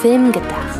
Film 0.00 0.32
gedacht. 0.32 0.79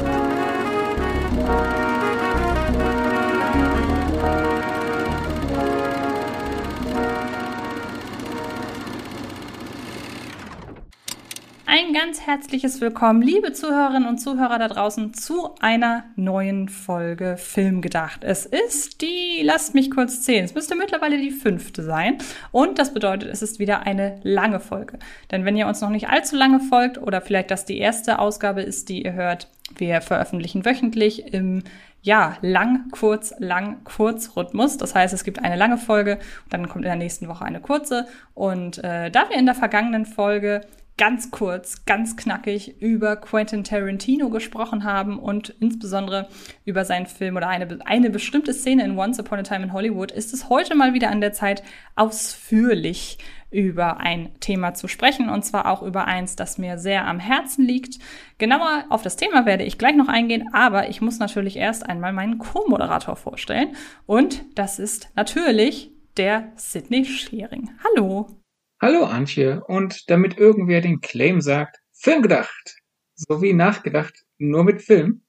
Ganz 11.93 12.21
herzliches 12.21 12.81
Willkommen, 12.81 13.21
liebe 13.21 13.53
Zuhörerinnen 13.53 14.09
und 14.09 14.19
Zuhörer 14.19 14.61
da 14.61 14.69
draußen, 14.69 15.13
zu 15.13 15.57
einer 15.61 16.05
neuen 16.15 16.69
Folge 16.69 17.37
Film 17.37 17.81
gedacht. 17.81 18.23
Es 18.23 18.47
ist 18.47 19.01
die, 19.01 19.43
lasst 19.43 19.75
mich 19.75 19.91
kurz 19.91 20.23
zählen, 20.23 20.45
es 20.45 20.55
müsste 20.55 20.77
mittlerweile 20.77 21.19
die 21.19 21.33
fünfte 21.33 21.83
sein. 21.83 22.19
Und 22.53 22.79
das 22.79 22.95
bedeutet, 22.95 23.31
es 23.31 23.43
ist 23.43 23.59
wieder 23.59 23.87
eine 23.87 24.21
lange 24.23 24.61
Folge. 24.61 25.01
Denn 25.33 25.45
wenn 25.45 25.57
ihr 25.57 25.67
uns 25.67 25.81
noch 25.81 25.91
nicht 25.91 26.09
allzu 26.09 26.37
lange 26.37 26.61
folgt 26.61 26.99
oder 26.99 27.21
vielleicht 27.21 27.51
das 27.51 27.65
die 27.65 27.79
erste 27.79 28.21
Ausgabe 28.21 28.63
ist, 28.63 28.89
die 28.89 29.03
ihr 29.03 29.15
hört, 29.15 29.49
wir 29.77 30.01
veröffentlichen 30.01 30.65
wöchentlich 30.65 31.33
im 31.33 31.65
ja, 32.03 32.37
lang, 32.41 32.89
kurz, 32.93 33.35
lang, 33.39 33.83
kurz 33.85 34.37
Rhythmus. 34.37 34.77
Das 34.79 34.95
heißt, 34.95 35.13
es 35.13 35.25
gibt 35.25 35.41
eine 35.41 35.57
lange 35.57 35.77
Folge, 35.77 36.19
dann 36.49 36.69
kommt 36.69 36.85
in 36.85 36.91
der 36.91 36.97
nächsten 36.97 37.29
Woche 37.29 37.45
eine 37.45 37.61
kurze. 37.61 38.07
Und 38.35 38.79
äh, 38.79 39.11
da 39.11 39.29
wir 39.29 39.37
in 39.37 39.47
der 39.47 39.55
vergangenen 39.55 40.07
Folge 40.07 40.63
ganz 41.01 41.31
kurz, 41.31 41.87
ganz 41.87 42.15
knackig 42.15 42.79
über 42.83 43.17
Quentin 43.17 43.65
Tarantino 43.65 44.29
gesprochen 44.29 44.85
haben 44.85 45.19
und 45.19 45.49
insbesondere 45.59 46.29
über 46.67 46.85
seinen 46.85 47.07
Film 47.07 47.37
oder 47.37 47.49
eine, 47.49 47.79
eine 47.87 48.11
bestimmte 48.11 48.53
Szene 48.53 48.85
in 48.85 48.99
Once 48.99 49.19
Upon 49.19 49.39
a 49.39 49.43
Time 49.43 49.63
in 49.63 49.73
Hollywood, 49.73 50.13
ist 50.13 50.35
es 50.35 50.51
heute 50.51 50.75
mal 50.75 50.93
wieder 50.93 51.09
an 51.11 51.23
der 51.23 51.33
Zeit, 51.33 51.63
ausführlich 51.97 53.17
über 53.51 53.97
ein 53.97 54.39
Thema 54.41 54.75
zu 54.75 54.89
sprechen 54.89 55.31
und 55.31 55.43
zwar 55.43 55.71
auch 55.71 55.81
über 55.81 56.05
eins, 56.05 56.37
das 56.37 56.59
mir 56.59 56.77
sehr 56.77 57.07
am 57.07 57.19
Herzen 57.19 57.65
liegt. 57.65 57.99
Genauer 58.37 58.85
auf 58.91 59.01
das 59.01 59.17
Thema 59.17 59.47
werde 59.47 59.65
ich 59.65 59.79
gleich 59.79 59.97
noch 59.97 60.09
eingehen, 60.09 60.51
aber 60.53 60.91
ich 60.91 61.01
muss 61.01 61.19
natürlich 61.19 61.57
erst 61.57 61.89
einmal 61.89 62.13
meinen 62.13 62.37
Co-Moderator 62.37 63.17
vorstellen 63.17 63.75
und 64.05 64.45
das 64.55 64.79
ist 64.79 65.09
natürlich 65.17 65.93
der 66.19 66.53
Sidney 66.57 67.07
Schering. 67.07 67.71
Hallo! 67.83 68.40
Hallo 68.83 69.05
Antje, 69.05 69.63
und 69.67 70.09
damit 70.09 70.39
irgendwer 70.39 70.81
den 70.81 71.03
Claim 71.03 71.43
sagt, 71.43 71.83
Film 71.93 72.23
gedacht, 72.23 72.81
sowie 73.15 73.53
nachgedacht, 73.53 74.25
nur 74.39 74.65
mit 74.65 74.81
Film, 74.81 75.21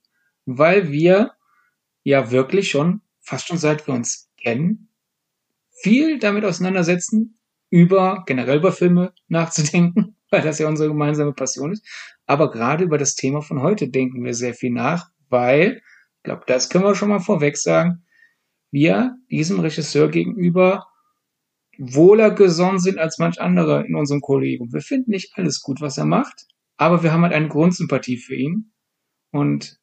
weil 0.45 0.89
wir 0.89 1.33
ja 2.03 2.31
wirklich 2.31 2.69
schon, 2.69 3.01
fast 3.19 3.49
schon 3.49 3.57
seit 3.57 3.85
wir 3.87 3.93
uns 3.93 4.29
kennen, 4.41 4.87
viel 5.81 6.17
damit 6.17 6.45
auseinandersetzen, 6.45 7.39
über 7.69 8.23
generell 8.25 8.59
über 8.59 8.71
Filme 8.71 9.13
nachzudenken, 9.27 10.15
weil 10.29 10.43
das 10.43 10.59
ja 10.59 10.69
unsere 10.69 10.87
gemeinsame 10.87 11.33
Passion 11.33 11.73
ist. 11.73 11.85
Aber 12.27 12.51
gerade 12.51 12.85
über 12.85 12.97
das 12.97 13.15
Thema 13.15 13.41
von 13.41 13.61
heute 13.61 13.89
denken 13.89 14.23
wir 14.23 14.33
sehr 14.33 14.53
viel 14.53 14.71
nach, 14.71 15.09
weil, 15.27 15.81
ich 16.19 16.23
glaube, 16.23 16.43
das 16.47 16.69
können 16.69 16.85
wir 16.85 16.95
schon 16.95 17.09
mal 17.09 17.19
vorweg 17.19 17.57
sagen, 17.57 18.05
wir 18.71 19.17
diesem 19.29 19.59
Regisseur 19.59 20.07
gegenüber 20.07 20.87
wohler 21.81 22.29
gesonnen 22.31 22.79
sind 22.79 22.99
als 22.99 23.17
manch 23.17 23.41
anderer 23.41 23.85
in 23.85 23.95
unserem 23.95 24.21
Kollegium. 24.21 24.71
Wir 24.71 24.81
finden 24.81 25.11
nicht 25.11 25.31
alles 25.35 25.61
gut, 25.61 25.81
was 25.81 25.97
er 25.97 26.05
macht, 26.05 26.45
aber 26.77 27.01
wir 27.01 27.11
haben 27.11 27.23
halt 27.23 27.33
eine 27.33 27.47
Grundsympathie 27.47 28.17
für 28.17 28.35
ihn. 28.35 28.71
Und 29.31 29.77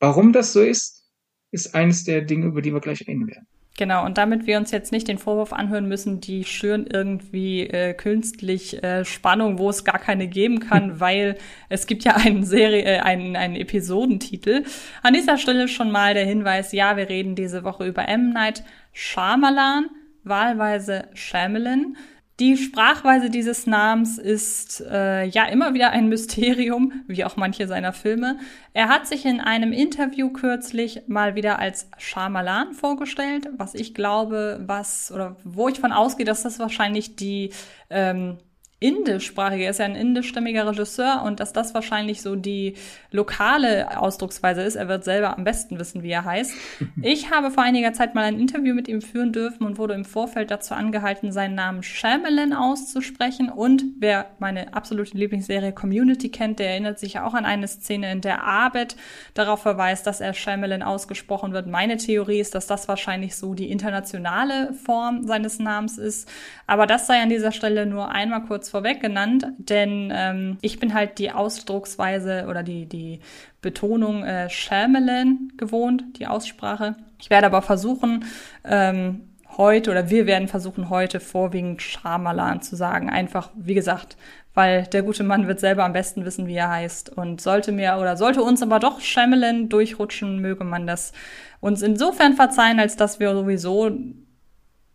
warum 0.00 0.32
das 0.32 0.52
so 0.52 0.60
ist, 0.60 1.08
ist 1.52 1.74
eines 1.74 2.04
der 2.04 2.22
Dinge, 2.22 2.46
über 2.46 2.60
die 2.60 2.72
wir 2.72 2.80
gleich 2.80 3.06
reden 3.06 3.28
werden. 3.28 3.46
Genau, 3.76 4.04
und 4.04 4.18
damit 4.18 4.48
wir 4.48 4.58
uns 4.58 4.72
jetzt 4.72 4.90
nicht 4.90 5.06
den 5.06 5.18
Vorwurf 5.18 5.52
anhören 5.52 5.86
müssen, 5.86 6.20
die 6.20 6.44
schüren 6.44 6.88
irgendwie 6.92 7.60
äh, 7.68 7.94
künstlich 7.94 8.82
äh, 8.82 9.04
Spannung, 9.04 9.58
wo 9.58 9.70
es 9.70 9.84
gar 9.84 10.00
keine 10.00 10.26
geben 10.26 10.58
kann, 10.58 10.98
weil 11.00 11.38
es 11.68 11.86
gibt 11.86 12.02
ja 12.02 12.16
einen 12.16 12.42
Serie, 12.42 12.82
äh, 12.82 12.98
einen, 12.98 13.36
einen 13.36 13.54
Episodentitel. 13.54 14.64
An 15.04 15.14
dieser 15.14 15.38
Stelle 15.38 15.68
schon 15.68 15.92
mal 15.92 16.14
der 16.14 16.24
Hinweis, 16.24 16.72
ja, 16.72 16.96
wir 16.96 17.08
reden 17.08 17.36
diese 17.36 17.62
Woche 17.62 17.86
über 17.86 18.08
M. 18.08 18.32
Night 18.32 18.64
Shyamalan 18.92 19.88
wahlweise 20.28 21.08
Shyamalan. 21.14 21.96
Die 22.40 22.56
Sprachweise 22.56 23.30
dieses 23.30 23.66
Namens 23.66 24.16
ist 24.16 24.80
äh, 24.88 25.24
ja 25.24 25.46
immer 25.46 25.74
wieder 25.74 25.90
ein 25.90 26.08
Mysterium, 26.08 26.92
wie 27.08 27.24
auch 27.24 27.36
manche 27.36 27.66
seiner 27.66 27.92
Filme. 27.92 28.38
Er 28.74 28.88
hat 28.88 29.08
sich 29.08 29.24
in 29.26 29.40
einem 29.40 29.72
Interview 29.72 30.30
kürzlich 30.30 31.02
mal 31.08 31.34
wieder 31.34 31.58
als 31.58 31.90
Shyamalan 31.98 32.74
vorgestellt, 32.74 33.48
was 33.56 33.74
ich 33.74 33.92
glaube, 33.92 34.60
was 34.64 35.10
oder 35.10 35.36
wo 35.42 35.68
ich 35.68 35.80
von 35.80 35.92
ausgehe, 35.92 36.26
dass 36.26 36.44
das 36.44 36.60
wahrscheinlich 36.60 37.16
die 37.16 37.50
ähm, 37.90 38.38
indischsprachige, 38.80 39.64
er 39.64 39.70
ist 39.70 39.78
ja 39.78 39.86
ein 39.86 39.96
indischstämmiger 39.96 40.68
Regisseur 40.68 41.22
und 41.24 41.40
dass 41.40 41.52
das 41.52 41.74
wahrscheinlich 41.74 42.22
so 42.22 42.36
die 42.36 42.74
lokale 43.10 43.98
Ausdrucksweise 44.00 44.62
ist. 44.62 44.76
Er 44.76 44.86
wird 44.86 45.02
selber 45.02 45.36
am 45.36 45.42
besten 45.42 45.80
wissen, 45.80 46.02
wie 46.02 46.10
er 46.10 46.24
heißt. 46.24 46.52
Ich 47.00 47.30
habe 47.30 47.50
vor 47.50 47.62
einiger 47.62 47.92
Zeit 47.92 48.14
mal 48.14 48.24
ein 48.24 48.40
Interview 48.40 48.74
mit 48.74 48.88
ihm 48.88 49.00
führen 49.00 49.32
dürfen 49.32 49.64
und 49.64 49.78
wurde 49.78 49.94
im 49.94 50.04
Vorfeld 50.04 50.50
dazu 50.50 50.74
angehalten, 50.74 51.32
seinen 51.32 51.54
Namen 51.54 51.82
Shyamalan 51.82 52.52
auszusprechen. 52.52 53.50
Und 53.50 53.84
wer 53.98 54.26
meine 54.38 54.74
absolute 54.74 55.16
Lieblingsserie 55.16 55.72
Community 55.72 56.28
kennt, 56.28 56.58
der 56.58 56.70
erinnert 56.70 56.98
sich 56.98 57.14
ja 57.14 57.24
auch 57.24 57.34
an 57.34 57.44
eine 57.44 57.68
Szene, 57.68 58.10
in 58.12 58.20
der 58.20 58.44
Abed 58.44 58.96
darauf 59.34 59.62
verweist, 59.62 60.06
dass 60.06 60.20
er 60.20 60.34
Shyamalan 60.34 60.82
ausgesprochen 60.82 61.52
wird. 61.52 61.66
Meine 61.66 61.98
Theorie 61.98 62.40
ist, 62.40 62.54
dass 62.54 62.66
das 62.66 62.88
wahrscheinlich 62.88 63.36
so 63.36 63.54
die 63.54 63.70
internationale 63.70 64.72
Form 64.74 65.24
seines 65.24 65.58
Namens 65.58 65.98
ist. 65.98 66.28
Aber 66.66 66.86
das 66.86 67.06
sei 67.06 67.22
an 67.22 67.30
dieser 67.30 67.52
Stelle 67.52 67.86
nur 67.86 68.10
einmal 68.10 68.42
kurz 68.42 68.67
vorweg 68.68 69.00
genannt, 69.00 69.46
denn 69.58 70.12
ähm, 70.14 70.58
ich 70.60 70.78
bin 70.78 70.94
halt 70.94 71.18
die 71.18 71.30
Ausdrucksweise 71.30 72.46
oder 72.48 72.62
die, 72.62 72.86
die 72.86 73.20
Betonung 73.60 74.24
äh, 74.24 74.48
Shyamalan 74.48 75.52
gewohnt, 75.56 76.04
die 76.18 76.26
Aussprache. 76.26 76.96
Ich 77.20 77.30
werde 77.30 77.46
aber 77.46 77.62
versuchen, 77.62 78.24
ähm, 78.64 79.28
heute 79.56 79.90
oder 79.90 80.08
wir 80.10 80.26
werden 80.26 80.48
versuchen, 80.48 80.88
heute 80.88 81.20
vorwiegend 81.20 81.82
Shyamalan 81.82 82.62
zu 82.62 82.76
sagen. 82.76 83.10
Einfach, 83.10 83.50
wie 83.56 83.74
gesagt, 83.74 84.16
weil 84.54 84.84
der 84.86 85.02
gute 85.02 85.24
Mann 85.24 85.46
wird 85.46 85.60
selber 85.60 85.84
am 85.84 85.92
besten 85.92 86.24
wissen, 86.24 86.46
wie 86.46 86.56
er 86.56 86.70
heißt. 86.70 87.10
Und 87.10 87.40
sollte 87.40 87.72
mir 87.72 87.98
oder 88.00 88.16
sollte 88.16 88.42
uns 88.42 88.62
aber 88.62 88.78
doch 88.78 89.00
Shyamalan 89.00 89.68
durchrutschen, 89.68 90.40
möge 90.40 90.64
man 90.64 90.86
das 90.86 91.12
uns 91.60 91.82
insofern 91.82 92.34
verzeihen, 92.34 92.80
als 92.80 92.96
dass 92.96 93.20
wir 93.20 93.32
sowieso 93.34 93.90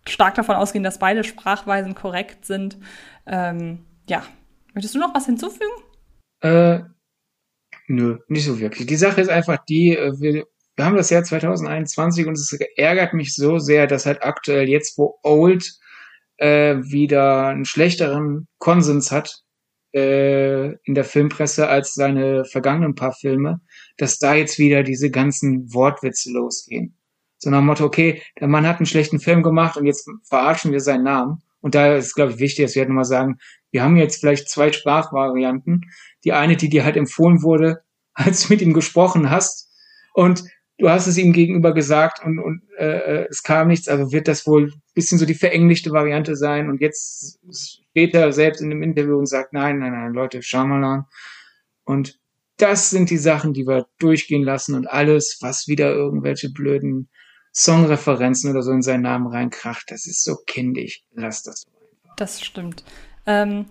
stark 0.08 0.36
davon 0.36 0.56
ausgehen, 0.56 0.84
dass 0.84 1.00
beide 1.00 1.24
Sprachweisen 1.24 1.96
korrekt 1.96 2.46
sind. 2.46 2.78
Ähm, 3.26 3.86
ja, 4.08 4.24
möchtest 4.74 4.96
du 4.96 5.00
noch 5.00 5.14
was 5.14 5.26
hinzufügen? 5.26 5.72
Äh, 6.42 6.82
nö, 7.88 8.20
nicht 8.28 8.46
so 8.46 8.60
wirklich. 8.60 8.88
Die 8.88 8.96
Sache 8.96 9.22
ist 9.22 9.30
einfach 9.30 9.64
die, 9.66 9.96
äh, 9.96 10.20
wir, 10.20 10.46
wir 10.76 10.86
haben 10.86 10.98
das 10.98 11.10
Jahr 11.10 11.24
2021 11.24 12.28
und 12.28 12.34
es 12.34 12.58
ärgert 12.76 13.14
mich 13.14 13.36
so 13.36 13.60
sehr, 13.60 13.88
dass 13.88 14.06
halt 14.06 14.24
aktuell 14.24 14.68
jetzt, 14.68 14.98
wo 14.98 15.20
Old 15.24 15.72
äh, 16.38 16.76
wieder 16.78 17.48
einen 17.48 17.66
schlechteren 17.66 18.48
Konsens 18.58 19.12
hat 19.12 19.44
äh, 19.94 20.74
in 20.84 20.96
der 20.96 21.06
Filmpresse 21.06 21.68
als 21.68 21.94
seine 21.94 22.46
vergangenen 22.46 22.96
paar 22.96 23.14
Filme, 23.14 23.62
dass 23.98 24.20
da 24.20 24.34
jetzt 24.34 24.58
wieder 24.60 24.84
diese 24.84 25.12
ganzen 25.12 25.74
Wortwitze 25.74 26.32
losgehen. 26.32 26.98
So 27.38 27.50
nach 27.50 27.60
dem 27.60 27.68
Motto, 27.68 27.86
okay, 27.86 28.22
der 28.40 28.48
Mann 28.48 28.68
hat 28.68 28.78
einen 28.78 28.86
schlechten 28.86 29.20
Film 29.20 29.44
gemacht 29.44 29.78
und 29.78 29.86
jetzt 29.86 30.10
verarschen 30.24 30.72
wir 30.72 30.80
seinen 30.80 31.04
Namen. 31.04 31.44
Und 31.63 31.75
da 31.75 31.96
ist, 31.96 32.13
glaube 32.13 32.34
ich, 32.34 32.40
wichtig, 32.40 32.66
dass 32.66 32.75
wir 32.75 32.81
halt 32.81 32.90
nochmal 32.90 33.06
sagen, 33.06 33.38
wir 33.72 33.84
haben 33.84 33.96
jetzt 33.96 34.19
vielleicht 34.19 34.50
zwei 34.50 34.74
Sprachvarianten. 34.74 35.85
Die 36.25 36.34
eine, 36.34 36.57
die 36.57 36.68
dir 36.68 36.84
halt 36.84 36.97
empfohlen 36.97 37.41
wurde, 37.41 37.84
als 38.13 38.44
du 38.44 38.53
mit 38.53 38.62
ihm 38.62 38.74
gesprochen 38.74 39.29
hast. 39.29 39.72
Und 40.13 40.44
du 40.78 40.90
hast 40.90 41.07
es 41.07 41.18
ihm 41.18 41.31
gegenüber 41.31 41.74
gesagt 41.74 42.24
und, 42.24 42.38
und 42.38 42.63
äh, 42.78 42.97
äh 42.97 43.28
es 43.29 43.44
kam 43.44 43.69
nichts. 43.69 43.88
Also 43.88 44.12
wird 44.12 44.28
das 44.28 44.46
wohl 44.46 44.74
bisschen 44.94 45.18
so 45.18 45.25
die 45.25 45.35
verenglichte 45.35 45.91
Variante 45.91 46.35
sein. 46.35 46.69
Und 46.69 46.81
jetzt 46.81 47.40
steht 47.50 48.13
er 48.13 48.34
selbst 48.34 48.62
in 48.62 48.69
einem 48.69 48.83
Interview 48.83 49.18
und 49.18 49.27
sagt, 49.27 49.54
nein, 49.54 49.80
nein, 49.80 49.94
nein, 49.94 50.13
Leute, 50.13 50.42
Shyamalan. 50.42 51.06
Und 51.86 52.19
das 52.57 52.89
sind 52.89 53.09
die 53.09 53.18
Sachen, 53.18 53.54
die 53.54 53.66
wir 53.66 53.88
durchgehen 54.00 54.44
lassen 54.44 54.75
und 54.75 54.86
alles, 54.86 55.38
was 55.42 55.69
wieder 55.69 55.94
irgendwelche 55.94 56.51
blöden 56.51 57.09
Songreferenzen 57.54 58.52
oder 58.52 58.64
so 58.64 58.72
in 58.72 58.82
seinen 58.82 59.04
Namen 59.04 59.28
reinkracht. 59.28 59.92
Das 59.92 60.06
ist 60.06 60.24
so 60.24 60.36
kindisch. 60.46 61.04
Lass 61.14 61.44
das 61.44 61.62
so 61.62 61.70
einfach. 61.70 62.16
Das 62.16 62.42
stimmt. 62.42 62.84
Ähm, 63.26 63.66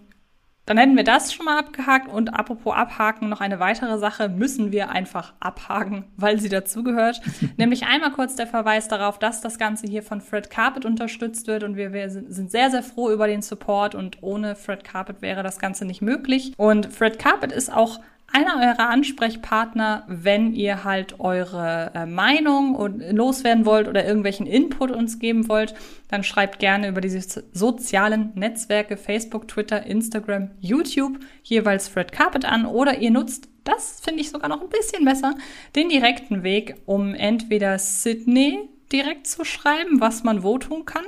dann 0.64 0.78
hätten 0.78 0.96
wir 0.96 1.02
das 1.02 1.32
schon 1.32 1.44
mal 1.44 1.58
abgehakt 1.58 2.08
und 2.08 2.38
apropos 2.38 2.72
abhaken, 2.74 3.28
noch 3.28 3.40
eine 3.40 3.58
weitere 3.58 3.98
Sache 3.98 4.28
müssen 4.28 4.70
wir 4.70 4.90
einfach 4.90 5.34
abhaken, 5.40 6.04
weil 6.16 6.38
sie 6.38 6.48
dazugehört. 6.48 7.20
Nämlich 7.56 7.84
einmal 7.84 8.12
kurz 8.12 8.36
der 8.36 8.46
Verweis 8.46 8.86
darauf, 8.86 9.18
dass 9.18 9.40
das 9.40 9.58
Ganze 9.58 9.88
hier 9.88 10.04
von 10.04 10.20
Fred 10.20 10.50
Carpet 10.50 10.84
unterstützt 10.84 11.48
wird 11.48 11.64
und 11.64 11.74
wir, 11.74 11.92
wir 11.92 12.08
sind 12.10 12.52
sehr, 12.52 12.70
sehr 12.70 12.84
froh 12.84 13.10
über 13.10 13.26
den 13.26 13.42
Support 13.42 13.96
und 13.96 14.22
ohne 14.22 14.54
Fred 14.54 14.84
Carpet 14.84 15.20
wäre 15.20 15.42
das 15.42 15.58
Ganze 15.58 15.84
nicht 15.84 16.00
möglich. 16.00 16.52
Und 16.56 16.92
Fred 16.92 17.18
Carpet 17.18 17.50
ist 17.50 17.72
auch 17.72 17.98
einer 18.32 18.56
eurer 18.56 18.88
Ansprechpartner, 18.88 20.04
wenn 20.08 20.54
ihr 20.54 20.84
halt 20.84 21.20
eure 21.20 21.92
äh, 21.94 22.06
Meinung 22.06 22.76
loswerden 23.10 23.64
wollt 23.64 23.88
oder 23.88 24.04
irgendwelchen 24.04 24.46
Input 24.46 24.90
uns 24.90 25.18
geben 25.18 25.48
wollt, 25.48 25.74
dann 26.08 26.24
schreibt 26.24 26.58
gerne 26.58 26.88
über 26.88 27.00
diese 27.00 27.44
sozialen 27.52 28.32
Netzwerke 28.34 28.96
Facebook, 28.96 29.48
Twitter, 29.48 29.86
Instagram, 29.86 30.50
YouTube 30.60 31.18
jeweils 31.42 31.88
Fred 31.88 32.12
Carpet 32.12 32.44
an 32.44 32.66
oder 32.66 32.98
ihr 32.98 33.10
nutzt 33.10 33.48
das 33.64 34.00
finde 34.00 34.20
ich 34.20 34.30
sogar 34.30 34.48
noch 34.48 34.60
ein 34.60 34.68
bisschen 34.68 35.04
besser, 35.04 35.34
den 35.76 35.88
direkten 35.88 36.42
Weg, 36.42 36.74
um 36.84 37.14
entweder 37.14 37.78
Sydney 37.78 38.68
direkt 38.92 39.26
zu 39.26 39.44
schreiben, 39.44 40.00
was 40.00 40.24
man 40.24 40.42
wo 40.42 40.58
tun 40.58 40.84
kann. 40.84 41.04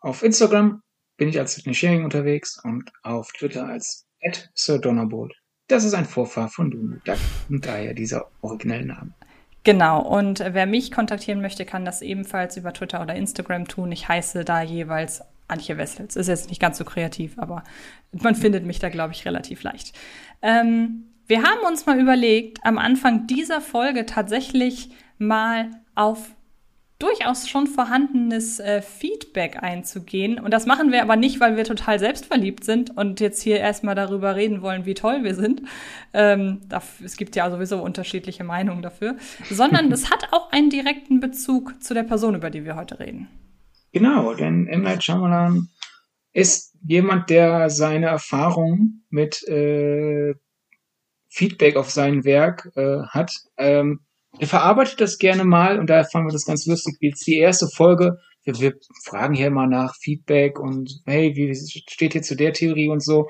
Auf 0.00 0.22
Instagram 0.22 0.80
bin 1.16 1.28
ich 1.28 1.38
als 1.38 1.54
Sydney 1.54 1.74
Sharing 1.74 2.04
unterwegs 2.04 2.58
und 2.64 2.90
auf 3.02 3.30
Twitter 3.32 3.66
als 3.66 4.06
Sir 4.54 4.78
Donnerbolt. 4.78 5.34
Das 5.68 5.84
ist 5.84 5.94
ein 5.94 6.06
Vorfahr 6.06 6.48
von 6.48 6.70
Dunut 6.70 7.02
und 7.50 7.66
daher 7.66 7.92
dieser 7.94 8.30
originelle 8.40 8.86
Name. 8.86 9.10
Genau, 9.64 10.00
und 10.00 10.40
wer 10.40 10.64
mich 10.64 10.90
kontaktieren 10.90 11.42
möchte, 11.42 11.66
kann 11.66 11.84
das 11.84 12.00
ebenfalls 12.00 12.56
über 12.56 12.72
Twitter 12.72 13.02
oder 13.02 13.14
Instagram 13.14 13.68
tun. 13.68 13.92
Ich 13.92 14.08
heiße 14.08 14.44
da 14.44 14.62
jeweils 14.62 15.22
Antje 15.46 15.76
Wessels. 15.76 16.16
Ist 16.16 16.28
jetzt 16.28 16.48
nicht 16.48 16.60
ganz 16.60 16.78
so 16.78 16.84
kreativ, 16.84 17.38
aber 17.38 17.64
man 18.12 18.34
findet 18.34 18.64
mich 18.64 18.78
da, 18.78 18.88
glaube 18.88 19.12
ich, 19.12 19.26
relativ 19.26 19.62
leicht. 19.62 19.92
Ähm, 20.40 21.04
wir 21.26 21.42
haben 21.42 21.66
uns 21.66 21.84
mal 21.84 22.00
überlegt, 22.00 22.64
am 22.64 22.78
Anfang 22.78 23.26
dieser 23.26 23.60
Folge 23.60 24.06
tatsächlich 24.06 24.88
mal 25.18 25.70
auf 25.94 26.30
durchaus 26.98 27.48
schon 27.48 27.68
vorhandenes 27.68 28.58
äh, 28.58 28.82
Feedback 28.82 29.62
einzugehen. 29.62 30.40
Und 30.40 30.52
das 30.52 30.66
machen 30.66 30.90
wir 30.90 31.02
aber 31.02 31.14
nicht, 31.14 31.38
weil 31.38 31.56
wir 31.56 31.64
total 31.64 31.98
selbstverliebt 31.98 32.64
sind 32.64 32.96
und 32.96 33.20
jetzt 33.20 33.40
hier 33.40 33.58
erstmal 33.58 33.94
darüber 33.94 34.34
reden 34.34 34.62
wollen, 34.62 34.84
wie 34.84 34.94
toll 34.94 35.22
wir 35.22 35.34
sind. 35.36 35.62
Ähm, 36.12 36.60
es 37.04 37.16
gibt 37.16 37.36
ja 37.36 37.48
sowieso 37.50 37.80
unterschiedliche 37.82 38.42
Meinungen 38.42 38.82
dafür, 38.82 39.16
sondern 39.48 39.92
es 39.92 40.10
hat 40.10 40.32
auch 40.32 40.50
einen 40.50 40.70
direkten 40.70 41.20
Bezug 41.20 41.80
zu 41.82 41.94
der 41.94 42.02
Person, 42.02 42.34
über 42.34 42.50
die 42.50 42.64
wir 42.64 42.74
heute 42.74 42.98
reden. 42.98 43.28
Genau, 43.92 44.34
denn 44.34 44.66
M. 44.66 44.82
Night 44.82 45.04
Shyamalan 45.04 45.68
ist 46.32 46.76
jemand, 46.82 47.30
der 47.30 47.70
seine 47.70 48.06
Erfahrungen 48.06 49.04
mit 49.08 49.46
äh, 49.48 50.34
Feedback 51.28 51.76
auf 51.76 51.90
sein 51.90 52.24
Werk 52.24 52.70
äh, 52.74 53.02
hat. 53.08 53.32
Ähm, 53.56 54.00
er 54.38 54.46
verarbeitet 54.46 55.00
das 55.00 55.18
gerne 55.18 55.44
mal 55.44 55.78
und 55.78 55.88
daher 55.88 56.04
fanden 56.04 56.28
wir 56.28 56.32
das 56.32 56.44
ganz 56.44 56.66
lustig, 56.66 56.96
jetzt 57.00 57.26
die 57.26 57.38
erste 57.38 57.68
Folge. 57.68 58.18
Wir, 58.44 58.58
wir 58.60 58.74
fragen 59.04 59.34
hier 59.34 59.50
mal 59.50 59.66
nach 59.66 59.96
Feedback 59.96 60.58
und 60.58 61.00
hey, 61.06 61.34
wie 61.34 61.54
steht 61.54 62.12
hier 62.12 62.22
zu 62.22 62.36
der 62.36 62.52
Theorie 62.52 62.88
und 62.88 63.02
so. 63.02 63.28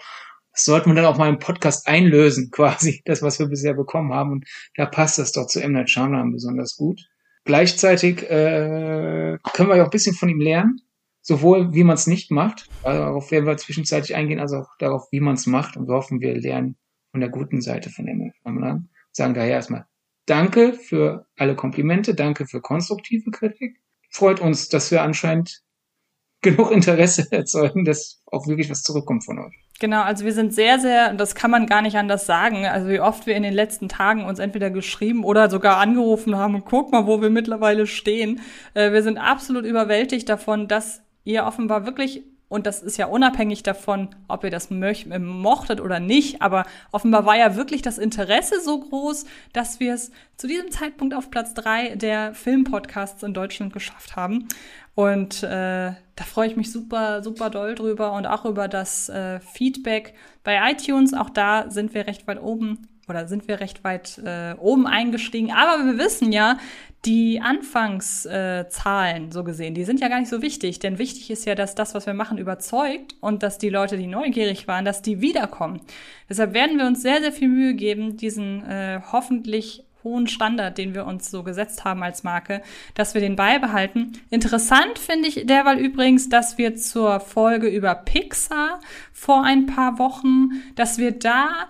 Das 0.53 0.65
sollten 0.65 0.91
wir 0.91 0.95
dann 0.95 1.05
auch 1.05 1.19
mal 1.19 1.29
im 1.29 1.39
Podcast 1.39 1.87
einlösen, 1.87 2.51
quasi, 2.53 3.03
das, 3.05 3.23
was 3.23 3.39
wir 3.39 3.47
bisher 3.47 3.75
bekommen 3.75 4.13
haben. 4.13 4.33
Und 4.33 4.49
da 4.75 4.87
passt 4.87 5.19
das 5.19 5.33
doch 5.33 5.47
zu 5.47 5.63
M. 5.63 5.73
Night 5.73 5.93
besonders 6.33 6.77
gut. 6.77 7.01
Gleichzeitig 7.45 8.23
äh, 8.25 9.39
können 9.53 9.69
wir 9.69 9.77
ja 9.77 9.83
auch 9.83 9.87
ein 9.87 9.91
bisschen 9.91 10.15
von 10.15 10.29
ihm 10.29 10.41
lernen, 10.41 10.81
sowohl 11.23 11.73
wie 11.73 11.85
man 11.85 11.95
es 11.95 12.07
nicht 12.07 12.31
macht, 12.31 12.69
darauf 12.83 13.31
werden 13.31 13.47
wir 13.47 13.57
zwischenzeitlich 13.57 14.15
eingehen, 14.15 14.41
als 14.41 14.53
auch 14.53 14.69
darauf, 14.79 15.07
wie 15.13 15.21
man 15.21 15.35
es 15.35 15.47
macht. 15.47 15.77
Und 15.77 15.89
wir 15.89 15.95
hoffen, 15.95 16.21
wir 16.21 16.35
lernen 16.35 16.77
von 17.13 17.21
der 17.21 17.31
guten 17.31 17.63
Seite 17.63 17.89
von 17.89 18.07
M. 18.07 18.33
Night. 18.45 18.83
Sagen 19.13 19.33
daher 19.33 19.53
erstmal 19.53 19.87
Danke 20.29 20.75
für 20.75 21.27
alle 21.39 21.57
Komplimente, 21.57 22.15
danke 22.15 22.47
für 22.47 22.61
konstruktive 22.61 23.31
Kritik. 23.31 23.81
Freut 24.11 24.41
uns, 24.41 24.69
dass 24.69 24.91
wir 24.91 25.03
anscheinend 25.03 25.63
genug 26.43 26.71
Interesse 26.71 27.27
erzeugen, 27.31 27.85
dass 27.85 28.23
auch 28.27 28.47
wirklich 28.47 28.71
was 28.71 28.83
zurückkommt 28.83 29.25
von 29.25 29.39
euch. 29.39 29.55
Genau, 29.81 30.03
also 30.03 30.25
wir 30.25 30.33
sind 30.33 30.53
sehr, 30.53 30.79
sehr, 30.81 31.15
das 31.15 31.35
kann 31.35 31.51
man 31.51 31.67
gar 31.67 31.83
nicht 31.83 31.97
anders 31.97 32.27
sagen, 32.27 32.67
also 32.67 32.89
wie 32.89 33.01
oft 33.01 33.27
wir 33.27 33.37
in 33.37 33.43
den 33.43 33.55
letzten 33.55 33.89
Tagen 33.89 34.25
uns 34.25 34.39
entweder 34.39 34.71
geschrieben 34.71 35.25
oder 35.25 35.49
sogar 35.49 35.79
angerufen 35.79 36.37
haben 36.37 36.57
und 36.57 36.65
guck 36.65 36.93
mal, 36.93 37.07
wo 37.07 37.23
wir 37.23 37.31
mittlerweile 37.31 37.87
stehen. 37.87 38.41
Äh, 38.75 38.93
wir 38.93 39.03
sind 39.03 39.19
absolut 39.19 39.65
überwältigt 39.65 40.29
davon, 40.29 40.69
dass 40.69 41.01
ihr 41.25 41.45
offenbar 41.45 41.87
wirklich 41.87 42.23
und 42.49 42.67
das 42.67 42.83
ist 42.83 42.97
ja 42.97 43.07
unabhängig 43.07 43.63
davon, 43.63 44.09
ob 44.27 44.43
ihr 44.43 44.51
das 44.51 44.71
äh, 44.71 45.19
mochtet 45.19 45.81
oder 45.81 46.01
nicht. 46.01 46.41
Aber 46.41 46.65
offenbar 46.93 47.27
war 47.27 47.37
ja 47.37 47.57
wirklich 47.57 47.83
das 47.83 47.99
Interesse 47.99 48.61
so 48.61 48.81
groß, 48.81 49.27
dass 49.53 49.81
wir 49.81 49.95
es 49.95 50.11
zu 50.37 50.47
diesem 50.47 50.71
Zeitpunkt 50.71 51.15
auf 51.15 51.31
Platz 51.31 51.53
drei 51.53 51.95
der 51.95 52.35
Filmpodcasts 52.35 53.23
in 53.23 53.35
Deutschland 53.35 53.73
geschafft 53.73 54.17
haben. 54.17 54.49
Und 54.95 55.43
äh, 55.43 55.93
da 56.17 56.25
freue 56.25 56.49
ich 56.49 56.57
mich 56.57 56.73
super, 56.73 57.23
super 57.23 57.51
doll 57.51 57.75
drüber 57.75 58.13
und 58.13 58.27
auch 58.27 58.45
über 58.47 58.67
das 58.67 59.09
äh, 59.11 59.41
Feedback 59.41 60.15
bei 60.43 60.73
iTunes. 60.73 61.13
Auch 61.13 61.31
da 61.31 61.71
sind 61.71 61.93
wir 61.93 62.07
recht 62.07 62.27
weit 62.27 62.43
oben 62.43 62.89
oder 63.09 63.27
sind 63.27 63.49
wir 63.49 63.61
recht 63.61 63.85
weit 63.85 64.19
äh, 64.19 64.55
oben 64.59 64.87
eingestiegen. 64.87 65.53
Aber 65.53 65.85
wir 65.85 65.99
wissen 65.99 66.33
ja, 66.33 66.59
die 67.05 67.41
Anfangszahlen, 67.41 69.29
äh, 69.29 69.33
so 69.33 69.45
gesehen, 69.45 69.75
die 69.75 69.85
sind 69.85 70.01
ja 70.01 70.09
gar 70.09 70.19
nicht 70.19 70.29
so 70.31 70.43
wichtig. 70.43 70.79
Denn 70.81 70.99
wichtig 70.99 71.31
ist 71.31 71.45
ja, 71.45 71.55
dass 71.55 71.75
das, 71.75 71.95
was 71.95 72.07
wir 72.07 72.15
machen, 72.15 72.39
überzeugt 72.39 73.15
und 73.21 73.43
dass 73.43 73.59
die 73.59 73.69
Leute, 73.71 73.97
die 73.97 74.07
neugierig 74.07 74.67
waren, 74.67 74.85
dass 74.85 75.03
die 75.03 75.21
wiederkommen. 75.21 75.81
Deshalb 76.29 76.55
werden 76.55 76.79
wir 76.79 76.87
uns 76.87 77.03
sehr, 77.03 77.21
sehr 77.21 77.33
viel 77.33 77.49
Mühe 77.49 77.75
geben, 77.75 78.17
diesen 78.17 78.65
äh, 78.65 79.01
hoffentlich 79.13 79.85
hohen 80.05 80.27
Standard, 80.27 80.79
den 80.79 80.95
wir 80.95 81.07
uns 81.07 81.31
so 81.31 81.43
gesetzt 81.43 81.85
haben 81.85 82.03
als 82.03 82.23
Marke, 82.23 82.63
dass 82.95 83.15
wir 83.15 83.21
den 83.21 83.37
beibehalten. 83.37 84.13
Interessant 84.31 84.99
finde 84.99 85.29
ich 85.29 85.47
derweil 85.47 85.79
übrigens, 85.79 86.29
dass 86.29 86.59
wir 86.59 86.77
zur 86.77 87.21
Folge 87.21 87.69
über 87.69 87.95
Pixar 87.95 88.81
vor 89.13 89.45
ein 89.45 89.67
paar 89.67 89.99
Wochen, 89.99 90.51
dass 90.77 90.99
wir 90.99 91.13
da 91.13 91.69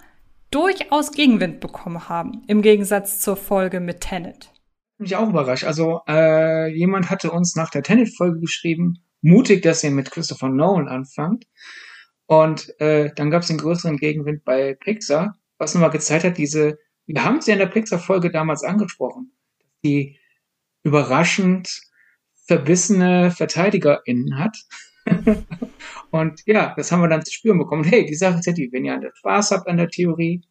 durchaus 0.50 1.12
Gegenwind 1.12 1.60
bekommen 1.60 2.08
haben, 2.08 2.42
im 2.46 2.62
Gegensatz 2.62 3.20
zur 3.20 3.36
Folge 3.36 3.80
mit 3.80 4.00
Tenet. 4.00 4.52
Mich 4.98 5.14
auch 5.14 5.28
überrascht. 5.28 5.64
Also 5.64 6.00
äh, 6.08 6.74
jemand 6.74 7.10
hatte 7.10 7.30
uns 7.30 7.54
nach 7.54 7.70
der 7.70 7.82
Tenet-Folge 7.82 8.40
geschrieben, 8.40 9.04
mutig, 9.20 9.62
dass 9.62 9.84
ihr 9.84 9.90
mit 9.90 10.10
Christopher 10.10 10.48
Nolan 10.48 10.88
anfangt. 10.88 11.44
Und 12.26 12.78
äh, 12.80 13.10
dann 13.14 13.30
gab 13.30 13.42
es 13.42 13.48
den 13.48 13.58
größeren 13.58 13.96
Gegenwind 13.96 14.44
bei 14.44 14.74
Pixar, 14.74 15.36
was 15.56 15.74
nochmal 15.74 15.90
gezeigt 15.90 16.24
hat, 16.24 16.38
diese, 16.38 16.78
wir 17.06 17.24
haben 17.24 17.38
es 17.38 17.46
ja 17.46 17.54
in 17.54 17.58
der 17.60 17.66
Pixar-Folge 17.66 18.30
damals 18.30 18.64
angesprochen, 18.64 19.32
die 19.84 20.18
überraschend 20.82 21.80
verbissene 22.46 23.30
VerteidigerInnen 23.30 24.38
hat. 24.38 24.56
Und 26.10 26.42
ja, 26.46 26.74
das 26.76 26.90
haben 26.90 27.02
wir 27.02 27.08
dann 27.08 27.24
zu 27.24 27.32
spüren 27.32 27.58
bekommen. 27.58 27.84
hey, 27.84 28.06
die 28.06 28.14
Sache 28.14 28.38
ist 28.38 28.46
ja 28.46 28.52
die, 28.52 28.70
wenn 28.72 28.84
ihr 28.84 29.10
Spaß 29.14 29.50
habt 29.50 29.68
an 29.68 29.76
der 29.76 29.88
Theorie, 29.88 30.42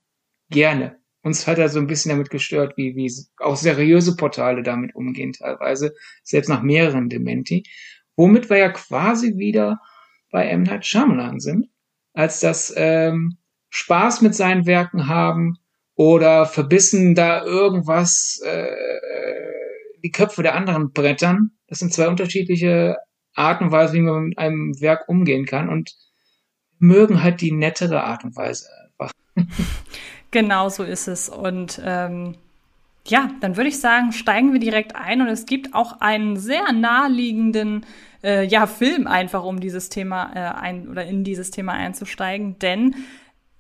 gerne. 0.50 0.98
Uns 1.24 1.48
hat 1.48 1.58
er 1.58 1.70
so 1.70 1.80
ein 1.80 1.88
bisschen 1.88 2.10
damit 2.10 2.30
gestört, 2.30 2.78
wie, 2.78 2.96
wie 2.96 3.12
auch 3.40 3.56
seriöse 3.56 4.16
Portale 4.16 4.64
damit 4.64 4.96
umgehen 4.96 5.34
teilweise, 5.34 5.94
selbst 6.24 6.48
nach 6.48 6.62
mehreren 6.62 7.10
Dementi. 7.10 7.64
Womit 8.16 8.50
wir 8.50 8.58
ja 8.58 8.70
quasi 8.70 9.36
wieder 9.38 9.80
bei 10.32 10.48
M. 10.48 10.64
Night 10.64 10.86
Shyamalan 10.86 11.40
sind, 11.40 11.68
als 12.14 12.40
das 12.40 12.74
ähm, 12.78 13.38
Spaß 13.70 14.22
mit 14.22 14.36
seinen 14.36 14.66
Werken 14.66 15.08
haben 15.08 15.58
oder 15.96 16.46
verbissen 16.46 17.16
da 17.16 17.44
irgendwas 17.44 18.42
äh, 18.46 18.68
die 20.04 20.12
Köpfe 20.12 20.44
der 20.44 20.56
anderen 20.56 20.92
brettern. 20.94 21.52
Das 21.68 21.80
sind 21.80 21.94
zwei 21.94 22.08
unterschiedliche 22.08 22.98
Art 23.38 23.62
und 23.62 23.72
Weise, 23.72 23.94
wie 23.94 24.02
man 24.02 24.30
mit 24.30 24.38
einem 24.38 24.80
Werk 24.82 25.08
umgehen 25.08 25.46
kann 25.46 25.70
und 25.70 25.96
mögen 26.80 27.24
halt 27.24 27.42
die 27.42 27.52
nettere 27.52 28.04
Art 28.04 28.24
und 28.24 28.36
Weise 28.36 28.68
einfach. 29.00 29.12
Genau 30.30 30.68
so 30.68 30.84
ist 30.84 31.08
es. 31.08 31.30
Und 31.30 31.82
ähm, 31.86 32.36
ja, 33.06 33.32
dann 33.40 33.56
würde 33.56 33.70
ich 33.70 33.80
sagen, 33.80 34.12
steigen 34.12 34.52
wir 34.52 34.60
direkt 34.60 34.96
ein. 34.96 35.22
Und 35.22 35.30
es 35.30 35.46
gibt 35.46 35.74
auch 35.74 36.02
einen 36.02 36.36
sehr 36.36 36.74
naheliegenden 36.74 37.86
äh, 38.24 38.46
ja, 38.46 38.68
Film 38.68 39.08
einfach, 39.08 39.44
um 39.44 39.62
dieses 39.62 39.88
Thema 39.88 40.32
äh, 40.36 40.60
ein 40.60 40.90
oder 40.90 41.06
in 41.06 41.24
dieses 41.24 41.50
Thema 41.52 41.74
einzusteigen. 41.74 42.60
Denn 42.60 42.96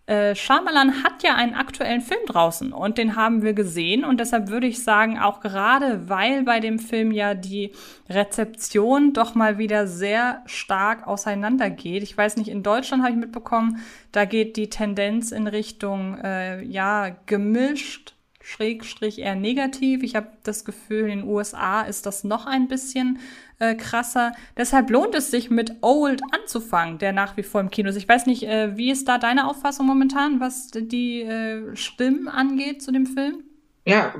äh, 0.07 0.35
Shyamalan 0.35 1.03
hat 1.03 1.21
ja 1.21 1.35
einen 1.35 1.53
aktuellen 1.53 1.99
Film 1.99 2.21
draußen 2.27 2.71
und 2.71 2.97
den 2.97 3.17
haben 3.17 3.41
wir 3.41 3.53
gesehen 3.53 4.05
und 4.05 4.21
deshalb 4.21 4.47
würde 4.47 4.65
ich 4.65 4.81
sagen, 4.81 5.19
auch 5.19 5.41
gerade 5.41 6.07
weil 6.07 6.43
bei 6.43 6.61
dem 6.61 6.79
Film 6.79 7.11
ja 7.11 7.33
die 7.33 7.73
Rezeption 8.09 9.11
doch 9.11 9.35
mal 9.35 9.57
wieder 9.57 9.85
sehr 9.85 10.43
stark 10.45 11.05
auseinandergeht. 11.05 12.03
Ich 12.03 12.17
weiß 12.17 12.37
nicht, 12.37 12.47
in 12.47 12.63
Deutschland 12.63 13.03
habe 13.03 13.11
ich 13.11 13.19
mitbekommen, 13.19 13.79
da 14.13 14.23
geht 14.23 14.55
die 14.55 14.69
Tendenz 14.69 15.33
in 15.33 15.45
Richtung, 15.45 16.17
äh, 16.19 16.63
ja, 16.63 17.09
gemischt 17.25 18.13
Schrägstrich 18.47 19.19
eher 19.19 19.35
negativ. 19.35 20.03
Ich 20.03 20.15
habe 20.15 20.29
das 20.43 20.63
Gefühl, 20.63 21.09
in 21.09 21.19
den 21.19 21.27
USA 21.27 21.81
ist 21.81 22.05
das 22.05 22.23
noch 22.23 22.45
ein 22.45 22.69
bisschen 22.69 23.19
äh, 23.59 23.75
krasser. 23.75 24.33
Deshalb 24.55 24.89
lohnt 24.89 25.15
es 25.15 25.31
sich 25.31 25.49
mit 25.49 25.77
Old 25.81 26.21
anzufangen, 26.31 26.97
der 26.97 27.13
nach 27.13 27.37
wie 27.37 27.43
vor 27.43 27.61
im 27.61 27.69
Kino 27.69 27.89
ist. 27.89 27.95
Ich 27.95 28.07
weiß 28.07 28.25
nicht, 28.25 28.43
äh, 28.43 28.77
wie 28.77 28.91
ist 28.91 29.07
da 29.07 29.17
deine 29.17 29.47
Auffassung 29.47 29.85
momentan, 29.85 30.39
was 30.39 30.69
die 30.71 31.21
äh, 31.21 31.75
Stimmen 31.75 32.27
angeht 32.27 32.81
zu 32.81 32.91
dem 32.91 33.05
Film? 33.05 33.43
Ja, 33.85 34.13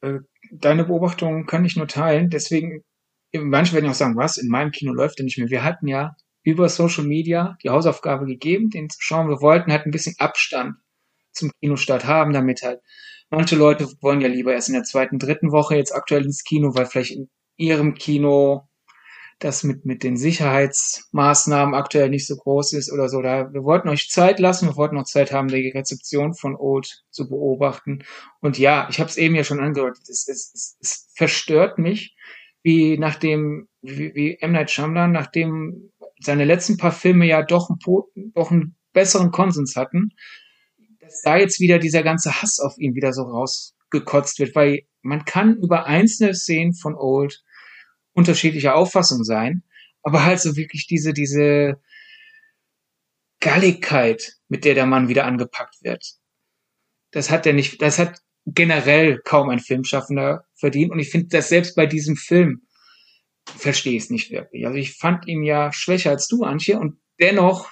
äh, 0.00 0.18
deine 0.52 0.84
Beobachtung 0.84 1.46
kann 1.46 1.64
ich 1.64 1.76
nur 1.76 1.88
teilen. 1.88 2.30
Deswegen, 2.30 2.82
manche 3.32 3.74
werden 3.74 3.86
ja 3.86 3.92
auch 3.92 3.96
sagen, 3.96 4.16
was, 4.16 4.36
in 4.36 4.48
meinem 4.48 4.72
Kino 4.72 4.92
läuft 4.92 5.18
der 5.18 5.24
nicht 5.24 5.38
mehr. 5.38 5.50
Wir 5.50 5.64
hatten 5.64 5.86
ja 5.86 6.16
über 6.42 6.68
Social 6.68 7.04
Media 7.04 7.56
die 7.62 7.70
Hausaufgabe 7.70 8.26
gegeben, 8.26 8.70
den 8.70 8.88
zu 8.88 8.98
schauen. 9.00 9.28
Wir 9.28 9.40
wollten 9.40 9.70
halt 9.70 9.86
ein 9.86 9.92
bisschen 9.92 10.16
Abstand 10.18 10.74
zum 11.32 11.52
Kinostart 11.60 12.06
haben, 12.06 12.32
damit 12.32 12.62
halt 12.62 12.80
Manche 13.30 13.54
Leute 13.54 13.88
wollen 14.00 14.20
ja 14.20 14.26
lieber 14.26 14.52
erst 14.52 14.68
in 14.68 14.74
der 14.74 14.82
zweiten, 14.82 15.20
dritten 15.20 15.52
Woche 15.52 15.76
jetzt 15.76 15.94
aktuell 15.94 16.24
ins 16.24 16.42
Kino, 16.42 16.74
weil 16.74 16.86
vielleicht 16.86 17.12
in 17.12 17.30
ihrem 17.60 17.94
Kino 17.94 18.68
das 19.40 19.64
mit, 19.64 19.86
mit 19.86 20.02
den 20.02 20.18
Sicherheitsmaßnahmen 20.18 21.74
aktuell 21.74 22.10
nicht 22.10 22.26
so 22.26 22.36
groß 22.36 22.74
ist 22.74 22.92
oder 22.92 23.08
so. 23.08 23.22
Da, 23.22 23.52
wir 23.52 23.64
wollten 23.64 23.88
euch 23.88 24.10
Zeit 24.10 24.38
lassen, 24.38 24.68
wir 24.68 24.76
wollten 24.76 24.96
noch 24.96 25.04
Zeit 25.04 25.32
haben, 25.32 25.48
die 25.48 25.70
Rezeption 25.70 26.34
von 26.34 26.54
Old 26.56 27.02
zu 27.10 27.26
beobachten. 27.28 28.04
Und 28.40 28.58
ja, 28.58 28.86
ich 28.90 29.00
habe 29.00 29.08
es 29.08 29.16
eben 29.16 29.34
ja 29.34 29.42
schon 29.42 29.60
angedeutet, 29.60 30.02
es, 30.08 30.28
es, 30.28 30.52
es, 30.54 30.76
es 30.80 31.10
verstört 31.16 31.78
mich, 31.78 32.14
wie 32.62 32.98
nachdem, 32.98 33.66
wie, 33.80 34.14
wie 34.14 34.36
M. 34.40 34.52
Night 34.52 34.70
Shyamalan, 34.70 35.12
nachdem 35.12 35.90
seine 36.20 36.44
letzten 36.44 36.76
paar 36.76 36.92
Filme 36.92 37.26
ja 37.26 37.42
doch, 37.42 37.70
ein, 37.70 37.78
doch 38.34 38.50
einen 38.50 38.76
besseren 38.92 39.30
Konsens 39.30 39.74
hatten, 39.74 40.10
dass 41.00 41.22
da 41.22 41.38
jetzt 41.38 41.60
wieder 41.60 41.78
dieser 41.78 42.02
ganze 42.02 42.42
Hass 42.42 42.60
auf 42.60 42.76
ihn 42.76 42.94
wieder 42.94 43.14
so 43.14 43.22
rausgekotzt 43.22 44.38
wird, 44.38 44.54
weil 44.54 44.82
man 45.00 45.24
kann 45.24 45.56
über 45.56 45.86
einzelne 45.86 46.34
Szenen 46.34 46.74
von 46.74 46.94
Old 46.94 47.42
unterschiedlicher 48.20 48.74
Auffassung 48.76 49.24
sein, 49.24 49.62
aber 50.02 50.24
halt 50.24 50.40
so 50.40 50.56
wirklich 50.56 50.86
diese, 50.86 51.12
diese 51.12 51.80
Galligkeit, 53.40 54.36
mit 54.48 54.64
der 54.64 54.74
der 54.74 54.86
Mann 54.86 55.08
wieder 55.08 55.24
angepackt 55.24 55.82
wird. 55.82 56.04
Das 57.12 57.30
hat 57.30 57.46
er 57.46 57.54
nicht, 57.54 57.80
das 57.80 57.98
hat 57.98 58.20
generell 58.44 59.20
kaum 59.24 59.48
ein 59.48 59.58
Filmschaffender 59.58 60.44
verdient 60.54 60.92
und 60.92 60.98
ich 60.98 61.10
finde 61.10 61.28
das 61.28 61.48
selbst 61.48 61.74
bei 61.74 61.86
diesem 61.86 62.16
Film 62.16 62.66
verstehe 63.46 63.96
ich 63.96 64.04
es 64.04 64.10
nicht 64.10 64.30
wirklich. 64.30 64.66
Also 64.66 64.78
ich 64.78 64.96
fand 64.96 65.26
ihn 65.26 65.42
ja 65.42 65.72
schwächer 65.72 66.10
als 66.10 66.28
du, 66.28 66.44
Antje, 66.44 66.78
und 66.78 67.00
dennoch 67.18 67.70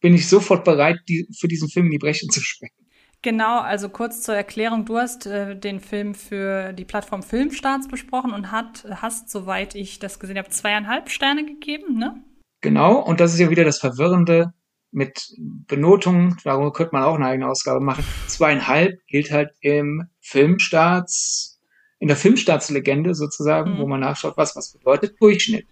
bin 0.00 0.14
ich 0.14 0.28
sofort 0.28 0.64
bereit, 0.64 1.00
die, 1.08 1.26
für 1.38 1.48
diesen 1.48 1.68
Film 1.68 1.86
in 1.86 1.92
die 1.92 1.98
Brechen 1.98 2.30
zu 2.30 2.40
springen. 2.40 2.81
Genau, 3.22 3.60
also 3.60 3.88
kurz 3.88 4.22
zur 4.22 4.34
Erklärung, 4.34 4.84
du 4.84 4.98
hast 4.98 5.26
äh, 5.26 5.56
den 5.56 5.78
Film 5.78 6.14
für 6.14 6.72
die 6.72 6.84
Plattform 6.84 7.22
Filmstarts 7.22 7.86
besprochen 7.86 8.32
und 8.32 8.50
hat, 8.50 8.84
hast, 8.90 9.30
soweit 9.30 9.76
ich 9.76 10.00
das 10.00 10.18
gesehen 10.18 10.38
habe, 10.38 10.48
zweieinhalb 10.48 11.08
Sterne 11.08 11.46
gegeben, 11.46 11.96
ne? 11.98 12.20
Genau, 12.60 12.98
und 12.98 13.20
das 13.20 13.32
ist 13.32 13.38
ja 13.38 13.48
wieder 13.48 13.64
das 13.64 13.78
Verwirrende 13.78 14.52
mit 14.90 15.34
Benotungen, 15.38 16.36
darüber 16.42 16.72
könnte 16.72 16.94
man 16.94 17.04
auch 17.04 17.14
eine 17.14 17.26
eigene 17.26 17.48
Ausgabe 17.48 17.80
machen. 17.80 18.04
Zweieinhalb 18.26 18.98
gilt 19.06 19.30
halt 19.30 19.50
im 19.60 20.08
Filmstarts, 20.20 21.60
in 22.00 22.08
der 22.08 22.16
Filmstartslegende 22.16 23.14
sozusagen, 23.14 23.74
mhm. 23.74 23.78
wo 23.78 23.86
man 23.86 24.00
nachschaut, 24.00 24.36
was 24.36 24.56
was 24.56 24.72
bedeutet 24.72 25.14
Durchschnitt. 25.20 25.66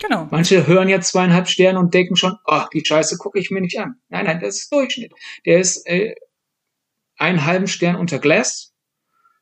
Genau. 0.00 0.26
Manche 0.30 0.66
hören 0.66 0.88
jetzt 0.88 1.12
zweieinhalb 1.12 1.48
Sterne 1.48 1.78
und 1.78 1.94
denken 1.94 2.16
schon, 2.16 2.36
ach, 2.44 2.68
die 2.68 2.84
Scheiße 2.84 3.16
gucke 3.16 3.38
ich 3.38 3.50
mir 3.50 3.60
nicht 3.60 3.78
an. 3.78 3.94
Nein, 4.08 4.26
nein, 4.26 4.40
das 4.40 4.56
ist 4.56 4.72
Durchschnitt. 4.72 5.12
Der 5.46 5.60
ist 5.60 5.86
äh, 5.86 6.14
einen 7.16 7.44
halben 7.44 7.66
Stern 7.66 7.96
unter 7.96 8.18
Glass, 8.18 8.74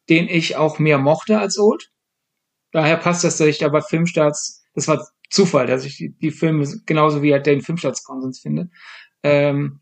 den 0.09 0.29
ich 0.29 0.57
auch 0.57 0.79
mehr 0.79 0.99
mochte 0.99 1.39
als 1.39 1.59
Old. 1.59 1.91
Daher 2.73 2.97
passt 2.97 3.25
das, 3.25 3.37
dass 3.37 3.49
ich 3.49 3.59
da 3.59 3.69
bei 3.69 3.83
Filmstarts, 3.83 4.65
das 4.75 4.89
war 4.89 5.07
Zufall, 5.31 5.67
dass 5.67 5.85
ich 5.85 5.97
die, 5.97 6.11
die 6.11 6.31
Filme 6.31 6.67
genauso 6.85 7.23
wie 7.23 7.33
halt 7.33 7.47
den 7.47 7.63
Filmstarts-Konsens 7.63 8.41
finde. 8.41 8.71
Ähm, 9.23 9.81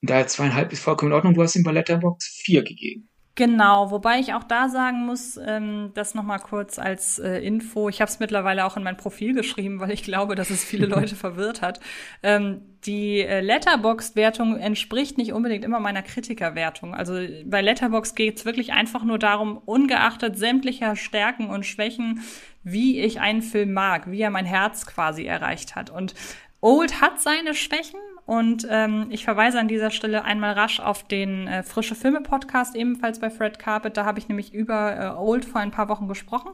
daher 0.00 0.26
zweieinhalb 0.26 0.72
ist 0.72 0.82
vollkommen 0.82 1.12
in 1.12 1.16
Ordnung. 1.16 1.34
Du 1.34 1.42
hast 1.42 1.56
ihm 1.56 1.62
bei 1.62 1.72
Letterbox 1.72 2.26
vier 2.26 2.62
gegeben. 2.62 3.08
Genau, 3.34 3.90
wobei 3.90 4.18
ich 4.18 4.34
auch 4.34 4.44
da 4.44 4.68
sagen 4.68 5.06
muss, 5.06 5.38
ähm, 5.38 5.92
das 5.94 6.14
nochmal 6.14 6.38
kurz 6.38 6.78
als 6.78 7.18
äh, 7.18 7.38
Info. 7.38 7.88
Ich 7.88 8.02
habe 8.02 8.10
es 8.10 8.20
mittlerweile 8.20 8.66
auch 8.66 8.76
in 8.76 8.82
mein 8.82 8.98
Profil 8.98 9.32
geschrieben, 9.32 9.80
weil 9.80 9.90
ich 9.90 10.02
glaube, 10.02 10.34
dass 10.34 10.50
es 10.50 10.62
viele 10.62 10.84
Leute 10.94 11.16
verwirrt 11.16 11.62
hat. 11.62 11.80
Ähm, 12.22 12.60
die 12.84 13.20
äh, 13.20 13.40
Letterboxd-Wertung 13.40 14.58
entspricht 14.58 15.16
nicht 15.16 15.32
unbedingt 15.32 15.64
immer 15.64 15.80
meiner 15.80 16.02
Kritikerwertung. 16.02 16.94
Also 16.94 17.14
bei 17.46 17.62
Letterboxd 17.62 18.16
geht 18.16 18.36
es 18.36 18.44
wirklich 18.44 18.74
einfach 18.74 19.02
nur 19.02 19.18
darum, 19.18 19.56
ungeachtet 19.64 20.38
sämtlicher 20.38 20.94
Stärken 20.94 21.48
und 21.48 21.64
Schwächen, 21.64 22.20
wie 22.64 23.00
ich 23.00 23.18
einen 23.20 23.40
Film 23.40 23.72
mag, 23.72 24.10
wie 24.10 24.20
er 24.20 24.30
mein 24.30 24.44
Herz 24.44 24.84
quasi 24.84 25.24
erreicht 25.24 25.74
hat. 25.74 25.88
Und 25.88 26.14
Old 26.60 27.00
hat 27.00 27.20
seine 27.20 27.54
Schwächen, 27.54 27.98
und 28.24 28.66
ähm, 28.70 29.08
ich 29.10 29.24
verweise 29.24 29.58
an 29.58 29.66
dieser 29.66 29.90
Stelle 29.90 30.24
einmal 30.24 30.52
rasch 30.52 30.78
auf 30.78 31.02
den 31.02 31.48
äh, 31.48 31.62
Frische 31.64 31.96
Filme 31.96 32.20
Podcast, 32.20 32.76
ebenfalls 32.76 33.18
bei 33.18 33.30
Fred 33.30 33.58
Carpet. 33.58 33.96
Da 33.96 34.04
habe 34.04 34.20
ich 34.20 34.28
nämlich 34.28 34.54
über 34.54 34.96
äh, 34.96 35.20
Old 35.20 35.44
vor 35.44 35.60
ein 35.60 35.72
paar 35.72 35.88
Wochen 35.88 36.06
gesprochen. 36.06 36.52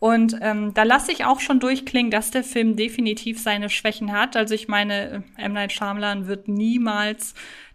Und 0.00 0.36
ähm, 0.40 0.74
da 0.74 0.82
lasse 0.82 1.12
ich 1.12 1.24
auch 1.24 1.38
schon 1.38 1.60
durchklingen, 1.60 2.10
dass 2.10 2.32
der 2.32 2.42
Film 2.42 2.74
definitiv 2.74 3.40
seine 3.40 3.70
Schwächen 3.70 4.12
hat. 4.12 4.36
Also 4.36 4.54
ich 4.54 4.66
meine, 4.66 5.24
äh, 5.38 5.42
M. 5.42 5.52
Night 5.52 5.72
Shyamalan 5.72 6.26
wird 6.26 6.48
niemals 6.48 7.34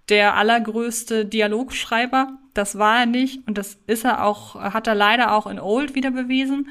der 0.09 0.35
allergrößte 0.35 1.25
Dialogschreiber. 1.25 2.37
Das 2.53 2.77
war 2.77 2.99
er 2.99 3.05
nicht 3.05 3.47
und 3.47 3.57
das 3.57 3.79
ist 3.87 4.03
er 4.03 4.25
auch, 4.25 4.55
hat 4.55 4.87
er 4.87 4.95
leider 4.95 5.33
auch 5.33 5.47
in 5.47 5.59
Old 5.59 5.95
wieder 5.95 6.11
bewiesen. 6.11 6.67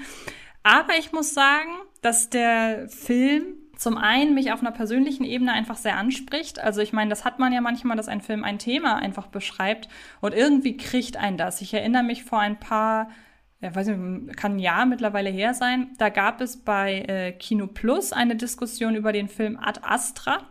Aber 0.64 0.98
ich 0.98 1.12
muss 1.12 1.32
sagen, 1.32 1.70
dass 2.02 2.28
der 2.28 2.88
Film 2.88 3.57
zum 3.78 3.96
einen 3.96 4.34
mich 4.34 4.52
auf 4.52 4.60
einer 4.60 4.72
persönlichen 4.72 5.24
Ebene 5.24 5.52
einfach 5.52 5.76
sehr 5.76 5.96
anspricht. 5.96 6.58
Also 6.58 6.82
ich 6.82 6.92
meine, 6.92 7.10
das 7.10 7.24
hat 7.24 7.38
man 7.38 7.52
ja 7.52 7.60
manchmal, 7.60 7.96
dass 7.96 8.08
ein 8.08 8.20
Film 8.20 8.42
ein 8.42 8.58
Thema 8.58 8.96
einfach 8.96 9.28
beschreibt 9.28 9.88
und 10.20 10.34
irgendwie 10.34 10.76
kriegt 10.76 11.16
ein 11.16 11.36
das. 11.36 11.60
Ich 11.62 11.72
erinnere 11.72 12.02
mich 12.02 12.24
vor 12.24 12.40
ein 12.40 12.58
paar 12.58 13.08
ja, 13.60 13.74
weiß 13.74 13.88
nicht, 13.88 14.36
kann 14.36 14.54
ein 14.56 14.58
Jahr 14.60 14.86
mittlerweile 14.86 15.30
her 15.30 15.52
sein. 15.52 15.88
Da 15.98 16.10
gab 16.10 16.40
es 16.40 16.58
bei 16.58 17.00
äh, 17.08 17.32
Kino 17.32 17.66
Plus 17.66 18.12
eine 18.12 18.36
Diskussion 18.36 18.94
über 18.94 19.12
den 19.12 19.26
Film 19.26 19.58
Ad 19.60 19.80
Astra. 19.82 20.46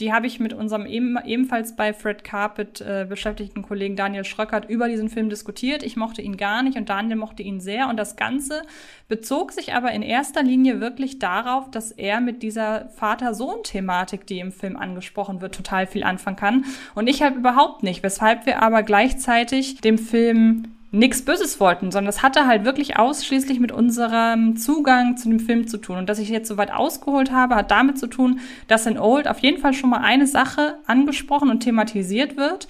Die 0.00 0.12
habe 0.12 0.26
ich 0.26 0.40
mit 0.40 0.54
unserem 0.54 0.86
eben, 0.86 1.18
ebenfalls 1.22 1.76
bei 1.76 1.92
Fred 1.92 2.24
Carpet 2.24 2.80
äh, 2.80 3.04
beschäftigten 3.06 3.60
Kollegen 3.60 3.94
Daniel 3.94 4.24
Schröckert 4.24 4.70
über 4.70 4.88
diesen 4.88 5.10
Film 5.10 5.28
diskutiert. 5.28 5.82
Ich 5.82 5.96
mochte 5.96 6.22
ihn 6.22 6.38
gar 6.38 6.62
nicht 6.62 6.78
und 6.78 6.88
Daniel 6.88 7.16
mochte 7.16 7.42
ihn 7.42 7.60
sehr. 7.60 7.88
Und 7.88 7.98
das 7.98 8.16
Ganze 8.16 8.62
bezog 9.06 9.52
sich 9.52 9.74
aber 9.74 9.92
in 9.92 10.02
erster 10.02 10.42
Linie 10.42 10.80
wirklich 10.80 11.18
darauf, 11.18 11.70
dass 11.70 11.92
er 11.92 12.22
mit 12.22 12.42
dieser 12.42 12.88
Vater-Sohn-Thematik, 12.90 14.26
die 14.26 14.38
im 14.38 14.52
Film 14.52 14.76
angesprochen 14.76 15.42
wird, 15.42 15.54
total 15.54 15.86
viel 15.86 16.04
anfangen 16.04 16.36
kann. 16.36 16.64
Und 16.94 17.06
ich 17.06 17.22
halt 17.22 17.36
überhaupt 17.36 17.82
nicht. 17.82 18.02
Weshalb 18.02 18.46
wir 18.46 18.62
aber 18.62 18.82
gleichzeitig 18.82 19.82
dem 19.82 19.98
Film 19.98 20.75
nichts 20.90 21.22
Böses 21.22 21.60
wollten, 21.60 21.90
sondern 21.90 22.06
das 22.06 22.22
hatte 22.22 22.46
halt 22.46 22.64
wirklich 22.64 22.96
ausschließlich 22.98 23.60
mit 23.60 23.72
unserem 23.72 24.56
Zugang 24.56 25.16
zu 25.16 25.28
dem 25.28 25.40
Film 25.40 25.66
zu 25.66 25.78
tun. 25.78 25.98
Und 25.98 26.08
dass 26.08 26.18
ich 26.18 26.28
jetzt 26.28 26.48
so 26.48 26.56
weit 26.56 26.72
ausgeholt 26.72 27.30
habe, 27.30 27.56
hat 27.56 27.70
damit 27.70 27.98
zu 27.98 28.06
tun, 28.06 28.40
dass 28.68 28.86
in 28.86 28.98
Old 28.98 29.28
auf 29.28 29.38
jeden 29.40 29.60
Fall 29.60 29.72
schon 29.72 29.90
mal 29.90 30.00
eine 30.00 30.26
Sache 30.26 30.78
angesprochen 30.86 31.50
und 31.50 31.60
thematisiert 31.60 32.36
wird, 32.36 32.68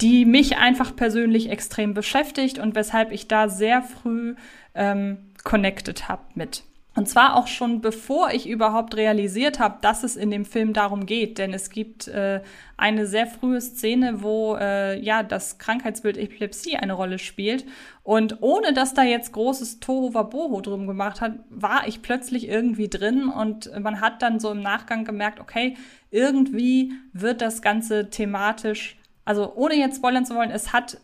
die 0.00 0.24
mich 0.24 0.58
einfach 0.58 0.94
persönlich 0.94 1.50
extrem 1.50 1.94
beschäftigt 1.94 2.58
und 2.58 2.74
weshalb 2.74 3.12
ich 3.12 3.28
da 3.28 3.48
sehr 3.48 3.82
früh 3.82 4.34
ähm, 4.74 5.18
connected 5.44 6.08
habe 6.08 6.22
mit. 6.34 6.64
Und 6.96 7.08
zwar 7.08 7.34
auch 7.34 7.48
schon 7.48 7.80
bevor 7.80 8.30
ich 8.30 8.48
überhaupt 8.48 8.96
realisiert 8.96 9.58
habe, 9.58 9.78
dass 9.80 10.04
es 10.04 10.14
in 10.14 10.30
dem 10.30 10.44
Film 10.44 10.72
darum 10.72 11.06
geht. 11.06 11.38
Denn 11.38 11.52
es 11.52 11.70
gibt 11.70 12.06
äh, 12.06 12.40
eine 12.76 13.06
sehr 13.06 13.26
frühe 13.26 13.60
Szene, 13.60 14.22
wo 14.22 14.54
äh, 14.54 14.98
ja 15.00 15.24
das 15.24 15.58
Krankheitsbild 15.58 16.16
Epilepsie 16.16 16.76
eine 16.76 16.92
Rolle 16.92 17.18
spielt. 17.18 17.66
Und 18.04 18.42
ohne 18.42 18.72
dass 18.72 18.94
da 18.94 19.02
jetzt 19.02 19.32
großes 19.32 19.80
Tohuwabohu 19.80 20.60
drum 20.60 20.86
gemacht 20.86 21.20
hat, 21.20 21.32
war 21.50 21.88
ich 21.88 22.00
plötzlich 22.00 22.48
irgendwie 22.48 22.88
drin. 22.88 23.28
Und 23.28 23.70
man 23.80 24.00
hat 24.00 24.22
dann 24.22 24.38
so 24.38 24.52
im 24.52 24.60
Nachgang 24.60 25.04
gemerkt, 25.04 25.40
okay, 25.40 25.76
irgendwie 26.12 26.92
wird 27.12 27.40
das 27.40 27.60
Ganze 27.60 28.08
thematisch, 28.08 28.96
also 29.24 29.52
ohne 29.56 29.74
jetzt 29.74 29.96
spoilern 29.96 30.26
zu 30.26 30.36
wollen, 30.36 30.50
es 30.50 30.72
hat 30.72 30.98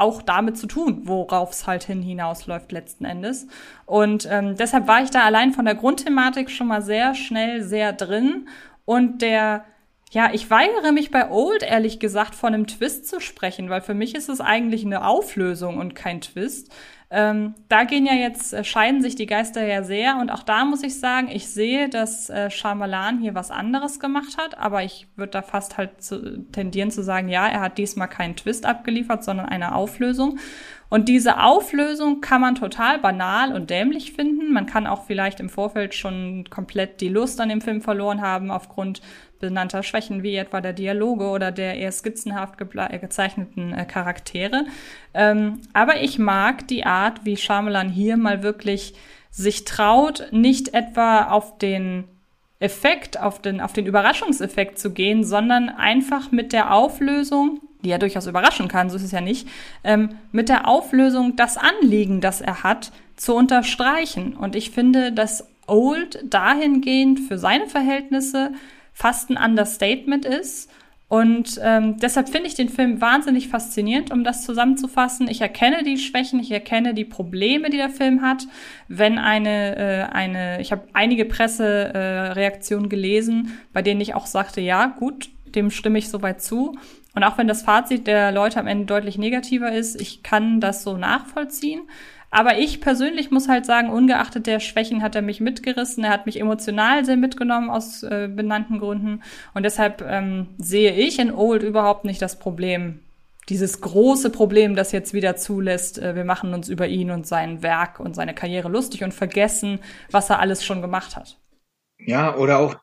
auch 0.00 0.22
damit 0.22 0.56
zu 0.56 0.66
tun, 0.66 1.02
worauf 1.04 1.52
es 1.52 1.66
halt 1.66 1.84
hin 1.84 2.02
hinausläuft 2.02 2.72
letzten 2.72 3.04
Endes. 3.04 3.46
Und 3.86 4.28
ähm, 4.30 4.56
deshalb 4.56 4.86
war 4.86 5.02
ich 5.02 5.10
da 5.10 5.24
allein 5.24 5.52
von 5.52 5.64
der 5.64 5.74
Grundthematik 5.74 6.50
schon 6.50 6.68
mal 6.68 6.82
sehr 6.82 7.14
schnell 7.14 7.62
sehr 7.62 7.92
drin. 7.92 8.48
Und 8.84 9.22
der, 9.22 9.64
ja, 10.10 10.30
ich 10.32 10.50
weigere 10.50 10.92
mich 10.92 11.10
bei 11.10 11.30
Old 11.30 11.62
ehrlich 11.62 11.98
gesagt 11.98 12.34
von 12.34 12.54
einem 12.54 12.66
Twist 12.66 13.06
zu 13.08 13.20
sprechen, 13.20 13.68
weil 13.68 13.82
für 13.82 13.94
mich 13.94 14.14
ist 14.14 14.28
es 14.28 14.40
eigentlich 14.40 14.84
eine 14.84 15.06
Auflösung 15.06 15.76
und 15.76 15.94
kein 15.94 16.20
Twist. 16.20 16.72
Ähm, 17.10 17.54
da 17.70 17.84
gehen 17.84 18.04
ja 18.04 18.12
jetzt, 18.12 18.52
äh, 18.52 18.64
scheiden 18.64 19.00
sich 19.00 19.16
die 19.16 19.24
Geister 19.24 19.66
ja 19.66 19.82
sehr 19.82 20.18
und 20.18 20.30
auch 20.30 20.42
da 20.42 20.66
muss 20.66 20.82
ich 20.82 21.00
sagen, 21.00 21.28
ich 21.32 21.48
sehe, 21.48 21.88
dass 21.88 22.28
äh, 22.28 22.50
Shyamalan 22.50 23.20
hier 23.20 23.34
was 23.34 23.50
anderes 23.50 23.98
gemacht 23.98 24.36
hat, 24.36 24.58
aber 24.58 24.82
ich 24.82 25.08
würde 25.16 25.30
da 25.30 25.42
fast 25.42 25.78
halt 25.78 26.02
zu, 26.02 26.42
tendieren 26.52 26.90
zu 26.90 27.02
sagen, 27.02 27.30
ja, 27.30 27.48
er 27.48 27.60
hat 27.60 27.78
diesmal 27.78 28.08
keinen 28.08 28.36
Twist 28.36 28.66
abgeliefert, 28.66 29.24
sondern 29.24 29.46
eine 29.46 29.74
Auflösung. 29.74 30.38
Und 30.90 31.08
diese 31.08 31.40
Auflösung 31.42 32.20
kann 32.20 32.40
man 32.40 32.54
total 32.54 32.98
banal 32.98 33.54
und 33.54 33.70
dämlich 33.70 34.12
finden. 34.12 34.52
Man 34.52 34.66
kann 34.66 34.86
auch 34.86 35.04
vielleicht 35.04 35.38
im 35.40 35.50
Vorfeld 35.50 35.94
schon 35.94 36.44
komplett 36.48 37.00
die 37.00 37.08
Lust 37.08 37.40
an 37.40 37.50
dem 37.50 37.60
Film 37.60 37.82
verloren 37.82 38.22
haben 38.22 38.50
aufgrund 38.50 39.02
benannter 39.40 39.82
Schwächen, 39.82 40.22
wie 40.22 40.36
etwa 40.36 40.60
der 40.60 40.72
Dialoge 40.72 41.26
oder 41.26 41.52
der 41.52 41.76
eher 41.76 41.92
skizzenhaft 41.92 42.60
äh, 42.60 42.98
gezeichneten 42.98 43.72
äh, 43.72 43.84
Charaktere. 43.84 44.64
Ähm, 45.14 45.60
aber 45.72 46.02
ich 46.02 46.18
mag 46.18 46.66
die 46.68 46.84
Art, 46.84 47.24
wie 47.24 47.36
Shyamalan 47.36 47.88
hier 47.88 48.16
mal 48.16 48.42
wirklich 48.42 48.94
sich 49.30 49.64
traut, 49.64 50.28
nicht 50.30 50.74
etwa 50.74 51.28
auf 51.28 51.58
den 51.58 52.04
Effekt, 52.60 53.20
auf 53.20 53.40
den, 53.40 53.60
auf 53.60 53.72
den 53.72 53.86
Überraschungseffekt 53.86 54.78
zu 54.78 54.90
gehen, 54.90 55.22
sondern 55.22 55.68
einfach 55.68 56.32
mit 56.32 56.52
der 56.52 56.74
Auflösung, 56.74 57.60
die 57.84 57.90
ja 57.90 57.98
durchaus 57.98 58.26
überraschen 58.26 58.66
kann, 58.66 58.90
so 58.90 58.96
ist 58.96 59.04
es 59.04 59.12
ja 59.12 59.20
nicht, 59.20 59.48
ähm, 59.84 60.10
mit 60.32 60.48
der 60.48 60.66
Auflösung 60.66 61.36
das 61.36 61.56
Anliegen, 61.56 62.20
das 62.20 62.40
er 62.40 62.64
hat, 62.64 62.90
zu 63.14 63.34
unterstreichen. 63.34 64.34
Und 64.34 64.56
ich 64.56 64.70
finde, 64.70 65.12
dass 65.12 65.46
Old 65.68 66.18
dahingehend 66.24 67.20
für 67.20 67.38
seine 67.38 67.66
Verhältnisse 67.66 68.52
fast 68.98 69.30
ein 69.30 69.36
Understatement 69.36 70.24
ist. 70.24 70.68
Und 71.06 71.58
ähm, 71.62 71.96
deshalb 71.98 72.28
finde 72.28 72.48
ich 72.48 72.54
den 72.54 72.68
Film 72.68 73.00
wahnsinnig 73.00 73.48
faszinierend, 73.48 74.10
um 74.10 74.24
das 74.24 74.44
zusammenzufassen. 74.44 75.28
Ich 75.28 75.40
erkenne 75.40 75.84
die 75.84 75.98
Schwächen, 75.98 76.40
ich 76.40 76.50
erkenne 76.50 76.94
die 76.94 77.04
Probleme, 77.04 77.70
die 77.70 77.76
der 77.76 77.90
Film 77.90 78.22
hat. 78.22 78.46
Wenn 78.88 79.16
eine, 79.18 79.76
äh, 79.76 80.02
eine, 80.12 80.60
ich 80.60 80.72
habe 80.72 80.82
einige 80.92 81.24
Pressereaktionen 81.24 82.86
äh, 82.86 82.88
gelesen, 82.88 83.58
bei 83.72 83.82
denen 83.82 84.00
ich 84.00 84.14
auch 84.16 84.26
sagte, 84.26 84.60
ja, 84.60 84.86
gut, 84.86 85.30
dem 85.54 85.70
stimme 85.70 85.98
ich 85.98 86.10
soweit 86.10 86.42
zu. 86.42 86.76
Und 87.14 87.22
auch 87.22 87.38
wenn 87.38 87.48
das 87.48 87.62
Fazit 87.62 88.06
der 88.06 88.32
Leute 88.32 88.58
am 88.60 88.66
Ende 88.66 88.86
deutlich 88.86 89.16
negativer 89.16 89.72
ist, 89.72 89.98
ich 90.00 90.22
kann 90.22 90.60
das 90.60 90.82
so 90.82 90.96
nachvollziehen. 90.96 91.82
Aber 92.30 92.58
ich 92.58 92.80
persönlich 92.80 93.30
muss 93.30 93.48
halt 93.48 93.64
sagen, 93.64 93.90
ungeachtet 93.90 94.46
der 94.46 94.60
Schwächen 94.60 95.02
hat 95.02 95.14
er 95.14 95.22
mich 95.22 95.40
mitgerissen. 95.40 96.04
Er 96.04 96.10
hat 96.10 96.26
mich 96.26 96.40
emotional 96.40 97.04
sehr 97.04 97.16
mitgenommen 97.16 97.70
aus 97.70 98.02
äh, 98.02 98.28
benannten 98.28 98.78
Gründen. 98.78 99.22
Und 99.54 99.62
deshalb 99.62 100.02
ähm, 100.06 100.48
sehe 100.58 100.92
ich 100.92 101.18
in 101.18 101.32
Old 101.32 101.62
überhaupt 101.62 102.04
nicht 102.04 102.20
das 102.20 102.38
Problem. 102.38 103.00
Dieses 103.48 103.80
große 103.80 104.28
Problem, 104.28 104.76
das 104.76 104.92
jetzt 104.92 105.14
wieder 105.14 105.36
zulässt, 105.36 105.98
äh, 105.98 106.14
wir 106.14 106.24
machen 106.24 106.52
uns 106.52 106.68
über 106.68 106.86
ihn 106.86 107.10
und 107.10 107.26
sein 107.26 107.62
Werk 107.62 107.98
und 107.98 108.14
seine 108.14 108.34
Karriere 108.34 108.68
lustig 108.68 109.04
und 109.04 109.14
vergessen, 109.14 109.78
was 110.10 110.28
er 110.28 110.38
alles 110.38 110.64
schon 110.64 110.82
gemacht 110.82 111.16
hat. 111.16 111.38
Ja, 111.98 112.36
oder 112.36 112.58
auch 112.58 112.76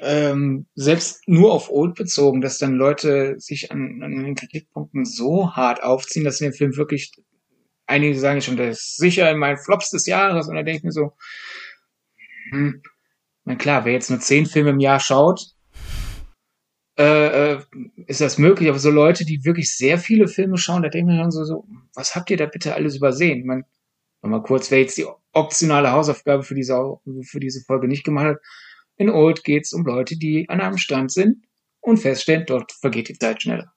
ähm, 0.00 0.66
selbst 0.74 1.28
nur 1.28 1.52
auf 1.52 1.70
Old 1.70 1.96
bezogen, 1.96 2.40
dass 2.40 2.58
dann 2.58 2.74
Leute 2.74 3.34
sich 3.38 3.70
an, 3.70 4.00
an 4.02 4.12
den 4.12 4.34
Kritikpunkten 4.34 5.04
so 5.04 5.54
hart 5.54 5.82
aufziehen, 5.82 6.24
dass 6.24 6.38
sie 6.38 6.44
den 6.44 6.54
Film 6.54 6.76
wirklich 6.76 7.12
einige 7.90 8.18
sagen 8.18 8.40
schon, 8.40 8.56
das 8.56 8.78
ist 8.78 8.96
sicher 8.96 9.30
in 9.30 9.38
meinen 9.38 9.58
Flops 9.58 9.90
des 9.90 10.06
Jahres. 10.06 10.48
Und 10.48 10.54
da 10.54 10.62
denke 10.62 10.78
ich 10.78 10.84
mir 10.84 10.92
so, 10.92 11.12
hm, 12.50 12.82
na 13.44 13.54
klar, 13.56 13.84
wer 13.84 13.92
jetzt 13.92 14.10
nur 14.10 14.20
zehn 14.20 14.46
Filme 14.46 14.70
im 14.70 14.80
Jahr 14.80 15.00
schaut, 15.00 15.54
äh, 16.98 17.52
äh, 17.52 17.62
ist 18.06 18.20
das 18.20 18.38
möglich. 18.38 18.68
Aber 18.68 18.78
so 18.78 18.90
Leute, 18.90 19.24
die 19.24 19.44
wirklich 19.44 19.76
sehr 19.76 19.98
viele 19.98 20.28
Filme 20.28 20.58
schauen, 20.58 20.82
da 20.82 20.88
denke 20.88 21.12
ich 21.12 21.16
mir 21.16 21.22
schon 21.22 21.30
so, 21.30 21.44
so, 21.44 21.64
was 21.94 22.14
habt 22.14 22.30
ihr 22.30 22.36
da 22.36 22.46
bitte 22.46 22.74
alles 22.74 22.96
übersehen? 22.96 23.46
Man, 23.46 23.64
nochmal 24.22 24.42
kurz, 24.42 24.70
wer 24.70 24.80
jetzt 24.80 24.98
die 24.98 25.06
optionale 25.32 25.92
Hausaufgabe 25.92 26.42
für 26.42 26.54
diese, 26.54 26.76
für 27.22 27.40
diese 27.40 27.62
Folge 27.64 27.88
nicht 27.88 28.04
gemacht 28.04 28.26
hat. 28.26 28.38
In 28.96 29.08
Old 29.08 29.44
geht 29.44 29.64
es 29.64 29.72
um 29.72 29.84
Leute, 29.84 30.18
die 30.18 30.48
an 30.48 30.60
einem 30.60 30.76
Stand 30.76 31.10
sind 31.10 31.44
und 31.80 31.98
feststellen, 31.98 32.44
dort 32.46 32.72
vergeht 32.72 33.08
die 33.08 33.18
Zeit 33.18 33.42
schneller. 33.42 33.72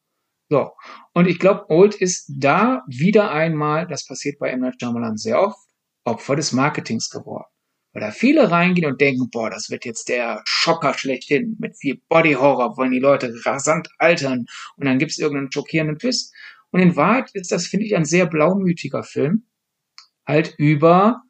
So. 0.53 0.69
Und 1.15 1.27
ich 1.27 1.39
glaube, 1.39 1.65
Old 1.69 1.95
ist 1.95 2.31
da 2.37 2.83
wieder 2.87 3.31
einmal, 3.31 3.87
das 3.87 4.05
passiert 4.05 4.37
bei. 4.37 4.55
Night 4.55 4.75
Shyamalan 4.79 5.17
sehr 5.17 5.41
oft, 5.41 5.57
Opfer 6.03 6.35
des 6.35 6.51
Marketings 6.51 7.09
geworden. 7.09 7.47
Weil 7.91 8.01
da 8.01 8.11
viele 8.11 8.51
reingehen 8.51 8.91
und 8.91 9.01
denken, 9.01 9.31
boah, 9.31 9.49
das 9.49 9.71
wird 9.71 9.83
jetzt 9.83 10.09
der 10.09 10.43
Schocker 10.45 10.93
schlechthin. 10.93 11.57
Mit 11.59 11.75
viel 11.75 11.99
Body 12.07 12.33
Horror 12.33 12.77
wollen 12.77 12.91
die 12.91 12.99
Leute 12.99 13.33
rasant 13.45 13.87
altern. 13.97 14.45
Und 14.77 14.85
dann 14.85 14.99
gibt 14.99 15.13
es 15.13 15.17
irgendeinen 15.17 15.51
schockierenden 15.51 15.97
Twist. 15.97 16.31
Und 16.69 16.81
in 16.81 16.95
Wahrheit 16.95 17.31
ist 17.33 17.51
das, 17.51 17.65
finde 17.65 17.87
ich, 17.87 17.95
ein 17.95 18.05
sehr 18.05 18.27
blaumütiger 18.27 19.01
Film. 19.01 19.47
Halt 20.27 20.53
über 20.59 21.23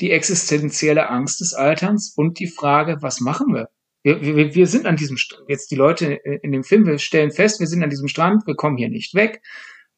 die 0.00 0.10
existenzielle 0.10 1.08
Angst 1.08 1.40
des 1.40 1.54
Alterns 1.54 2.14
und 2.16 2.40
die 2.40 2.48
Frage, 2.48 2.96
was 3.00 3.20
machen 3.20 3.54
wir? 3.54 3.68
Wir, 4.06 4.22
wir, 4.22 4.54
wir 4.54 4.68
sind 4.68 4.86
an 4.86 4.94
diesem 4.94 5.16
Strand. 5.16 5.48
Jetzt 5.48 5.72
die 5.72 5.74
Leute 5.74 6.12
in 6.14 6.52
dem 6.52 6.62
Film, 6.62 6.86
wir 6.86 6.96
stellen 7.00 7.32
fest, 7.32 7.58
wir 7.58 7.66
sind 7.66 7.82
an 7.82 7.90
diesem 7.90 8.06
Strand, 8.06 8.46
wir 8.46 8.54
kommen 8.54 8.76
hier 8.76 8.88
nicht 8.88 9.16
weg. 9.16 9.42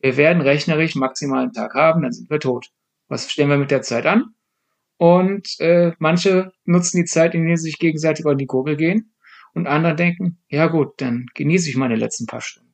Wir 0.00 0.16
werden 0.16 0.40
rechnerisch 0.40 0.94
maximal 0.94 1.42
einen 1.42 1.52
Tag 1.52 1.74
haben, 1.74 2.00
dann 2.00 2.12
sind 2.12 2.30
wir 2.30 2.40
tot. 2.40 2.70
Was 3.08 3.30
stellen 3.30 3.50
wir 3.50 3.58
mit 3.58 3.70
der 3.70 3.82
Zeit 3.82 4.06
an? 4.06 4.34
Und 4.96 5.60
äh, 5.60 5.92
manche 5.98 6.52
nutzen 6.64 6.96
die 6.96 7.04
Zeit, 7.04 7.34
indem 7.34 7.54
sie 7.58 7.64
sich 7.64 7.78
gegenseitig 7.78 8.24
an 8.24 8.38
die 8.38 8.46
Gurgel 8.46 8.76
gehen. 8.76 9.12
Und 9.52 9.66
andere 9.66 9.94
denken, 9.94 10.38
ja 10.48 10.68
gut, 10.68 10.94
dann 11.02 11.26
genieße 11.34 11.68
ich 11.68 11.76
meine 11.76 11.96
letzten 11.96 12.24
paar 12.24 12.40
Stunden. 12.40 12.72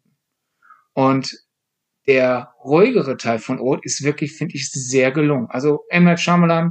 Und 0.92 1.36
der 2.06 2.54
ruhigere 2.64 3.16
Teil 3.16 3.40
von 3.40 3.58
Old 3.58 3.84
ist 3.84 4.04
wirklich, 4.04 4.36
finde 4.36 4.54
ich, 4.54 4.70
sehr 4.70 5.10
gelungen. 5.10 5.48
Also 5.50 5.80
M. 5.88 6.04
Night 6.04 6.20
Shyamalan 6.20 6.70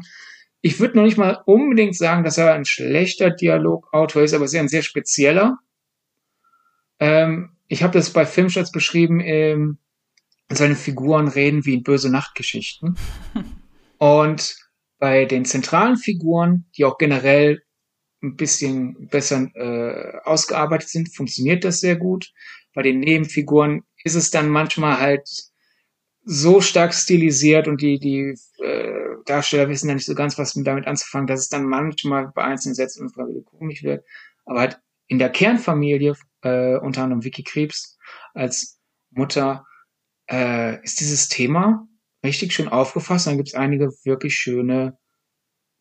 ich 0.65 0.79
würde 0.79 0.95
noch 0.95 1.03
nicht 1.03 1.17
mal 1.17 1.41
unbedingt 1.45 1.95
sagen, 1.95 2.23
dass 2.23 2.37
er 2.37 2.53
ein 2.53 2.63
schlechter 2.63 3.29
Dialogautor 3.29 4.23
ist, 4.23 4.33
aber 4.33 4.47
sehr 4.47 4.61
ein 4.61 4.69
sehr 4.69 4.81
spezieller. 4.81 5.59
Ähm, 6.99 7.57
ich 7.67 7.83
habe 7.83 7.93
das 7.93 8.11
bei 8.11 8.25
Filmstarts 8.25 8.71
beschrieben, 8.71 9.19
ähm, 9.19 9.77
seine 10.49 10.75
Figuren 10.75 11.27
reden 11.27 11.65
wie 11.65 11.73
in 11.73 11.83
böse 11.83 12.09
Nachtgeschichten. 12.09 12.95
Und 13.97 14.55
bei 14.99 15.25
den 15.25 15.43
zentralen 15.43 15.97
Figuren, 15.97 16.65
die 16.77 16.85
auch 16.85 16.97
generell 16.97 17.61
ein 18.21 18.37
bisschen 18.37 19.09
besser 19.09 19.49
äh, 19.55 20.17
ausgearbeitet 20.23 20.87
sind, 20.87 21.13
funktioniert 21.13 21.65
das 21.65 21.81
sehr 21.81 21.97
gut. 21.97 22.31
Bei 22.73 22.83
den 22.83 23.01
Nebenfiguren 23.01 23.83
ist 24.05 24.15
es 24.15 24.31
dann 24.31 24.47
manchmal 24.47 24.97
halt 25.01 25.27
so 26.25 26.61
stark 26.61 26.93
stilisiert 26.93 27.67
und 27.67 27.81
die, 27.81 27.99
die 27.99 28.35
äh, 28.63 29.15
Darsteller 29.25 29.69
wissen 29.69 29.89
ja 29.89 29.95
nicht 29.95 30.05
so 30.05 30.15
ganz, 30.15 30.37
was 30.37 30.53
damit 30.53 30.87
anzufangen, 30.87 31.27
dass 31.27 31.41
es 31.41 31.49
dann 31.49 31.65
manchmal 31.65 32.31
bei 32.33 32.43
einzelnen 32.43 32.75
Sätzen 32.75 33.03
unfreiwillig 33.03 33.45
komisch 33.45 33.83
wird. 33.83 34.05
Aber 34.45 34.61
halt 34.61 34.79
in 35.07 35.19
der 35.19 35.29
Kernfamilie, 35.29 36.15
äh, 36.41 36.77
unter 36.77 37.03
anderem 37.03 37.23
Vicky 37.23 37.43
Krebs 37.43 37.97
als 38.33 38.79
Mutter, 39.11 39.65
äh, 40.29 40.81
ist 40.83 40.99
dieses 40.99 41.27
Thema 41.27 41.87
richtig 42.23 42.53
schön 42.53 42.69
aufgefasst. 42.69 43.27
Dann 43.27 43.37
gibt 43.37 43.49
es 43.49 43.55
einige 43.55 43.91
wirklich 44.03 44.35
schöne 44.35 44.97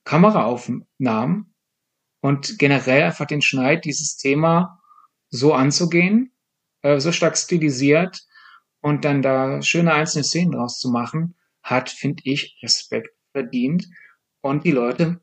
Kameraaufnahmen 0.05 1.55
und 2.21 2.59
generell 2.59 3.03
einfach 3.03 3.27
den 3.27 3.43
Schneid, 3.43 3.85
dieses 3.85 4.17
Thema 4.17 4.81
so 5.31 5.55
anzugehen, 5.55 6.33
äh, 6.83 6.99
so 6.99 7.13
stark 7.13 7.37
stilisiert 7.39 8.27
und 8.83 9.05
dann 9.05 9.23
da 9.23 9.63
schöne 9.63 9.95
einzelne 9.95 10.25
Szenen 10.25 10.53
draus 10.53 10.79
zu 10.79 10.91
machen, 10.91 11.35
hat, 11.63 11.89
finde 11.89 12.23
ich, 12.27 12.59
Respekt 12.63 13.17
verdient. 13.33 13.89
Und 14.41 14.65
die 14.65 14.73
Leute 14.73 15.21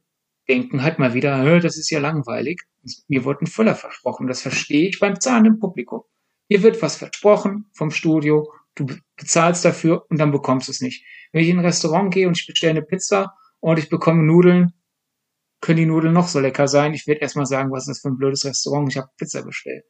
denken 0.48 0.82
halt 0.82 0.98
mal 0.98 1.13
wieder, 1.13 1.60
das 1.60 1.78
ist 1.78 1.91
ja 1.91 2.00
langweilig. 2.00 2.62
Mir 3.08 3.26
wurde 3.26 3.43
ein 3.43 3.48
Füller 3.48 3.76
versprochen. 3.76 4.28
Das 4.28 4.41
verstehe 4.41 4.89
ich 4.89 5.00
beim 5.00 5.19
zahlenden 5.19 5.60
Publikum. 5.60 6.02
Hier 6.48 6.63
wird 6.63 6.82
was 6.82 6.95
versprochen 6.95 7.69
vom 7.74 7.91
Studio. 7.91 8.52
Du 8.76 8.88
bezahlst 9.17 9.65
dafür 9.65 10.06
und 10.10 10.19
dann 10.19 10.32
bekommst 10.32 10.69
du 10.69 10.72
es 10.72 10.82
nicht. 10.82 11.06
Wenn 11.32 11.43
ich 11.43 11.50
in 11.50 11.60
ein 11.60 11.65
Restaurant 11.65 12.13
gehe 12.13 12.28
und 12.28 12.39
ich 12.39 12.48
bestelle 12.48 12.72
eine 12.72 12.82
Pizza 12.82 13.36
und 13.60 13.78
ich 13.78 13.89
bekomme 13.89 14.24
Nudeln, 14.24 14.74
können 15.62 15.78
die 15.78 15.86
Nudeln 15.86 16.13
noch 16.13 16.30
so 16.30 16.39
lecker 16.39 16.69
sein. 16.69 16.93
Ich 16.93 17.06
werde 17.06 17.22
erstmal 17.22 17.45
sagen, 17.45 17.72
was 17.72 17.84
ist 17.84 17.89
das 17.89 18.00
für 18.00 18.08
ein 18.08 18.17
blödes 18.17 18.45
Restaurant? 18.45 18.89
Ich 18.89 18.98
habe 18.98 19.10
Pizza 19.17 19.43
bestellt. 19.43 19.84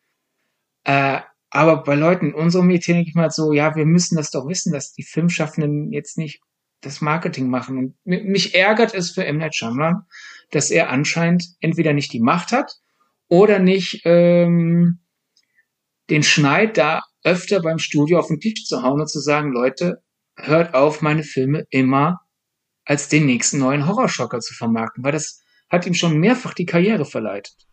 Äh, 0.83 1.21
aber 1.49 1.83
bei 1.83 1.95
Leuten 1.95 2.27
in 2.27 2.33
unserem 2.33 2.67
Medien 2.67 2.97
denke 2.97 3.09
ich 3.09 3.15
mal 3.15 3.31
so, 3.31 3.53
ja, 3.53 3.75
wir 3.75 3.85
müssen 3.85 4.15
das 4.15 4.31
doch 4.31 4.47
wissen, 4.47 4.71
dass 4.71 4.93
die 4.93 5.03
Filmschaffenden 5.03 5.91
jetzt 5.91 6.17
nicht 6.17 6.41
das 6.81 7.01
Marketing 7.01 7.49
machen. 7.49 7.77
Und 7.77 7.95
mich 8.05 8.55
ärgert 8.55 8.93
es 8.93 9.11
für 9.11 9.25
M. 9.25 9.37
Night 9.37 9.55
Shyamalan, 9.55 10.03
dass 10.51 10.71
er 10.71 10.89
anscheinend 10.89 11.43
entweder 11.59 11.93
nicht 11.93 12.13
die 12.13 12.21
Macht 12.21 12.51
hat 12.51 12.73
oder 13.27 13.59
nicht 13.59 14.01
ähm, 14.05 14.99
den 16.09 16.23
Schneid 16.23 16.77
da 16.77 17.01
öfter 17.23 17.61
beim 17.61 17.79
Studio 17.79 18.19
auf 18.19 18.27
den 18.27 18.39
Tisch 18.39 18.65
zu 18.65 18.81
hauen 18.81 19.01
und 19.01 19.09
zu 19.09 19.19
sagen, 19.19 19.51
Leute, 19.51 20.01
hört 20.35 20.73
auf, 20.73 21.01
meine 21.01 21.23
Filme 21.23 21.65
immer 21.69 22.21
als 22.85 23.09
den 23.09 23.25
nächsten 23.25 23.59
neuen 23.59 23.87
Horrorschocker 23.87 24.39
zu 24.39 24.53
vermarkten, 24.53 25.03
weil 25.03 25.11
das 25.11 25.43
hat 25.69 25.85
ihm 25.85 25.93
schon 25.93 26.17
mehrfach 26.17 26.53
die 26.53 26.65
Karriere 26.65 27.05
verleitet. 27.05 27.68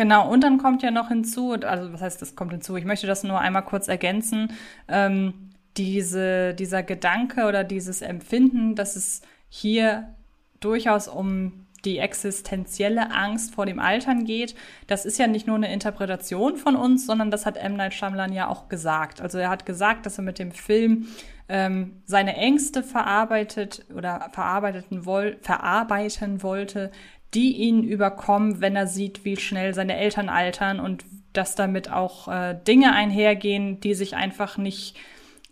Genau, 0.00 0.30
und 0.30 0.42
dann 0.42 0.56
kommt 0.56 0.82
ja 0.82 0.90
noch 0.90 1.08
hinzu, 1.08 1.52
also 1.52 1.92
was 1.92 2.00
heißt, 2.00 2.22
das 2.22 2.34
kommt 2.34 2.52
hinzu, 2.52 2.74
ich 2.74 2.86
möchte 2.86 3.06
das 3.06 3.22
nur 3.22 3.38
einmal 3.38 3.66
kurz 3.66 3.86
ergänzen, 3.86 4.50
ähm, 4.88 5.50
diese, 5.76 6.54
dieser 6.54 6.82
Gedanke 6.82 7.44
oder 7.44 7.64
dieses 7.64 8.00
Empfinden, 8.00 8.74
dass 8.74 8.96
es 8.96 9.20
hier 9.50 10.14
durchaus 10.58 11.06
um 11.06 11.66
die 11.84 11.98
existenzielle 11.98 13.10
Angst 13.10 13.54
vor 13.54 13.66
dem 13.66 13.78
Altern 13.78 14.24
geht, 14.24 14.54
das 14.86 15.04
ist 15.04 15.18
ja 15.18 15.26
nicht 15.26 15.46
nur 15.46 15.56
eine 15.56 15.70
Interpretation 15.70 16.56
von 16.56 16.76
uns, 16.76 17.04
sondern 17.04 17.30
das 17.30 17.44
hat 17.44 17.58
M. 17.58 17.76
Night 17.76 17.92
Shyamalan 17.92 18.32
ja 18.32 18.48
auch 18.48 18.70
gesagt. 18.70 19.20
Also 19.20 19.36
er 19.36 19.50
hat 19.50 19.66
gesagt, 19.66 20.06
dass 20.06 20.16
er 20.16 20.24
mit 20.24 20.38
dem 20.38 20.52
Film 20.52 21.08
ähm, 21.50 22.00
seine 22.06 22.36
Ängste 22.36 22.82
verarbeitet 22.82 23.84
oder 23.94 24.30
verarbeiten, 24.32 25.04
woll 25.04 25.36
verarbeiten 25.42 26.42
wollte, 26.42 26.90
die 27.34 27.56
ihn 27.56 27.84
überkommen, 27.84 28.60
wenn 28.60 28.76
er 28.76 28.86
sieht, 28.86 29.24
wie 29.24 29.36
schnell 29.36 29.74
seine 29.74 29.96
Eltern 29.96 30.28
altern 30.28 30.80
und 30.80 31.04
dass 31.32 31.54
damit 31.54 31.90
auch 31.90 32.28
äh, 32.28 32.58
Dinge 32.66 32.92
einhergehen, 32.92 33.80
die 33.80 33.94
sich 33.94 34.16
einfach 34.16 34.56
nicht 34.56 34.96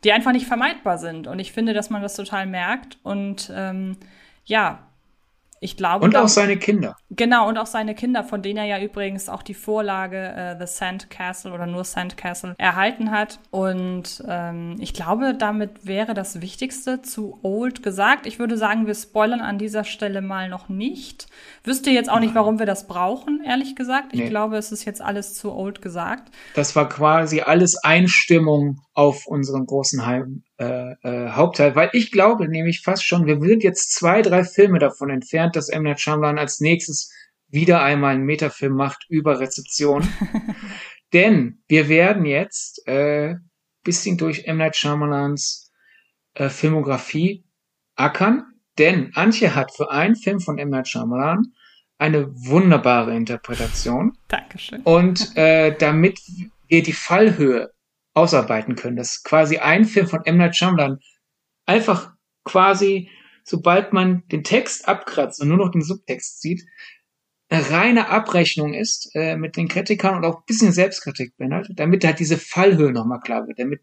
die 0.04 0.12
einfach 0.12 0.32
nicht 0.32 0.46
vermeidbar 0.46 0.98
sind. 0.98 1.26
Und 1.26 1.38
ich 1.38 1.52
finde, 1.52 1.74
dass 1.74 1.90
man 1.90 2.02
das 2.02 2.14
total 2.14 2.46
merkt. 2.46 2.98
Und 3.02 3.52
ähm, 3.54 3.96
ja, 4.44 4.87
ich 5.60 5.76
glaube. 5.76 6.04
Und 6.04 6.16
auch 6.16 6.28
seine 6.28 6.56
Kinder. 6.56 6.96
Genau, 7.10 7.48
und 7.48 7.58
auch 7.58 7.66
seine 7.66 7.94
Kinder, 7.94 8.24
von 8.24 8.42
denen 8.42 8.58
er 8.58 8.64
ja 8.64 8.80
übrigens 8.80 9.28
auch 9.28 9.42
die 9.42 9.54
Vorlage 9.54 10.16
äh, 10.16 10.56
The 10.58 10.66
Sand 10.66 11.10
Castle 11.10 11.52
oder 11.52 11.66
nur 11.66 11.84
Sand 11.84 12.16
Castle 12.16 12.54
erhalten 12.58 13.10
hat. 13.10 13.40
Und 13.50 14.22
ähm, 14.28 14.76
ich 14.78 14.94
glaube, 14.94 15.34
damit 15.34 15.86
wäre 15.86 16.14
das 16.14 16.40
Wichtigste 16.40 17.02
zu 17.02 17.38
Old 17.42 17.82
gesagt. 17.82 18.26
Ich 18.26 18.38
würde 18.38 18.56
sagen, 18.56 18.86
wir 18.86 18.94
spoilern 18.94 19.40
an 19.40 19.58
dieser 19.58 19.84
Stelle 19.84 20.22
mal 20.22 20.48
noch 20.48 20.68
nicht. 20.68 21.26
Wüsste 21.64 21.90
jetzt 21.90 22.10
auch 22.10 22.20
nicht, 22.20 22.34
warum 22.34 22.58
wir 22.58 22.66
das 22.66 22.86
brauchen, 22.86 23.42
ehrlich 23.44 23.76
gesagt. 23.76 24.12
Ich 24.12 24.20
nee. 24.20 24.28
glaube, 24.28 24.56
es 24.56 24.72
ist 24.72 24.84
jetzt 24.84 25.00
alles 25.00 25.34
zu 25.34 25.52
Old 25.52 25.82
gesagt. 25.82 26.32
Das 26.54 26.76
war 26.76 26.88
quasi 26.88 27.40
alles 27.40 27.82
Einstimmung 27.82 28.80
auf 28.98 29.28
unseren 29.28 29.64
großen 29.64 30.04
Heim, 30.04 30.42
äh, 30.58 30.90
äh, 31.04 31.30
Hauptteil, 31.30 31.76
weil 31.76 31.88
ich 31.92 32.10
glaube 32.10 32.48
nämlich 32.48 32.80
fast 32.80 33.04
schon, 33.04 33.26
wir 33.26 33.40
sind 33.40 33.62
jetzt 33.62 33.92
zwei, 33.92 34.22
drei 34.22 34.42
Filme 34.42 34.80
davon 34.80 35.08
entfernt, 35.08 35.54
dass 35.54 35.68
M. 35.68 35.84
Night 35.84 36.00
Shyamalan 36.00 36.36
als 36.36 36.58
nächstes 36.58 37.12
wieder 37.46 37.80
einmal 37.80 38.16
einen 38.16 38.24
Metafilm 38.24 38.74
macht 38.74 39.06
über 39.08 39.38
Rezeption. 39.38 40.02
Denn 41.12 41.62
wir 41.68 41.88
werden 41.88 42.24
jetzt 42.24 42.88
äh, 42.88 43.36
bisschen 43.84 44.18
durch 44.18 44.46
M. 44.46 44.56
Night 44.56 44.74
Shyamalans 44.74 45.70
äh, 46.34 46.48
Filmografie 46.48 47.44
ackern, 47.94 48.46
denn 48.78 49.12
Antje 49.14 49.54
hat 49.54 49.70
für 49.76 49.92
einen 49.92 50.16
Film 50.16 50.40
von 50.40 50.58
M. 50.58 50.70
Night 50.70 50.88
Shyamalan 50.88 51.54
eine 51.98 52.26
wunderbare 52.34 53.14
Interpretation. 53.14 54.18
Dankeschön. 54.26 54.82
Und 54.82 55.36
äh, 55.36 55.76
damit 55.78 56.18
wir 56.66 56.82
die 56.82 56.92
Fallhöhe 56.92 57.70
ausarbeiten 58.18 58.74
können, 58.74 58.96
dass 58.96 59.22
quasi 59.22 59.58
ein 59.58 59.84
Film 59.84 60.06
von 60.06 60.24
M. 60.24 60.36
Night 60.36 60.56
Shyamalan 60.56 60.98
einfach 61.66 62.12
quasi, 62.44 63.10
sobald 63.44 63.92
man 63.92 64.24
den 64.28 64.44
Text 64.44 64.88
abkratzt 64.88 65.40
und 65.40 65.48
nur 65.48 65.58
noch 65.58 65.70
den 65.70 65.82
Subtext 65.82 66.40
sieht, 66.40 66.64
eine 67.50 67.70
reine 67.70 68.08
Abrechnung 68.08 68.74
ist 68.74 69.10
äh, 69.14 69.36
mit 69.36 69.56
den 69.56 69.68
Kritikern 69.68 70.16
und 70.16 70.24
auch 70.24 70.38
ein 70.38 70.46
bisschen 70.46 70.72
Selbstkritik 70.72 71.36
beinhaltet, 71.36 71.78
damit 71.78 72.04
halt 72.04 72.18
diese 72.18 72.36
Fallhöhe 72.36 72.92
nochmal 72.92 73.20
klar 73.20 73.46
wird, 73.46 73.58
damit 73.58 73.80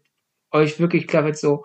euch 0.52 0.78
wirklich 0.78 1.08
klar 1.08 1.24
wird, 1.24 1.36
so, 1.36 1.64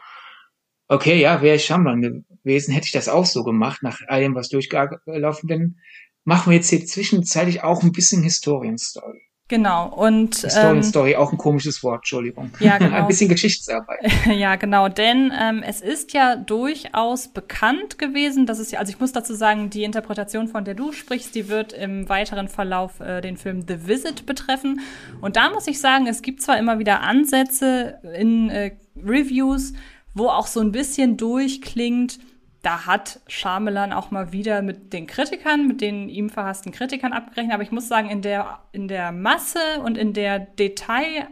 okay, 0.88 1.20
ja, 1.20 1.42
wäre 1.42 1.58
ich 1.58 1.66
Shyamalan 1.66 2.26
gewesen, 2.44 2.74
hätte 2.74 2.86
ich 2.86 2.92
das 2.92 3.08
auch 3.08 3.26
so 3.26 3.44
gemacht, 3.44 3.84
nach 3.84 4.00
allem, 4.08 4.34
was 4.34 4.50
durchgelaufen 4.50 5.48
bin, 5.48 5.78
machen 6.24 6.52
wir 6.52 6.58
jetzt 6.58 6.70
hier 6.70 6.86
zwischenzeitlich 6.86 7.64
auch 7.64 7.84
ein 7.84 7.92
bisschen 7.92 8.24
Historienstory. 8.24 9.22
Genau, 9.52 9.90
und. 9.90 10.48
Ähm, 10.56 10.82
Story, 10.82 11.18
auch 11.18 11.34
ein 11.34 11.38
komisches 11.38 11.84
Wort, 11.84 11.98
Entschuldigung. 11.98 12.52
Ja, 12.62 12.78
genau. 12.80 12.96
ein 12.96 13.08
bisschen 13.08 13.28
Geschichtsarbeit. 13.28 14.00
ja, 14.34 14.56
genau, 14.56 14.88
denn 14.88 15.34
ähm, 15.38 15.62
es 15.62 15.82
ist 15.82 16.14
ja 16.14 16.38
durchaus 16.38 17.28
bekannt 17.28 18.00
gewesen, 18.00 18.46
dass 18.46 18.60
es 18.60 18.72
ja, 18.72 18.80
also 18.80 18.94
ich 18.94 19.02
muss 19.02 19.12
dazu 19.12 19.34
sagen, 19.34 19.70
die 19.70 19.84
Interpretation, 19.84 20.48
von 20.48 20.64
der 20.64 20.74
du 20.76 20.94
sprichst, 20.94 21.36
die 21.36 21.50
wird 21.50 21.74
im 21.74 22.08
weiteren 22.08 22.48
Verlauf 22.48 23.02
äh, 23.02 23.20
den 23.20 23.36
Film 23.36 23.66
The 23.68 23.88
Visit 23.88 24.26
betreffen. 24.26 24.80
Und 25.20 25.36
da 25.36 25.50
muss 25.50 25.68
ich 25.68 25.82
sagen, 25.82 26.08
es 26.08 26.22
gibt 26.22 26.42
zwar 26.42 26.58
immer 26.58 26.80
wieder 26.80 27.02
Ansätze 27.02 28.00
in 28.18 28.50
äh, 28.50 28.72
Reviews, 29.06 29.74
wo 30.14 30.28
auch 30.28 30.48
so 30.48 30.62
ein 30.62 30.72
bisschen 30.72 31.18
durchklingt, 31.18 32.20
da 32.62 32.86
hat 32.86 33.22
Schamelan 33.28 33.92
auch 33.92 34.12
mal 34.12 34.32
wieder 34.32 34.62
mit 34.62 34.94
den 34.94 35.08
Kritikern, 35.08 35.68
mit 35.68 35.82
den 35.82 36.10
ihm 36.10 36.30
verhassten 36.30 36.72
Kritikern 36.72 37.14
abgerechnet. 37.14 37.54
Aber 37.54 37.64
ich 37.64 37.72
muss 37.72 37.88
sagen, 37.88 38.10
in 38.10 38.22
der, 38.22 38.60
in 38.72 38.88
der 38.88 39.12
Masse 39.12 39.60
und 39.84 39.98
in 39.98 40.14
der 40.14 40.40
Detail, 40.40 41.28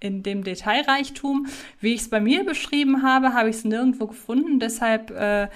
in 0.00 0.22
dem 0.22 0.42
Detailreichtum, 0.42 1.46
wie 1.80 1.94
ich 1.94 2.02
es 2.02 2.10
bei 2.10 2.20
mir 2.20 2.44
beschrieben 2.44 3.02
habe, 3.02 3.32
habe 3.32 3.48
ich 3.48 3.56
es 3.56 3.64
nirgendwo 3.64 4.08
gefunden. 4.08 4.58
Deshalb, 4.58 5.10
äh, 5.12 5.48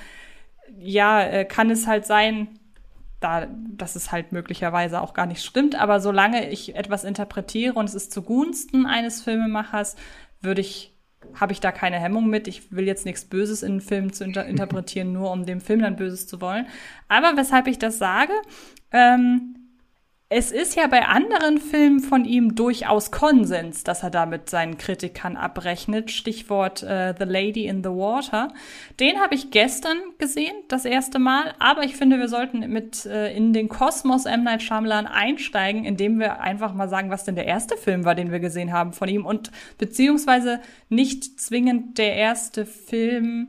ja, 0.78 1.22
äh, 1.22 1.44
kann 1.44 1.70
es 1.70 1.88
halt 1.88 2.06
sein, 2.06 2.60
da, 3.18 3.48
dass 3.48 3.96
es 3.96 4.12
halt 4.12 4.30
möglicherweise 4.30 5.00
auch 5.00 5.12
gar 5.12 5.26
nicht 5.26 5.44
stimmt. 5.44 5.74
Aber 5.74 5.98
solange 5.98 6.50
ich 6.50 6.76
etwas 6.76 7.02
interpretiere 7.02 7.74
und 7.74 7.88
es 7.88 7.94
ist 7.94 8.12
zugunsten 8.12 8.86
eines 8.86 9.22
Filmemachers, 9.22 9.96
würde 10.40 10.60
ich 10.60 10.96
habe 11.34 11.52
ich 11.52 11.60
da 11.60 11.72
keine 11.72 11.98
Hemmung 11.98 12.28
mit. 12.28 12.48
Ich 12.48 12.72
will 12.72 12.86
jetzt 12.86 13.04
nichts 13.04 13.24
Böses 13.24 13.62
in 13.62 13.72
einen 13.72 13.80
Film 13.80 14.12
zu 14.12 14.24
inter 14.24 14.46
interpretieren, 14.46 15.12
nur 15.12 15.30
um 15.30 15.46
dem 15.46 15.60
Film 15.60 15.80
dann 15.80 15.96
Böses 15.96 16.26
zu 16.26 16.40
wollen. 16.40 16.66
Aber 17.08 17.36
weshalb 17.36 17.66
ich 17.66 17.78
das 17.78 17.98
sage, 17.98 18.32
ähm, 18.92 19.59
es 20.32 20.52
ist 20.52 20.76
ja 20.76 20.86
bei 20.86 21.06
anderen 21.06 21.58
Filmen 21.58 21.98
von 21.98 22.24
ihm 22.24 22.54
durchaus 22.54 23.10
Konsens, 23.10 23.82
dass 23.82 24.04
er 24.04 24.10
damit 24.10 24.48
seinen 24.48 24.78
Kritikern 24.78 25.36
abrechnet. 25.36 26.12
Stichwort 26.12 26.84
äh, 26.84 27.16
The 27.18 27.24
Lady 27.24 27.66
in 27.66 27.82
the 27.82 27.90
Water. 27.90 28.52
Den 29.00 29.18
habe 29.18 29.34
ich 29.34 29.50
gestern 29.50 29.98
gesehen, 30.18 30.54
das 30.68 30.84
erste 30.84 31.18
Mal. 31.18 31.52
Aber 31.58 31.82
ich 31.82 31.96
finde, 31.96 32.20
wir 32.20 32.28
sollten 32.28 32.60
mit 32.70 33.06
äh, 33.06 33.36
in 33.36 33.52
den 33.52 33.68
Kosmos 33.68 34.24
M. 34.24 34.44
Night 34.44 34.62
Shyamalan 34.62 35.08
einsteigen, 35.08 35.84
indem 35.84 36.20
wir 36.20 36.40
einfach 36.40 36.74
mal 36.74 36.88
sagen, 36.88 37.10
was 37.10 37.24
denn 37.24 37.34
der 37.34 37.46
erste 37.46 37.76
Film 37.76 38.04
war, 38.04 38.14
den 38.14 38.30
wir 38.30 38.38
gesehen 38.38 38.72
haben 38.72 38.92
von 38.92 39.08
ihm. 39.08 39.26
Und 39.26 39.50
beziehungsweise 39.78 40.60
nicht 40.88 41.40
zwingend 41.40 41.98
der 41.98 42.14
erste 42.14 42.66
Film, 42.66 43.48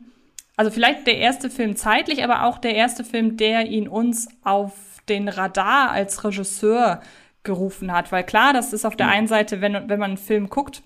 also 0.58 0.72
vielleicht 0.72 1.06
der 1.06 1.20
erste 1.20 1.52
Film 1.52 1.76
zeitlich, 1.76 2.24
aber 2.24 2.46
auch 2.46 2.58
der 2.58 2.74
erste 2.74 3.04
Film, 3.04 3.38
der 3.38 3.67
ihn 3.67 3.88
uns 3.88 4.30
auf 4.44 4.74
den 5.12 5.28
Radar 5.28 5.91
als 5.91 6.24
Regisseur 6.24 7.02
gerufen 7.43 7.91
hat. 7.91 8.12
Weil 8.12 8.24
klar, 8.24 8.54
das 8.54 8.74
ist 8.74 8.86
auf 8.86 8.95
der 8.95 9.10
einen 9.10 9.28
Seite, 9.28 9.62
wenn, 9.62 9.74
wenn 9.74 10.00
man 10.00 10.12
einen 10.12 10.17
Film 10.17 10.50
guckt, 10.50 10.84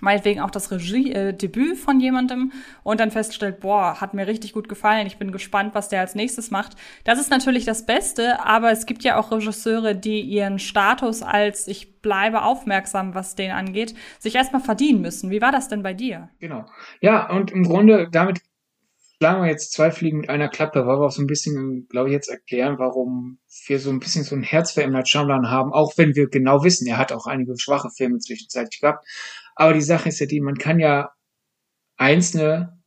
meinetwegen 0.00 0.40
auch 0.40 0.50
das 0.50 0.70
Regiedebüt 0.70 1.72
äh, 1.72 1.76
von 1.76 2.00
jemandem 2.00 2.52
und 2.82 2.98
dann 2.98 3.12
feststellt, 3.12 3.60
boah, 3.60 4.00
hat 4.00 4.14
mir 4.14 4.26
richtig 4.26 4.52
gut 4.52 4.68
gefallen, 4.68 5.06
ich 5.06 5.16
bin 5.16 5.30
gespannt, 5.30 5.74
was 5.74 5.88
der 5.88 6.00
als 6.00 6.14
nächstes 6.14 6.50
macht. 6.50 6.72
Das 7.04 7.20
ist 7.20 7.30
natürlich 7.30 7.64
das 7.64 7.86
Beste, 7.86 8.44
aber 8.44 8.72
es 8.72 8.86
gibt 8.86 9.04
ja 9.04 9.16
auch 9.16 9.30
Regisseure, 9.30 9.94
die 9.94 10.20
ihren 10.20 10.58
Status 10.58 11.22
als 11.22 11.68
ich 11.68 12.02
bleibe 12.02 12.42
aufmerksam, 12.42 13.14
was 13.14 13.36
den 13.36 13.52
angeht, 13.52 13.94
sich 14.18 14.34
erstmal 14.34 14.60
verdienen 14.60 15.02
müssen. 15.02 15.30
Wie 15.30 15.40
war 15.40 15.52
das 15.52 15.68
denn 15.68 15.84
bei 15.84 15.94
dir? 15.94 16.28
Genau. 16.40 16.66
Ja, 17.00 17.30
und 17.30 17.52
im 17.52 17.62
Grunde 17.62 18.08
damit 18.10 18.40
schlagen 19.22 19.44
wir 19.44 19.50
jetzt 19.50 19.72
zwei 19.72 19.92
Fliegen 19.92 20.18
mit 20.18 20.30
einer 20.30 20.48
Klappe, 20.48 20.84
weil 20.84 20.98
wir 20.98 21.06
auch 21.06 21.12
so 21.12 21.22
ein 21.22 21.28
bisschen, 21.28 21.86
glaube 21.88 22.08
ich, 22.08 22.12
jetzt 22.12 22.28
erklären, 22.28 22.80
warum 22.80 23.38
wir 23.68 23.78
so 23.78 23.90
ein 23.90 24.00
bisschen 24.00 24.24
so 24.24 24.34
ein 24.34 24.42
Herz 24.42 24.72
für. 24.72 24.84
Night 24.84 25.08
Shyamalan 25.08 25.48
haben, 25.48 25.72
auch 25.72 25.96
wenn 25.96 26.16
wir 26.16 26.28
genau 26.28 26.64
wissen, 26.64 26.88
er 26.88 26.98
hat 26.98 27.12
auch 27.12 27.28
einige 27.28 27.56
schwache 27.56 27.90
Filme 27.96 28.18
zwischenzeitlich 28.18 28.80
gehabt. 28.80 29.06
Aber 29.54 29.74
die 29.74 29.80
Sache 29.80 30.08
ist 30.08 30.18
ja 30.18 30.26
die, 30.26 30.40
man 30.40 30.56
kann 30.56 30.80
ja 30.80 31.12
einzelne 31.96 32.82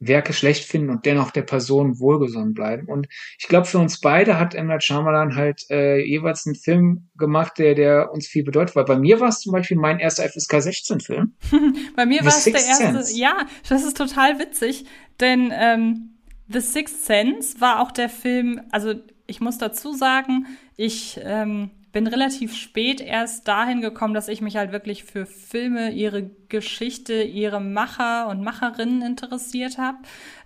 Werke 0.00 0.32
schlecht 0.32 0.64
finden 0.64 0.90
und 0.90 1.04
dennoch 1.04 1.30
der 1.30 1.42
Person 1.42 2.00
wohlgesonnen 2.00 2.54
bleiben. 2.54 2.88
Und 2.88 3.06
ich 3.38 3.48
glaube, 3.48 3.66
für 3.66 3.78
uns 3.78 4.00
beide 4.00 4.38
hat. 4.38 4.54
Night 4.54 4.82
Shyamalan 4.82 5.36
halt 5.36 5.62
äh, 5.70 5.98
jeweils 6.02 6.46
einen 6.46 6.56
Film 6.56 7.10
gemacht, 7.16 7.58
der, 7.58 7.74
der 7.74 8.10
uns 8.10 8.26
viel 8.26 8.42
bedeutet. 8.42 8.74
Weil 8.76 8.86
bei 8.86 8.98
mir 8.98 9.20
war 9.20 9.28
es 9.28 9.40
zum 9.40 9.52
Beispiel 9.52 9.76
mein 9.76 9.98
erster 9.98 10.24
FSK 10.24 10.54
16-Film. 10.54 11.36
bei 11.96 12.06
mir 12.06 12.20
war 12.20 12.28
es 12.28 12.44
der 12.44 12.54
erste. 12.54 12.92
Sense. 12.92 13.18
Ja, 13.18 13.46
das 13.68 13.84
ist 13.84 13.96
total 13.96 14.38
witzig, 14.38 14.86
denn 15.20 15.52
ähm, 15.54 16.18
The 16.48 16.60
Sixth 16.60 17.04
Sense 17.04 17.60
war 17.60 17.80
auch 17.80 17.92
der 17.92 18.08
Film, 18.08 18.62
also 18.70 18.94
ich 19.26 19.40
muss 19.40 19.58
dazu 19.58 19.92
sagen, 19.92 20.46
ich 20.76 21.20
ähm, 21.22 21.70
bin 21.92 22.06
relativ 22.06 22.56
spät 22.56 23.00
erst 23.00 23.48
dahin 23.48 23.80
gekommen, 23.80 24.14
dass 24.14 24.28
ich 24.28 24.40
mich 24.40 24.56
halt 24.56 24.72
wirklich 24.72 25.04
für 25.04 25.26
Filme, 25.26 25.92
ihre 25.92 26.28
Geschichte, 26.48 27.22
ihre 27.22 27.60
Macher 27.60 28.28
und 28.28 28.42
Macherinnen 28.42 29.02
interessiert 29.02 29.78
habe. 29.78 29.98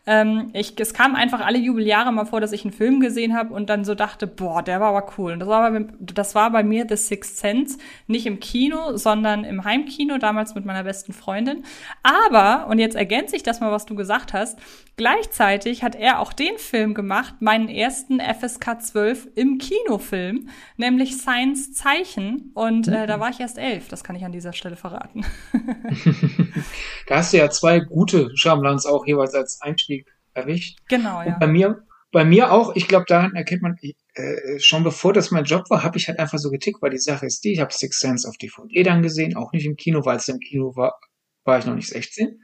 Ähm, 0.07 0.51
ich, 0.53 0.79
es 0.79 0.93
kam 0.93 1.15
einfach 1.15 1.41
alle 1.41 1.59
Jubeljahre 1.59 2.13
mal 2.13 2.27
vor, 2.27 2.41
dass 2.41 2.53
ich 2.53 2.65
einen 2.65 2.75
Film 2.75 3.01
gesehen 3.01 3.35
habe 3.35 3.55
und 3.55 3.71
dann 3.71 3.85
so 3.85 3.95
dachte, 3.95 4.27
boah, 4.27 4.63
der 4.63 4.79
war 4.81 4.95
aber 4.95 5.15
cool. 5.17 5.33
Und 5.33 5.41
das 5.41 5.49
war, 5.49 5.71
bei, 5.71 5.87
das 5.99 6.35
war 6.35 6.51
bei 6.51 6.63
mir 6.63 6.85
The 6.87 6.97
Sixth 6.97 7.39
Sense, 7.39 7.79
nicht 8.07 8.27
im 8.27 8.39
Kino, 8.39 8.97
sondern 8.97 9.45
im 9.45 9.65
Heimkino, 9.65 10.19
damals 10.19 10.55
mit 10.55 10.67
meiner 10.67 10.85
besten 10.85 11.15
Freundin. 11.15 11.65
Aber, 12.03 12.67
und 12.67 12.79
jetzt 12.79 12.97
ergänze 12.97 13.35
ich 13.35 13.43
das 13.43 13.61
mal, 13.61 13.73
was 13.73 13.87
du 13.87 13.95
gesagt 13.95 14.35
hast, 14.35 14.59
gleichzeitig 14.97 15.83
hat 15.83 15.95
er 15.95 16.21
auch 16.21 16.35
den 16.35 16.59
Film 16.59 16.93
gemacht, 16.93 17.37
meinen 17.41 17.69
ersten 17.69 18.21
FSK 18.21 18.83
12 18.83 19.29
im 19.37 19.57
Kinofilm, 19.57 20.51
nämlich 20.77 21.17
Science 21.17 21.73
Zeichen. 21.73 22.51
Und 22.53 22.89
äh, 22.89 23.07
da 23.07 23.21
war 23.21 23.31
ich 23.31 23.41
erst 23.41 23.57
elf, 23.57 23.89
das 23.89 24.05
kann 24.05 24.17
ich 24.17 24.25
an 24.27 24.33
dieser 24.33 24.53
Stelle 24.53 24.77
verraten. 24.77 25.25
da 27.07 27.17
hast 27.17 27.33
du 27.33 27.39
ja 27.39 27.49
zwei 27.49 27.81
gute 27.81 28.37
Schamlands 28.37 28.85
auch 28.85 29.07
jeweils 29.07 29.35
als 29.35 29.63
Einstieg 29.63 29.94
erwischt. 30.35 30.79
Genau, 30.89 31.23
ja. 31.23 31.35
Und 31.35 31.41
bei 31.41 31.47
mir, 31.47 31.87
bei 32.13 32.25
mir 32.25 32.53
auch, 32.53 32.77
ich 32.77 32.87
glaube, 32.87 33.07
daran 33.09 33.35
erkennt 33.35 33.63
man, 33.63 33.77
äh, 34.15 34.59
schon 34.61 34.85
bevor 34.85 35.13
das 35.13 35.31
mein 35.31 35.45
Job 35.45 35.69
war, 35.71 35.83
habe 35.83 35.99
ich 35.99 36.09
halt 36.09 36.19
einfach 36.19 36.39
so 36.39 36.51
getickt, 36.51 36.83
weil 36.83 36.91
die 36.91 36.99
Sache 36.99 37.27
ist 37.27 37.43
die, 37.45 37.53
ich 37.53 37.61
habe 37.61 37.73
Six 37.73 37.99
Sense 37.99 38.29
auf 38.29 38.37
DVD 38.37 38.83
dann 38.83 39.03
gesehen, 39.03 39.37
auch 39.37 39.53
nicht 39.53 39.67
im 39.67 39.77
Kino, 39.77 40.05
weil 40.05 40.19
es 40.19 40.29
im 40.29 40.39
Kino 40.39 40.77
war, 40.77 40.99
war 41.45 41.59
ich 41.59 41.67
noch 41.67 41.75
nicht 41.75 41.89
16. 41.89 42.41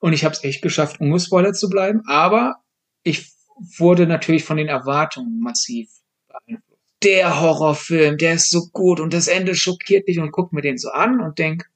Und 0.00 0.12
ich 0.12 0.24
habe 0.24 0.34
es 0.34 0.42
echt 0.42 0.62
geschafft, 0.62 1.00
ungespoilert 1.00 1.56
zu 1.56 1.68
bleiben, 1.68 2.02
aber 2.06 2.56
ich 3.04 3.32
wurde 3.78 4.06
natürlich 4.06 4.44
von 4.44 4.56
den 4.56 4.68
Erwartungen 4.68 5.38
massiv 5.38 5.88
beeinflusst. 6.26 6.80
Der 7.04 7.40
Horrorfilm, 7.40 8.18
der 8.18 8.34
ist 8.34 8.50
so 8.50 8.68
gut 8.72 8.98
und 8.98 9.12
das 9.12 9.28
Ende 9.28 9.54
schockiert 9.54 10.08
dich 10.08 10.18
und 10.18 10.32
guck 10.32 10.52
mir 10.52 10.62
den 10.62 10.78
so 10.78 10.90
an 10.90 11.20
und 11.20 11.38
denk, 11.38 11.68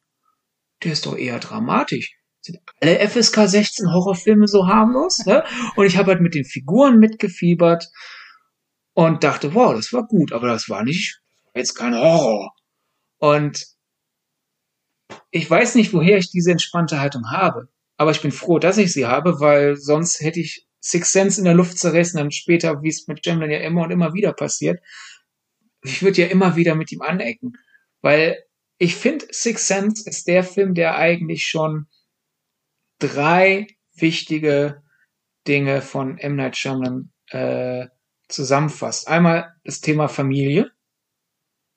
der 0.82 0.92
ist 0.92 1.06
doch 1.06 1.16
eher 1.16 1.38
dramatisch. 1.38 2.16
Sind 2.46 2.60
alle 2.80 3.08
FSK 3.08 3.48
16 3.48 3.92
Horrorfilme 3.92 4.46
so 4.46 4.68
harmlos? 4.68 5.26
Ne? 5.26 5.42
Und 5.74 5.84
ich 5.84 5.96
habe 5.96 6.12
halt 6.12 6.20
mit 6.20 6.34
den 6.34 6.44
Figuren 6.44 6.98
mitgefiebert. 6.98 7.90
und 8.94 9.24
dachte, 9.24 9.52
wow, 9.54 9.74
das 9.74 9.92
war 9.92 10.06
gut, 10.06 10.32
aber 10.32 10.46
das 10.46 10.68
war 10.68 10.82
nicht, 10.84 11.20
jetzt 11.54 11.74
kein 11.74 11.94
Horror. 11.94 12.54
Und 13.18 13.66
ich 15.30 15.50
weiß 15.50 15.74
nicht, 15.74 15.92
woher 15.92 16.18
ich 16.18 16.30
diese 16.30 16.52
entspannte 16.52 17.00
Haltung 17.00 17.30
habe, 17.30 17.68
aber 17.96 18.12
ich 18.12 18.22
bin 18.22 18.32
froh, 18.32 18.58
dass 18.58 18.78
ich 18.78 18.92
sie 18.92 19.06
habe, 19.06 19.40
weil 19.40 19.76
sonst 19.76 20.20
hätte 20.20 20.40
ich 20.40 20.66
Six 20.80 21.12
Sense 21.12 21.40
in 21.40 21.44
der 21.44 21.54
Luft 21.54 21.78
zerrissen, 21.78 22.18
dann 22.18 22.30
später, 22.30 22.82
wie 22.82 22.88
es 22.88 23.08
mit 23.08 23.26
Jamlan 23.26 23.50
ja 23.50 23.58
immer 23.58 23.82
und 23.82 23.90
immer 23.90 24.14
wieder 24.14 24.32
passiert. 24.32 24.80
Ich 25.82 26.02
würde 26.02 26.22
ja 26.22 26.28
immer 26.28 26.56
wieder 26.56 26.74
mit 26.74 26.92
ihm 26.92 27.02
anecken, 27.02 27.54
weil 28.02 28.44
ich 28.78 28.94
finde, 28.94 29.26
Six 29.30 29.66
Sense 29.66 30.08
ist 30.08 30.28
der 30.28 30.44
Film, 30.44 30.74
der 30.74 30.96
eigentlich 30.96 31.44
schon 31.44 31.86
drei 32.98 33.66
wichtige 33.94 34.82
Dinge 35.46 35.82
von 35.82 36.18
M. 36.18 36.36
Night 36.36 36.56
Shyamalan 36.56 37.12
äh, 37.28 37.86
zusammenfasst. 38.28 39.08
Einmal 39.08 39.54
das 39.64 39.80
Thema 39.80 40.08
Familie, 40.08 40.70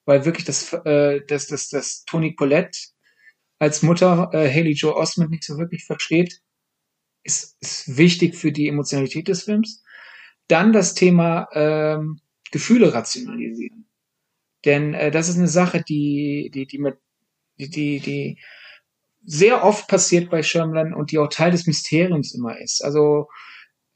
weil 0.05 0.25
wirklich 0.25 0.45
das, 0.45 0.73
äh, 0.73 1.21
das, 1.27 1.47
das, 1.47 1.69
das 1.69 2.03
Toni 2.05 2.35
Collette 2.35 2.77
als 3.59 3.83
Mutter 3.83 4.29
äh, 4.33 4.49
Haley 4.49 4.71
Joe 4.71 4.95
Osment 4.95 5.31
nicht 5.31 5.43
so 5.43 5.57
wirklich 5.57 5.85
versteht, 5.85 6.41
ist, 7.23 7.57
ist 7.61 7.97
wichtig 7.97 8.35
für 8.35 8.51
die 8.51 8.67
Emotionalität 8.67 9.27
des 9.27 9.43
Films. 9.43 9.83
Dann 10.47 10.73
das 10.73 10.95
Thema 10.95 11.47
ähm, 11.53 12.21
Gefühle 12.51 12.93
rationalisieren. 12.93 13.87
Denn 14.65 14.93
äh, 14.93 15.11
das 15.11 15.29
ist 15.29 15.37
eine 15.37 15.47
Sache, 15.47 15.83
die, 15.83 16.49
die, 16.53 16.65
die 16.65 16.79
mit, 16.79 16.97
die, 17.57 17.69
die, 17.69 17.99
die 17.99 18.39
sehr 19.25 19.63
oft 19.63 19.87
passiert 19.87 20.29
bei 20.29 20.43
Shyamalan 20.43 20.93
und 20.93 21.11
die 21.11 21.19
auch 21.19 21.29
Teil 21.29 21.51
des 21.51 21.67
Mysteriums 21.67 22.33
immer 22.33 22.59
ist. 22.59 22.83
Also 22.83 23.27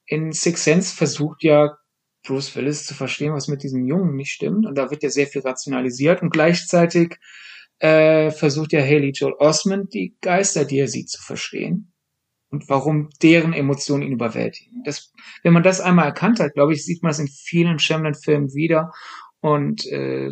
in 0.06 0.32
Six 0.32 0.64
Sense 0.64 0.96
versucht 0.96 1.44
ja 1.44 1.78
Bruce 2.24 2.56
Willis 2.56 2.86
zu 2.86 2.94
verstehen, 2.94 3.34
was 3.34 3.48
mit 3.48 3.64
diesem 3.64 3.86
Jungen 3.86 4.16
nicht 4.16 4.32
stimmt. 4.32 4.66
Und 4.66 4.76
da 4.76 4.90
wird 4.90 5.04
ja 5.04 5.10
sehr 5.10 5.28
viel 5.28 5.42
rationalisiert. 5.42 6.22
Und 6.22 6.32
gleichzeitig 6.32 7.18
äh, 7.80 8.32
versucht 8.32 8.72
ja 8.72 8.82
Haley 8.82 9.12
Joel 9.12 9.34
Osment 9.34 9.94
die 9.94 10.16
Geister, 10.22 10.66
die 10.66 10.80
er 10.80 10.88
sieht, 10.88 11.10
zu 11.10 11.22
verstehen. 11.22 11.94
Und 12.50 12.70
warum 12.70 13.10
deren 13.22 13.52
Emotionen 13.52 14.04
ihn 14.04 14.12
überwältigen. 14.14 14.84
Das, 14.86 15.12
wenn 15.42 15.54
man 15.54 15.64
das 15.64 15.82
einmal 15.82 16.06
erkannt 16.06 16.40
hat, 16.40 16.54
glaube 16.54 16.74
ich, 16.74 16.86
sieht 16.86 17.02
man 17.02 17.12
es 17.12 17.20
in 17.20 17.28
vielen 17.28 17.80
Shyamalan-Filmen 17.80 18.54
wieder. 18.54 18.92
Und 19.42 19.86
äh, 19.88 20.30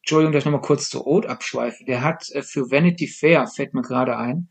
Entschuldigung, 0.00 0.32
dass 0.32 0.40
ich 0.40 0.44
nochmal 0.46 0.60
kurz 0.62 0.88
zu 0.88 1.06
Old 1.06 1.26
abschweife. 1.26 1.84
Der 1.84 2.02
hat 2.02 2.28
äh, 2.30 2.42
für 2.42 2.70
Vanity 2.70 3.06
Fair, 3.06 3.46
fällt 3.46 3.74
mir 3.74 3.82
gerade 3.82 4.16
ein, 4.16 4.48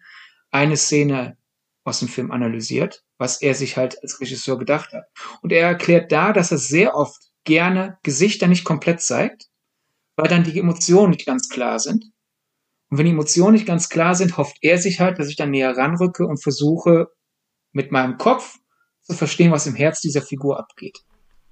eine 0.51 0.77
Szene 0.77 1.37
aus 1.83 1.99
dem 1.99 2.07
Film 2.07 2.31
analysiert, 2.31 3.03
was 3.17 3.41
er 3.41 3.55
sich 3.55 3.77
halt 3.77 4.01
als 4.03 4.19
Regisseur 4.19 4.57
gedacht 4.57 4.93
hat. 4.93 5.05
Und 5.41 5.51
er 5.51 5.67
erklärt 5.67 6.11
da, 6.11 6.33
dass 6.33 6.51
er 6.51 6.57
sehr 6.57 6.95
oft 6.95 7.21
gerne 7.43 7.97
Gesichter 8.03 8.47
nicht 8.47 8.63
komplett 8.63 9.01
zeigt, 9.01 9.49
weil 10.15 10.27
dann 10.27 10.43
die 10.43 10.59
Emotionen 10.59 11.11
nicht 11.11 11.25
ganz 11.25 11.49
klar 11.49 11.79
sind. 11.79 12.05
Und 12.89 12.97
wenn 12.97 13.05
die 13.05 13.11
Emotionen 13.11 13.53
nicht 13.53 13.67
ganz 13.67 13.89
klar 13.89 14.15
sind, 14.15 14.37
hofft 14.37 14.57
er 14.61 14.77
sich 14.77 14.99
halt, 14.99 15.19
dass 15.19 15.29
ich 15.29 15.35
dann 15.35 15.51
näher 15.51 15.75
ranrücke 15.75 16.25
und 16.25 16.41
versuche, 16.41 17.07
mit 17.71 17.91
meinem 17.91 18.17
Kopf 18.17 18.57
zu 19.01 19.13
verstehen, 19.13 19.51
was 19.51 19.67
im 19.67 19.75
Herz 19.75 20.01
dieser 20.01 20.21
Figur 20.21 20.59
abgeht. 20.59 20.99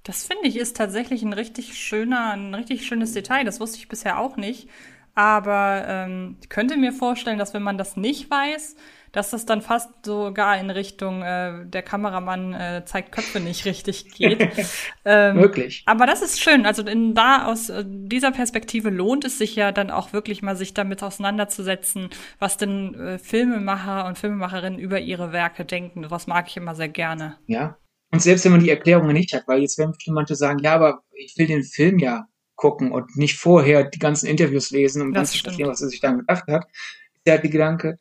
Das 0.08 0.24
finde 0.24 0.48
ich 0.48 0.56
ist 0.56 0.74
tatsächlich 0.74 1.22
ein 1.22 1.34
richtig 1.34 1.78
schöner, 1.78 2.30
ein 2.30 2.54
richtig 2.54 2.86
schönes 2.86 3.12
Detail. 3.12 3.44
Das 3.44 3.60
wusste 3.60 3.76
ich 3.76 3.88
bisher 3.88 4.18
auch 4.18 4.38
nicht. 4.38 4.66
Aber 5.14 5.84
ähm, 5.86 6.38
ich 6.40 6.48
könnte 6.48 6.78
mir 6.78 6.92
vorstellen, 6.92 7.38
dass 7.38 7.52
wenn 7.52 7.62
man 7.62 7.76
das 7.76 7.98
nicht 7.98 8.30
weiß, 8.30 8.76
dass 9.12 9.28
das 9.28 9.44
dann 9.44 9.60
fast 9.60 10.06
sogar 10.06 10.56
in 10.58 10.70
Richtung 10.70 11.22
äh, 11.22 11.66
der 11.66 11.82
Kameramann 11.82 12.54
äh, 12.54 12.84
zeigt 12.86 13.12
Köpfe 13.12 13.38
nicht 13.38 13.66
richtig 13.66 14.14
geht. 14.14 14.48
ähm, 15.04 15.36
wirklich. 15.36 15.82
Aber 15.84 16.06
das 16.06 16.22
ist 16.22 16.40
schön. 16.40 16.64
Also 16.64 16.86
in, 16.86 17.14
da 17.14 17.44
aus 17.44 17.68
äh, 17.68 17.84
dieser 17.86 18.30
Perspektive 18.30 18.88
lohnt 18.88 19.26
es 19.26 19.36
sich 19.36 19.56
ja 19.56 19.72
dann 19.72 19.90
auch 19.90 20.14
wirklich 20.14 20.40
mal 20.40 20.56
sich 20.56 20.72
damit 20.72 21.02
auseinanderzusetzen, 21.02 22.08
was 22.38 22.56
denn 22.56 22.94
äh, 22.94 23.18
Filmemacher 23.18 24.06
und 24.06 24.16
Filmemacherinnen 24.16 24.78
über 24.78 25.00
ihre 25.00 25.32
Werke 25.32 25.66
denken. 25.66 26.10
Was 26.10 26.26
mag 26.26 26.48
ich 26.48 26.56
immer 26.56 26.74
sehr 26.74 26.88
gerne. 26.88 27.36
Ja. 27.46 27.76
Und 28.10 28.22
selbst 28.22 28.44
wenn 28.44 28.52
man 28.52 28.62
die 28.62 28.70
Erklärungen 28.70 29.12
nicht 29.12 29.32
hat, 29.34 29.46
weil 29.46 29.60
jetzt 29.60 29.78
werden 29.78 29.92
bestimmt 29.92 30.14
manche 30.14 30.34
sagen, 30.34 30.60
ja, 30.60 30.74
aber 30.74 31.02
ich 31.12 31.36
will 31.36 31.46
den 31.46 31.62
Film 31.62 31.98
ja 31.98 32.26
gucken 32.56 32.90
und 32.90 33.16
nicht 33.16 33.36
vorher 33.36 33.84
die 33.84 33.98
ganzen 33.98 34.26
Interviews 34.26 34.70
lesen, 34.70 35.02
um 35.02 35.12
das 35.12 35.30
dann 35.30 35.38
zu 35.38 35.44
verstehen, 35.44 35.68
was 35.68 35.82
er 35.82 35.88
sich 35.88 36.00
dann 36.00 36.18
gedacht 36.18 36.44
hat, 36.48 36.66
ist 37.14 37.26
ja 37.26 37.38
der 37.38 37.50
Gedanke, 37.50 37.98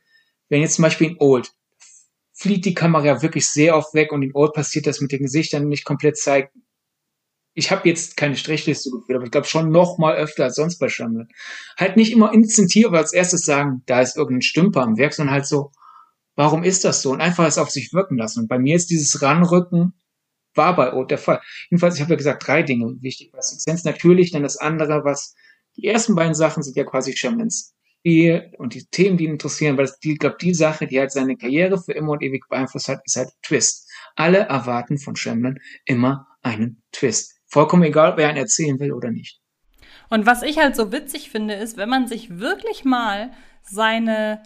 wenn 0.50 0.62
jetzt 0.62 0.76
zum 0.76 0.84
Beispiel 0.84 1.10
in 1.10 1.18
Old 1.20 1.52
flieht 2.38 2.66
die 2.66 2.76
Kamera 2.76 3.22
wirklich 3.22 3.48
sehr 3.48 3.76
oft 3.76 3.94
weg 3.94 4.12
und 4.12 4.22
in 4.22 4.32
Old 4.34 4.54
passiert 4.54 4.86
das 4.86 5.02
mit 5.02 5.12
den 5.12 5.24
Gesichtern 5.24 5.68
nicht 5.68 5.86
komplett 5.86 6.18
zeigt. 6.18 6.54
Ich 7.56 7.72
habe 7.72 7.90
jetzt 7.90 8.16
keine 8.16 8.36
Strichliste 8.36 8.92
geführt, 8.92 9.16
aber 9.16 9.26
ich 9.26 9.32
glaube 9.32 9.48
schon 9.48 9.72
noch 9.72 9.98
mal 9.98 10.16
öfter 10.16 10.44
als 10.44 10.56
sonst 10.56 10.78
bei 10.78 10.90
Schammel. 10.90 11.28
Halt 11.78 11.98
nicht 11.98 12.12
immer 12.12 12.32
instinktiv 12.32 12.88
als 12.92 13.14
erstes 13.14 13.44
sagen, 13.44 13.82
da 13.88 14.02
ist 14.02 14.18
irgendein 14.18 14.44
Stümper 14.44 14.84
am 14.84 14.98
Werk, 14.98 15.16
sondern 15.16 15.34
halt 15.34 15.48
so, 15.48 15.72
warum 16.38 16.64
ist 16.64 16.86
das 16.86 17.02
so? 17.02 17.12
Und 17.12 17.20
einfach 17.20 17.46
es 17.46 17.58
auf 17.58 17.70
sich 17.70 17.92
wirken 17.92 18.18
lassen. 18.18 18.42
Und 18.42 18.48
bei 18.48 18.58
mir 18.58 18.78
ist 18.78 18.90
dieses 18.90 19.22
Ranrücken 19.22 19.94
war 20.56 20.76
bei 20.76 20.94
Old 20.94 21.12
der 21.12 21.18
Fall. 21.18 21.42
Jedenfalls, 21.70 21.96
ich 21.96 22.02
habe 22.02 22.14
ja 22.14 22.18
gesagt, 22.18 22.48
drei 22.48 22.64
Dinge 22.64 22.96
wichtig 23.02 23.32
bei 23.32 23.42
Six 23.42 23.64
Sense. 23.64 23.86
Natürlich, 23.86 24.32
dann 24.32 24.44
das 24.44 24.58
andere, 24.58 25.04
was 25.04 25.36
die 25.76 25.86
ersten 25.86 26.16
beiden 26.16 26.34
Sachen 26.34 26.64
sind 26.64 26.76
ja 26.76 26.84
quasi 26.84 27.16
Shamans 27.16 27.76
Spiel 28.08 28.54
und 28.58 28.74
die 28.74 28.86
Themen, 28.86 29.18
die 29.18 29.26
ihn 29.26 29.32
interessieren, 29.32 29.78
weil 29.78 29.84
es 29.84 30.00
die, 30.00 30.16
glaube 30.16 30.38
die 30.40 30.54
Sache, 30.54 30.88
die 30.88 30.98
halt 30.98 31.12
seine 31.12 31.36
Karriere 31.36 31.78
für 31.78 31.92
immer 31.92 32.14
und 32.14 32.24
ewig 32.24 32.48
beeinflusst 32.48 32.88
hat, 32.88 33.02
ist 33.04 33.18
halt 33.18 33.30
Twist. 33.42 33.92
Alle 34.16 34.40
erwarten 34.40 34.98
von 34.98 35.18
Shyamalan 35.18 35.60
immer 35.84 36.26
einen 36.42 36.82
Twist. 36.94 37.36
Vollkommen 37.48 37.84
egal, 37.84 38.16
wer 38.16 38.30
einen 38.30 38.38
erzählen 38.38 38.80
will 38.80 38.94
oder 38.94 39.12
nicht. 39.12 39.42
Und 40.10 40.26
was 40.26 40.42
ich 40.42 40.58
halt 40.58 40.78
so 40.78 40.94
witzig 40.94 41.30
finde, 41.30 41.56
ist, 41.56 41.76
wenn 41.76 41.90
man 41.90 42.08
sich 42.08 42.40
wirklich 42.40 42.86
mal 42.86 43.32
seine 43.62 44.42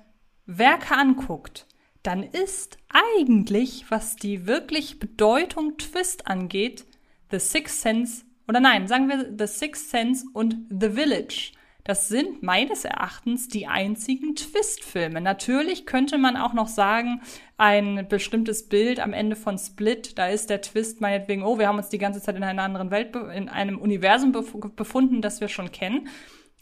Werke 0.47 0.95
anguckt, 0.95 1.67
dann 2.04 2.24
ist 2.24 2.78
eigentlich, 2.90 3.86
was 3.90 4.16
die 4.16 4.48
wirklich 4.48 5.00
Bedeutung 5.00 5.78
Twist 5.78 6.28
angeht, 6.28 6.86
The 7.32 7.40
Sixth 7.40 7.82
Sense, 7.82 8.26
oder 8.48 8.60
nein, 8.60 8.88
sagen 8.88 9.08
wir 9.08 9.34
The 9.38 9.48
Sixth 9.48 9.90
Sense 9.90 10.26
und 10.34 10.56
The 10.70 10.90
Village 10.90 11.52
das 11.84 12.08
sind 12.08 12.44
meines 12.44 12.86
Erachtens 12.86 13.48
die 13.48 13.68
einzigen 13.68 14.36
Twist-Filme. 14.36 15.20
Natürlich 15.20 15.86
könnte 15.86 16.18
man 16.18 16.38
auch 16.38 16.54
noch 16.54 16.68
sagen, 16.68 17.22
ein 17.58 18.08
bestimmtes 18.08 18.70
Bild 18.70 19.00
am 19.00 19.14
Ende 19.14 19.36
von 19.36 19.58
Split, 19.58 20.18
da 20.18 20.28
ist 20.28 20.50
der 20.50 20.62
Twist 20.62 21.02
meinetwegen, 21.02 21.44
oh, 21.44 21.58
wir 21.58 21.68
haben 21.68 21.78
uns 21.78 21.90
die 21.90 21.98
ganze 21.98 22.22
Zeit 22.22 22.36
in 22.36 22.44
einer 22.44 22.64
anderen 22.64 22.92
Welt, 22.92 23.16
in 23.16 23.50
einem 23.50 23.80
Universum 23.80 24.32
befunden, 24.32 25.22
das 25.22 25.42
wir 25.42 25.48
schon 25.48 25.72
kennen. 25.72 26.08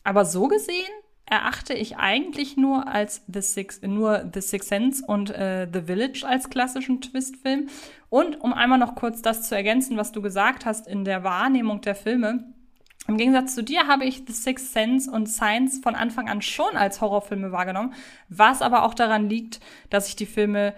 Aber 0.04 0.24
so 0.24 0.48
gesehen 0.48 0.90
erachte 1.30 1.74
ich 1.74 1.98
eigentlich 1.98 2.58
nur 2.58 2.88
als 2.88 3.24
The 3.32 3.42
Six, 3.42 3.82
nur 3.84 4.30
The 4.34 4.42
Six 4.42 4.68
Sense 4.68 5.04
und 5.06 5.30
äh, 5.30 5.68
The 5.72 5.82
Village 5.82 6.26
als 6.28 6.50
klassischen 6.50 7.02
Twist-Film. 7.02 7.70
Und 8.10 8.42
um 8.42 8.54
einmal 8.54 8.80
noch 8.80 8.96
kurz 8.96 9.22
das 9.22 9.44
zu 9.44 9.56
ergänzen, 9.56 9.98
was 9.98 10.12
du 10.12 10.22
gesagt 10.22 10.66
hast 10.66 10.88
in 10.88 11.06
der 11.06 11.24
Wahrnehmung 11.24 11.82
der 11.82 11.96
Filme, 11.96 12.46
im 13.08 13.18
Gegensatz 13.18 13.56
zu 13.56 13.64
dir 13.64 13.88
habe 13.88 14.06
ich 14.06 14.24
The 14.28 14.34
Sixth 14.34 14.72
Sense 14.72 15.10
und 15.10 15.28
Science 15.28 15.80
von 15.82 15.96
Anfang 15.96 16.30
an 16.30 16.44
schon 16.44 16.78
als 16.78 17.02
Horrorfilme 17.02 17.52
wahrgenommen, 17.52 17.96
was 18.28 18.62
aber 18.62 18.84
auch 18.84 18.94
daran 18.94 19.28
liegt, 19.28 19.60
dass 19.90 20.08
ich 20.08 20.16
die 20.16 20.28
Filme 20.28 20.76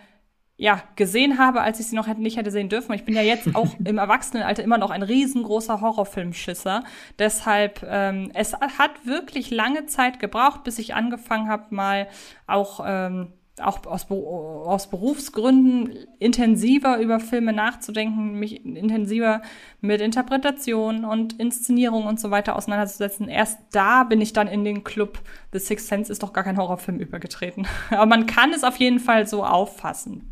ja, 0.61 0.83
gesehen 0.95 1.39
habe, 1.39 1.61
als 1.61 1.79
ich 1.79 1.87
sie 1.87 1.95
noch 1.95 2.05
nicht 2.05 2.37
hätte 2.37 2.51
sehen 2.51 2.69
dürfen. 2.69 2.93
Ich 2.93 3.03
bin 3.03 3.15
ja 3.15 3.23
jetzt 3.23 3.55
auch 3.55 3.69
im 3.83 3.97
Erwachsenenalter 3.97 4.61
immer 4.61 4.77
noch 4.77 4.91
ein 4.91 5.01
riesengroßer 5.01 5.81
Horrorfilmschisser. 5.81 6.83
Deshalb, 7.17 7.83
ähm, 7.89 8.29
es 8.35 8.53
hat 8.53 8.91
wirklich 9.03 9.49
lange 9.49 9.87
Zeit 9.87 10.19
gebraucht, 10.19 10.63
bis 10.63 10.77
ich 10.77 10.93
angefangen 10.93 11.49
habe, 11.49 11.73
mal 11.73 12.07
auch 12.45 12.79
ähm, 12.85 13.33
auch 13.59 13.85
aus, 13.85 14.09
aus 14.09 14.89
Berufsgründen 14.89 15.93
intensiver 16.19 16.99
über 16.99 17.19
Filme 17.19 17.53
nachzudenken, 17.53 18.39
mich 18.39 18.63
intensiver 18.63 19.41
mit 19.81 19.99
Interpretation 19.99 21.05
und 21.05 21.39
Inszenierung 21.39 22.05
und 22.05 22.19
so 22.19 22.31
weiter 22.31 22.55
auseinanderzusetzen. 22.55 23.27
Erst 23.27 23.59
da 23.71 24.03
bin 24.03 24.21
ich 24.21 24.33
dann 24.33 24.47
in 24.47 24.63
den 24.63 24.83
Club 24.83 25.19
The 25.53 25.59
Sixth 25.59 25.87
Sense 25.87 26.11
ist 26.11 26.23
doch 26.23 26.33
gar 26.33 26.43
kein 26.43 26.57
Horrorfilm 26.57 26.99
übergetreten. 26.99 27.67
Aber 27.89 28.05
man 28.05 28.27
kann 28.27 28.53
es 28.53 28.63
auf 28.63 28.77
jeden 28.77 28.99
Fall 28.99 29.27
so 29.27 29.43
auffassen. 29.43 30.31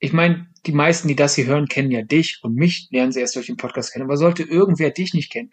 Ich 0.00 0.12
meine, 0.12 0.46
die 0.66 0.72
meisten, 0.72 1.08
die 1.08 1.16
das 1.16 1.34
hier 1.34 1.46
hören, 1.46 1.68
kennen 1.68 1.90
ja 1.90 2.02
dich 2.02 2.40
und 2.42 2.54
mich 2.54 2.88
lernen 2.90 3.12
sie 3.12 3.20
erst 3.20 3.36
durch 3.36 3.46
den 3.46 3.56
Podcast 3.56 3.92
kennen. 3.92 4.04
Aber 4.04 4.16
sollte 4.16 4.42
irgendwer 4.42 4.90
dich 4.90 5.14
nicht 5.14 5.30
kennen, 5.30 5.50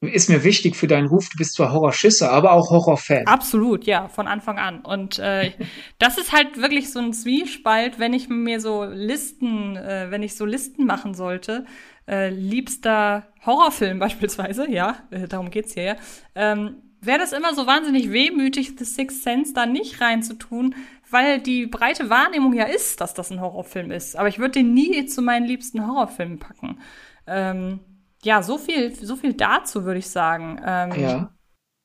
ist 0.00 0.28
mir 0.28 0.44
wichtig 0.44 0.76
für 0.76 0.86
deinen 0.86 1.08
Ruf. 1.08 1.28
Du 1.30 1.38
bist 1.38 1.54
zwar 1.54 1.72
Horrorschisser, 1.72 2.30
aber 2.30 2.52
auch 2.52 2.70
Horrorfan. 2.70 3.26
Absolut, 3.26 3.84
ja, 3.84 4.08
von 4.08 4.26
Anfang 4.26 4.58
an. 4.58 4.80
Und 4.80 5.18
äh, 5.18 5.52
das 5.98 6.18
ist 6.18 6.32
halt 6.32 6.56
wirklich 6.56 6.92
so 6.92 7.00
ein 7.00 7.12
Zwiespalt, 7.12 7.98
wenn 7.98 8.12
ich 8.12 8.28
mir 8.28 8.60
so 8.60 8.84
Listen, 8.84 9.76
äh, 9.76 10.10
wenn 10.10 10.22
ich 10.22 10.36
so 10.36 10.44
Listen 10.44 10.86
machen 10.86 11.14
sollte. 11.14 11.66
Äh, 12.06 12.28
liebster 12.30 13.32
Horrorfilm 13.46 13.98
beispielsweise, 13.98 14.70
ja, 14.70 14.96
äh, 15.10 15.26
darum 15.26 15.50
geht's 15.50 15.74
hier 15.74 15.84
ja. 15.84 15.96
Ähm, 16.34 16.76
Wäre 17.00 17.18
das 17.18 17.34
immer 17.34 17.54
so 17.54 17.66
wahnsinnig 17.66 18.12
wehmütig, 18.12 18.72
The 18.78 18.84
Sixth 18.86 19.22
Sense 19.22 19.52
da 19.52 19.66
nicht 19.66 20.00
reinzutun, 20.00 20.74
weil 21.10 21.40
die 21.40 21.66
breite 21.66 22.10
Wahrnehmung 22.10 22.52
ja 22.54 22.64
ist, 22.64 23.00
dass 23.00 23.14
das 23.14 23.30
ein 23.30 23.40
Horrorfilm 23.40 23.90
ist. 23.90 24.16
Aber 24.16 24.28
ich 24.28 24.38
würde 24.38 24.52
den 24.52 24.74
nie 24.74 25.06
zu 25.06 25.22
meinen 25.22 25.46
liebsten 25.46 25.86
Horrorfilmen 25.86 26.38
packen. 26.38 26.80
Ähm, 27.26 27.80
ja, 28.22 28.42
so 28.42 28.58
viel, 28.58 28.94
so 28.94 29.16
viel 29.16 29.34
dazu, 29.34 29.84
würde 29.84 29.98
ich 29.98 30.08
sagen. 30.08 30.60
Ähm, 30.64 30.92
ja. 31.00 31.34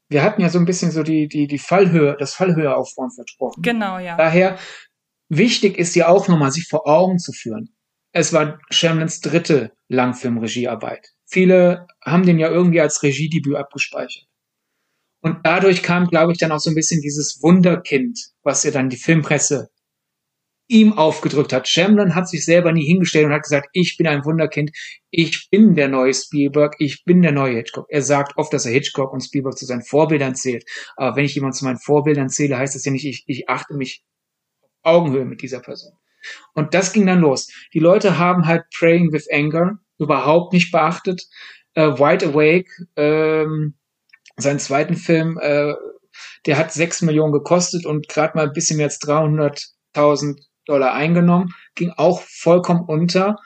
Wir 0.08 0.24
hatten 0.24 0.42
ja 0.42 0.50
so 0.50 0.58
ein 0.58 0.66
bisschen 0.66 0.92
so 0.92 1.04
die, 1.04 1.28
die, 1.28 1.48
die 1.48 1.60
Fallhöhe, 1.60 2.16
das 2.18 2.34
Fallhöhe 2.34 2.76
aufbauen 2.76 3.12
versprochen. 3.12 3.62
Genau, 3.62 4.00
ja. 4.00 4.18
Daher, 4.18 4.58
wichtig 5.28 5.78
ist 5.78 5.96
ja 5.96 6.08
auch 6.08 6.28
nochmal, 6.28 6.52
sich 6.52 6.68
vor 6.68 6.88
Augen 6.88 7.20
zu 7.20 7.32
führen. 7.32 7.76
Es 8.12 8.34
war 8.34 8.60
Shamlins 8.72 9.22
dritte 9.22 9.72
Langfilmregiearbeit. 9.88 11.10
Viele 11.26 11.86
haben 12.04 12.26
den 12.26 12.40
ja 12.40 12.50
irgendwie 12.50 12.82
als 12.82 13.04
Regiedebüt 13.04 13.56
abgespeichert. 13.56 14.29
Und 15.22 15.40
dadurch 15.44 15.84
kam, 15.84 16.08
glaube 16.08 16.32
ich, 16.32 16.38
dann 16.38 16.52
auch 16.52 16.60
so 16.60 16.70
ein 16.70 16.76
bisschen 16.76 17.02
dieses 17.02 17.40
Wunderkind, 17.42 18.18
was 18.44 18.64
ja 18.64 18.72
dann 18.72 18.90
die 18.90 18.98
Filmpresse 18.98 19.70
ihm 20.70 20.94
aufgedrückt 20.94 21.52
hat. 21.52 21.68
Shamlin 21.68 22.14
hat 22.14 22.30
sich 22.30 22.46
selber 22.46 22.72
nie 22.72 22.86
hingestellt 22.86 23.26
und 23.26 23.34
hat 23.34 23.42
gesagt, 23.42 23.70
ich 23.74 23.98
bin 23.98 24.06
ein 24.08 24.24
Wunderkind, 24.24 24.72
ich 25.10 25.50
bin 25.50 25.74
der 25.74 25.88
neue 25.88 26.14
Spielberg, 26.14 26.76
ich 26.78 27.04
bin 27.06 27.24
der 27.24 27.32
neue 27.32 27.56
Hitchcock. 27.56 27.88
Er 27.90 28.04
sagt 28.04 28.38
oft, 28.38 28.54
dass 28.54 28.68
er 28.68 28.72
Hitchcock 28.72 29.12
und 29.12 29.22
Spielberg 29.22 29.58
zu 29.58 29.66
seinen 29.66 29.82
Vorbildern 29.82 30.36
zählt. 30.36 30.64
Aber 30.96 31.16
wenn 31.16 31.26
ich 31.26 31.34
jemand 31.34 31.56
zu 31.56 31.66
meinen 31.66 31.80
Vorbildern 31.80 32.30
zähle, 32.30 32.58
heißt 32.58 32.76
das 32.76 32.86
ja 32.86 32.92
nicht, 32.92 33.06
ich, 33.06 33.24
ich 33.26 33.50
achte 33.50 33.74
mich 33.74 34.04
auf 34.62 34.70
Augenhöhe 34.84 35.26
mit 35.26 35.42
dieser 35.42 35.60
Person. 35.60 35.94
Und 36.54 36.76
das 36.76 36.94
ging 36.94 37.08
dann 37.08 37.22
los. 37.22 37.52
Die 37.74 37.80
Leute 37.80 38.20
haben 38.20 38.46
halt 38.46 38.64
Praying 38.78 39.12
with 39.12 39.28
Anger 39.32 39.80
überhaupt 39.98 40.54
nicht 40.54 40.72
beachtet. 40.72 41.24
Äh, 41.74 41.88
Wide 41.88 42.28
Awake, 42.28 42.70
ähm, 42.96 43.79
seinen 44.42 44.60
zweiten 44.60 44.96
Film, 44.96 45.38
äh, 45.42 45.74
der 46.46 46.58
hat 46.58 46.72
sechs 46.72 47.02
Millionen 47.02 47.34
gekostet 47.34 47.86
und 47.86 48.08
gerade 48.08 48.36
mal 48.36 48.48
ein 48.48 48.54
bisschen 48.54 48.78
mehr 48.78 48.88
als 48.88 49.00
300.000 49.02 50.40
Dollar 50.66 50.94
eingenommen, 50.94 51.54
ging 51.76 51.92
auch 51.96 52.22
vollkommen 52.22 52.84
unter. 52.88 53.38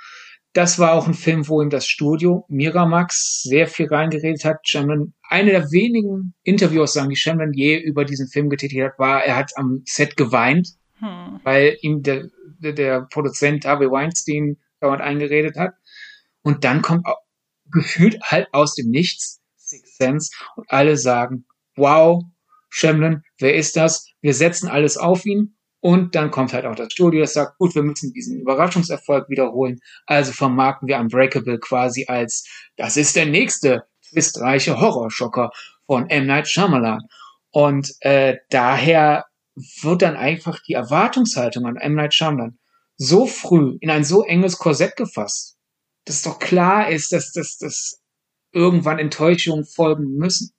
Das 0.52 0.78
war 0.78 0.94
auch 0.94 1.08
ein 1.08 1.16
Film, 1.16 1.48
wo 1.48 1.62
ihm 1.62 1.70
das 1.70 1.88
Studio 1.88 2.46
Miramax 2.48 3.42
sehr 3.44 3.68
viel 3.68 3.88
reingeredet 3.88 4.46
hat. 4.46 4.60
Shyamalan, 4.68 5.14
eine 5.24 5.52
der 5.52 5.72
wenigen 5.72 6.36
Interviews, 6.44 6.94
sagen 6.94 7.10
die 7.10 7.16
Shyamalan 7.16 7.54
je 7.54 7.78
über 7.78 8.06
diesen 8.06 8.28
Film 8.28 8.50
getätigt 8.50 8.84
hat, 8.84 9.00
war, 9.00 9.24
er 9.24 9.36
hat 9.36 9.52
am 9.56 9.82
Set 9.86 10.16
geweint, 10.16 10.70
hm. 11.00 11.40
weil 11.44 11.78
ihm 11.82 12.04
der, 12.04 12.30
der, 12.60 12.74
der 12.74 13.02
Produzent 13.10 13.66
Harvey 13.66 13.90
Weinstein 13.90 14.58
dauernd 14.80 15.02
eingeredet 15.02 15.58
hat. 15.58 15.74
Und 16.44 16.64
dann 16.64 16.82
kommt 16.82 17.08
gefühlt 17.72 18.22
halt 18.22 18.48
aus 18.52 18.76
dem 18.76 18.90
Nichts 18.90 19.43
Six 19.74 19.98
Sense 19.98 20.32
und 20.56 20.70
alle 20.70 20.98
sagen, 20.98 21.46
wow, 21.76 22.24
Shyamalan, 22.70 23.24
wer 23.40 23.56
ist 23.56 23.76
das? 23.76 24.08
Wir 24.22 24.34
setzen 24.34 24.68
alles 24.68 24.98
auf 24.98 25.26
ihn 25.26 25.56
und 25.80 26.16
dann 26.16 26.32
kommt 26.32 26.54
halt 26.54 26.66
auch 26.66 26.76
das 26.76 26.94
Studio, 26.94 27.22
das 27.22 27.34
sagt, 27.34 27.58
gut, 27.58 27.76
wir 27.76 27.84
müssen 27.84 28.14
diesen 28.14 28.40
Überraschungserfolg 28.40 29.30
wiederholen. 29.30 29.80
Also 30.06 30.32
vermarkten 30.32 30.88
wir 30.88 30.98
Unbreakable 30.98 31.60
quasi 31.60 32.06
als, 32.08 32.48
das 32.78 32.98
ist 32.98 33.16
der 33.16 33.26
nächste 33.26 33.84
twistreiche 34.10 34.80
Horrorschocker 34.80 35.52
von 35.86 36.10
M. 36.10 36.26
Night 36.26 36.48
Shyamalan. 36.48 37.02
Und 37.52 37.94
äh, 38.00 38.38
daher 38.50 39.26
wird 39.82 40.02
dann 40.02 40.16
einfach 40.16 40.60
die 40.64 40.74
Erwartungshaltung 40.74 41.66
an 41.66 41.76
M. 41.76 41.96
Night 41.96 42.14
Shyamalan 42.14 42.58
so 42.96 43.28
früh 43.28 43.78
in 43.82 43.90
ein 43.90 44.04
so 44.04 44.24
enges 44.24 44.58
Korsett 44.58 44.96
gefasst, 44.96 45.58
dass 46.06 46.22
doch 46.22 46.40
klar 46.40 46.90
ist, 46.90 47.12
dass 47.12 47.34
das 47.34 48.03
irgendwann 48.54 49.00
Enttäuschungen 49.00 49.66
folgen 49.66 50.16
müssen. 50.16 50.54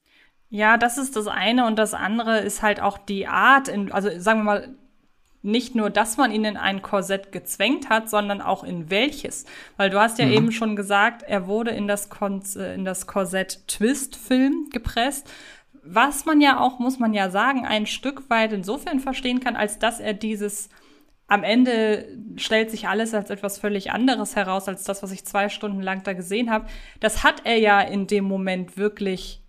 Ja, 0.50 0.76
das 0.76 0.98
ist 0.98 1.16
das 1.16 1.26
eine 1.26 1.66
und 1.66 1.76
das 1.76 1.94
andere 1.94 2.40
ist 2.40 2.62
halt 2.62 2.80
auch 2.80 2.98
die 2.98 3.26
Art, 3.26 3.68
in, 3.68 3.90
also 3.90 4.08
sagen 4.18 4.40
wir 4.40 4.44
mal, 4.44 4.74
nicht 5.44 5.74
nur, 5.74 5.90
dass 5.90 6.16
man 6.16 6.32
ihn 6.32 6.44
in 6.44 6.56
ein 6.56 6.80
Korsett 6.80 7.30
gezwängt 7.30 7.90
hat, 7.90 8.08
sondern 8.08 8.40
auch 8.40 8.64
in 8.64 8.88
welches. 8.90 9.44
Weil 9.76 9.90
du 9.90 10.00
hast 10.00 10.18
ja 10.18 10.24
mhm. 10.24 10.32
eben 10.32 10.52
schon 10.52 10.74
gesagt, 10.74 11.22
er 11.22 11.46
wurde 11.46 11.70
in 11.70 11.86
das, 11.86 12.08
Kon 12.08 12.42
äh, 12.56 12.74
in 12.74 12.84
das 12.86 13.06
Korsett 13.06 13.68
Twist-Film 13.68 14.70
gepresst. 14.72 15.30
Was 15.82 16.24
man 16.24 16.40
ja 16.40 16.58
auch, 16.60 16.78
muss 16.78 16.98
man 16.98 17.12
ja 17.12 17.28
sagen, 17.28 17.66
ein 17.66 17.86
Stück 17.86 18.30
weit 18.30 18.54
insofern 18.54 19.00
verstehen 19.00 19.40
kann, 19.40 19.54
als 19.54 19.78
dass 19.78 20.00
er 20.00 20.14
dieses 20.14 20.70
am 21.26 21.42
Ende 21.42 22.06
stellt 22.36 22.70
sich 22.70 22.86
alles 22.88 23.14
als 23.14 23.30
etwas 23.30 23.58
völlig 23.58 23.90
anderes 23.90 24.36
heraus, 24.36 24.68
als 24.68 24.84
das, 24.84 25.02
was 25.02 25.10
ich 25.10 25.24
zwei 25.24 25.48
Stunden 25.48 25.80
lang 25.80 26.02
da 26.02 26.12
gesehen 26.12 26.50
habe. 26.50 26.66
Das 27.00 27.24
hat 27.24 27.42
er 27.44 27.58
ja 27.58 27.80
in 27.80 28.06
dem 28.06 28.24
Moment 28.24 28.76
wirklich 28.76 29.40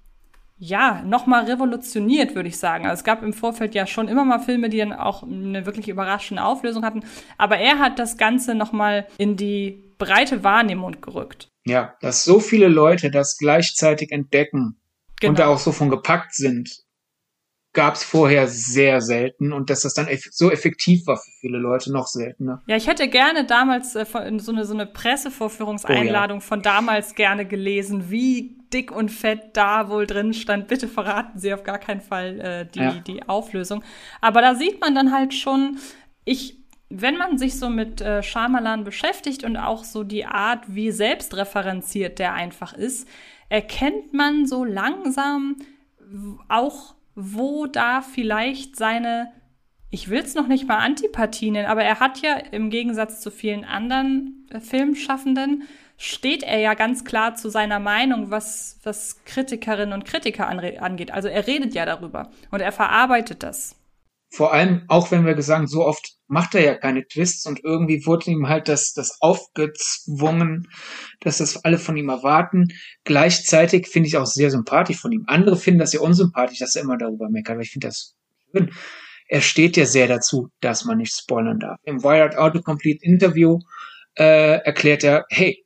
ja, 0.58 1.02
nochmal 1.06 1.46
revolutioniert, 1.46 2.34
würde 2.34 2.48
ich 2.48 2.58
sagen. 2.58 2.86
Also 2.86 3.02
es 3.02 3.04
gab 3.04 3.24
im 3.24 3.34
Vorfeld 3.34 3.76
ja 3.76 3.86
schon 3.86 4.08
immer 4.08 4.24
mal 4.24 4.40
Filme, 4.40 4.70
die 4.70 4.78
dann 4.78 4.94
auch 4.94 5.24
eine 5.24 5.66
wirklich 5.66 5.90
überraschende 5.90 6.44
Auflösung 6.44 6.86
hatten. 6.86 7.04
Aber 7.38 7.58
er 7.58 7.80
hat 7.80 8.00
das 8.00 8.18
Ganze 8.18 8.56
nochmal 8.56 9.06
in 9.18 9.36
die 9.36 9.84
breite 9.98 10.44
Wahrnehmung 10.44 11.02
gerückt. 11.02 11.50
Ja, 11.66 11.96
dass 12.00 12.24
so 12.24 12.40
viele 12.40 12.68
Leute 12.68 13.12
das 13.12 13.38
gleichzeitig 13.38 14.12
entdecken 14.12 14.80
genau. 15.20 15.32
und 15.32 15.40
da 15.40 15.48
auch 15.48 15.60
so 15.60 15.74
von 15.74 15.90
gepackt 15.90 16.34
sind, 16.34 16.85
gab 17.76 17.96
es 17.96 18.04
vorher 18.04 18.48
sehr 18.48 19.02
selten 19.02 19.54
und 19.54 19.70
dass 19.70 19.82
das 19.82 19.94
dann 19.94 20.08
eff 20.08 20.28
so 20.32 20.50
effektiv 20.50 21.06
war 21.06 21.18
für 21.18 21.32
viele 21.40 21.60
Leute 21.60 21.92
noch 21.92 22.08
seltener. 22.08 22.64
Ja, 22.66 22.76
ich 22.76 22.88
hätte 22.88 23.08
gerne 23.08 23.46
damals 23.46 23.96
äh, 23.96 24.06
so 24.38 24.52
eine, 24.52 24.66
so 24.66 24.74
eine 24.74 24.88
Pressevorführungseinladung 24.88 26.38
oh, 26.38 26.42
ja. 26.42 26.46
von 26.46 26.62
damals 26.64 27.14
gerne 27.14 27.46
gelesen, 27.46 28.10
wie 28.10 28.58
dick 28.74 28.92
und 28.92 29.10
fett 29.10 29.52
da 29.54 29.90
wohl 29.90 30.08
drin 30.08 30.34
stand. 30.34 30.68
Bitte 30.68 30.88
verraten 30.88 31.38
Sie 31.38 31.54
auf 31.54 31.64
gar 31.64 31.78
keinen 31.78 32.02
Fall 32.02 32.40
äh, 32.40 32.66
die, 32.66 32.80
ja. 32.80 32.92
die 33.06 33.24
Auflösung. 33.30 33.84
Aber 34.22 34.42
da 34.42 34.56
sieht 34.56 34.82
man 34.82 34.96
dann 34.96 35.12
halt 35.12 35.34
schon, 35.34 35.78
ich 36.24 36.66
wenn 36.90 37.18
man 37.18 37.38
sich 37.38 37.58
so 37.58 37.68
mit 37.68 38.00
äh, 38.00 38.22
Shyamalan 38.22 38.84
beschäftigt 38.84 39.44
und 39.44 39.58
auch 39.58 39.84
so 39.84 40.04
die 40.04 40.26
Art, 40.26 40.64
wie 40.68 40.92
selbstreferenziert 40.92 42.20
der 42.20 42.34
einfach 42.34 42.74
ist, 42.74 43.08
erkennt 43.50 44.14
man 44.14 44.46
so 44.46 44.64
langsam 44.64 45.58
auch 46.48 46.95
wo 47.16 47.66
da 47.66 48.02
vielleicht 48.02 48.76
seine, 48.76 49.32
ich 49.90 50.10
will 50.10 50.20
es 50.20 50.36
noch 50.36 50.48
nicht 50.48 50.68
mal 50.68 50.78
Antipathie 50.78 51.52
nennen, 51.52 51.68
aber 51.68 51.84
er 51.84 52.00
hat 52.00 52.22
ja 52.22 52.36
im 52.52 52.70
Gegensatz 52.70 53.22
zu 53.22 53.32
vielen 53.32 53.66
anderen 53.66 54.48
äh, 54.52 54.60
Filmschaffenden, 54.60 55.64
steht 55.98 56.44
er 56.44 56.60
ja 56.60 56.74
ganz 56.74 57.06
klar 57.06 57.36
zu 57.36 57.50
seiner 57.50 57.80
Meinung, 57.80 58.30
was, 58.30 58.80
was 58.84 59.24
Kritikerinnen 59.24 59.94
und 59.94 60.04
Kritiker 60.04 60.48
angeht. 60.48 61.12
Also 61.12 61.30
er 61.30 61.48
redet 61.48 61.74
ja 61.74 61.86
darüber 61.86 62.30
und 62.52 62.60
er 62.60 62.74
verarbeitet 62.74 63.44
das 63.44 63.78
vor 64.36 64.54
allem, 64.54 64.84
auch 64.88 65.12
wenn 65.12 65.26
wir 65.26 65.34
gesagt, 65.34 65.70
so 65.70 65.86
oft 65.86 66.15
macht 66.28 66.56
er 66.56 66.62
ja 66.62 66.76
keine 66.76 67.06
Twists 67.08 67.46
und 67.46 67.64
irgendwie 67.64 68.06
wurde 68.06 68.32
ihm 68.32 68.48
halt 68.48 68.68
das, 68.68 68.94
das 68.94 69.18
aufgezwungen, 69.22 70.68
dass 71.20 71.38
das 71.38 71.64
alle 71.64 71.78
von 71.78 71.96
ihm 71.98 72.10
erwarten. 72.10 72.70
Gleichzeitig 73.04 73.88
finde 73.88 74.08
ich 74.08 74.18
auch 74.18 74.26
sehr 74.26 74.52
sympathisch 74.52 75.00
von 75.00 75.12
ihm. 75.12 75.26
Andere 75.28 75.58
finden 75.58 75.80
das 75.80 75.94
ja 75.94 76.00
unsympathisch, 76.00 76.60
dass 76.60 76.76
er 76.76 76.84
immer 76.84 76.98
darüber 76.98 77.30
meckert, 77.30 77.54
aber 77.54 77.62
ich 77.62 77.72
finde 77.72 77.88
das 77.88 78.16
schön. 78.52 78.72
Er 79.28 79.42
steht 79.42 79.76
ja 79.76 79.86
sehr 79.86 80.08
dazu, 80.08 80.50
dass 80.62 80.86
man 80.86 80.98
nicht 80.98 81.14
spoilern 81.14 81.60
darf. 81.60 81.80
Im 81.84 82.04
Wired 82.04 82.38
Autocomplete 82.38 83.04
Interview 83.04 83.60
äh, 84.18 84.60
erklärt 84.60 85.04
er, 85.04 85.26
hey, 85.30 85.66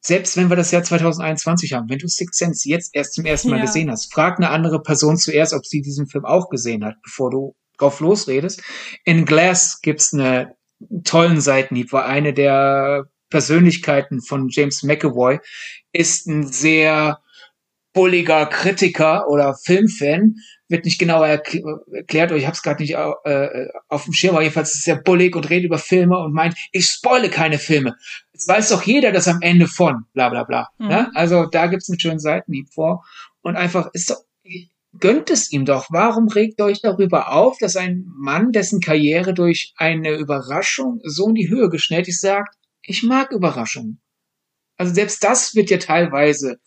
selbst 0.00 0.36
wenn 0.36 0.48
wir 0.48 0.56
das 0.56 0.70
Jahr 0.70 0.82
2021 0.82 1.72
haben, 1.72 1.88
wenn 1.88 1.98
du 1.98 2.08
Sixth 2.08 2.38
Sense 2.38 2.68
jetzt 2.68 2.94
erst 2.94 3.14
zum 3.14 3.24
ersten 3.24 3.50
Mal 3.50 3.56
ja. 3.56 3.64
gesehen 3.64 3.90
hast, 3.90 4.12
frag 4.12 4.36
eine 4.36 4.50
andere 4.50 4.82
Person 4.82 5.16
zuerst, 5.16 5.54
ob 5.54 5.64
sie 5.64 5.80
diesen 5.80 6.06
Film 6.06 6.24
auch 6.24 6.50
gesehen 6.50 6.84
hat, 6.84 6.96
bevor 7.02 7.30
du 7.30 7.54
drauf 7.78 8.00
losredest. 8.00 8.62
In 9.04 9.24
Glass 9.24 9.80
gibt's 9.82 10.12
eine 10.12 10.56
tollen 11.04 11.40
Seitenhieb, 11.40 11.92
weil 11.92 12.04
eine 12.04 12.34
der 12.34 13.06
Persönlichkeiten 13.30 14.22
von 14.22 14.48
James 14.48 14.82
McAvoy 14.82 15.38
ist 15.92 16.26
ein 16.26 16.46
sehr 16.46 17.20
bulliger 17.92 18.46
Kritiker 18.46 19.28
oder 19.28 19.54
Filmfan, 19.54 20.34
wird 20.68 20.84
nicht 20.84 20.98
genauer 20.98 21.28
erklärt, 21.28 22.30
oder 22.30 22.36
ich 22.38 22.46
habe 22.46 22.54
es 22.54 22.62
gerade 22.62 22.82
nicht 22.82 22.94
äh, 22.94 23.68
auf 23.88 24.04
dem 24.04 24.12
Schirm, 24.12 24.34
aber 24.34 24.42
jedenfalls 24.42 24.74
ist 24.74 24.88
er 24.88 24.96
bullig 24.96 25.36
und 25.36 25.48
redet 25.48 25.66
über 25.66 25.78
Filme 25.78 26.18
und 26.18 26.32
meint, 26.32 26.56
ich 26.72 26.86
spoile 26.86 27.30
keine 27.30 27.58
Filme. 27.58 27.96
Es 28.32 28.48
weiß 28.48 28.70
doch 28.70 28.82
jeder, 28.82 29.12
dass 29.12 29.28
am 29.28 29.40
Ende 29.42 29.68
von, 29.68 30.04
bla 30.12 30.28
bla 30.28 30.42
bla. 30.42 30.68
Mhm. 30.78 30.90
Ja? 30.90 31.10
Also 31.14 31.46
da 31.46 31.68
gibt's 31.68 31.88
einen 31.88 32.00
schönen 32.00 32.18
Seitenhieb 32.18 32.68
vor. 32.72 33.04
Und 33.42 33.56
einfach 33.56 33.90
ist 33.92 34.10
doch, 34.10 34.16
gönnt 35.00 35.30
es 35.30 35.52
ihm 35.52 35.64
doch. 35.64 35.86
Warum 35.90 36.28
regt 36.28 36.60
euch 36.60 36.80
darüber 36.80 37.32
auf, 37.32 37.58
dass 37.58 37.76
ein 37.76 38.04
Mann, 38.16 38.52
dessen 38.52 38.80
Karriere 38.80 39.34
durch 39.34 39.74
eine 39.76 40.16
Überraschung 40.16 41.00
so 41.04 41.28
in 41.28 41.34
die 41.34 41.48
Höhe 41.48 41.68
geschnellt 41.68 42.08
ist, 42.08 42.20
sagt, 42.20 42.56
ich 42.82 43.02
mag 43.02 43.32
Überraschungen. 43.32 44.00
Also 44.76 44.94
selbst 44.94 45.22
das 45.22 45.54
wird 45.54 45.70
ja 45.70 45.78
teilweise 45.78 46.58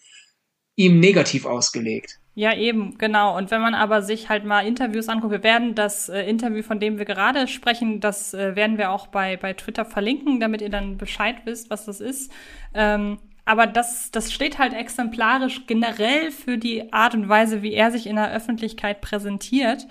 ihm 0.76 1.00
negativ 1.00 1.46
ausgelegt. 1.46 2.20
Ja, 2.36 2.56
eben, 2.56 3.00
genau. 3.00 3.36
Und 3.36 3.50
wenn 3.50 3.62
man 3.62 3.74
aber 3.74 4.04
sich 4.04 4.30
halt 4.30 4.46
mal 4.46 4.62
Interviews 4.62 5.10
anguckt, 5.10 5.32
wir 5.32 5.44
werden 5.44 5.74
das 5.74 6.08
äh, 6.08 6.22
Interview, 6.22 6.62
von 6.62 6.80
dem 6.80 7.00
wir 7.00 7.06
gerade 7.06 7.48
sprechen, 7.48 8.00
das 8.00 8.36
äh, 8.36 8.56
werden 8.56 8.78
wir 8.78 8.92
auch 8.92 9.08
bei, 9.08 9.38
bei 9.38 9.54
Twitter 9.54 9.86
verlinken, 9.86 10.40
damit 10.40 10.62
ihr 10.62 10.70
dann 10.70 10.98
Bescheid 10.98 11.38
wisst, 11.46 11.72
was 11.72 11.86
das 11.86 12.00
ist. 12.00 12.32
Ähm, 12.76 13.18
aber 13.48 13.66
das, 13.66 14.12
das 14.12 14.34
steht 14.34 14.60
halt 14.60 14.74
exemplarisch 14.74 15.66
generell 15.68 16.32
für 16.32 16.58
die 16.58 16.92
Art 16.92 17.16
und 17.16 17.30
Weise, 17.30 17.62
wie 17.62 17.74
er 17.74 17.92
sich 17.92 18.06
in 18.06 18.18
der 18.18 18.34
Öffentlichkeit 18.34 19.00
präsentiert. 19.00 19.88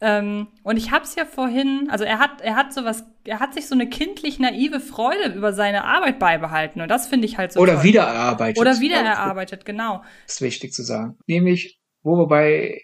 Ähm, 0.00 0.46
und 0.62 0.76
ich 0.76 0.92
habe 0.92 1.04
es 1.04 1.16
ja 1.16 1.24
vorhin, 1.24 1.88
also 1.90 2.04
er 2.04 2.20
hat, 2.20 2.40
er 2.40 2.54
hat 2.54 2.72
sowas, 2.72 3.04
er 3.24 3.40
hat 3.40 3.52
sich 3.52 3.66
so 3.66 3.74
eine 3.74 3.88
kindlich 3.88 4.38
naive 4.38 4.78
Freude 4.78 5.34
über 5.34 5.52
seine 5.52 5.84
Arbeit 5.84 6.20
beibehalten. 6.20 6.80
Und 6.80 6.88
das 6.88 7.08
finde 7.08 7.26
ich 7.26 7.36
halt 7.36 7.52
so. 7.52 7.60
Oder 7.60 7.74
toll. 7.74 7.82
wiedererarbeitet. 7.82 8.60
Oder 8.60 8.78
wiedererarbeitet, 8.78 9.64
genau. 9.64 10.04
Das 10.26 10.36
ist 10.36 10.42
wichtig 10.42 10.72
zu 10.72 10.84
sagen. 10.84 11.18
Nämlich, 11.26 11.80
wo 12.02 12.16
wir 12.16 12.28
bei 12.28 12.80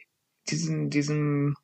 diesen, 0.51 0.91
diesem 0.91 1.55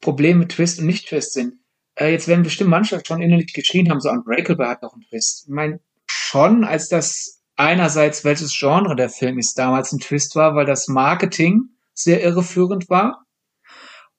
Problem 0.00 0.40
mit 0.40 0.50
Twist 0.50 0.80
und 0.80 0.86
Nicht-Twist 0.86 1.32
sind. 1.32 1.54
Äh, 1.94 2.10
jetzt 2.10 2.26
werden 2.26 2.42
bestimmt 2.42 2.70
manche 2.70 3.00
schon 3.06 3.22
innerlich 3.22 3.52
geschrien 3.52 3.90
haben, 3.90 4.00
so 4.00 4.10
Unbreakable 4.10 4.66
hat 4.68 4.82
noch 4.82 4.92
einen 4.92 5.02
Twist. 5.02 5.44
Ich 5.46 5.54
meine, 5.54 5.78
schon, 6.06 6.64
als 6.64 6.88
das 6.88 7.35
einerseits, 7.56 8.24
welches 8.24 8.56
Genre 8.56 8.96
der 8.96 9.08
Film 9.08 9.38
ist, 9.38 9.58
damals 9.58 9.92
ein 9.92 9.98
Twist 9.98 10.36
war, 10.36 10.54
weil 10.54 10.66
das 10.66 10.88
Marketing 10.88 11.70
sehr 11.94 12.22
irreführend 12.22 12.88
war. 12.88 13.24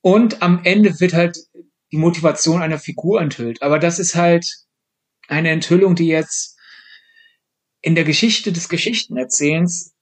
Und 0.01 0.41
am 0.41 0.61
Ende 0.63 0.99
wird 0.99 1.13
halt 1.13 1.38
die 1.91 1.97
Motivation 1.97 2.61
einer 2.61 2.79
Figur 2.79 3.21
enthüllt. 3.21 3.61
Aber 3.61 3.79
das 3.79 3.99
ist 3.99 4.15
halt 4.15 4.45
eine 5.27 5.49
Enthüllung, 5.49 5.95
die 5.95 6.07
jetzt 6.07 6.57
in 7.81 7.95
der 7.95 8.03
Geschichte 8.03 8.51
des 8.51 8.69
Geschichtenerzählens 8.69 9.93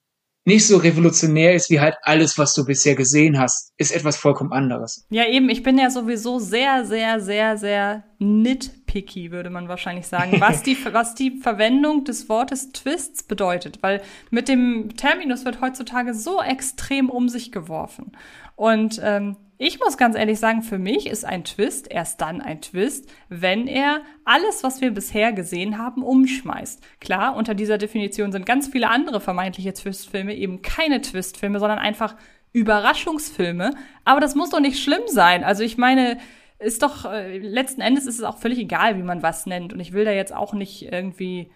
nicht 0.46 0.68
so 0.68 0.78
revolutionär 0.78 1.56
ist 1.56 1.72
wie 1.72 1.80
halt 1.80 1.96
alles, 2.04 2.38
was 2.38 2.54
du 2.54 2.66
bisher 2.66 2.96
gesehen 2.96 3.40
hast, 3.40 3.74
ist 3.78 3.92
etwas 3.92 4.16
vollkommen 4.16 4.54
anderes. 4.54 5.06
Ja, 5.10 5.28
eben, 5.28 5.50
ich 5.50 5.64
bin 5.64 5.78
ja 5.80 5.90
sowieso 5.90 6.38
sehr, 6.38 6.86
sehr, 6.86 7.20
sehr, 7.20 7.58
sehr 7.58 8.04
nitpicky, 8.20 9.32
würde 9.32 9.50
man 9.50 9.68
wahrscheinlich 9.68 10.06
sagen, 10.06 10.38
was 10.40 10.62
die, 10.62 10.78
was 10.92 11.16
die 11.16 11.40
Verwendung 11.42 12.06
des 12.06 12.30
Wortes 12.30 12.72
Twists 12.72 13.24
bedeutet, 13.24 13.80
weil 13.82 14.02
mit 14.30 14.48
dem 14.48 14.96
Terminus 14.96 15.46
wird 15.46 15.62
heutzutage 15.62 16.14
so 16.14 16.42
extrem 16.42 17.10
um 17.10 17.28
sich 17.28 17.52
geworfen. 17.52 18.12
Und 18.56 19.00
ähm, 19.04 19.38
ich 19.58 19.80
muss 19.80 19.98
ganz 19.98 20.18
ehrlich 20.18 20.40
sagen, 20.40 20.64
für 20.64 20.78
mich 20.78 21.08
ist 21.08 21.24
ein 21.24 21.46
Twist 21.46 21.90
erst 21.90 22.20
dann 22.20 22.42
ein 22.42 22.62
Twist, 22.62 23.10
wenn 23.30 23.68
er 23.68 24.02
alles, 24.26 24.64
was 24.64 24.82
wir 24.82 24.92
bisher 24.92 25.32
gesehen 25.32 25.78
haben, 25.78 26.04
umschmeißt. 26.04 26.84
Klar, 27.00 27.38
unter 27.38 27.54
dieser 27.54 27.78
Definition 27.78 28.34
sind 28.34 28.46
ganz 28.46 28.68
viele 28.68 28.90
andere 28.90 29.22
vermeintliche 29.22 29.74
Twistfilme 29.74 30.36
eben 30.36 30.62
keine 30.62 31.02
Twistfilme, 31.02 31.60
sondern 31.60 31.80
einfach 31.80 32.16
Überraschungsfilme. 32.52 33.72
Aber 34.04 34.20
das 34.20 34.36
muss 34.36 34.50
doch 34.50 34.60
nicht 34.60 34.82
schlimm 34.82 35.04
sein. 35.08 35.46
Also 35.46 35.64
ich 35.64 35.78
meine, 35.78 36.18
ist 36.60 36.84
doch, 36.84 37.06
äh, 37.06 37.38
letzten 37.38 37.82
Endes 37.82 38.06
ist 38.06 38.18
es 38.18 38.24
auch 38.24 38.38
völlig 38.38 38.60
egal, 38.60 38.98
wie 38.98 39.04
man 39.04 39.24
was 39.24 39.46
nennt. 39.46 39.72
Und 39.72 39.80
ich 39.80 39.94
will 39.94 40.04
da 40.06 40.12
jetzt 40.12 40.34
auch 40.34 40.54
nicht 40.54 40.92
irgendwie 40.92 41.50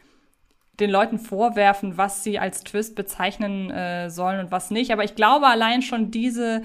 den 0.80 0.90
Leuten 0.90 1.20
vorwerfen, 1.20 1.98
was 1.98 2.24
sie 2.24 2.40
als 2.40 2.64
Twist 2.64 2.96
bezeichnen 2.96 3.70
äh, 3.72 4.10
sollen 4.10 4.40
und 4.40 4.52
was 4.52 4.72
nicht. 4.72 4.92
Aber 4.92 5.04
ich 5.04 5.16
glaube 5.16 5.48
allein 5.48 5.82
schon 5.82 6.12
diese 6.12 6.64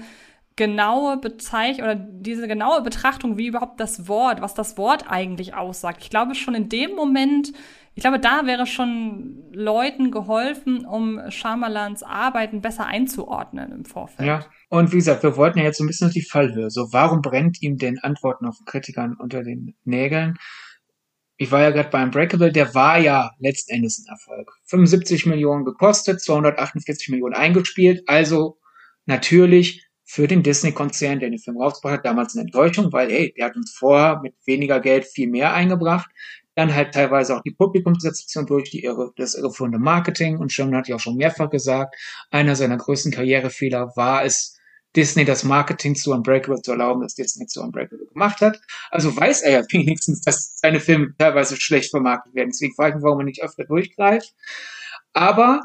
genaue 0.55 1.17
Bezeichnung 1.17 1.85
oder 1.85 1.95
diese 1.95 2.47
genaue 2.47 2.81
Betrachtung, 2.81 3.37
wie 3.37 3.47
überhaupt 3.47 3.79
das 3.79 4.07
Wort, 4.07 4.41
was 4.41 4.53
das 4.53 4.77
Wort 4.77 5.09
eigentlich 5.09 5.53
aussagt. 5.53 6.01
Ich 6.01 6.09
glaube 6.09 6.33
schon 6.35 6.55
in 6.55 6.69
dem 6.69 6.95
Moment, 6.95 7.51
ich 7.93 8.01
glaube, 8.01 8.19
da 8.19 8.45
wäre 8.45 8.65
schon 8.65 9.43
Leuten 9.51 10.11
geholfen, 10.11 10.85
um 10.85 11.19
Schamalans 11.29 12.03
Arbeiten 12.03 12.61
besser 12.61 12.85
einzuordnen 12.85 13.71
im 13.71 13.85
Vorfeld. 13.85 14.27
Ja, 14.27 14.45
und 14.69 14.91
wie 14.91 14.97
gesagt, 14.97 15.23
wir 15.23 15.37
wollten 15.37 15.59
ja 15.59 15.65
jetzt 15.65 15.77
so 15.77 15.83
ein 15.83 15.87
bisschen 15.87 16.07
auf 16.07 16.13
die 16.13 16.21
Fallhöhe. 16.21 16.69
So, 16.69 16.91
warum 16.91 17.21
brennt 17.21 17.61
ihm 17.61 17.77
denn 17.77 17.99
Antworten 17.99 18.45
auf 18.45 18.55
Kritikern 18.65 19.15
unter 19.17 19.43
den 19.43 19.75
Nägeln? 19.85 20.37
Ich 21.37 21.51
war 21.51 21.61
ja 21.61 21.71
gerade 21.71 21.89
bei 21.89 22.01
Unbreakable, 22.01 22.51
der 22.51 22.73
war 22.73 22.97
ja 22.97 23.31
letzten 23.39 23.73
Endes 23.73 23.99
ein 23.99 24.09
Erfolg. 24.09 24.51
75 24.65 25.25
Millionen 25.25 25.65
gekostet, 25.65 26.21
248 26.21 27.09
Millionen 27.09 27.33
eingespielt, 27.33 28.03
also 28.07 28.57
natürlich 29.05 29.84
für 30.05 30.27
den 30.27 30.43
Disney-Konzern, 30.43 31.19
der 31.19 31.31
den 31.31 31.39
Film 31.39 31.57
rausgebracht 31.57 31.97
hat, 31.97 32.05
damals 32.05 32.35
eine 32.35 32.43
Enttäuschung, 32.43 32.93
weil, 32.93 33.11
hey, 33.11 33.33
der 33.35 33.47
hat 33.47 33.55
uns 33.55 33.71
vorher 33.71 34.21
mit 34.21 34.35
weniger 34.45 34.79
Geld 34.79 35.05
viel 35.05 35.27
mehr 35.27 35.53
eingebracht. 35.53 36.09
Dann 36.53 36.73
halt 36.73 36.93
teilweise 36.93 37.35
auch 37.35 37.41
die 37.41 37.51
Publikumsrezeption 37.51 38.45
durch 38.45 38.69
die 38.69 38.83
irre, 38.83 39.11
das 39.17 39.33
irreführende 39.33 39.79
Marketing. 39.79 40.37
Und 40.37 40.53
Sherman 40.53 40.77
hat 40.77 40.87
ja 40.87 40.95
auch 40.95 41.01
schon 41.01 41.17
mehrfach 41.17 41.49
gesagt, 41.49 41.95
einer 42.29 42.55
seiner 42.55 42.77
größten 42.77 43.11
Karrierefehler 43.11 43.91
war 43.95 44.23
es, 44.23 44.55
Disney 44.95 45.25
das 45.25 45.43
Marketing 45.43 45.95
zu 45.95 46.13
Unbreakable 46.13 46.61
zu 46.61 46.71
erlauben, 46.71 47.01
das 47.01 47.15
Disney 47.15 47.47
zu 47.47 47.61
Unbreakable 47.61 48.05
gemacht 48.05 48.39
hat. 48.41 48.61
Also 48.91 49.15
weiß 49.15 49.41
er 49.41 49.51
ja 49.51 49.61
wenigstens, 49.69 50.21
dass 50.21 50.57
seine 50.57 50.79
Filme 50.79 51.13
teilweise 51.17 51.57
schlecht 51.57 51.89
vermarktet 51.89 52.33
werden. 52.35 52.51
Deswegen 52.51 52.75
frage 52.75 52.91
ich 52.91 52.95
mich, 52.95 53.03
warum 53.03 53.19
er 53.19 53.25
nicht 53.25 53.43
öfter 53.43 53.65
durchgreift. 53.65 54.33
Aber 55.13 55.61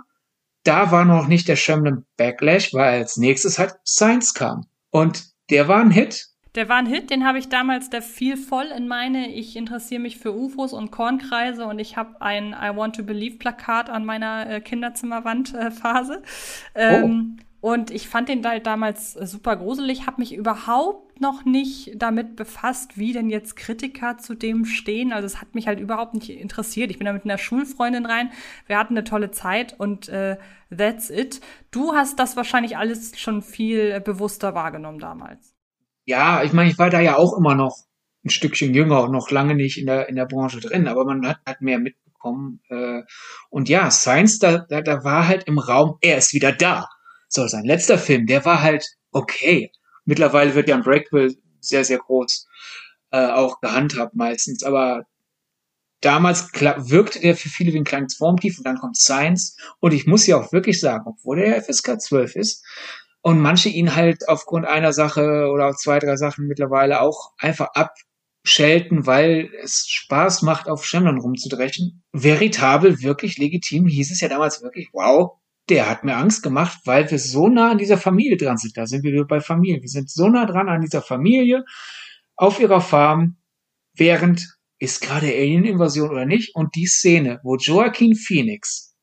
da 0.64 0.90
war 0.90 1.04
noch 1.04 1.26
nicht 1.26 1.48
der 1.48 1.56
Shyamalan 1.56 2.04
Backlash, 2.16 2.74
weil 2.74 3.00
als 3.00 3.16
nächstes 3.16 3.58
halt 3.58 3.74
Science 3.86 4.34
kam. 4.34 4.66
Und 4.90 5.24
der 5.50 5.68
war 5.68 5.80
ein 5.80 5.90
Hit. 5.90 6.26
Der 6.56 6.68
war 6.68 6.76
ein 6.76 6.86
Hit, 6.86 7.10
den 7.10 7.24
habe 7.24 7.38
ich 7.38 7.48
damals, 7.48 7.90
der 7.90 8.02
fiel 8.02 8.36
voll 8.36 8.66
in 8.76 8.88
meine, 8.88 9.28
ich 9.28 9.54
interessiere 9.56 10.00
mich 10.00 10.18
für 10.18 10.34
UFOs 10.34 10.72
und 10.72 10.90
Kornkreise 10.90 11.64
und 11.64 11.78
ich 11.78 11.96
habe 11.96 12.20
ein 12.20 12.56
I 12.60 12.74
Want 12.74 12.96
to 12.96 13.04
Believe 13.04 13.38
Plakat 13.38 13.88
an 13.88 14.04
meiner 14.04 14.50
äh, 14.50 14.60
Kinderzimmerwandphase. 14.60 16.22
Äh, 16.74 16.96
ähm, 16.96 17.38
oh. 17.38 17.44
Und 17.60 17.90
ich 17.90 18.08
fand 18.08 18.30
den 18.30 18.46
halt 18.46 18.66
damals 18.66 19.12
super 19.12 19.56
gruselig, 19.56 20.06
habe 20.06 20.20
mich 20.20 20.34
überhaupt 20.34 21.20
noch 21.20 21.44
nicht 21.44 21.92
damit 21.96 22.34
befasst, 22.34 22.96
wie 22.96 23.12
denn 23.12 23.28
jetzt 23.28 23.54
Kritiker 23.54 24.16
zu 24.16 24.34
dem 24.34 24.64
stehen. 24.64 25.12
Also 25.12 25.26
es 25.26 25.42
hat 25.42 25.54
mich 25.54 25.66
halt 25.66 25.78
überhaupt 25.78 26.14
nicht 26.14 26.30
interessiert. 26.30 26.90
Ich 26.90 26.98
bin 26.98 27.04
da 27.04 27.12
mit 27.12 27.24
einer 27.24 27.36
Schulfreundin 27.36 28.06
rein. 28.06 28.30
Wir 28.66 28.78
hatten 28.78 28.94
eine 28.94 29.04
tolle 29.04 29.30
Zeit 29.30 29.78
und 29.78 30.08
äh, 30.08 30.38
that's 30.74 31.10
it. 31.10 31.42
Du 31.70 31.92
hast 31.92 32.18
das 32.18 32.34
wahrscheinlich 32.36 32.78
alles 32.78 33.18
schon 33.20 33.42
viel 33.42 34.00
bewusster 34.00 34.54
wahrgenommen 34.54 34.98
damals. 34.98 35.54
Ja, 36.06 36.42
ich 36.42 36.54
meine, 36.54 36.70
ich 36.70 36.78
war 36.78 36.88
da 36.88 37.00
ja 37.00 37.16
auch 37.16 37.36
immer 37.36 37.54
noch 37.54 37.76
ein 38.24 38.30
Stückchen 38.30 38.72
jünger 38.72 39.04
und 39.04 39.12
noch 39.12 39.30
lange 39.30 39.54
nicht 39.54 39.78
in 39.78 39.86
der, 39.86 40.08
in 40.08 40.16
der 40.16 40.26
Branche 40.26 40.60
drin, 40.60 40.88
aber 40.88 41.04
man 41.04 41.26
hat, 41.26 41.40
hat 41.44 41.60
mehr 41.60 41.78
mitbekommen. 41.78 42.60
Äh, 42.70 43.02
und 43.50 43.68
ja, 43.68 43.90
Science, 43.90 44.38
da, 44.38 44.64
da, 44.68 44.80
da 44.80 45.04
war 45.04 45.28
halt 45.28 45.44
im 45.44 45.58
Raum, 45.58 45.98
er 46.00 46.16
ist 46.16 46.32
wieder 46.32 46.52
da 46.52 46.86
so, 47.30 47.46
sein 47.46 47.64
letzter 47.64 47.96
Film, 47.96 48.26
der 48.26 48.44
war 48.44 48.60
halt 48.60 48.86
okay. 49.12 49.70
Mittlerweile 50.04 50.54
wird 50.54 50.68
ja 50.68 50.74
ein 50.74 50.82
Breakable 50.82 51.34
sehr, 51.60 51.84
sehr 51.84 51.98
groß 51.98 52.48
äh, 53.12 53.26
auch 53.26 53.60
gehandhabt 53.60 54.14
meistens, 54.16 54.64
aber 54.64 55.06
damals 56.00 56.52
wirkte 56.52 57.20
der 57.20 57.36
für 57.36 57.48
viele 57.48 57.72
wie 57.72 57.78
ein 57.78 57.84
kleines 57.84 58.16
Formtief 58.16 58.58
und 58.58 58.64
dann 58.64 58.78
kommt 58.78 58.96
Science 58.96 59.56
und 59.78 59.92
ich 59.92 60.06
muss 60.06 60.26
ja 60.26 60.38
auch 60.38 60.52
wirklich 60.52 60.80
sagen, 60.80 61.04
obwohl 61.06 61.36
der 61.36 61.62
FSK 61.62 62.00
12 62.00 62.36
ist 62.36 62.64
und 63.22 63.38
manche 63.38 63.68
ihn 63.68 63.94
halt 63.94 64.28
aufgrund 64.28 64.66
einer 64.66 64.92
Sache 64.92 65.50
oder 65.52 65.72
zwei, 65.74 65.98
drei 65.98 66.16
Sachen 66.16 66.46
mittlerweile 66.46 67.00
auch 67.00 67.32
einfach 67.38 67.68
abschelten, 67.74 69.06
weil 69.06 69.50
es 69.62 69.86
Spaß 69.88 70.42
macht, 70.42 70.68
auf 70.68 70.86
Schemmern 70.86 71.20
rumzudrechen. 71.20 72.02
Veritabel, 72.12 73.02
wirklich 73.02 73.36
legitim, 73.38 73.86
hieß 73.86 74.10
es 74.10 74.20
ja 74.20 74.28
damals 74.28 74.62
wirklich, 74.62 74.88
wow, 74.92 75.39
der 75.70 75.88
hat 75.88 76.04
mir 76.04 76.16
Angst 76.16 76.42
gemacht, 76.42 76.80
weil 76.84 77.10
wir 77.10 77.18
so 77.18 77.48
nah 77.48 77.70
an 77.70 77.78
dieser 77.78 77.96
Familie 77.96 78.36
dran 78.36 78.58
sind. 78.58 78.76
Da 78.76 78.86
sind 78.86 79.04
wir 79.04 79.12
wieder 79.12 79.24
bei 79.24 79.40
Familie. 79.40 79.80
Wir 79.80 79.88
sind 79.88 80.10
so 80.10 80.28
nah 80.28 80.44
dran 80.44 80.68
an 80.68 80.80
dieser 80.80 81.00
Familie 81.00 81.64
auf 82.36 82.58
ihrer 82.58 82.80
Farm, 82.80 83.36
während 83.94 84.58
ist 84.78 85.00
gerade 85.00 85.26
Alien-Invasion 85.26 86.10
oder 86.10 86.26
nicht. 86.26 86.54
Und 86.54 86.74
die 86.74 86.86
Szene, 86.86 87.40
wo 87.44 87.56
Joaquin 87.56 88.16
Phoenix 88.16 88.96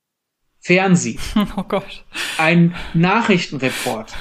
fernsieht, 0.60 1.20
oh 1.56 1.64
Gott. 1.64 2.06
ein 2.38 2.76
Nachrichtenreport, 2.94 4.14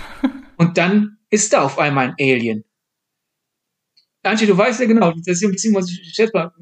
und 0.56 0.78
dann 0.78 1.18
ist 1.28 1.52
da 1.52 1.62
auf 1.62 1.78
einmal 1.78 2.08
ein 2.08 2.14
Alien. 2.20 2.64
Antje, 4.22 4.46
du 4.46 4.56
weißt 4.56 4.80
ja 4.80 4.86
genau, 4.86 5.12
das 5.12 5.26
ist 5.26 5.44
ein 5.44 5.52
bisschen, 5.52 5.74
was 5.74 5.90
ich 5.90 6.14
schätze 6.14 6.32
mal, 6.34 6.52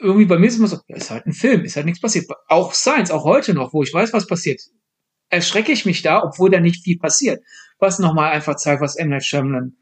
irgendwie 0.00 0.24
bei 0.24 0.38
mir 0.38 0.46
ist 0.46 0.58
immer 0.58 0.68
so, 0.68 0.78
ist 0.88 1.10
halt 1.10 1.26
ein 1.26 1.32
Film, 1.32 1.64
ist 1.64 1.76
halt 1.76 1.86
nichts 1.86 2.00
passiert. 2.00 2.26
Auch 2.48 2.74
Science, 2.74 3.10
auch 3.10 3.24
heute 3.24 3.54
noch, 3.54 3.72
wo 3.72 3.82
ich 3.82 3.92
weiß, 3.92 4.12
was 4.12 4.26
passiert 4.26 4.60
erschrecke 5.32 5.72
ich 5.72 5.86
mich 5.86 6.02
da, 6.02 6.22
obwohl 6.22 6.50
da 6.50 6.60
nicht 6.60 6.84
viel 6.84 6.98
passiert. 6.98 7.42
Was 7.78 7.98
nochmal 7.98 8.32
einfach 8.32 8.56
zeigt, 8.56 8.82
was 8.82 8.96
M. 8.96 9.08
Night 9.08 9.24
Shyamalan 9.24 9.76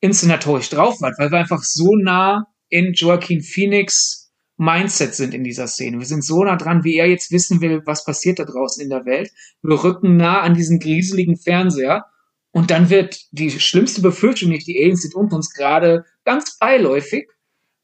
inszenatorisch 0.00 0.68
drauf 0.68 1.00
hat, 1.00 1.14
weil 1.18 1.30
wir 1.30 1.38
einfach 1.38 1.62
so 1.62 1.94
nah 1.94 2.46
in 2.68 2.92
Joaquin 2.92 3.40
Phoenix 3.40 4.32
Mindset 4.56 5.14
sind 5.14 5.34
in 5.34 5.44
dieser 5.44 5.68
Szene. 5.68 5.98
Wir 5.98 6.06
sind 6.06 6.24
so 6.24 6.42
nah 6.44 6.56
dran, 6.56 6.84
wie 6.84 6.96
er 6.96 7.06
jetzt 7.06 7.30
wissen 7.30 7.60
will, 7.60 7.82
was 7.86 8.04
passiert 8.04 8.38
da 8.38 8.44
draußen 8.44 8.82
in 8.82 8.90
der 8.90 9.06
Welt. 9.06 9.30
Wir 9.62 9.82
rücken 9.82 10.16
nah 10.16 10.40
an 10.40 10.54
diesen 10.54 10.78
grieseligen 10.78 11.36
Fernseher 11.36 12.04
und 12.50 12.70
dann 12.70 12.90
wird 12.90 13.20
die 13.30 13.50
schlimmste 13.50 14.02
Befürchtung, 14.02 14.50
nicht 14.50 14.66
die 14.66 14.78
Aliens 14.78 15.02
sind 15.02 15.14
unter 15.14 15.36
uns 15.36 15.54
gerade 15.54 16.04
ganz 16.24 16.58
beiläufig 16.58 17.28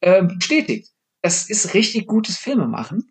äh, 0.00 0.22
bestätigt. 0.24 0.90
Das 1.22 1.48
ist 1.48 1.74
richtig 1.74 2.06
gutes 2.06 2.36
Filmemachen. 2.36 3.10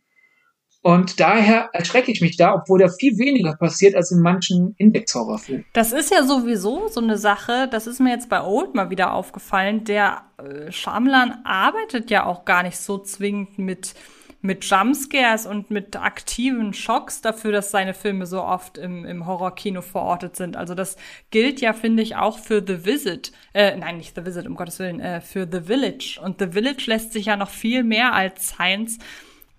Und 0.82 1.20
daher 1.20 1.70
erschrecke 1.74 2.12
ich 2.12 2.22
mich 2.22 2.38
da, 2.38 2.54
obwohl 2.54 2.80
da 2.80 2.88
viel 2.88 3.18
weniger 3.18 3.56
passiert 3.56 3.96
als 3.96 4.12
in 4.12 4.22
manchen 4.22 4.74
Index-Horrorfilmen. 4.78 5.66
Das 5.74 5.92
ist 5.92 6.12
ja 6.12 6.24
sowieso 6.24 6.88
so 6.88 7.02
eine 7.02 7.18
Sache, 7.18 7.68
das 7.70 7.88
ist 7.88 8.00
mir 8.00 8.12
jetzt 8.12 8.30
bei 8.30 8.42
Old 8.42 8.76
mal 8.76 8.90
wieder 8.90 9.14
aufgefallen. 9.14 9.84
Der 9.84 10.22
äh, 10.38 10.72
Schamlan 10.72 11.40
arbeitet 11.44 12.10
ja 12.10 12.26
auch 12.26 12.46
gar 12.46 12.64
nicht 12.64 12.78
so 12.78 13.00
zwingend 13.00 13.58
mit 13.58 13.96
mit 14.42 14.64
Jumpscares 14.66 15.46
und 15.46 15.72
mit 15.72 15.96
aktiven 15.96 16.74
Schocks 16.74 17.22
dafür, 17.22 17.52
dass 17.52 17.72
seine 17.72 17.94
Filme 17.94 18.26
so 18.26 18.44
oft 18.44 18.78
im, 18.78 19.04
im 19.04 19.26
Horrorkino 19.26 19.82
verortet 19.82 20.36
sind. 20.36 20.56
Also 20.56 20.76
das 20.76 20.96
gilt 21.32 21.60
ja, 21.60 21.74
finde 21.74 22.04
ich, 22.04 22.16
auch 22.16 22.38
für 22.38 22.64
The 22.66 22.86
Visit. 22.86 23.32
Äh, 23.54 23.76
nein, 23.78 23.98
nicht 23.98 24.16
The 24.16 24.26
Visit, 24.26 24.48
um 24.48 24.56
Gottes 24.56 24.80
Willen, 24.80 25.00
äh, 25.00 25.22
für 25.22 25.48
The 25.52 25.62
Village. 25.62 26.20
Und 26.24 26.40
The 26.40 26.52
Village 26.52 26.84
lässt 26.86 27.14
sich 27.14 27.26
ja 27.26 27.36
noch 27.36 27.50
viel 27.50 27.84
mehr 27.84 28.14
als 28.14 28.50
Science, 28.50 29.00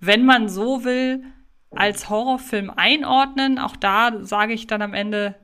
wenn 0.00 0.24
man 0.24 0.48
so 0.48 0.84
will, 0.84 1.24
als 1.70 2.08
Horrorfilm 2.08 2.70
einordnen. 2.70 3.58
Auch 3.58 3.76
da 3.76 4.24
sage 4.24 4.52
ich 4.52 4.66
dann 4.66 4.82
am 4.82 4.94
Ende, 4.94 5.34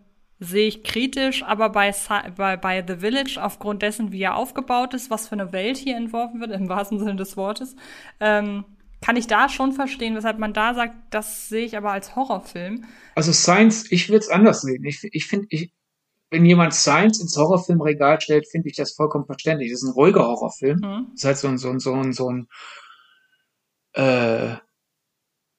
sehe 0.40 0.66
ich 0.66 0.82
kritisch, 0.82 1.42
aber 1.42 1.70
bei, 1.70 1.94
bei, 2.36 2.56
bei 2.56 2.84
The 2.86 2.96
Village, 2.96 3.38
aufgrund 3.40 3.82
dessen, 3.82 4.12
wie 4.12 4.22
er 4.22 4.36
aufgebaut 4.36 4.94
ist, 4.94 5.10
was 5.10 5.28
für 5.28 5.34
eine 5.34 5.52
Welt 5.52 5.76
hier 5.76 5.96
entworfen 5.96 6.40
wird, 6.40 6.50
im 6.50 6.68
wahrsten 6.68 6.98
Sinne 6.98 7.16
des 7.16 7.36
Wortes, 7.36 7.76
ähm, 8.20 8.64
kann 9.00 9.16
ich 9.16 9.26
da 9.26 9.48
schon 9.48 9.72
verstehen, 9.72 10.16
weshalb 10.16 10.38
man 10.38 10.54
da 10.54 10.74
sagt, 10.74 10.96
das 11.10 11.48
sehe 11.48 11.66
ich 11.66 11.76
aber 11.76 11.92
als 11.92 12.16
Horrorfilm. 12.16 12.84
Also 13.14 13.32
Science, 13.32 13.90
ich 13.90 14.08
würde 14.08 14.20
es 14.20 14.30
anders 14.30 14.62
sehen. 14.62 14.82
Ich, 14.84 15.06
ich 15.12 15.26
finde, 15.26 15.46
ich, 15.50 15.72
wenn 16.30 16.46
jemand 16.46 16.72
Science 16.74 17.20
ins 17.20 17.36
Horrorfilmregal 17.36 18.20
stellt, 18.20 18.48
finde 18.48 18.70
ich 18.70 18.76
das 18.76 18.92
vollkommen 18.92 19.26
verständlich. 19.26 19.70
Das 19.70 19.82
ist 19.82 19.88
ein 19.88 19.92
ruhiger 19.92 20.26
Horrorfilm. 20.26 20.78
Mhm. 20.78 21.06
Das 21.10 21.20
ist 21.20 21.24
halt 21.24 21.36
so 21.36 21.48
ein, 21.48 21.58
so 21.58 21.70
ein, 21.70 21.80
so 21.80 21.92
ein, 21.92 22.12
so 22.12 22.30
ein 22.30 22.48
äh, 23.94 24.56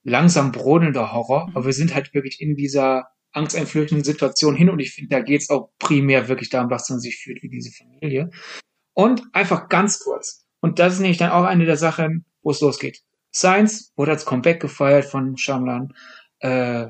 langsam 0.04 0.52
brodelnder 0.52 1.12
Horror. 1.12 1.48
Mhm. 1.48 1.58
Aber 1.58 1.66
wir 1.66 1.74
sind 1.74 1.94
halt 1.94 2.14
wirklich 2.14 2.42
in 2.42 2.56
dieser 2.56 3.10
angsteinflößenden 3.32 4.06
Situation 4.06 4.56
hin 4.56 4.70
und 4.70 4.80
ich 4.80 4.94
finde, 4.94 5.10
da 5.10 5.22
geht 5.22 5.42
es 5.42 5.50
auch 5.50 5.72
primär 5.78 6.30
wirklich 6.30 6.50
darum, 6.50 6.70
was 6.70 6.90
man 6.90 7.00
sich 7.00 7.18
fühlt 7.18 7.44
wie 7.44 7.50
diese 7.50 7.72
Familie. 7.72 8.30
Und 8.94 9.24
einfach 9.34 9.68
ganz 9.68 10.00
kurz. 10.00 10.46
Und 10.62 10.80
das 10.80 10.94
ist 10.94 11.00
nämlich 11.00 11.18
dann 11.18 11.32
auch 11.32 11.44
eine 11.44 11.66
der 11.66 11.76
Sachen, 11.76 12.26
wo 12.42 12.52
es 12.52 12.62
losgeht. 12.62 13.02
Science 13.34 13.92
wurde 13.98 14.12
als 14.12 14.24
Comeback 14.26 14.62
gefeiert 14.62 15.04
von 15.04 15.36
Shyamalan, 15.36 15.94
äh, 16.40 16.88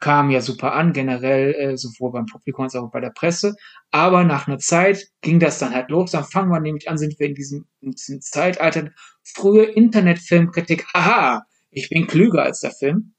kam 0.00 0.30
ja 0.30 0.40
super 0.40 0.74
an, 0.74 0.92
generell 0.92 1.54
äh, 1.54 1.76
sowohl 1.76 2.12
beim 2.12 2.26
Publikum 2.26 2.64
als 2.64 2.76
auch 2.76 2.90
bei 2.90 3.00
der 3.00 3.10
Presse. 3.10 3.54
Aber 3.90 4.24
nach 4.24 4.46
einer 4.46 4.58
Zeit 4.58 5.08
ging 5.22 5.40
das 5.40 5.58
dann 5.58 5.74
halt 5.74 5.90
los. 5.90 6.12
Dann 6.12 6.24
fangen 6.24 6.50
wir 6.50 6.60
nämlich 6.60 6.88
an, 6.88 6.98
sind 6.98 7.18
wir 7.18 7.26
in 7.26 7.34
diesem, 7.34 7.66
in 7.80 7.92
diesem 7.92 8.20
Zeitalter. 8.20 8.90
Frühe 9.22 9.64
Internetfilmkritik. 9.64 10.86
Aha, 10.94 11.42
ich 11.70 11.88
bin 11.88 12.06
klüger 12.06 12.42
als 12.42 12.60
der 12.60 12.70
Film. 12.70 13.14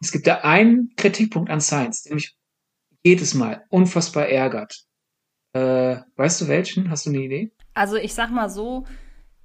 Es 0.00 0.10
gibt 0.10 0.26
da 0.26 0.38
einen 0.38 0.92
Kritikpunkt 0.96 1.50
an 1.50 1.60
Science, 1.60 2.02
der 2.02 2.14
mich 2.14 2.36
jedes 3.02 3.34
Mal 3.34 3.64
unfassbar 3.68 4.28
ärgert. 4.28 4.84
Äh, 5.52 5.98
weißt 6.16 6.40
du 6.40 6.48
welchen? 6.48 6.90
Hast 6.90 7.06
du 7.06 7.10
eine 7.10 7.20
Idee? 7.20 7.52
Also 7.74 7.96
ich 7.96 8.14
sag 8.14 8.30
mal 8.30 8.48
so, 8.48 8.84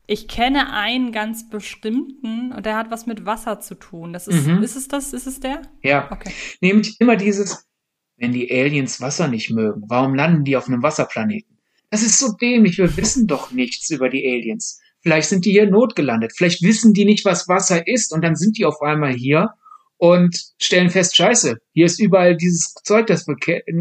ich 0.08 0.28
kenne 0.28 0.74
einen 0.74 1.12
ganz 1.12 1.50
bestimmten 1.50 2.54
und 2.54 2.66
der 2.66 2.78
hat 2.78 2.90
was 2.90 3.06
mit 3.06 3.26
Wasser 3.26 3.60
zu 3.60 3.76
tun. 3.76 4.14
Das 4.14 4.28
ist, 4.28 4.48
mhm. 4.48 4.64
ist 4.64 4.78
es 4.78 4.88
das? 4.88 5.14
Ist 5.14 5.28
es 5.28 5.42
der? 5.42 5.62
Ja. 5.84 6.10
Okay. 6.12 6.32
Nämlich 6.62 7.00
immer 7.00 7.18
dieses, 7.18 7.68
wenn 8.16 8.32
die 8.32 8.50
Aliens 8.50 9.02
Wasser 9.02 9.28
nicht 9.28 9.52
mögen, 9.52 9.84
warum 9.88 10.16
landen 10.16 10.46
die 10.46 10.56
auf 10.56 10.68
einem 10.68 10.82
Wasserplaneten? 10.82 11.58
Das 11.90 12.02
ist 12.02 12.20
so 12.20 12.34
dämlich. 12.34 12.78
Wir 12.78 12.96
wissen 12.98 13.28
doch 13.28 13.52
nichts 13.52 13.90
über 13.90 14.10
die 14.10 14.26
Aliens. 14.26 14.80
Vielleicht 15.02 15.30
sind 15.30 15.46
die 15.46 15.52
hier 15.52 15.70
notgelandet. 15.70 16.34
Vielleicht 16.36 16.62
wissen 16.64 16.94
die 16.94 17.06
nicht, 17.06 17.26
was 17.26 17.48
Wasser 17.48 17.88
ist 17.88 18.14
und 18.14 18.24
dann 18.24 18.36
sind 18.36 18.58
die 18.58 18.66
auf 18.66 18.82
einmal 18.82 19.14
hier 19.14 19.52
und 19.98 20.38
stellen 20.60 20.90
fest, 20.90 21.16
scheiße, 21.16 21.58
hier 21.74 21.86
ist 21.86 22.00
überall 22.00 22.38
dieses 22.38 22.74
Zeug, 22.84 23.08
das 23.08 23.28
wir, 23.28 23.36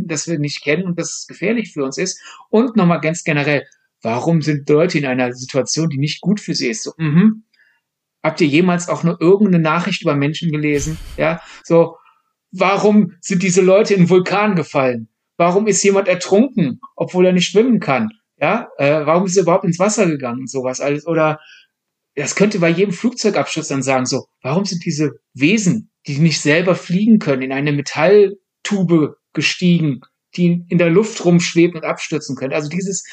das 0.07 0.27
wir 0.27 0.39
nicht 0.39 0.63
kennen 0.63 0.85
und 0.85 0.99
das 0.99 1.27
gefährlich 1.29 1.73
für 1.73 1.85
uns 1.85 1.99
ist. 1.99 2.21
Und 2.49 2.77
nochmal 2.77 3.01
ganz 3.01 3.23
generell, 3.23 3.67
warum 4.03 4.43
sind 4.43 4.69
Leute 4.69 4.99
in 4.99 5.07
einer 5.07 5.33
Situation, 5.33 5.89
die 5.89 5.99
nicht 5.99 6.21
gut 6.21 6.41
für 6.41 6.55
sie 6.55 6.69
ist? 6.69 6.85
So, 6.85 6.93
mhm. 6.97 7.45
Habt 8.23 8.41
ihr 8.41 8.49
jemals 8.49 8.89
auch 8.89 9.05
nur 9.05 9.21
irgendeine 9.21 9.63
Nachricht 9.63 10.03
über 10.03 10.17
Menschen 10.17 10.51
gelesen? 10.51 10.99
Ja, 11.17 11.41
so, 11.63 11.97
warum 12.51 13.13
sind 13.21 13.43
diese 13.43 13.63
Leute 13.63 13.95
in 13.95 14.09
Vulkan 14.09 14.57
gefallen? 14.57 15.09
Warum 15.37 15.67
ist 15.67 15.83
jemand 15.83 16.09
ertrunken, 16.09 16.81
obwohl 16.97 17.27
er 17.27 17.33
nicht 17.33 17.51
schwimmen 17.51 17.79
kann? 17.79 18.11
Ja, 18.39 18.69
äh, 18.79 19.07
warum 19.07 19.27
ist 19.27 19.37
er 19.37 19.45
überhaupt 19.45 19.65
ins 19.65 19.79
Wasser 19.79 20.07
gegangen? 20.07 20.47
Sowas 20.47 20.81
alles. 20.81 21.07
Oder 21.07 21.41
das 22.15 22.35
könnte 22.35 22.59
bei 22.59 22.69
jedem 22.69 22.93
Flugzeugabschluss 22.93 23.69
dann 23.69 23.83
sagen, 23.83 24.07
so, 24.07 24.27
warum 24.43 24.65
sind 24.65 24.85
diese 24.85 25.21
Wesen 25.35 25.91
die 26.07 26.19
nicht 26.19 26.41
selber 26.41 26.75
fliegen 26.75 27.19
können, 27.19 27.43
in 27.43 27.53
eine 27.53 27.73
Metalltube 27.73 29.17
gestiegen, 29.33 30.01
die 30.37 30.65
in 30.69 30.79
der 30.79 30.91
Luft 30.91 31.25
rumschweben 31.25 31.77
und 31.77 31.85
abstürzen 31.85 32.37
können. 32.37 32.53
Also 32.53 32.69
dieses, 32.69 33.05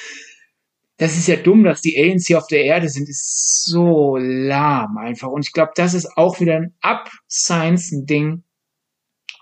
das 1.03 1.17
ist 1.17 1.27
ja 1.27 1.35
dumm, 1.35 1.65
dass 1.65 1.81
die 1.81 1.97
Aliens 1.97 2.27
hier 2.27 2.37
auf 2.37 2.47
der 2.47 2.63
Erde 2.63 2.87
sind, 2.87 3.09
ist 3.09 3.65
so 3.65 4.15
lahm 4.15 4.97
einfach. 4.97 5.27
Und 5.27 5.45
ich 5.45 5.51
glaube, 5.51 5.73
das 5.75 5.93
ist 5.93 6.15
auch 6.15 6.39
wieder 6.39 6.55
ein 6.55 6.77
Up-Science-Ding, 6.79 8.45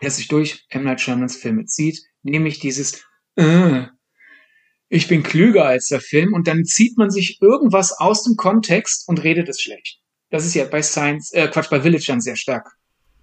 das 0.01 0.17
sich 0.17 0.27
durch 0.27 0.65
M. 0.69 0.85
Night 0.85 1.01
Shyamalans 1.01 1.35
Filme 1.35 1.65
zieht, 1.65 2.01
nämlich 2.23 2.57
dieses, 2.57 3.05
äh, 3.35 3.83
ich 4.89 5.07
bin 5.07 5.21
klüger 5.21 5.65
als 5.67 5.89
der 5.89 6.01
Film 6.01 6.33
und 6.33 6.47
dann 6.47 6.65
zieht 6.65 6.97
man 6.97 7.11
sich 7.11 7.37
irgendwas 7.43 7.91
aus 7.91 8.23
dem 8.23 8.37
Kontext 8.37 9.07
und 9.07 9.23
redet 9.23 9.47
es 9.47 9.61
schlecht. 9.61 10.01
Das 10.31 10.47
ist 10.47 10.55
ja 10.55 10.65
bei 10.65 10.81
Science, 10.81 11.31
äh, 11.31 11.47
Quatsch, 11.47 11.69
bei 11.69 11.81
Village 11.81 12.05
dann 12.07 12.21
sehr 12.21 12.37
stark 12.37 12.75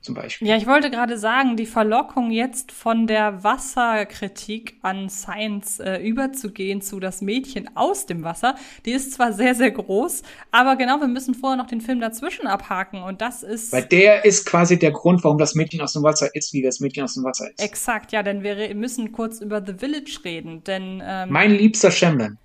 zum 0.09 0.15
Beispiel. 0.15 0.49
Ja, 0.49 0.57
ich 0.57 0.67
wollte 0.67 0.91
gerade 0.91 1.19
sagen, 1.19 1.57
die 1.57 1.67
Verlockung 1.67 2.31
jetzt 2.31 2.73
von 2.73 3.07
der 3.07 3.45
Wasserkritik 3.45 4.77
an 4.81 5.11
Science 5.11 5.81
äh, 5.81 5.99
überzugehen 5.99 6.81
zu 6.81 6.99
das 6.99 7.21
Mädchen 7.21 7.77
aus 7.77 8.07
dem 8.07 8.25
Wasser, 8.25 8.55
die 8.87 8.93
ist 8.93 9.13
zwar 9.13 9.35
sehr, 9.35 9.55
sehr 9.55 9.71
groß, 9.71 10.23
aber 10.51 10.77
genau, 10.77 10.99
wir 11.01 11.09
müssen 11.09 11.35
vorher 11.35 11.59
noch 11.59 11.67
den 11.67 11.83
Film 11.83 12.01
dazwischen 12.01 12.47
abhaken 12.47 13.03
und 13.03 13.21
das 13.21 13.43
ist. 13.43 13.71
Weil 13.71 13.85
der 13.85 14.25
ist 14.25 14.47
quasi 14.47 14.79
der 14.79 14.93
Grund, 14.93 15.23
warum 15.25 15.37
das 15.37 15.55
Mädchen 15.55 15.83
aus 15.83 15.93
dem 15.93 16.03
Wasser 16.03 16.35
ist, 16.35 16.55
wie 16.55 16.63
das 16.63 16.81
Mädchen 16.81 17.05
aus 17.05 17.13
dem 17.13 17.25
Wasser 17.25 17.51
ist. 17.51 17.63
Exakt, 17.63 18.11
ja, 18.13 18.23
denn 18.23 18.43
wir 18.43 18.75
müssen 18.75 19.13
kurz 19.13 19.41
über 19.41 19.63
The 19.65 19.75
Village 19.75 20.21
reden, 20.25 20.65
denn. 20.65 21.03
Ähm, 21.05 21.31
mein 21.31 21.51
liebster 21.51 21.91
Shyamalan. 21.91 22.39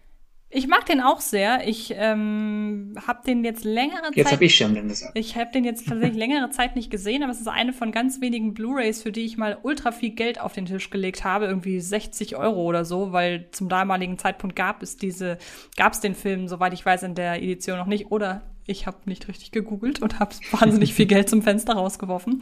Ich 0.55 0.67
mag 0.67 0.85
den 0.85 1.01
auch 1.01 1.19
sehr. 1.19 1.67
Ich 1.67 1.93
ähm, 1.97 2.93
habe 3.07 3.23
den 3.25 3.43
jetzt 3.43 3.63
längere 3.63 4.03
Zeit. 4.03 4.15
Jetzt 4.15 4.31
habe 4.31 4.45
ich 4.45 4.55
schon 4.55 4.87
gesagt. 4.87 5.17
Ich 5.17 5.35
habe 5.35 5.51
den 5.51 5.63
jetzt 5.63 5.87
tatsächlich 5.87 6.17
längere 6.17 6.51
Zeit 6.51 6.75
nicht 6.75 6.91
gesehen, 6.91 7.23
aber 7.23 7.31
es 7.31 7.41
ist 7.41 7.47
eine 7.47 7.73
von 7.73 7.91
ganz 7.91 8.21
wenigen 8.21 8.53
Blu-rays, 8.53 9.01
für 9.01 9.11
die 9.11 9.25
ich 9.25 9.35
mal 9.35 9.57
ultra 9.63 9.91
viel 9.91 10.11
Geld 10.11 10.39
auf 10.39 10.53
den 10.53 10.65
Tisch 10.65 10.91
gelegt 10.91 11.23
habe, 11.23 11.45
irgendwie 11.45 11.79
60 11.79 12.35
Euro 12.35 12.63
oder 12.63 12.85
so, 12.85 13.11
weil 13.11 13.47
zum 13.51 13.67
damaligen 13.67 14.19
Zeitpunkt 14.19 14.55
gab 14.55 14.83
es 14.83 14.95
diese, 14.95 15.39
gab 15.75 15.93
es 15.93 16.01
den 16.01 16.13
Film, 16.13 16.47
soweit 16.47 16.73
ich 16.73 16.85
weiß, 16.85 17.01
in 17.03 17.15
der 17.15 17.41
Edition 17.41 17.79
noch 17.79 17.87
nicht 17.87 18.11
oder 18.11 18.43
ich 18.65 18.87
habe 18.87 18.97
nicht 19.05 19.27
richtig 19.27 19.51
gegoogelt 19.51 20.01
und 20.01 20.19
habe 20.19 20.35
wahnsinnig 20.51 20.93
viel 20.93 21.05
Geld 21.05 21.29
zum 21.29 21.41
Fenster 21.41 21.73
rausgeworfen. 21.73 22.41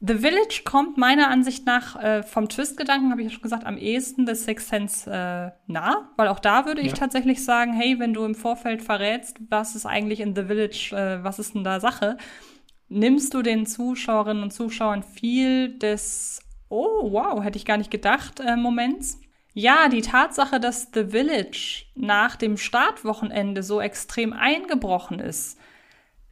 The 0.00 0.14
Village 0.14 0.62
kommt 0.64 0.98
meiner 0.98 1.28
Ansicht 1.28 1.66
nach 1.66 2.00
äh, 2.02 2.22
vom 2.22 2.48
Twist-Gedanken, 2.48 3.10
habe 3.10 3.22
ich 3.22 3.28
ja 3.28 3.32
schon 3.32 3.42
gesagt, 3.42 3.66
am 3.66 3.78
ehesten 3.78 4.26
des 4.26 4.44
Sixth 4.44 4.68
Sense 4.68 5.10
äh, 5.10 5.50
nah, 5.66 6.10
weil 6.16 6.28
auch 6.28 6.40
da 6.40 6.66
würde 6.66 6.80
ja. 6.80 6.86
ich 6.86 6.94
tatsächlich 6.94 7.44
sagen, 7.44 7.72
hey, 7.72 7.98
wenn 7.98 8.14
du 8.14 8.24
im 8.24 8.34
Vorfeld 8.34 8.82
verrätst, 8.82 9.38
was 9.48 9.74
ist 9.74 9.86
eigentlich 9.86 10.20
in 10.20 10.34
The 10.34 10.44
Village, 10.44 10.90
äh, 10.92 11.24
was 11.24 11.38
ist 11.38 11.54
denn 11.54 11.64
da 11.64 11.80
Sache, 11.80 12.16
nimmst 12.88 13.32
du 13.34 13.42
den 13.42 13.66
Zuschauerinnen 13.66 14.42
und 14.42 14.52
Zuschauern 14.52 15.02
viel 15.02 15.78
des 15.78 16.40
Oh, 16.72 17.12
wow, 17.12 17.44
hätte 17.44 17.58
ich 17.58 17.66
gar 17.66 17.76
nicht 17.76 17.90
gedacht, 17.90 18.40
äh, 18.40 18.56
Moments. 18.56 19.20
Ja, 19.52 19.90
die 19.90 20.00
Tatsache, 20.00 20.58
dass 20.58 20.88
The 20.94 21.08
Village 21.08 21.84
nach 21.94 22.36
dem 22.36 22.56
Startwochenende 22.56 23.62
so 23.62 23.78
extrem 23.78 24.32
eingebrochen 24.32 25.18
ist. 25.18 25.58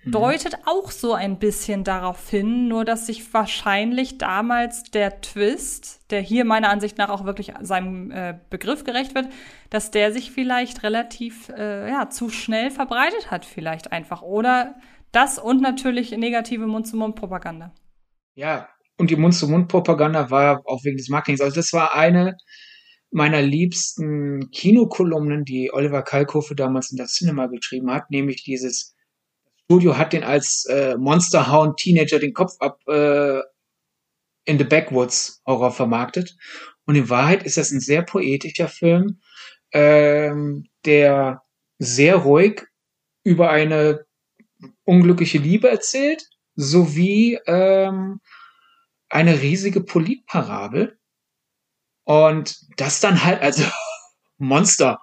Deutet 0.05 0.57
auch 0.64 0.90
so 0.90 1.12
ein 1.12 1.38
bisschen 1.38 1.84
darauf 1.84 2.30
hin, 2.30 2.68
nur 2.68 2.84
dass 2.84 3.07
sich 3.07 3.32
wahrscheinlich 3.34 4.18
damals 4.18 4.84
der 4.84 5.20
Twist, 5.20 6.11
der 6.11 6.20
hier 6.20 6.44
meiner 6.44 6.70
Ansicht 6.70 6.96
nach 6.96 7.11
auch 7.11 7.24
wirklich 7.24 7.53
seinem 7.61 8.11
äh, 8.11 8.38
Begriff 8.48 8.84
gerecht 8.84 9.14
wird, 9.14 9.28
dass 9.68 9.90
der 9.90 10.12
sich 10.12 10.30
vielleicht 10.30 10.82
relativ 10.82 11.51
äh, 11.51 11.88
ja, 11.88 12.09
zu 12.09 12.30
schnell 12.30 12.70
verbreitet 12.70 13.30
hat, 13.30 13.44
vielleicht 13.44 13.92
einfach. 13.92 14.22
Oder 14.22 14.76
das 15.12 15.38
und 15.38 15.61
natürlich 15.61 16.12
negative 16.12 16.66
Mund-zu-Mund-Propaganda. 16.66 17.74
Ja, 18.34 18.68
und 18.96 19.11
die 19.11 19.16
Mund-zu-Mund-Propaganda 19.16 20.30
war 20.30 20.62
auch 20.64 20.84
wegen 20.84 20.96
des 20.96 21.09
Marketings. 21.09 21.40
Also 21.40 21.57
das 21.57 21.72
war 21.72 21.94
eine 21.94 22.36
meiner 23.11 23.42
liebsten 23.42 24.51
Kinokolumnen, 24.51 25.44
die 25.44 25.70
Oliver 25.72 26.03
Kalkofe 26.03 26.55
damals 26.55 26.90
in 26.92 26.96
das 26.96 27.14
Cinema 27.14 27.46
geschrieben 27.46 27.90
hat, 27.90 28.11
nämlich 28.11 28.44
dieses 28.44 28.94
Studio 29.70 29.96
hat 29.96 30.12
den 30.12 30.24
als 30.24 30.64
äh, 30.64 30.96
Monsterhound 30.96 31.76
Teenager 31.76 32.18
den 32.18 32.34
Kopf 32.34 32.54
ab 32.58 32.80
äh, 32.88 33.38
in 34.44 34.58
the 34.58 34.64
Backwoods 34.64 35.42
Horror 35.46 35.70
vermarktet. 35.70 36.36
Und 36.86 36.96
in 36.96 37.08
Wahrheit 37.08 37.44
ist 37.44 37.56
das 37.56 37.70
ein 37.70 37.78
sehr 37.78 38.02
poetischer 38.02 38.66
Film, 38.66 39.20
ähm, 39.70 40.66
der 40.84 41.42
sehr 41.78 42.16
ruhig 42.16 42.66
über 43.22 43.50
eine 43.50 44.06
unglückliche 44.82 45.38
Liebe 45.38 45.70
erzählt, 45.70 46.28
sowie 46.56 47.38
ähm, 47.46 48.20
eine 49.08 49.40
riesige 49.40 49.82
Politparabel 49.82 50.98
und 52.02 52.58
das 52.76 52.98
dann 52.98 53.22
halt, 53.22 53.40
also 53.40 53.62
Monster 54.36 54.98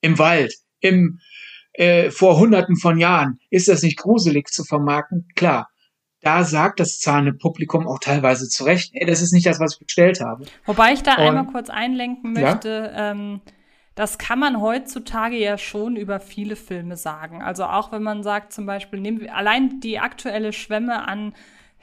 im 0.00 0.18
Wald, 0.18 0.54
im, 0.80 1.20
äh, 1.76 2.10
vor 2.10 2.38
hunderten 2.38 2.76
von 2.76 2.98
Jahren, 2.98 3.38
ist 3.50 3.68
das 3.68 3.82
nicht 3.82 3.98
gruselig 3.98 4.48
zu 4.48 4.64
vermarkten? 4.64 5.28
Klar. 5.34 5.68
da 6.22 6.42
sagt 6.42 6.80
das 6.80 6.98
zahlende 6.98 7.32
Publikum 7.32 7.86
auch 7.86 8.00
teilweise 8.00 8.48
zu 8.48 8.64
Recht, 8.64 8.90
ey, 8.94 9.06
das 9.06 9.22
ist 9.22 9.32
nicht 9.32 9.46
das, 9.46 9.60
was 9.60 9.74
ich 9.74 9.80
bestellt 9.80 10.20
habe. 10.20 10.46
Wobei 10.64 10.92
ich 10.92 11.02
da 11.02 11.14
Und, 11.14 11.20
einmal 11.20 11.46
kurz 11.46 11.70
einlenken 11.70 12.32
möchte, 12.32 12.68
ja? 12.68 13.12
ähm, 13.12 13.40
das 13.94 14.18
kann 14.18 14.38
man 14.38 14.60
heutzutage 14.60 15.36
ja 15.36 15.56
schon 15.56 15.96
über 15.96 16.20
viele 16.20 16.56
Filme 16.56 16.96
sagen. 16.96 17.42
Also 17.42 17.64
auch 17.64 17.92
wenn 17.92 18.02
man 18.02 18.22
sagt, 18.22 18.52
zum 18.52 18.66
Beispiel, 18.66 19.00
nehmen 19.00 19.20
wir 19.20 19.34
allein 19.34 19.80
die 19.80 19.98
aktuelle 19.98 20.52
Schwemme 20.52 21.06
an, 21.06 21.34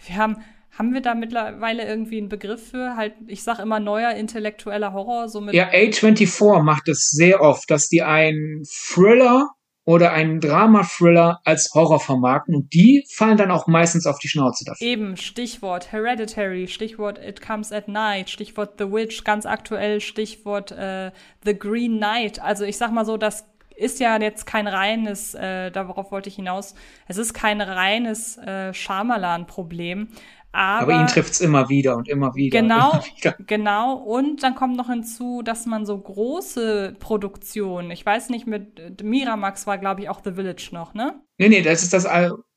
wir 0.05 0.17
haben 0.17 0.37
haben 0.77 0.93
wir 0.93 1.01
da 1.01 1.13
mittlerweile 1.13 1.85
irgendwie 1.85 2.17
einen 2.17 2.29
Begriff 2.29 2.71
für? 2.71 2.95
Halt, 2.95 3.13
ich 3.27 3.43
sag 3.43 3.59
immer 3.59 3.79
neuer 3.79 4.11
intellektueller 4.11 4.91
Horror, 4.91 5.29
so 5.29 5.39
mit 5.39 5.53
Ja, 5.53 5.69
A24 5.69 6.63
macht 6.63 6.87
es 6.87 7.11
sehr 7.11 7.41
oft, 7.41 7.69
dass 7.69 7.89
die 7.89 8.01
einen 8.01 8.63
Thriller 8.65 9.51
oder 9.86 10.13
einen 10.13 10.39
Drama-Thriller 10.39 11.41
als 11.43 11.71
Horror 11.73 11.99
vermarkten 11.99 12.55
und 12.55 12.73
die 12.73 13.05
fallen 13.09 13.38
dann 13.38 13.51
auch 13.51 13.67
meistens 13.67 14.05
auf 14.05 14.17
die 14.19 14.29
Schnauze 14.29 14.63
dafür. 14.65 14.88
Eben, 14.88 15.17
Stichwort 15.17 15.91
Hereditary, 15.91 16.67
Stichwort 16.67 17.19
It 17.19 17.41
Comes 17.41 17.71
at 17.71 17.88
Night, 17.88 18.29
Stichwort 18.29 18.75
The 18.77 18.91
Witch, 18.91 19.23
ganz 19.23 19.45
aktuell 19.45 19.99
Stichwort 19.99 20.71
äh, 20.71 21.11
The 21.43 21.57
Green 21.57 21.97
Knight. 21.97 22.41
Also 22.41 22.63
ich 22.63 22.77
sag 22.77 22.91
mal 22.91 23.05
so, 23.05 23.17
das 23.17 23.45
ist 23.75 23.99
ja 23.99 24.17
jetzt 24.17 24.45
kein 24.45 24.67
reines, 24.67 25.34
äh, 25.34 25.71
darauf 25.71 26.11
wollte 26.11 26.29
ich 26.29 26.36
hinaus, 26.36 26.75
es 27.07 27.17
ist 27.17 27.34
kein 27.34 27.59
reines 27.59 28.38
äh, 28.38 28.73
Schamalan-Problem, 28.73 30.09
aber, 30.54 30.93
aber 30.93 31.01
ihn 31.01 31.08
trifft's 31.08 31.41
immer 31.41 31.68
wieder 31.68 31.97
und 31.97 32.08
immer 32.08 32.36
wieder. 32.36 32.62
Genau, 32.62 32.91
immer 32.91 33.04
wieder. 33.04 33.36
genau. 33.39 33.95
Und 33.95 34.43
dann 34.43 34.54
kommt 34.54 34.78
noch 34.78 34.88
hinzu, 34.88 35.41
dass 35.41 35.66
man 35.66 35.86
so 35.86 35.97
große 35.97 36.95
Produktionen, 36.99 37.89
ich 37.89 38.06
weiß 38.06 38.30
nicht, 38.30 38.45
mit 38.45 39.04
Miramax 39.04 39.66
war, 39.66 39.80
glaube 39.80 40.01
ich, 40.01 40.10
auch 40.10 40.22
The 40.24 40.34
Village 40.34 40.70
noch, 40.72 40.93
ne? 40.93 41.20
Nee, 41.39 41.49
nee, 41.49 41.62
das 41.64 41.82
ist 41.82 41.91
das. 41.91 42.08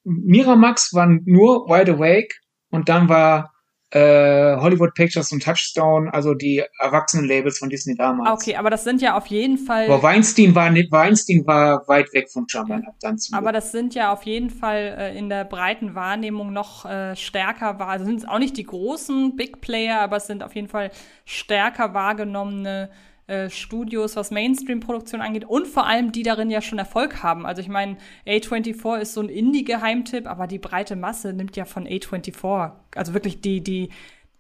Miramax 0.04 0.92
war 0.92 1.06
nur 1.24 1.68
Wide 1.68 1.92
Awake 1.92 2.34
und 2.70 2.90
dann 2.90 3.08
war 3.08 3.55
äh, 3.90 4.56
Hollywood 4.56 4.94
Pictures 4.94 5.30
und 5.30 5.42
Touchstone, 5.42 6.12
also 6.12 6.34
die 6.34 6.64
Erwachsenen-Labels 6.80 7.58
von 7.58 7.68
Disney 7.68 7.94
damals. 7.94 8.30
Okay, 8.42 8.56
aber 8.56 8.68
das 8.68 8.84
sind 8.84 9.00
ja 9.00 9.16
auf 9.16 9.26
jeden 9.26 9.58
Fall. 9.58 9.84
Aber 9.86 10.02
Weinstein 10.02 10.54
war 10.54 10.70
nicht, 10.70 10.90
Weinstein 10.90 11.46
war 11.46 11.86
weit 11.86 12.12
weg 12.12 12.28
von 12.30 12.46
Jumpman 12.48 12.82
ja. 12.82 12.92
dann 13.00 13.18
zum 13.18 13.38
Aber 13.38 13.52
das 13.52 13.70
sind 13.70 13.94
ja 13.94 14.12
auf 14.12 14.24
jeden 14.24 14.50
Fall 14.50 14.96
äh, 14.98 15.18
in 15.18 15.28
der 15.28 15.44
breiten 15.44 15.94
Wahrnehmung 15.94 16.52
noch 16.52 16.84
äh, 16.84 17.14
stärker 17.14 17.78
war. 17.78 17.88
Also 17.88 18.04
sind 18.04 18.18
es 18.18 18.28
auch 18.28 18.40
nicht 18.40 18.56
die 18.56 18.64
großen 18.64 19.36
Big 19.36 19.60
Player, 19.60 20.00
aber 20.00 20.16
es 20.16 20.26
sind 20.26 20.42
auf 20.42 20.54
jeden 20.56 20.68
Fall 20.68 20.90
stärker 21.24 21.94
wahrgenommene 21.94 22.90
äh, 23.26 23.50
Studios, 23.50 24.14
was 24.14 24.30
Mainstream-Produktion 24.30 25.20
angeht 25.20 25.44
und 25.44 25.66
vor 25.66 25.86
allem 25.86 26.12
die 26.12 26.22
darin 26.22 26.48
ja 26.48 26.60
schon 26.60 26.78
Erfolg 26.78 27.24
haben. 27.24 27.44
Also 27.44 27.60
ich 27.60 27.68
meine, 27.68 27.96
A24 28.26 29.00
ist 29.00 29.14
so 29.14 29.20
ein 29.20 29.28
Indie-Geheimtipp, 29.28 30.28
aber 30.28 30.46
die 30.46 30.60
breite 30.60 30.94
Masse 30.94 31.32
nimmt 31.32 31.56
ja 31.56 31.64
von 31.64 31.88
A24. 31.88 32.70
Also 32.94 33.14
wirklich 33.14 33.40
die, 33.40 33.62
die, 33.62 33.88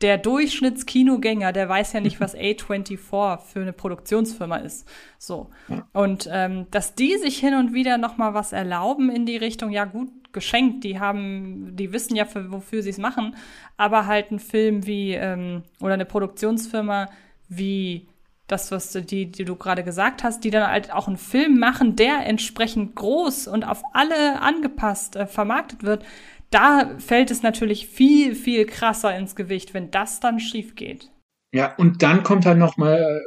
der 0.02 0.18
Durchschnittskinogänger, 0.18 1.52
der 1.52 1.68
weiß 1.68 1.94
ja 1.94 2.00
nicht, 2.00 2.20
was 2.20 2.36
A24 2.36 3.38
für 3.38 3.60
eine 3.60 3.72
Produktionsfirma 3.72 4.58
ist. 4.58 4.86
So. 5.18 5.50
Und 5.92 6.28
ähm, 6.30 6.66
dass 6.70 6.94
die 6.94 7.16
sich 7.16 7.38
hin 7.38 7.54
und 7.54 7.74
wieder 7.74 7.98
noch 7.98 8.18
mal 8.18 8.34
was 8.34 8.52
erlauben 8.52 9.10
in 9.10 9.26
die 9.26 9.36
Richtung, 9.36 9.70
ja 9.70 9.84
gut, 9.84 10.10
geschenkt, 10.32 10.84
die 10.84 11.00
haben, 11.00 11.74
die 11.74 11.92
wissen 11.92 12.14
ja, 12.14 12.24
für, 12.24 12.52
wofür 12.52 12.82
sie 12.82 12.90
es 12.90 12.98
machen, 12.98 13.34
aber 13.78 14.06
halt 14.06 14.30
ein 14.30 14.38
Film 14.38 14.86
wie, 14.86 15.14
ähm, 15.14 15.62
oder 15.80 15.94
eine 15.94 16.04
Produktionsfirma 16.04 17.08
wie 17.48 18.06
das, 18.46 18.70
was 18.70 18.92
du, 18.92 19.02
die, 19.02 19.30
die 19.30 19.44
du 19.44 19.56
gerade 19.56 19.82
gesagt 19.82 20.22
hast, 20.22 20.44
die 20.44 20.50
dann 20.50 20.70
halt 20.70 20.92
auch 20.92 21.08
einen 21.08 21.16
Film 21.16 21.58
machen, 21.58 21.96
der 21.96 22.26
entsprechend 22.26 22.94
groß 22.94 23.48
und 23.48 23.64
auf 23.64 23.82
alle 23.92 24.40
angepasst 24.40 25.16
äh, 25.16 25.26
vermarktet 25.26 25.82
wird, 25.82 26.04
da 26.50 26.96
fällt 26.98 27.30
es 27.30 27.42
natürlich 27.42 27.88
viel, 27.88 28.36
viel 28.36 28.66
krasser 28.66 29.16
ins 29.16 29.34
Gewicht, 29.34 29.74
wenn 29.74 29.90
das 29.90 30.20
dann 30.20 30.38
schief 30.38 30.76
geht. 30.76 31.10
Ja, 31.52 31.74
und 31.76 32.02
dann 32.02 32.22
kommt 32.22 32.46
halt 32.46 32.58
noch 32.58 32.76
mal 32.76 33.20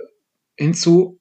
hinzu, 0.57 1.19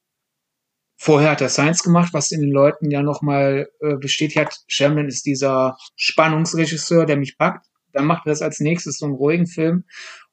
vorher 0.97 1.33
hat 1.33 1.41
er 1.41 1.49
Science 1.49 1.83
gemacht, 1.83 2.13
was 2.13 2.31
in 2.31 2.41
den 2.41 2.53
Leuten 2.53 2.91
ja 2.91 3.03
noch 3.03 3.23
mal 3.23 3.69
äh, 3.81 3.97
bestätigt 3.97 4.39
hat, 4.39 4.61
Sherman 4.69 5.09
ist 5.09 5.27
dieser 5.27 5.77
Spannungsregisseur, 5.97 7.05
der 7.05 7.17
mich 7.17 7.37
packt. 7.37 7.67
Dann 7.93 8.05
macht 8.05 8.27
er 8.27 8.31
das 8.31 8.43
als 8.43 8.61
nächstes 8.61 8.99
so 8.99 9.07
einen 9.07 9.15
ruhigen 9.15 9.47
Film, 9.47 9.85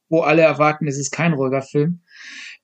wo 0.07 0.21
alle 0.21 0.43
erwarten, 0.43 0.87
es 0.87 0.99
ist 0.99 1.11
kein 1.11 1.33
ruhiger 1.33 1.63
Film 1.63 2.01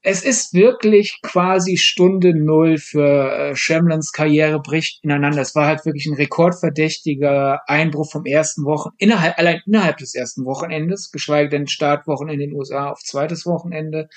es 0.04 0.24
ist 0.24 0.54
wirklich 0.54 1.20
quasi 1.22 1.78
Stunde 1.78 2.34
Null 2.34 2.78
für 2.78 3.32
äh, 3.32 3.56
Shamlins 3.56 4.12
Karriere 4.12 4.60
bricht 4.60 5.04
ineinander. 5.04 5.42
Es 5.42 5.54
war 5.54 5.68
halt 5.68 5.86
wirklich 5.86 6.08
ein 6.08 6.16
rekordverdächtiger 6.16 7.62
Einbruch 7.68 8.12
vom 8.12 8.26
ersten 8.26 8.66
Wochen, 8.66 8.90
innerhalb, 8.98 9.38
allein 9.38 9.62
innerhalb 9.66 9.98
des 9.98 10.16
ersten 10.16 10.44
Wochenendes, 10.46 11.12
geschweige 11.12 11.50
denn 11.50 11.68
Startwochen 11.68 12.30
in 12.30 12.40
den 12.40 12.54
USA 12.54 12.90
auf 12.90 13.00
zweites 13.00 13.46
Wochenende. 13.46 14.10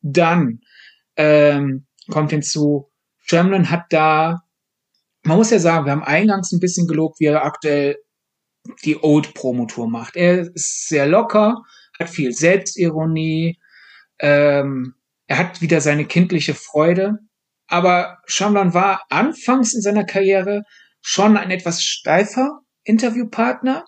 Dann 0.00 0.60
ähm, 1.16 1.86
kommt 2.10 2.30
hinzu, 2.30 2.90
Shamlin 3.18 3.70
hat 3.70 3.86
da, 3.90 4.44
man 5.24 5.36
muss 5.36 5.50
ja 5.50 5.58
sagen, 5.58 5.84
wir 5.84 5.92
haben 5.92 6.04
eingangs 6.04 6.52
ein 6.52 6.60
bisschen 6.60 6.86
gelobt, 6.86 7.20
wie 7.20 7.26
er 7.26 7.44
aktuell 7.44 7.98
die 8.84 9.02
Old 9.02 9.34
Promotour 9.34 9.90
macht. 9.90 10.16
Er 10.16 10.54
ist 10.54 10.88
sehr 10.88 11.06
locker, 11.06 11.62
hat 11.98 12.08
viel 12.08 12.32
Selbstironie, 12.32 13.58
ähm, 14.20 14.94
er 15.28 15.38
hat 15.38 15.60
wieder 15.60 15.80
seine 15.80 16.06
kindliche 16.06 16.54
Freude. 16.54 17.18
Aber 17.68 18.18
Shamlan 18.26 18.74
war 18.74 19.04
anfangs 19.10 19.74
in 19.74 19.82
seiner 19.82 20.04
Karriere 20.04 20.64
schon 21.00 21.36
ein 21.36 21.50
etwas 21.50 21.82
steifer 21.82 22.60
Interviewpartner. 22.82 23.84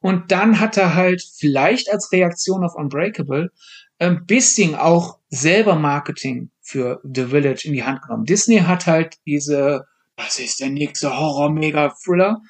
Und 0.00 0.32
dann 0.32 0.58
hat 0.58 0.76
er 0.76 0.94
halt 0.94 1.22
vielleicht 1.38 1.92
als 1.92 2.10
Reaktion 2.10 2.64
auf 2.64 2.74
Unbreakable 2.74 3.52
ein 3.98 4.26
bisschen 4.26 4.74
auch 4.74 5.18
selber 5.28 5.76
Marketing 5.76 6.50
für 6.60 7.00
The 7.04 7.26
Village 7.26 7.62
in 7.64 7.72
die 7.72 7.84
Hand 7.84 8.02
genommen. 8.02 8.24
Disney 8.24 8.58
hat 8.58 8.86
halt 8.86 9.16
diese, 9.26 9.86
das 10.16 10.38
ist 10.38 10.60
der 10.60 10.70
nächste 10.70 11.18
Horror-Mega-Thriller, 11.18 12.40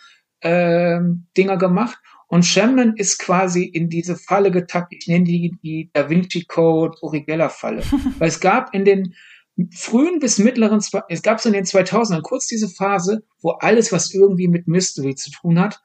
ähm, 0.43 1.27
Dinger 1.37 1.57
gemacht. 1.57 1.99
Und 2.29 2.45
Shamman 2.45 2.97
ist 2.97 3.19
quasi 3.19 3.65
in 3.65 3.89
diese 3.89 4.17
Falle 4.17 4.51
getappt. 4.51 4.93
Ich 4.93 5.07
nenne 5.07 5.25
die 5.25 5.57
die 5.63 5.91
Da 5.93 6.11
Vinci 6.11 6.45
Code 6.45 6.97
Origella 7.03 7.49
Falle. 7.49 7.83
Weil 8.19 8.29
es 8.29 8.41
gab 8.41 8.75
in 8.75 8.85
den 8.85 9.15
frühen 9.71 10.19
bis 10.19 10.39
mittleren, 10.39 10.83
es 11.09 11.23
gab 11.23 11.41
so 11.41 11.49
in 11.49 11.55
den 11.55 11.65
2000ern 11.65 12.23
kurz 12.23 12.47
diese 12.47 12.69
Phase, 12.69 13.25
wo 13.41 13.53
alles, 13.53 13.91
was 13.93 14.13
irgendwie 14.13 14.49
mit 14.49 14.69
Mystery 14.69 15.15
zu 15.15 15.31
tun 15.31 15.59
hat, 15.59 15.81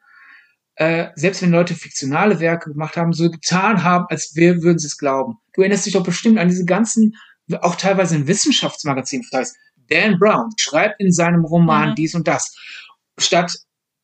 äh, 0.75 1.09
selbst 1.15 1.41
wenn 1.41 1.51
Leute 1.51 1.75
fiktionale 1.75 2.39
Werke 2.39 2.71
gemacht 2.71 2.97
haben, 2.97 3.13
so 3.13 3.29
getan 3.29 3.83
haben, 3.83 4.05
als 4.09 4.35
wir 4.35 4.61
würden 4.61 4.79
sie 4.79 4.87
es 4.87 4.97
glauben. 4.97 5.37
Du 5.53 5.61
erinnerst 5.61 5.85
dich 5.85 5.93
doch 5.93 6.03
bestimmt 6.03 6.37
an 6.37 6.49
diese 6.49 6.65
ganzen, 6.65 7.15
auch 7.61 7.75
teilweise 7.75 8.15
in 8.15 8.27
Wissenschaftsmagazinen, 8.27 9.25
das 9.31 9.39
heißt, 9.39 9.57
Dan 9.89 10.19
Brown 10.19 10.49
schreibt 10.57 10.99
in 10.99 11.11
seinem 11.11 11.45
Roman 11.45 11.91
mhm. 11.91 11.95
dies 11.95 12.15
und 12.15 12.27
das. 12.27 12.55
Statt, 13.17 13.53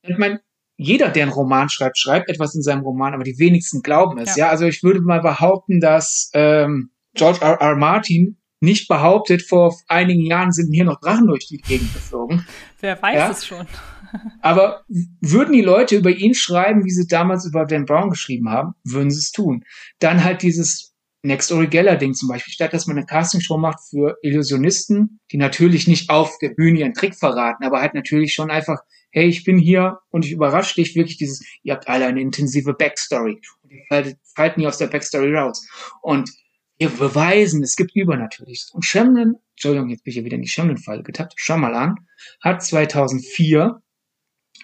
ich 0.03 0.17
meine, 0.17 0.41
jeder, 0.77 1.09
der 1.09 1.23
einen 1.23 1.31
Roman 1.31 1.69
schreibt, 1.69 1.97
schreibt 1.97 2.29
etwas 2.29 2.55
in 2.55 2.61
seinem 2.61 2.83
Roman, 2.83 3.13
aber 3.13 3.23
die 3.23 3.39
wenigsten 3.39 3.81
glauben 3.81 4.19
es. 4.19 4.35
Ja, 4.35 4.45
ja? 4.45 4.51
also 4.51 4.65
ich 4.65 4.83
würde 4.83 5.01
mal 5.01 5.21
behaupten, 5.21 5.79
dass 5.79 6.29
ähm, 6.33 6.91
George 7.15 7.39
R. 7.41 7.59
R. 7.59 7.75
Martin 7.75 8.37
nicht 8.59 8.87
behauptet, 8.87 9.41
vor 9.41 9.75
einigen 9.87 10.25
Jahren 10.25 10.51
sind 10.51 10.71
hier 10.71 10.85
noch 10.85 10.99
Drachen 10.99 11.27
durch 11.27 11.47
die 11.47 11.57
Gegend 11.57 11.93
geflogen. 11.93 12.45
Wer 12.79 13.01
weiß 13.01 13.15
ja? 13.15 13.31
es 13.31 13.45
schon. 13.45 13.67
aber 14.41 14.83
würden 14.87 15.53
die 15.53 15.61
Leute 15.61 15.95
über 15.97 16.11
ihn 16.11 16.33
schreiben, 16.33 16.85
wie 16.85 16.91
sie 16.91 17.07
damals 17.07 17.45
über 17.45 17.65
Dan 17.65 17.85
Brown 17.85 18.09
geschrieben 18.09 18.49
haben, 18.49 18.73
würden 18.83 19.09
sie 19.09 19.19
es 19.19 19.31
tun. 19.31 19.63
Dann 19.99 20.23
halt 20.23 20.41
dieses 20.41 20.95
Next 21.23 21.51
Origella 21.51 21.95
Ding 21.95 22.13
zum 22.13 22.29
Beispiel, 22.29 22.53
statt 22.53 22.73
dass 22.73 22.87
man 22.87 22.97
eine 22.97 23.05
Castingshow 23.05 23.57
macht 23.57 23.79
für 23.89 24.17
Illusionisten, 24.21 25.19
die 25.31 25.37
natürlich 25.37 25.87
nicht 25.87 26.09
auf 26.09 26.37
der 26.41 26.49
Bühne 26.49 26.79
ihren 26.79 26.93
Trick 26.93 27.15
verraten, 27.15 27.65
aber 27.65 27.81
halt 27.81 27.95
natürlich 27.95 28.33
schon 28.33 28.51
einfach 28.51 28.79
hey, 29.11 29.27
ich 29.27 29.43
bin 29.43 29.57
hier 29.57 29.99
und 30.09 30.25
ich 30.25 30.31
überrasche 30.31 30.75
dich 30.75 30.95
wirklich 30.95 31.17
dieses, 31.17 31.45
ihr 31.63 31.73
habt 31.73 31.87
alle 31.87 32.05
eine 32.05 32.21
intensive 32.21 32.73
Backstory 32.73 33.41
und 33.63 33.71
ihr 33.71 34.15
fallt, 34.35 34.57
nie 34.57 34.67
aus 34.67 34.77
der 34.77 34.87
Backstory 34.87 35.35
raus. 35.35 35.67
Und 36.01 36.29
wir 36.77 36.89
beweisen, 36.89 37.63
es 37.63 37.75
gibt 37.75 37.95
Übernatürliches. 37.95 38.71
Und 38.71 38.85
Shyamalan, 38.85 39.35
Entschuldigung, 39.51 39.89
jetzt 39.89 40.03
bin 40.03 40.11
ich 40.11 40.17
ja 40.17 40.23
wieder 40.23 40.35
in 40.35 40.43
die 40.43 40.47
Shyamalan-Falle 40.47 41.03
getappt, 41.03 41.33
Shyamalan 41.37 41.95
hat 42.41 42.63
2004 42.63 43.81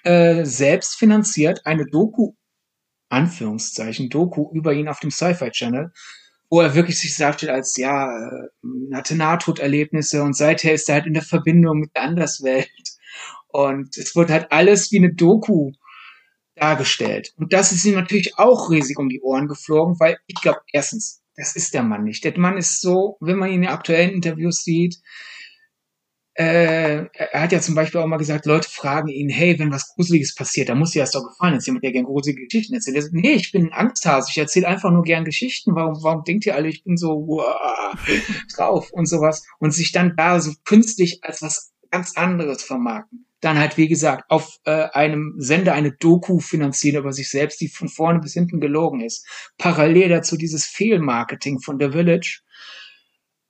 äh, 0.04 0.46
selbst 0.46 0.96
finanziert 0.96 1.66
eine 1.66 1.86
Doku, 1.86 2.34
Anführungszeichen, 3.10 4.10
Doku 4.10 4.52
über 4.54 4.74
ihn 4.74 4.88
auf 4.88 5.00
dem 5.00 5.12
Sci-Fi 5.12 5.52
Channel, 5.52 5.92
wo 6.50 6.62
er 6.62 6.76
wirklich 6.76 7.00
sich 7.00 7.16
darstellt 7.18 7.52
als, 7.52 7.78
ja, 7.78 8.08
äh, 8.12 8.50
hatte 8.94 9.16
Nahtoderlebnisse 9.16 10.22
und 10.22 10.36
seither 10.36 10.74
ist 10.74 10.90
er 10.90 10.96
halt 10.96 11.08
in 11.08 11.14
der 11.14 11.24
Verbindung 11.24 11.80
mit 11.80 11.96
der 11.96 12.04
Anderswelt 12.04 12.70
und 13.54 13.96
es 13.98 14.16
wird 14.16 14.32
halt 14.32 14.52
alles 14.52 14.92
wie 14.92 14.98
eine 14.98 15.14
Doku 15.14 15.72
dargestellt. 16.56 17.34
Und 17.38 17.54
das 17.54 17.72
ist 17.72 17.86
ihm 17.86 17.94
natürlich 17.94 18.38
auch 18.38 18.72
riesig 18.72 18.98
um 18.98 19.10
die 19.10 19.22
Ohren 19.22 19.48
geflogen, 19.48 20.00
weil 20.00 20.18
ich 20.26 20.42
glaube, 20.42 20.62
erstens, 20.72 21.22
das 21.36 21.56
ist 21.56 21.74
der 21.74 21.84
Mann 21.84 22.04
nicht. 22.04 22.24
Der 22.24 22.38
Mann 22.38 22.58
ist 22.58 22.82
so, 22.82 23.18
wenn 23.22 23.38
man 23.38 23.52
ihn 23.52 23.64
in 23.64 23.70
aktuellen 23.70 24.12
Interviews 24.12 24.64
sieht, 24.64 24.98
äh, 26.36 27.06
er 27.14 27.42
hat 27.42 27.52
ja 27.52 27.62
zum 27.62 27.76
Beispiel 27.76 28.02
auch 28.02 28.08
mal 28.08 28.18
gesagt, 28.18 28.48
Leute 28.48 28.68
fragen 28.68 29.08
ihn, 29.08 29.30
hey, 29.30 29.60
wenn 29.60 29.72
was 29.72 29.94
Gruseliges 29.94 30.34
passiert, 30.34 30.68
dann 30.68 30.80
muss 30.80 30.92
dir 30.92 31.04
das 31.04 31.12
doch 31.12 31.24
gefallen. 31.24 31.54
Jetzt 31.54 31.68
jemand, 31.68 31.84
der 31.84 31.92
gerne 31.92 32.08
gruselige 32.08 32.46
Geschichten 32.46 32.74
erzählt. 32.74 32.96
Er 32.96 33.04
sagt, 33.04 33.14
nee, 33.14 33.34
ich 33.34 33.52
bin 33.52 33.68
ein 33.68 33.74
Angsthase, 33.74 34.30
ich 34.32 34.38
erzähle 34.40 34.68
einfach 34.68 34.90
nur 34.90 35.04
gern 35.04 35.26
Geschichten. 35.26 35.76
Warum, 35.76 36.02
warum 36.02 36.24
denkt 36.24 36.48
ihr 36.48 36.56
alle, 36.56 36.70
ich 36.70 36.84
bin 36.84 36.98
so 36.98 37.28
wow, 37.28 37.96
drauf 38.56 38.92
und 38.92 39.06
sowas? 39.06 39.46
Und 39.60 39.76
sich 39.76 39.92
dann 39.92 40.16
da 40.18 40.40
so 40.40 40.54
künstlich 40.66 41.20
als 41.24 41.44
was 41.44 41.72
ganz 41.92 42.18
anderes 42.18 42.64
vermarkten. 42.64 43.28
Dann 43.44 43.60
halt, 43.60 43.78
wie 43.78 43.90
gesagt, 43.90 44.30
auf 44.30 44.58
äh, 44.64 44.90
einem 44.94 45.36
Sender 45.38 45.74
eine 45.74 45.92
Doku 45.92 46.40
finanzieren 46.40 47.02
über 47.02 47.12
sich 47.12 47.30
selbst, 47.30 47.60
die 47.60 47.68
von 47.68 47.90
vorne 47.90 48.20
bis 48.20 48.34
hinten 48.34 48.62
gelogen 48.62 49.02
ist. 49.02 49.28
Parallel 49.58 50.08
dazu 50.10 50.38
dieses 50.38 50.66
Fehlmarketing 50.66 51.60
von 51.60 51.78
The 51.78 51.92
Village. 51.92 52.42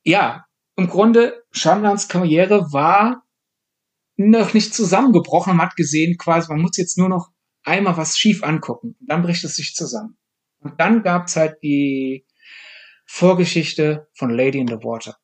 Ja, 0.03 0.45
im 0.75 0.87
Grunde, 0.87 1.43
Shamlans 1.51 2.07
Karriere 2.07 2.73
war 2.73 3.23
noch 4.15 4.55
nicht 4.55 4.73
zusammengebrochen. 4.73 5.55
Man 5.55 5.67
hat 5.67 5.75
gesehen, 5.75 6.17
quasi, 6.17 6.51
man 6.51 6.61
muss 6.61 6.77
jetzt 6.77 6.97
nur 6.97 7.09
noch 7.09 7.29
einmal 7.63 7.95
was 7.95 8.17
schief 8.17 8.43
angucken. 8.43 8.95
Dann 8.99 9.21
bricht 9.21 9.43
es 9.43 9.55
sich 9.55 9.75
zusammen. 9.75 10.17
Und 10.59 10.79
dann 10.79 11.03
gab's 11.03 11.35
halt 11.35 11.61
die 11.61 12.25
Vorgeschichte 13.05 14.07
von 14.15 14.31
Lady 14.31 14.57
in 14.57 14.67
the 14.67 14.83
Water. 14.83 15.17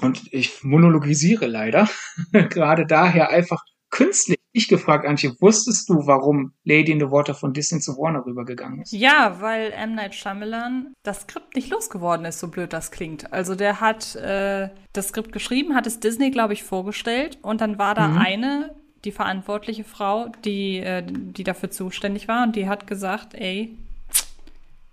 Und 0.00 0.32
ich 0.32 0.64
monologisiere 0.64 1.46
leider, 1.46 1.88
gerade 2.32 2.86
daher 2.86 3.30
einfach 3.30 3.62
künstlich 3.90 4.42
ich 4.52 4.68
gefragt, 4.68 5.06
Antje, 5.06 5.34
wusstest 5.40 5.88
du, 5.88 6.06
warum 6.06 6.52
Lady 6.64 6.92
in 6.92 7.00
the 7.00 7.10
Water 7.10 7.34
von 7.34 7.54
Disney 7.54 7.80
zu 7.80 7.96
Warner 7.96 8.24
rübergegangen 8.24 8.82
ist? 8.82 8.92
Ja, 8.92 9.40
weil 9.40 9.72
M. 9.72 9.94
Night 9.94 10.14
Shyamalan 10.14 10.92
das 11.02 11.22
Skript 11.22 11.56
nicht 11.56 11.70
losgeworden 11.70 12.26
ist, 12.26 12.38
so 12.38 12.48
blöd 12.48 12.72
das 12.72 12.90
klingt. 12.90 13.32
Also 13.32 13.54
der 13.54 13.80
hat 13.80 14.14
äh, 14.16 14.68
das 14.92 15.08
Skript 15.08 15.32
geschrieben, 15.32 15.74
hat 15.74 15.86
es 15.86 16.00
Disney, 16.00 16.30
glaube 16.30 16.52
ich, 16.52 16.64
vorgestellt 16.64 17.38
und 17.40 17.62
dann 17.62 17.78
war 17.78 17.94
da 17.94 18.08
mhm. 18.08 18.18
eine, 18.18 18.74
die 19.04 19.12
verantwortliche 19.12 19.84
Frau, 19.84 20.30
die, 20.44 20.78
äh, 20.78 21.02
die 21.06 21.44
dafür 21.44 21.70
zuständig 21.70 22.28
war 22.28 22.42
und 22.42 22.54
die 22.54 22.68
hat 22.68 22.86
gesagt, 22.86 23.34
ey, 23.34 23.76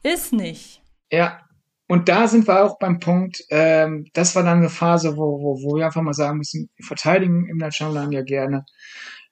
ist 0.03 0.31
nicht. 0.31 0.81
Ja, 1.11 1.41
und 1.89 2.07
da 2.07 2.27
sind 2.27 2.47
wir 2.47 2.63
auch 2.63 2.77
beim 2.77 2.99
Punkt, 2.99 3.43
ähm, 3.49 4.05
das 4.13 4.35
war 4.35 4.43
dann 4.43 4.59
eine 4.59 4.69
Phase, 4.69 5.17
wo, 5.17 5.41
wo, 5.41 5.63
wo 5.63 5.75
wir 5.75 5.87
einfach 5.87 6.03
mal 6.03 6.13
sagen 6.13 6.37
müssen, 6.37 6.69
wir 6.75 6.85
verteidigen 6.85 7.49
im 7.49 7.71
Shyamalan 7.71 8.11
ja 8.11 8.21
gerne. 8.21 8.63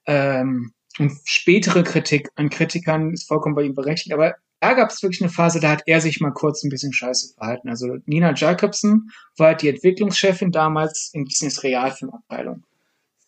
Ähm, 0.07 0.73
und 0.97 1.11
spätere 1.25 1.83
Kritik 1.83 2.29
an 2.33 2.49
Kritikern 2.49 3.13
ist 3.13 3.27
vollkommen 3.27 3.53
bei 3.53 3.61
ihm 3.61 3.75
berechtigt, 3.75 4.11
aber 4.11 4.33
da 4.59 4.73
gab 4.73 4.89
es 4.89 5.03
wirklich 5.03 5.21
eine 5.21 5.29
Phase, 5.29 5.59
da 5.59 5.69
hat 5.69 5.83
er 5.85 6.01
sich 6.01 6.19
mal 6.19 6.31
kurz 6.31 6.63
ein 6.63 6.69
bisschen 6.69 6.93
scheiße 6.93 7.35
verhalten. 7.35 7.69
Also 7.69 7.97
Nina 8.07 8.33
Jacobson 8.33 9.11
war 9.37 9.49
halt 9.49 9.61
die 9.61 9.69
Entwicklungschefin 9.69 10.51
damals 10.51 11.11
in 11.13 11.25
Disneys 11.25 11.61
Realfilmabteilung. 11.61 12.63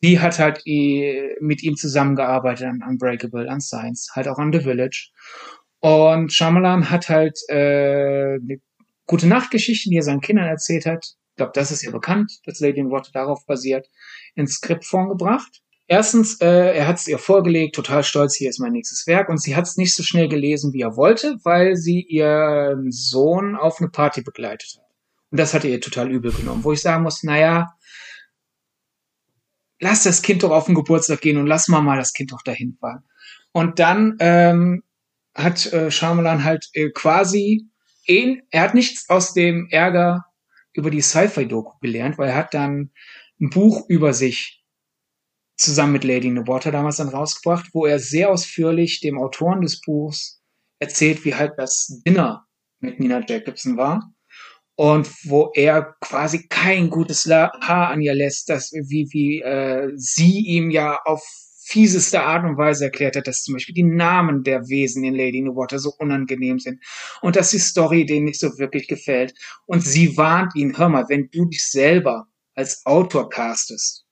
Sie 0.01 0.19
hat 0.19 0.39
halt 0.39 0.63
mit 0.65 1.61
ihm 1.61 1.75
zusammengearbeitet 1.75 2.65
an 2.65 2.83
Unbreakable, 2.87 3.47
an 3.47 3.61
Science, 3.61 4.09
halt 4.15 4.27
auch 4.27 4.39
an 4.39 4.51
The 4.51 4.61
Village. 4.61 5.11
Und 5.81 6.33
Shyamalan 6.33 6.89
hat 6.89 7.09
halt 7.09 7.37
äh, 7.49 8.39
gute 9.09 9.27
Nachtgeschichte, 9.27 9.89
die 9.89 9.97
er 9.97 10.03
seinen 10.03 10.21
Kindern 10.21 10.47
erzählt 10.47 10.85
hat. 10.85 11.03
Ich 11.03 11.35
glaube, 11.35 11.51
das 11.55 11.71
ist 11.71 11.81
ja 11.81 11.89
bekannt, 11.89 12.31
dass 12.45 12.59
Lady 12.59 12.79
in 12.79 12.91
Water 12.91 13.09
darauf 13.11 13.43
basiert, 13.47 13.89
ins 14.35 14.55
Skriptform 14.55 15.09
gebracht. 15.09 15.61
Erstens, 15.87 16.39
äh, 16.41 16.77
er 16.77 16.87
hat 16.87 16.97
es 16.97 17.07
ihr 17.07 17.17
vorgelegt, 17.17 17.73
total 17.73 18.03
stolz, 18.03 18.35
hier 18.35 18.51
ist 18.51 18.59
mein 18.59 18.73
nächstes 18.73 19.07
Werk. 19.07 19.29
Und 19.29 19.41
sie 19.41 19.55
hat 19.55 19.65
es 19.65 19.77
nicht 19.77 19.95
so 19.95 20.03
schnell 20.03 20.29
gelesen, 20.29 20.73
wie 20.73 20.81
er 20.81 20.95
wollte, 20.95 21.37
weil 21.43 21.75
sie 21.75 22.01
ihren 22.01 22.91
Sohn 22.91 23.55
auf 23.55 23.79
eine 23.79 23.89
Party 23.89 24.21
begleitet 24.21 24.75
hat. 24.77 24.85
Und 25.31 25.39
das 25.39 25.55
hat 25.55 25.63
er 25.63 25.71
ihr 25.71 25.81
total 25.81 26.11
übel 26.11 26.31
genommen. 26.31 26.63
Wo 26.63 26.71
ich 26.71 26.81
sagen 26.81 27.01
muss, 27.01 27.23
naja, 27.23 27.73
lass 29.79 30.03
das 30.03 30.21
Kind 30.21 30.43
doch 30.43 30.51
auf 30.51 30.67
den 30.67 30.75
Geburtstag 30.75 31.21
gehen 31.21 31.37
und 31.37 31.47
lass 31.47 31.67
mal 31.67 31.81
mal 31.81 31.97
das 31.97 32.13
Kind 32.13 32.31
doch 32.31 32.43
dahin 32.43 32.77
fahren. 32.79 33.03
Und 33.53 33.79
dann 33.79 34.17
ähm, 34.19 34.83
hat 35.33 35.65
äh, 35.73 35.89
Shyamalan 35.89 36.43
halt 36.43 36.69
äh, 36.73 36.91
quasi 36.91 37.69
ihn, 38.09 38.41
er 38.51 38.63
hat 38.63 38.75
nichts 38.75 39.09
aus 39.09 39.33
dem 39.33 39.67
Ärger 39.71 40.25
über 40.73 40.91
die 40.91 41.01
Sci-Fi-Doku 41.01 41.79
gelernt, 41.81 42.17
weil 42.17 42.29
er 42.29 42.35
hat 42.35 42.53
dann 42.53 42.91
ein 43.39 43.49
Buch 43.49 43.87
über 43.87 44.13
sich 44.13 44.63
zusammen 45.57 45.93
mit 45.93 46.03
Lady 46.03 46.27
in 46.27 46.37
the 46.37 46.47
Water 46.47 46.71
damals 46.71 46.97
dann 46.97 47.09
rausgebracht, 47.09 47.69
wo 47.73 47.85
er 47.85 47.99
sehr 47.99 48.29
ausführlich 48.29 49.01
dem 49.01 49.19
Autoren 49.19 49.61
des 49.61 49.81
Buchs 49.81 50.41
erzählt, 50.79 51.25
wie 51.25 51.35
halt 51.35 51.53
das 51.57 52.01
Dinner 52.05 52.47
mit 52.79 52.99
Nina 52.99 53.21
Jacobson 53.27 53.77
war 53.77 54.13
und 54.75 55.09
wo 55.25 55.51
er 55.53 55.95
quasi 55.99 56.47
kein 56.47 56.89
gutes 56.89 57.25
Haar 57.25 57.89
an 57.89 58.01
ihr 58.01 58.13
lässt, 58.13 58.49
dass 58.49 58.71
wie 58.71 59.09
wie 59.11 59.41
äh, 59.41 59.91
sie 59.95 60.39
ihm 60.39 60.71
ja 60.71 60.97
auf 61.03 61.21
fieseste 61.69 62.23
Art 62.23 62.45
und 62.45 62.57
Weise 62.57 62.85
erklärt 62.85 63.15
hat, 63.15 63.27
dass 63.27 63.43
zum 63.43 63.53
Beispiel 63.53 63.75
die 63.75 63.83
Namen 63.83 64.43
der 64.43 64.67
Wesen 64.69 65.03
in 65.03 65.15
Lady 65.15 65.37
in 65.37 65.45
the 65.45 65.55
Water 65.55 65.77
so 65.77 65.93
unangenehm 65.99 66.57
sind 66.57 66.83
und 67.21 67.35
dass 67.35 67.51
die 67.51 67.59
Story 67.59 68.05
denen 68.05 68.25
nicht 68.25 68.39
so 68.39 68.57
wirklich 68.57 68.87
gefällt. 68.87 69.33
Und 69.65 69.85
sie 69.85 70.17
warnt 70.17 70.55
ihn, 70.55 70.77
hör 70.77 70.89
mal, 70.89 71.05
wenn 71.09 71.29
du 71.31 71.45
dich 71.45 71.63
selber 71.67 72.27
als 72.55 72.85
Autor 72.85 73.29
castest, 73.29 74.05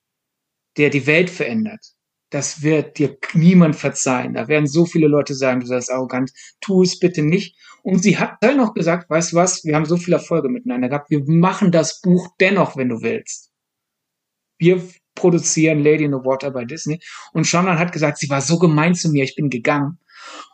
der 0.78 0.92
die 0.92 1.08
Welt 1.08 1.30
verändert. 1.30 1.84
Das 2.30 2.62
wird 2.62 3.00
dir 3.00 3.18
niemand 3.34 3.76
verzeihen. 3.76 4.34
Da 4.34 4.48
werden 4.48 4.68
so 4.68 4.86
viele 4.86 5.08
Leute 5.08 5.34
sagen, 5.34 5.62
du 5.62 5.66
seist 5.66 5.90
arrogant, 5.90 6.32
tu 6.62 6.84
es 6.84 7.00
bitte 7.00 7.24
nicht. 7.24 7.58
Und 7.84 8.04
sie 8.04 8.18
hat 8.18 8.38
dann 8.42 8.58
noch 8.58 8.74
gesagt, 8.74 9.10
weißt 9.10 9.32
du 9.32 9.38
was, 9.38 9.64
wir 9.64 9.76
haben 9.76 9.86
so 9.86 9.98
viele 9.98 10.18
Erfolge 10.18 10.50
miteinander 10.50 10.90
gehabt, 10.90 11.10
wir 11.10 11.24
machen 11.26 11.72
das 11.72 12.02
Buch 12.02 12.36
dennoch, 12.40 12.76
wenn 12.76 12.90
du 12.90 13.02
willst. 13.02 13.52
Wir 14.60 14.84
produzieren 15.18 15.84
Lady 15.84 16.06
in 16.06 16.14
the 16.14 16.26
Water 16.26 16.52
bei 16.52 16.64
Disney. 16.64 17.00
Und 17.34 17.46
Shannon 17.46 17.78
hat 17.78 17.92
gesagt, 17.92 18.18
sie 18.18 18.30
war 18.30 18.42
so 18.42 18.58
gemein 18.58 18.96
zu 18.96 19.10
mir, 19.10 19.24
ich 19.24 19.36
bin 19.36 19.50
gegangen. 19.50 20.00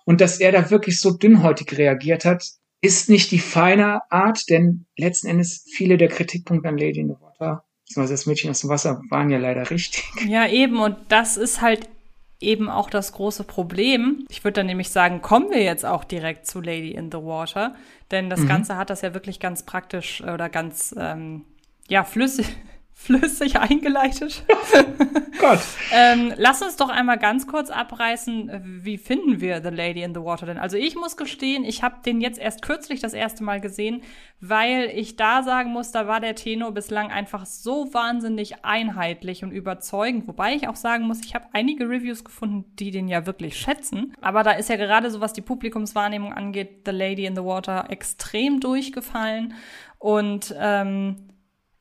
Und 0.06 0.22
dass 0.22 0.40
er 0.40 0.52
da 0.52 0.72
wirklich 0.72 1.00
so 1.00 1.12
dünnhäutig 1.12 1.78
reagiert 1.78 2.26
hat, 2.26 2.44
ist 2.82 3.10
nicht 3.10 3.32
die 3.32 3.40
feine 3.40 4.02
Art, 4.12 4.50
denn 4.50 4.86
letzten 4.98 5.28
Endes 5.28 5.66
viele 5.72 5.98
der 5.98 6.10
Kritikpunkte 6.10 6.68
an 6.68 6.78
Lady 6.78 7.00
in 7.00 7.10
the 7.10 7.16
Water 7.22 7.64
beziehungsweise 7.86 8.14
das 8.14 8.26
Mädchen 8.26 8.50
aus 8.50 8.62
dem 8.62 8.70
Wasser 8.70 9.02
waren 9.10 9.30
ja 9.30 9.38
leider 9.38 9.70
richtig. 9.70 10.04
Ja, 10.28 10.48
eben, 10.48 10.80
und 10.80 10.98
das 11.10 11.38
ist 11.38 11.62
halt 11.62 11.90
eben 12.40 12.70
auch 12.70 12.90
das 12.90 13.14
große 13.14 13.44
Problem. 13.44 14.26
Ich 14.30 14.44
würde 14.44 14.56
dann 14.56 14.66
nämlich 14.66 14.90
sagen, 14.90 15.22
kommen 15.22 15.50
wir 15.50 15.62
jetzt 15.62 15.86
auch 15.86 16.04
direkt 16.04 16.46
zu 16.46 16.60
Lady 16.60 16.92
in 16.92 17.12
the 17.12 17.18
Water, 17.18 17.76
denn 18.12 18.30
das 18.30 18.42
mhm. 18.42 18.48
Ganze 18.48 18.78
hat 18.78 18.90
das 18.90 19.02
ja 19.02 19.14
wirklich 19.14 19.40
ganz 19.40 19.64
praktisch 19.64 20.22
oder 20.22 20.50
ganz 20.50 20.94
ähm, 20.98 21.46
ja 21.88 22.04
flüssig 22.04 22.48
flüssig 23.04 23.60
eingeleitet. 23.60 24.44
Gott. 25.40 25.60
ähm, 25.92 26.34
lass 26.38 26.62
uns 26.62 26.78
doch 26.78 26.88
einmal 26.88 27.18
ganz 27.18 27.48
kurz 27.48 27.70
abreißen, 27.70 28.82
wie 28.84 28.98
finden 28.98 29.42
wir 29.42 29.62
The 29.62 29.70
Lady 29.70 30.04
in 30.04 30.14
the 30.14 30.22
Water 30.22 30.46
denn? 30.46 30.58
Also 30.58 30.78
ich 30.78 30.96
muss 30.96 31.18
gestehen, 31.18 31.66
ich 31.66 31.84
habe 31.84 31.98
den 32.06 32.22
jetzt 32.22 32.40
erst 32.40 32.62
kürzlich 32.62 33.02
das 33.02 33.14
erste 33.14 33.44
Mal 33.44 33.60
gesehen, 33.60 34.04
weil 34.40 34.90
ich 34.96 35.18
da 35.18 35.44
sagen 35.44 35.72
muss, 35.72 35.92
da 35.92 36.08
war 36.08 36.22
der 36.22 36.36
Tenor 36.36 36.72
bislang 36.72 37.12
einfach 37.12 37.46
so 37.46 37.94
wahnsinnig 37.94 38.64
einheitlich 38.64 39.44
und 39.44 39.52
überzeugend. 39.52 40.26
Wobei 40.28 40.56
ich 40.56 40.70
auch 40.70 40.78
sagen 40.78 41.06
muss, 41.06 41.20
ich 41.26 41.36
habe 41.36 41.48
einige 41.52 41.90
Reviews 41.90 42.24
gefunden, 42.24 42.64
die 42.80 42.92
den 42.92 43.10
ja 43.10 43.26
wirklich 43.26 43.58
schätzen. 43.58 44.14
Aber 44.22 44.44
da 44.44 44.52
ist 44.52 44.70
ja 44.70 44.78
gerade 44.78 45.12
so, 45.12 45.20
was 45.20 45.34
die 45.34 45.42
Publikumswahrnehmung 45.42 46.32
angeht, 46.32 46.84
The 46.86 46.92
Lady 46.92 47.26
in 47.26 47.36
the 47.36 47.44
Water 47.44 47.86
extrem 47.90 48.62
durchgefallen. 48.62 49.56
Und 50.00 50.56
ähm, 50.58 51.33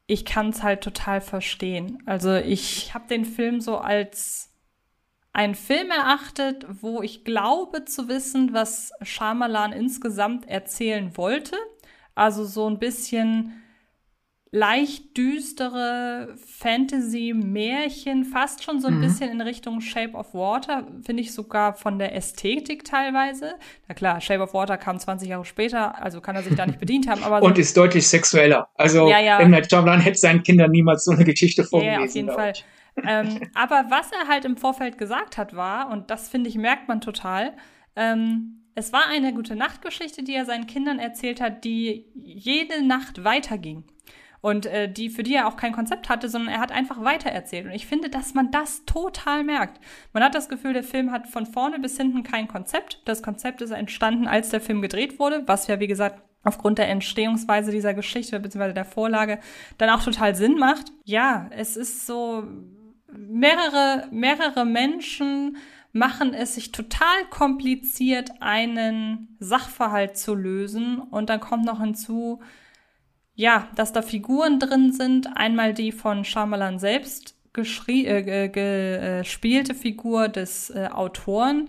ich 0.06 0.24
kann 0.24 0.50
es 0.50 0.62
halt 0.62 0.82
total 0.82 1.20
verstehen. 1.20 2.02
Also 2.06 2.34
ich 2.34 2.94
habe 2.94 3.06
den 3.08 3.24
Film 3.24 3.60
so 3.60 3.78
als 3.78 4.50
einen 5.32 5.54
Film 5.54 5.90
erachtet, 5.90 6.66
wo 6.68 7.02
ich 7.02 7.24
glaube 7.24 7.84
zu 7.84 8.08
wissen, 8.08 8.52
was 8.52 8.92
Shyamalan 9.02 9.72
insgesamt 9.72 10.46
erzählen 10.46 11.16
wollte. 11.16 11.56
Also 12.14 12.44
so 12.44 12.68
ein 12.68 12.78
bisschen 12.78 13.61
leicht 14.54 15.16
düstere 15.16 16.34
Fantasy-Märchen, 16.58 18.26
fast 18.26 18.62
schon 18.62 18.80
so 18.80 18.88
ein 18.88 18.98
mhm. 18.98 19.00
bisschen 19.00 19.30
in 19.30 19.40
Richtung 19.40 19.80
Shape 19.80 20.12
of 20.12 20.34
Water, 20.34 20.86
finde 21.02 21.22
ich 21.22 21.32
sogar 21.32 21.72
von 21.72 21.98
der 21.98 22.14
Ästhetik 22.14 22.84
teilweise. 22.84 23.54
Na 23.88 23.94
klar, 23.94 24.20
Shape 24.20 24.42
of 24.42 24.52
Water 24.52 24.76
kam 24.76 24.98
20 24.98 25.30
Jahre 25.30 25.46
später, 25.46 26.00
also 26.02 26.20
kann 26.20 26.36
er 26.36 26.42
sich 26.42 26.54
da 26.54 26.66
nicht 26.66 26.78
bedient 26.78 27.08
haben. 27.08 27.24
Aber 27.24 27.38
so 27.40 27.46
Und 27.46 27.58
ist 27.58 27.74
deutlich 27.74 28.06
sexueller. 28.06 28.68
Also 28.74 29.08
ja, 29.08 29.20
ja. 29.20 29.40
M. 29.40 29.50
Night 29.50 29.70
Shyamalan 29.70 30.00
hätte 30.00 30.18
seinen 30.18 30.42
Kindern 30.42 30.70
niemals 30.70 31.04
so 31.06 31.12
eine 31.12 31.24
Geschichte 31.24 31.64
vorgelesen. 31.64 32.00
Ja, 32.00 32.06
auf 32.06 32.14
jeden 32.14 32.30
Fall. 32.30 32.52
ähm, 33.06 33.48
aber 33.54 33.86
was 33.88 34.10
er 34.12 34.28
halt 34.28 34.44
im 34.44 34.58
Vorfeld 34.58 34.98
gesagt 34.98 35.38
hat, 35.38 35.56
war, 35.56 35.90
und 35.90 36.10
das 36.10 36.28
finde 36.28 36.50
ich, 36.50 36.56
merkt 36.56 36.88
man 36.88 37.00
total, 37.00 37.54
ähm, 37.96 38.58
es 38.74 38.92
war 38.92 39.06
eine 39.08 39.32
gute 39.32 39.56
Nachtgeschichte, 39.56 40.22
die 40.22 40.34
er 40.34 40.44
seinen 40.44 40.66
Kindern 40.66 40.98
erzählt 40.98 41.40
hat, 41.40 41.64
die 41.64 42.06
jede 42.14 42.86
Nacht 42.86 43.24
weiterging 43.24 43.84
und 44.42 44.66
äh, 44.66 44.92
die 44.92 45.08
für 45.08 45.22
die 45.22 45.34
er 45.34 45.46
auch 45.46 45.56
kein 45.56 45.72
Konzept 45.72 46.08
hatte, 46.08 46.28
sondern 46.28 46.52
er 46.52 46.60
hat 46.60 46.72
einfach 46.72 47.02
weitererzählt. 47.02 47.64
Und 47.64 47.72
ich 47.72 47.86
finde, 47.86 48.10
dass 48.10 48.34
man 48.34 48.50
das 48.50 48.84
total 48.84 49.44
merkt. 49.44 49.80
Man 50.12 50.22
hat 50.22 50.34
das 50.34 50.48
Gefühl, 50.48 50.74
der 50.74 50.82
Film 50.82 51.12
hat 51.12 51.28
von 51.28 51.46
vorne 51.46 51.78
bis 51.78 51.96
hinten 51.96 52.24
kein 52.24 52.48
Konzept. 52.48 53.00
Das 53.06 53.22
Konzept 53.22 53.62
ist 53.62 53.70
entstanden, 53.70 54.26
als 54.26 54.50
der 54.50 54.60
Film 54.60 54.82
gedreht 54.82 55.18
wurde, 55.18 55.44
was 55.46 55.68
ja 55.68 55.80
wie 55.80 55.86
gesagt 55.86 56.22
aufgrund 56.44 56.78
der 56.78 56.88
Entstehungsweise 56.88 57.70
dieser 57.70 57.94
Geschichte 57.94 58.40
bzw. 58.40 58.72
der 58.72 58.84
Vorlage 58.84 59.38
dann 59.78 59.90
auch 59.90 60.02
total 60.02 60.34
Sinn 60.34 60.58
macht. 60.58 60.92
Ja, 61.04 61.48
es 61.50 61.76
ist 61.76 62.04
so 62.04 62.42
mehrere 63.12 64.08
mehrere 64.10 64.64
Menschen 64.64 65.56
machen 65.92 66.32
es 66.32 66.54
sich 66.54 66.72
total 66.72 67.26
kompliziert, 67.30 68.30
einen 68.40 69.36
Sachverhalt 69.38 70.16
zu 70.16 70.34
lösen 70.34 70.98
und 70.98 71.28
dann 71.28 71.38
kommt 71.38 71.66
noch 71.66 71.80
hinzu, 71.80 72.40
ja, 73.34 73.68
dass 73.76 73.92
da 73.92 74.02
Figuren 74.02 74.58
drin 74.58 74.92
sind, 74.92 75.28
einmal 75.36 75.74
die 75.74 75.92
von 75.92 76.24
Shyamalan 76.24 76.78
selbst 76.78 77.34
äh, 77.56 78.48
gespielte 78.48 79.74
Figur 79.74 80.28
des 80.28 80.70
äh, 80.70 80.88
Autoren, 80.92 81.68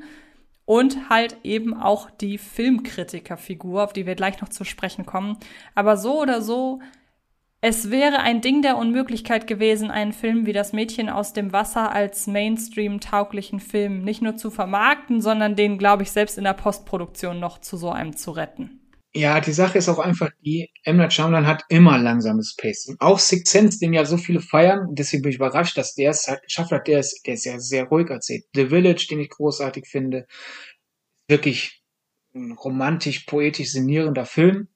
und 0.66 1.10
halt 1.10 1.38
eben 1.44 1.74
auch 1.74 2.10
die 2.10 2.38
Filmkritikerfigur, 2.38 3.84
auf 3.84 3.94
die 3.94 4.06
wir 4.06 4.16
gleich 4.16 4.42
noch 4.42 4.50
zu 4.50 4.64
sprechen 4.64 5.06
kommen. 5.06 5.38
Aber 5.76 5.98
so 5.98 6.22
oder 6.22 6.42
so, 6.42 6.80
es 7.60 7.92
wäre 7.92 8.20
ein 8.20 8.42
Ding 8.42 8.62
der 8.62 8.78
Unmöglichkeit 8.78 9.48
gewesen, 9.48 9.92
einen 9.92 10.14
Film 10.14 10.46
wie 10.46 10.54
Das 10.54 10.74
Mädchen 10.74 11.10
aus 11.10 11.34
dem 11.34 11.54
Wasser 11.54 11.92
als 11.92 12.28
Mainstream-tauglichen 12.28 13.60
Film 13.60 14.04
nicht 14.04 14.22
nur 14.22 14.36
zu 14.36 14.52
vermarkten, 14.52 15.22
sondern 15.22 15.56
den, 15.56 15.78
glaube 15.78 16.04
ich, 16.04 16.12
selbst 16.12 16.38
in 16.38 16.44
der 16.44 16.54
Postproduktion 16.54 17.40
noch 17.40 17.60
zu 17.60 17.78
so 17.78 17.90
einem 17.90 18.16
zu 18.16 18.32
retten. 18.32 18.83
Ja, 19.16 19.40
die 19.40 19.54
Sache 19.54 19.78
ist 19.78 19.90
auch 19.90 20.00
einfach 20.00 20.32
die, 20.44 20.72
M. 20.84 20.98
Night 20.98 21.14
Shyamalan 21.14 21.46
hat 21.46 21.64
immer 21.70 22.00
langsames 22.00 22.56
Pacing. 22.56 22.96
Auch 23.00 23.20
Six 23.20 23.52
Sense, 23.52 23.78
den 23.78 23.94
ja 23.94 24.06
so 24.06 24.18
viele 24.18 24.42
feiern, 24.42 24.88
deswegen 24.92 25.22
bin 25.22 25.30
ich 25.30 25.36
überrascht, 25.36 25.78
dass 25.78 25.94
der 25.94 26.10
es 26.10 26.28
halt 26.28 26.42
geschafft 26.42 26.72
hat, 26.72 26.88
der 26.88 27.00
ist, 27.00 27.22
der 27.28 27.36
ist 27.36 27.46
ja 27.46 27.60
sehr 27.60 27.86
ruhig 27.86 28.10
erzählt. 28.10 28.46
The 28.56 28.68
Village, 28.68 29.06
den 29.12 29.20
ich 29.20 29.30
großartig 29.30 29.88
finde, 29.88 30.26
wirklich 31.28 31.84
ein 32.34 32.54
romantisch, 32.54 33.26
poetisch 33.26 33.72
sinnierender 33.72 34.26
Film. 34.26 34.70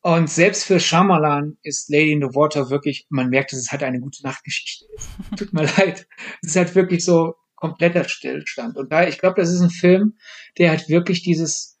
Und 0.00 0.30
selbst 0.30 0.64
für 0.64 0.78
Shyamalan 0.78 1.58
ist 1.62 1.90
Lady 1.90 2.12
in 2.12 2.20
the 2.20 2.36
Water 2.36 2.70
wirklich, 2.70 3.06
man 3.08 3.28
merkt, 3.30 3.50
dass 3.50 3.58
es 3.58 3.72
halt 3.72 3.82
eine 3.82 3.98
gute 3.98 4.22
Nachtgeschichte 4.22 4.86
ist. 4.94 5.08
Tut 5.36 5.52
mir 5.52 5.64
leid. 5.64 6.06
Es 6.42 6.50
ist 6.50 6.56
halt 6.56 6.74
wirklich 6.76 7.04
so 7.04 7.34
kompletter 7.56 8.08
Stillstand. 8.08 8.76
Und 8.76 8.92
da, 8.92 9.08
ich 9.08 9.18
glaube, 9.18 9.40
das 9.40 9.50
ist 9.50 9.60
ein 9.60 9.70
Film, 9.70 10.16
der 10.58 10.70
halt 10.70 10.88
wirklich 10.88 11.24
dieses 11.24 11.75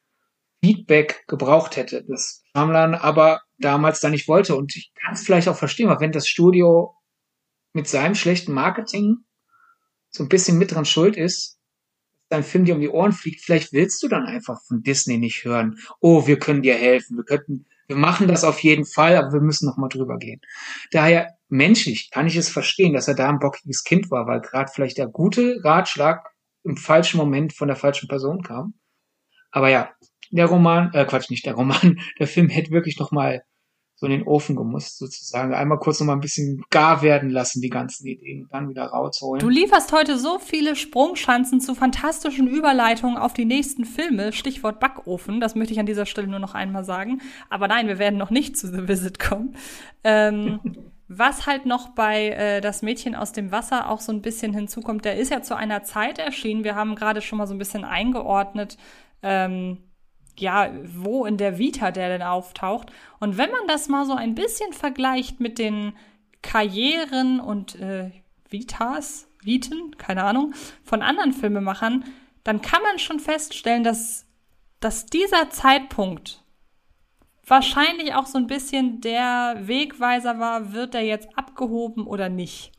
Feedback 0.62 1.24
gebraucht 1.28 1.76
hätte, 1.76 2.04
das 2.04 2.42
Shyamalan 2.52 2.94
aber 2.94 3.42
damals 3.58 4.00
da 4.00 4.08
nicht 4.08 4.28
wollte. 4.28 4.56
Und 4.56 4.74
ich 4.76 4.92
kann 4.94 5.14
es 5.14 5.22
vielleicht 5.22 5.48
auch 5.48 5.56
verstehen, 5.56 5.88
weil 5.88 6.00
wenn 6.00 6.12
das 6.12 6.28
Studio 6.28 6.94
mit 7.72 7.88
seinem 7.88 8.14
schlechten 8.14 8.52
Marketing 8.52 9.18
so 10.10 10.24
ein 10.24 10.28
bisschen 10.28 10.58
mit 10.58 10.72
dran 10.74 10.84
schuld 10.84 11.16
ist, 11.16 11.58
dein 12.28 12.42
Film 12.42 12.64
dir 12.64 12.74
um 12.74 12.80
die 12.80 12.88
Ohren 12.88 13.12
fliegt, 13.12 13.42
vielleicht 13.42 13.72
willst 13.72 14.02
du 14.02 14.08
dann 14.08 14.26
einfach 14.26 14.60
von 14.66 14.82
Disney 14.82 15.18
nicht 15.18 15.44
hören. 15.44 15.78
Oh, 16.00 16.26
wir 16.26 16.38
können 16.38 16.62
dir 16.62 16.74
helfen, 16.74 17.16
wir 17.16 17.24
könnten, 17.24 17.66
wir 17.86 17.96
machen 17.96 18.26
das 18.26 18.42
auf 18.42 18.60
jeden 18.60 18.84
Fall, 18.84 19.16
aber 19.16 19.32
wir 19.32 19.40
müssen 19.40 19.66
noch 19.66 19.76
mal 19.76 19.88
drüber 19.88 20.18
gehen. 20.18 20.40
Daher 20.90 21.36
menschlich 21.48 22.10
kann 22.10 22.26
ich 22.26 22.36
es 22.36 22.48
verstehen, 22.48 22.94
dass 22.94 23.08
er 23.08 23.14
da 23.14 23.28
ein 23.28 23.38
bockiges 23.38 23.84
Kind 23.84 24.10
war, 24.10 24.26
weil 24.26 24.40
gerade 24.40 24.70
vielleicht 24.74 24.98
der 24.98 25.06
gute 25.06 25.60
Ratschlag 25.62 26.26
im 26.64 26.76
falschen 26.76 27.18
Moment 27.18 27.52
von 27.52 27.68
der 27.68 27.76
falschen 27.76 28.08
Person 28.08 28.42
kam. 28.42 28.74
Aber 29.52 29.68
ja, 29.68 29.90
der 30.30 30.46
Roman, 30.46 30.92
äh, 30.92 31.04
Quatsch, 31.04 31.30
nicht 31.30 31.46
der 31.46 31.54
Roman, 31.54 31.98
der 32.18 32.26
Film 32.26 32.48
hätte 32.48 32.70
wirklich 32.70 32.98
noch 32.98 33.10
mal 33.10 33.42
so 33.98 34.04
in 34.04 34.12
den 34.12 34.24
Ofen 34.24 34.56
gemusst, 34.56 34.98
sozusagen. 34.98 35.54
Einmal 35.54 35.78
kurz 35.78 36.00
noch 36.00 36.06
mal 36.06 36.12
ein 36.12 36.20
bisschen 36.20 36.62
gar 36.68 37.00
werden 37.00 37.30
lassen, 37.30 37.62
die 37.62 37.70
ganzen 37.70 38.06
Ideen, 38.06 38.42
und 38.42 38.52
dann 38.52 38.68
wieder 38.68 38.84
rausholen. 38.84 39.40
Du 39.40 39.48
lieferst 39.48 39.90
heute 39.90 40.18
so 40.18 40.38
viele 40.38 40.76
Sprungschanzen 40.76 41.62
zu 41.62 41.74
fantastischen 41.74 42.46
Überleitungen 42.46 43.16
auf 43.16 43.32
die 43.32 43.46
nächsten 43.46 43.86
Filme. 43.86 44.34
Stichwort 44.34 44.80
Backofen, 44.80 45.40
das 45.40 45.54
möchte 45.54 45.72
ich 45.72 45.80
an 45.80 45.86
dieser 45.86 46.04
Stelle 46.04 46.28
nur 46.28 46.40
noch 46.40 46.54
einmal 46.54 46.84
sagen. 46.84 47.22
Aber 47.48 47.68
nein, 47.68 47.88
wir 47.88 47.98
werden 47.98 48.18
noch 48.18 48.30
nicht 48.30 48.58
zu 48.58 48.68
The 48.68 48.86
Visit 48.86 49.18
kommen. 49.18 49.56
Ähm, 50.04 50.60
was 51.08 51.46
halt 51.46 51.64
noch 51.64 51.90
bei 51.90 52.30
äh, 52.30 52.60
Das 52.60 52.82
Mädchen 52.82 53.14
aus 53.14 53.32
dem 53.32 53.50
Wasser 53.50 53.88
auch 53.88 54.00
so 54.00 54.12
ein 54.12 54.20
bisschen 54.20 54.52
hinzukommt, 54.52 55.06
der 55.06 55.16
ist 55.16 55.30
ja 55.30 55.40
zu 55.40 55.56
einer 55.56 55.84
Zeit 55.84 56.18
erschienen. 56.18 56.64
Wir 56.64 56.74
haben 56.74 56.96
gerade 56.96 57.22
schon 57.22 57.38
mal 57.38 57.46
so 57.46 57.54
ein 57.54 57.58
bisschen 57.58 57.84
eingeordnet, 57.84 58.76
ähm, 59.22 59.78
ja, 60.38 60.70
wo 60.84 61.26
in 61.26 61.36
der 61.36 61.58
Vita 61.58 61.90
der 61.90 62.08
denn 62.08 62.22
auftaucht. 62.22 62.92
Und 63.20 63.38
wenn 63.38 63.50
man 63.50 63.66
das 63.68 63.88
mal 63.88 64.06
so 64.06 64.14
ein 64.14 64.34
bisschen 64.34 64.72
vergleicht 64.72 65.40
mit 65.40 65.58
den 65.58 65.94
Karrieren 66.42 67.40
und 67.40 67.76
äh, 67.80 68.10
Vitas, 68.48 69.28
Viten, 69.42 69.96
keine 69.98 70.24
Ahnung, 70.24 70.54
von 70.84 71.02
anderen 71.02 71.32
Filmemachern, 71.32 72.04
dann 72.44 72.62
kann 72.62 72.82
man 72.82 72.98
schon 72.98 73.18
feststellen, 73.18 73.82
dass, 73.82 74.26
dass 74.80 75.06
dieser 75.06 75.50
Zeitpunkt 75.50 76.42
wahrscheinlich 77.46 78.14
auch 78.14 78.26
so 78.26 78.38
ein 78.38 78.46
bisschen 78.46 79.00
der 79.00 79.56
Wegweiser 79.60 80.38
war, 80.38 80.72
wird 80.72 80.94
er 80.94 81.02
jetzt 81.02 81.36
abgehoben 81.36 82.06
oder 82.06 82.28
nicht. 82.28 82.72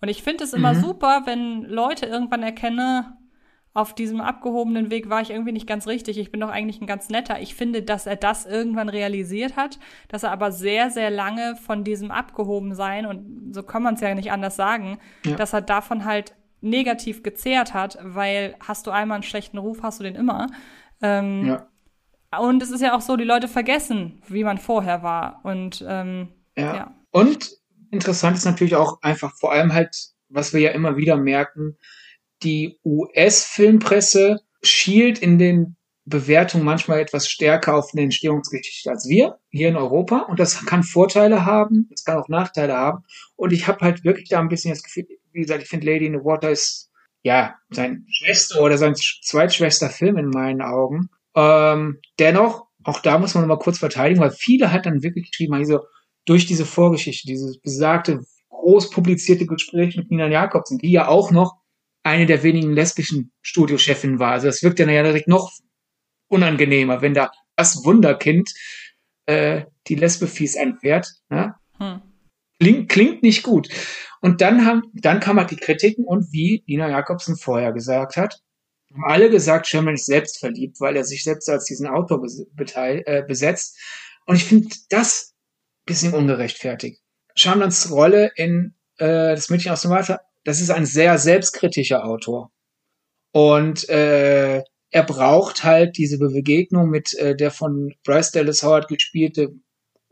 Und 0.00 0.08
ich 0.08 0.22
finde 0.22 0.44
es 0.44 0.52
immer 0.52 0.74
mhm. 0.74 0.80
super, 0.80 1.22
wenn 1.24 1.62
Leute 1.62 2.06
irgendwann 2.06 2.42
erkennen, 2.42 3.17
auf 3.74 3.94
diesem 3.94 4.20
abgehobenen 4.20 4.90
Weg 4.90 5.08
war 5.08 5.20
ich 5.20 5.30
irgendwie 5.30 5.52
nicht 5.52 5.66
ganz 5.66 5.86
richtig. 5.86 6.18
Ich 6.18 6.32
bin 6.32 6.40
doch 6.40 6.48
eigentlich 6.48 6.80
ein 6.80 6.86
ganz 6.86 7.08
netter. 7.10 7.40
Ich 7.40 7.54
finde, 7.54 7.82
dass 7.82 8.06
er 8.06 8.16
das 8.16 8.44
irgendwann 8.46 8.88
realisiert 8.88 9.56
hat, 9.56 9.78
dass 10.08 10.22
er 10.22 10.32
aber 10.32 10.50
sehr, 10.50 10.90
sehr 10.90 11.10
lange 11.10 11.56
von 11.56 11.84
diesem 11.84 12.10
abgehoben 12.10 12.74
sein, 12.74 13.06
und 13.06 13.54
so 13.54 13.62
kann 13.62 13.82
man 13.82 13.94
es 13.94 14.00
ja 14.00 14.14
nicht 14.14 14.32
anders 14.32 14.56
sagen, 14.56 14.98
ja. 15.24 15.36
dass 15.36 15.52
er 15.52 15.60
davon 15.60 16.04
halt 16.04 16.34
negativ 16.60 17.22
gezehrt 17.22 17.74
hat, 17.74 17.98
weil 18.02 18.56
hast 18.60 18.86
du 18.86 18.90
einmal 18.90 19.16
einen 19.16 19.22
schlechten 19.22 19.58
Ruf, 19.58 19.82
hast 19.82 20.00
du 20.00 20.04
den 20.04 20.16
immer. 20.16 20.48
Ähm, 21.00 21.46
ja. 21.46 21.68
Und 22.36 22.62
es 22.62 22.70
ist 22.70 22.80
ja 22.80 22.94
auch 22.94 23.00
so, 23.00 23.16
die 23.16 23.24
Leute 23.24 23.48
vergessen, 23.48 24.22
wie 24.26 24.44
man 24.44 24.58
vorher 24.58 25.02
war. 25.02 25.40
Und 25.44 25.84
ähm, 25.86 26.28
ja. 26.56 26.74
ja. 26.74 26.94
Und 27.10 27.50
interessant 27.90 28.36
ist 28.36 28.44
natürlich 28.44 28.74
auch 28.74 29.00
einfach 29.02 29.32
vor 29.36 29.52
allem 29.52 29.72
halt, 29.72 29.96
was 30.28 30.52
wir 30.52 30.60
ja 30.60 30.70
immer 30.70 30.96
wieder 30.96 31.16
merken, 31.16 31.76
die 32.42 32.78
US-Filmpresse 32.84 34.40
schielt 34.62 35.18
in 35.18 35.38
den 35.38 35.76
Bewertungen 36.04 36.64
manchmal 36.64 37.00
etwas 37.00 37.28
stärker 37.28 37.76
auf 37.76 37.90
eine 37.92 38.02
Entstehungsgeschichte 38.02 38.90
als 38.90 39.06
wir 39.08 39.38
hier 39.50 39.68
in 39.68 39.76
Europa. 39.76 40.20
Und 40.28 40.40
das 40.40 40.64
kann 40.64 40.82
Vorteile 40.82 41.44
haben, 41.44 41.88
es 41.92 42.04
kann 42.04 42.16
auch 42.16 42.28
Nachteile 42.28 42.74
haben. 42.74 43.04
Und 43.36 43.52
ich 43.52 43.68
habe 43.68 43.84
halt 43.84 44.04
wirklich 44.04 44.28
da 44.28 44.40
ein 44.40 44.48
bisschen 44.48 44.72
das 44.72 44.82
Gefühl, 44.82 45.06
wie 45.32 45.40
gesagt, 45.40 45.62
ich 45.62 45.68
finde 45.68 45.86
Lady 45.86 46.06
in 46.06 46.14
the 46.14 46.24
Water 46.24 46.50
ist 46.50 46.90
ja 47.22 47.56
sein 47.70 48.06
Schwester 48.08 48.62
oder 48.62 48.78
sein 48.78 48.94
zweitschwester 48.94 49.90
Film 49.90 50.16
in 50.16 50.30
meinen 50.30 50.62
Augen. 50.62 51.10
Ähm, 51.34 51.98
dennoch, 52.18 52.66
auch 52.84 53.00
da 53.00 53.18
muss 53.18 53.34
man 53.34 53.46
mal 53.46 53.58
kurz 53.58 53.78
verteidigen, 53.78 54.20
weil 54.20 54.30
viele 54.30 54.72
halt 54.72 54.86
dann 54.86 55.02
wirklich 55.02 55.30
geschrieben 55.30 55.54
haben, 55.54 55.66
so, 55.66 55.80
durch 56.24 56.46
diese 56.46 56.64
Vorgeschichte, 56.66 57.26
dieses 57.26 57.58
besagte 57.60 58.20
groß 58.50 58.90
publizierte 58.90 59.46
Gespräch 59.46 59.96
mit 59.96 60.10
Nina 60.10 60.28
Jakobsen, 60.28 60.78
die 60.78 60.90
ja 60.90 61.08
auch 61.08 61.30
noch 61.30 61.56
eine 62.02 62.26
der 62.26 62.42
wenigen 62.42 62.72
lesbischen 62.72 63.32
Studiochefinnen 63.42 64.18
war. 64.18 64.32
Also 64.32 64.46
das 64.46 64.62
wirkt 64.62 64.80
dann 64.80 64.88
ja 64.88 65.02
direkt 65.02 65.28
noch 65.28 65.52
unangenehmer, 66.28 67.02
wenn 67.02 67.14
da 67.14 67.30
das 67.56 67.84
Wunderkind 67.84 68.52
äh, 69.26 69.64
die 69.86 69.94
Lesbe 69.94 70.26
fies 70.26 70.56
anfährt. 70.56 71.08
Ne? 71.28 71.54
Hm. 71.78 72.00
Klingt, 72.60 72.88
klingt 72.88 73.22
nicht 73.22 73.42
gut. 73.42 73.68
Und 74.20 74.40
dann 74.40 74.64
haben, 74.64 74.82
dann 74.94 75.20
kam 75.20 75.38
halt 75.38 75.50
die 75.50 75.56
Kritiken 75.56 76.04
und 76.04 76.32
wie 76.32 76.64
Nina 76.66 76.88
Jakobsen 76.88 77.36
vorher 77.36 77.72
gesagt 77.72 78.16
hat, 78.16 78.40
haben 78.92 79.04
alle 79.04 79.30
gesagt, 79.30 79.66
Sherman 79.66 79.94
ist 79.94 80.06
selbst 80.06 80.38
verliebt, 80.38 80.80
weil 80.80 80.96
er 80.96 81.04
sich 81.04 81.22
selbst 81.22 81.48
als 81.48 81.66
diesen 81.66 81.86
Autor 81.86 82.24
äh, 82.56 83.22
besetzt. 83.22 83.78
Und 84.26 84.36
ich 84.36 84.44
finde 84.44 84.68
das 84.88 85.34
bisschen 85.84 86.14
ungerechtfertigt. 86.14 87.00
Shamlans 87.34 87.90
Rolle 87.90 88.30
in 88.36 88.74
äh, 88.98 89.34
Das 89.34 89.50
Mädchen 89.50 89.72
aus 89.72 89.82
dem 89.82 89.90
Wasser 89.90 90.20
das 90.48 90.62
ist 90.62 90.70
ein 90.70 90.86
sehr 90.86 91.18
selbstkritischer 91.18 92.06
Autor. 92.06 92.50
Und 93.32 93.86
äh, 93.90 94.62
er 94.90 95.02
braucht 95.02 95.62
halt 95.62 95.98
diese 95.98 96.18
Begegnung 96.18 96.88
mit 96.88 97.12
äh, 97.18 97.36
der 97.36 97.50
von 97.50 97.92
Bryce 98.02 98.32
Dallas 98.32 98.62
Howard 98.62 98.88
gespielte 98.88 99.50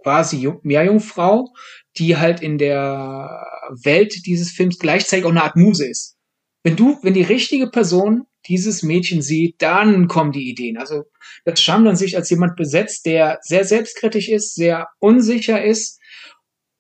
quasi 0.03 0.47
Meerjungfrau, 0.62 1.49
die 1.97 2.18
halt 2.18 2.43
in 2.43 2.59
der 2.59 3.47
Welt 3.82 4.26
dieses 4.26 4.53
Films 4.53 4.78
gleichzeitig 4.78 5.24
auch 5.24 5.30
eine 5.30 5.43
Art 5.43 5.57
Muse 5.57 5.89
ist. 5.89 6.18
Wenn 6.62 6.76
du, 6.76 6.99
wenn 7.03 7.14
die 7.14 7.22
richtige 7.22 7.68
Person 7.70 8.24
dieses 8.47 8.82
Mädchen 8.82 9.22
sieht, 9.22 9.62
dann 9.62 10.07
kommen 10.07 10.32
die 10.32 10.51
Ideen. 10.51 10.76
Also 10.76 11.05
das 11.47 11.62
Shamlan 11.62 11.97
sich 11.97 12.14
als 12.14 12.28
jemand 12.28 12.57
besetzt, 12.57 13.07
der 13.07 13.39
sehr 13.41 13.64
selbstkritisch 13.64 14.28
ist, 14.28 14.55
sehr 14.55 14.89
unsicher 14.99 15.64
ist 15.64 15.99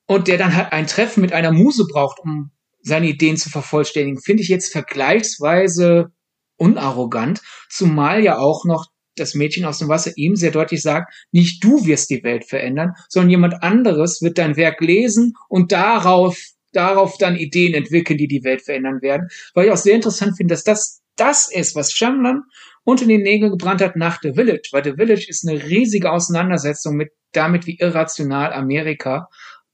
und 0.06 0.28
der 0.28 0.36
dann 0.36 0.54
halt 0.54 0.74
ein 0.74 0.86
Treffen 0.86 1.22
mit 1.22 1.32
einer 1.32 1.52
Muse 1.52 1.86
braucht, 1.90 2.20
um 2.20 2.50
seine 2.86 3.08
Ideen 3.08 3.36
zu 3.36 3.50
vervollständigen, 3.50 4.20
finde 4.20 4.42
ich 4.42 4.48
jetzt 4.48 4.72
vergleichsweise 4.72 6.12
unarrogant, 6.56 7.40
zumal 7.68 8.22
ja 8.22 8.38
auch 8.38 8.64
noch 8.64 8.86
das 9.16 9.34
Mädchen 9.34 9.64
aus 9.64 9.78
dem 9.78 9.88
Wasser 9.88 10.12
ihm 10.16 10.36
sehr 10.36 10.50
deutlich 10.50 10.82
sagt, 10.82 11.12
nicht 11.32 11.64
du 11.64 11.86
wirst 11.86 12.10
die 12.10 12.22
Welt 12.22 12.44
verändern, 12.44 12.92
sondern 13.08 13.30
jemand 13.30 13.62
anderes 13.62 14.20
wird 14.22 14.38
dein 14.38 14.56
Werk 14.56 14.80
lesen 14.80 15.32
und 15.48 15.72
darauf, 15.72 16.38
darauf 16.72 17.16
dann 17.18 17.36
Ideen 17.36 17.74
entwickeln, 17.74 18.18
die 18.18 18.28
die 18.28 18.44
Welt 18.44 18.62
verändern 18.62 19.00
werden. 19.02 19.28
Weil 19.54 19.66
ich 19.66 19.72
auch 19.72 19.76
sehr 19.76 19.94
interessant 19.94 20.36
finde, 20.36 20.54
dass 20.54 20.64
das 20.64 21.02
das 21.16 21.50
ist, 21.50 21.74
was 21.74 21.92
Shyamalan 21.92 22.42
in 22.84 23.08
den 23.08 23.22
Nägeln 23.22 23.50
gebrannt 23.50 23.80
hat 23.80 23.96
nach 23.96 24.20
The 24.22 24.34
Village, 24.34 24.68
weil 24.70 24.84
The 24.84 24.94
Village 24.96 25.26
ist 25.28 25.48
eine 25.48 25.64
riesige 25.64 26.12
Auseinandersetzung 26.12 26.94
mit 26.94 27.10
damit, 27.32 27.66
wie 27.66 27.78
irrational 27.78 28.52
Amerika 28.52 29.28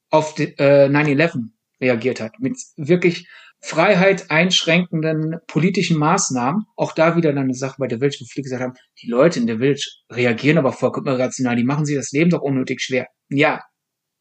auf 0.09 0.39
äh, 0.39 0.89
9-11 0.89 1.51
reagiert 1.83 2.21
hat. 2.21 2.33
Mit 2.39 2.57
wirklich 2.77 3.29
Freiheit 3.61 4.31
einschränkenden 4.31 5.37
politischen 5.47 5.99
Maßnahmen. 5.99 6.65
Auch 6.77 6.93
da 6.93 7.17
wieder 7.17 7.31
eine 7.31 7.55
Sache 7.55 7.77
bei 7.79 7.89
The 7.89 7.97
Village, 7.97 8.19
wo 8.21 8.25
viele 8.25 8.43
gesagt 8.43 8.63
haben, 8.63 8.75
die 9.03 9.09
Leute 9.09 9.39
in 9.39 9.47
The 9.47 9.59
Village 9.59 9.89
reagieren 10.11 10.59
aber 10.59 10.73
vollkommen 10.73 11.07
irrational, 11.07 11.57
die 11.57 11.65
machen 11.65 11.85
sich 11.85 11.97
das 11.97 12.11
Leben 12.11 12.31
doch 12.31 12.43
unnötig 12.43 12.81
schwer. 12.81 13.07
Ja, 13.29 13.61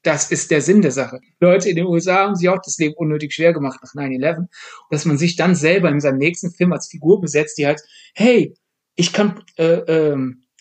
das 0.03 0.31
ist 0.31 0.51
der 0.51 0.61
Sinn 0.61 0.81
der 0.81 0.91
Sache. 0.91 1.19
Leute 1.39 1.69
in 1.69 1.75
den 1.75 1.85
USA 1.85 2.25
haben 2.25 2.35
sich 2.35 2.49
auch 2.49 2.59
das 2.63 2.77
Leben 2.77 2.95
unnötig 2.95 3.33
schwer 3.33 3.53
gemacht 3.53 3.79
nach 3.83 3.93
9-11. 3.93 4.47
Dass 4.89 5.05
man 5.05 5.17
sich 5.17 5.35
dann 5.35 5.55
selber 5.55 5.89
in 5.89 5.99
seinem 5.99 6.17
nächsten 6.17 6.51
Film 6.51 6.73
als 6.73 6.87
Figur 6.89 7.21
besetzt, 7.21 7.57
die 7.57 7.65
halt, 7.65 7.81
hey, 8.15 8.53
ich 8.95 9.13
kann 9.13 9.43
äh, 9.57 9.63
äh, 9.65 10.17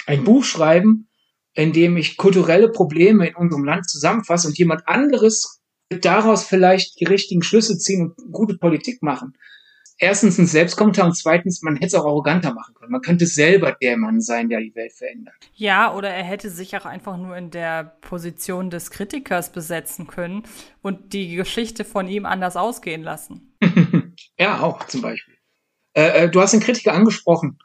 ein 0.06 0.24
Buch 0.24 0.44
schreiben, 0.44 1.08
in 1.54 1.72
dem 1.72 1.96
ich 1.96 2.16
kulturelle 2.16 2.70
Probleme 2.70 3.28
in 3.28 3.34
unserem 3.34 3.64
Land 3.64 3.88
zusammenfasse 3.88 4.48
und 4.48 4.58
jemand 4.58 4.86
anderes 4.86 5.59
daraus 6.00 6.44
vielleicht 6.44 7.00
die 7.00 7.04
richtigen 7.04 7.42
Schlüsse 7.42 7.78
ziehen 7.78 8.14
und 8.16 8.32
gute 8.32 8.56
Politik 8.56 9.02
machen 9.02 9.34
erstens 10.00 10.38
ein 10.38 10.46
Selbstkommentar 10.46 11.06
und 11.06 11.16
zweitens, 11.16 11.62
man 11.62 11.76
hätte 11.76 11.86
es 11.86 11.94
auch 11.94 12.06
arroganter 12.06 12.52
machen 12.52 12.74
können. 12.74 12.90
Man 12.90 13.02
könnte 13.02 13.26
selber 13.26 13.76
der 13.80 13.96
Mann 13.96 14.20
sein, 14.20 14.48
der 14.48 14.60
die 14.60 14.74
Welt 14.74 14.92
verändert. 14.92 15.34
Ja, 15.54 15.94
oder 15.94 16.08
er 16.10 16.24
hätte 16.24 16.50
sich 16.50 16.76
auch 16.76 16.86
einfach 16.86 17.16
nur 17.16 17.36
in 17.36 17.50
der 17.50 17.84
Position 18.00 18.70
des 18.70 18.90
Kritikers 18.90 19.52
besetzen 19.52 20.06
können 20.06 20.42
und 20.82 21.12
die 21.12 21.36
Geschichte 21.36 21.84
von 21.84 22.08
ihm 22.08 22.26
anders 22.26 22.56
ausgehen 22.56 23.02
lassen. 23.02 23.54
ja, 24.38 24.60
auch 24.60 24.84
zum 24.86 25.02
Beispiel. 25.02 25.36
Äh, 25.92 26.24
äh, 26.24 26.30
du 26.30 26.40
hast 26.40 26.52
den 26.52 26.60
Kritiker 26.60 26.94
angesprochen. 26.94 27.58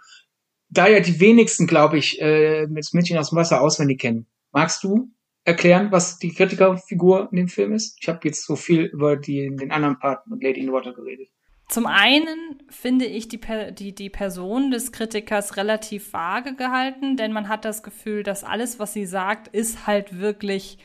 Da 0.69 0.87
ja 0.87 0.99
die 0.99 1.19
wenigsten, 1.19 1.67
glaube 1.67 1.97
ich, 1.97 2.21
äh, 2.21 2.67
mit 2.67 2.93
Mädchen 2.93 3.17
aus 3.17 3.29
dem 3.29 3.37
Wasser 3.37 3.61
auswendig 3.61 4.01
kennen. 4.01 4.27
Magst 4.51 4.83
du 4.83 5.11
erklären, 5.45 5.91
was 5.91 6.17
die 6.17 6.33
Kritikerfigur 6.33 7.29
in 7.31 7.37
dem 7.37 7.47
Film 7.47 7.73
ist? 7.73 7.97
Ich 8.01 8.09
habe 8.09 8.19
jetzt 8.23 8.45
so 8.45 8.55
viel 8.55 8.83
über 8.85 9.15
die, 9.15 9.55
den 9.55 9.71
anderen 9.71 9.97
Part 9.99 10.27
mit 10.27 10.43
Lady 10.43 10.59
in 10.59 10.65
the 10.65 10.71
Water 10.73 10.93
geredet. 10.93 11.29
Zum 11.69 11.87
einen 11.87 12.59
finde 12.69 13.05
ich 13.05 13.27
die, 13.27 13.39
die, 13.71 13.95
die 13.95 14.09
Person 14.09 14.69
des 14.69 14.91
Kritikers 14.91 15.57
relativ 15.57 16.13
vage 16.13 16.55
gehalten, 16.55 17.17
denn 17.17 17.31
man 17.31 17.47
hat 17.47 17.65
das 17.65 17.81
Gefühl, 17.81 18.21
dass 18.21 18.43
alles, 18.43 18.77
was 18.79 18.93
sie 18.93 19.05
sagt, 19.05 19.47
ist 19.47 19.87
halt 19.87 20.19
wirklich, 20.19 20.77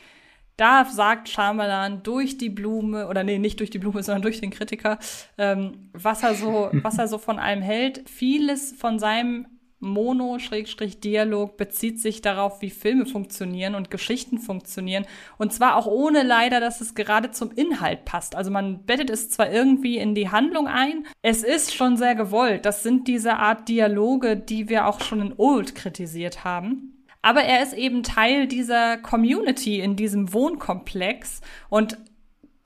da 0.57 0.85
sagt 0.85 1.29
Shyamalan 1.29 2.01
durch 2.01 2.37
die 2.37 2.49
Blume, 2.49 3.07
oder 3.07 3.23
nee, 3.23 3.37
nicht 3.37 3.59
durch 3.59 3.69
die 3.69 3.77
Blume, 3.79 4.01
sondern 4.03 4.23
durch 4.23 4.41
den 4.41 4.49
Kritiker, 4.49 4.97
ähm, 5.37 5.89
was 5.93 6.23
er 6.23 6.33
so, 6.33 6.69
was 6.73 6.97
er 6.97 7.07
so 7.07 7.19
von 7.19 7.37
allem 7.37 7.61
hält. 7.61 8.09
Vieles 8.09 8.71
von 8.71 8.97
seinem 8.97 9.47
Mono-Dialog 9.81 11.57
bezieht 11.57 11.99
sich 11.99 12.21
darauf, 12.21 12.61
wie 12.61 12.69
Filme 12.69 13.05
funktionieren 13.05 13.75
und 13.75 13.91
Geschichten 13.91 14.39
funktionieren. 14.39 15.05
Und 15.37 15.51
zwar 15.51 15.75
auch 15.75 15.87
ohne 15.87 16.23
leider, 16.23 16.59
dass 16.59 16.79
es 16.79 16.95
gerade 16.95 17.31
zum 17.31 17.51
Inhalt 17.51 18.05
passt. 18.05 18.35
Also 18.35 18.51
man 18.51 18.83
bettet 18.85 19.09
es 19.09 19.29
zwar 19.29 19.51
irgendwie 19.51 19.97
in 19.97 20.15
die 20.15 20.29
Handlung 20.29 20.67
ein, 20.67 21.05
es 21.21 21.43
ist 21.43 21.73
schon 21.73 21.97
sehr 21.97 22.15
gewollt. 22.15 22.65
Das 22.65 22.83
sind 22.83 23.07
diese 23.07 23.37
Art 23.37 23.67
Dialoge, 23.67 24.37
die 24.37 24.69
wir 24.69 24.87
auch 24.87 25.01
schon 25.01 25.19
in 25.19 25.33
Old 25.35 25.75
kritisiert 25.75 26.43
haben. 26.43 27.05
Aber 27.23 27.43
er 27.43 27.61
ist 27.61 27.73
eben 27.73 28.03
Teil 28.03 28.47
dieser 28.47 28.97
Community 28.97 29.79
in 29.79 29.95
diesem 29.95 30.33
Wohnkomplex 30.33 31.41
und 31.69 31.97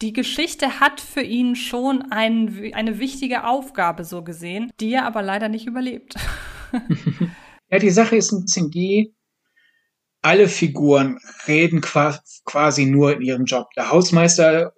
die 0.01 0.13
Geschichte 0.13 0.79
hat 0.79 0.99
für 0.99 1.21
ihn 1.21 1.55
schon 1.55 2.11
ein, 2.11 2.71
eine 2.73 2.99
wichtige 2.99 3.45
Aufgabe 3.45 4.03
so 4.03 4.23
gesehen, 4.23 4.71
die 4.79 4.93
er 4.93 5.05
aber 5.05 5.21
leider 5.21 5.49
nicht 5.49 5.67
überlebt. 5.67 6.15
ja, 7.69 7.79
die 7.79 7.89
Sache 7.89 8.15
ist 8.15 8.31
ein 8.31 8.45
bisschen 8.45 8.71
die, 8.71 9.13
alle 10.21 10.47
Figuren 10.47 11.19
reden 11.47 11.81
quasi 11.81 12.85
nur 12.87 13.13
in 13.13 13.21
ihrem 13.21 13.45
Job. 13.45 13.69
Der 13.75 13.91
Hausmeister 13.91 14.73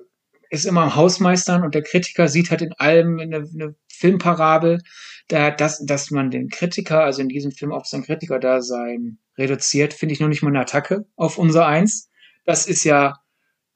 ist 0.49 0.65
immer 0.65 0.81
am 0.81 0.95
Hausmeistern 0.95 1.63
und 1.63 1.73
der 1.73 1.83
Kritiker 1.83 2.27
sieht 2.27 2.51
halt 2.51 2.61
in 2.61 2.73
allem 2.73 3.19
eine, 3.19 3.37
eine 3.37 3.75
Filmparabel, 3.87 4.81
da, 5.29 5.51
dass, 5.51 5.83
dass 5.85 6.11
man 6.11 6.31
den 6.31 6.49
Kritiker, 6.49 7.03
also 7.03 7.21
in 7.21 7.29
diesem 7.29 7.51
Film 7.51 7.71
auf 7.71 7.85
sein 7.85 8.03
Kritiker-Dasein 8.03 9.19
reduziert, 9.37 9.93
finde 9.93 10.13
ich 10.13 10.19
noch 10.19 10.27
nicht 10.27 10.43
mal 10.43 10.49
eine 10.49 10.61
Attacke 10.61 11.05
auf 11.15 11.37
unser 11.37 11.65
Eins. 11.65 12.09
Das 12.45 12.67
ist 12.67 12.83
ja, 12.83 13.15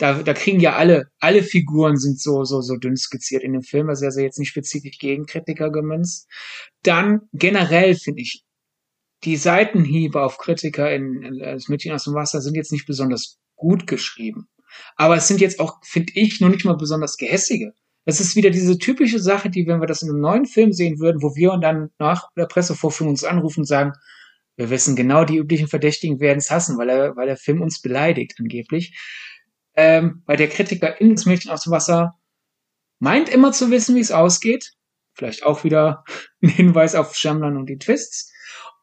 da, 0.02 0.24
da 0.24 0.34
kriegen 0.34 0.60
ja 0.60 0.76
alle, 0.78 1.12
alle 1.20 1.44
Figuren 1.44 1.96
sind 1.96 2.20
so, 2.20 2.44
so, 2.44 2.62
so 2.62 2.76
dünn 2.76 2.98
skizziert 2.98 3.44
in 3.44 3.54
dem 3.54 3.62
Film, 3.62 3.88
also 3.88 4.04
er 4.04 4.10
ist 4.10 4.18
jetzt 4.18 4.40
nicht 4.40 4.50
spezifisch 4.50 4.98
gegen 4.98 5.28
Kritiker 5.28 5.70
gemünzt. 5.70 6.28
Dann 6.82 7.22
generell 7.34 7.94
finde 7.94 8.24
ich, 8.24 8.44
die 9.24 9.38
Seitenhiebe 9.38 10.24
auf 10.24 10.40
Kritiker 10.40 10.92
in, 10.92 11.22
in 11.22 11.38
Das 11.38 11.68
Mädchen 11.68 11.94
aus 11.94 12.06
dem 12.06 12.16
Wasser 12.16 12.42
sind 12.42 12.56
jetzt 12.56 12.72
nicht 12.72 12.88
besonders 12.88 13.38
gut 13.56 13.86
geschrieben. 13.86 14.48
Aber 14.96 15.18
es 15.18 15.28
sind 15.28 15.40
jetzt 15.40 15.60
auch, 15.60 15.78
finde 15.84 16.14
ich, 16.16 16.42
noch 16.42 16.50
nicht 16.50 16.66
mal 16.66 16.78
besonders 16.78 17.18
gehässige. 17.18 17.74
Das 18.04 18.20
ist 18.20 18.36
wieder 18.36 18.50
diese 18.50 18.80
typische 18.80 19.20
Sache, 19.20 19.52
die, 19.52 19.68
wenn 19.68 19.82
wir 19.82 19.88
das 19.88 20.02
in 20.02 20.10
einem 20.10 20.22
neuen 20.22 20.46
Film 20.48 20.74
sehen 20.74 21.00
würden, 21.00 21.22
wo 21.22 21.36
wir 21.36 21.56
dann 21.62 21.92
nach 22.00 22.30
der 22.36 22.48
Pressevorführung 22.48 23.12
uns 23.12 23.24
anrufen 23.24 23.60
und 23.60 23.66
sagen, 23.68 23.94
wir 24.56 24.72
wissen 24.72 24.96
genau, 24.96 25.26
die 25.26 25.38
üblichen 25.38 25.68
Verdächtigen 25.68 26.20
werden 26.20 26.40
es 26.40 26.50
hassen, 26.50 26.80
weil 26.80 26.90
er, 26.90 27.16
weil 27.16 27.28
der 27.28 27.38
Film 27.38 27.62
uns 27.62 27.80
beleidigt, 27.80 28.34
angeblich 28.40 28.98
ähm, 29.76 30.24
weil 30.26 30.38
der 30.38 30.50
Kritiker 30.50 31.00
in 31.00 31.16
das 31.16 31.26
Mädchen 31.26 31.52
aus 31.52 31.64
dem 31.64 31.72
Wasser 31.72 32.18
meint 33.00 33.30
immer 33.30 33.52
zu 33.52 33.72
wissen, 33.72 33.96
wie 33.96 34.02
es 34.02 34.12
ausgeht. 34.12 34.74
Vielleicht 35.14 35.44
auch 35.44 35.64
wieder 35.64 36.04
ein 36.42 36.50
Hinweis 36.50 36.96
auf 36.96 37.16
Shyamalan 37.16 37.58
und 37.58 37.70
die 37.70 37.78
Twists. 37.78 38.32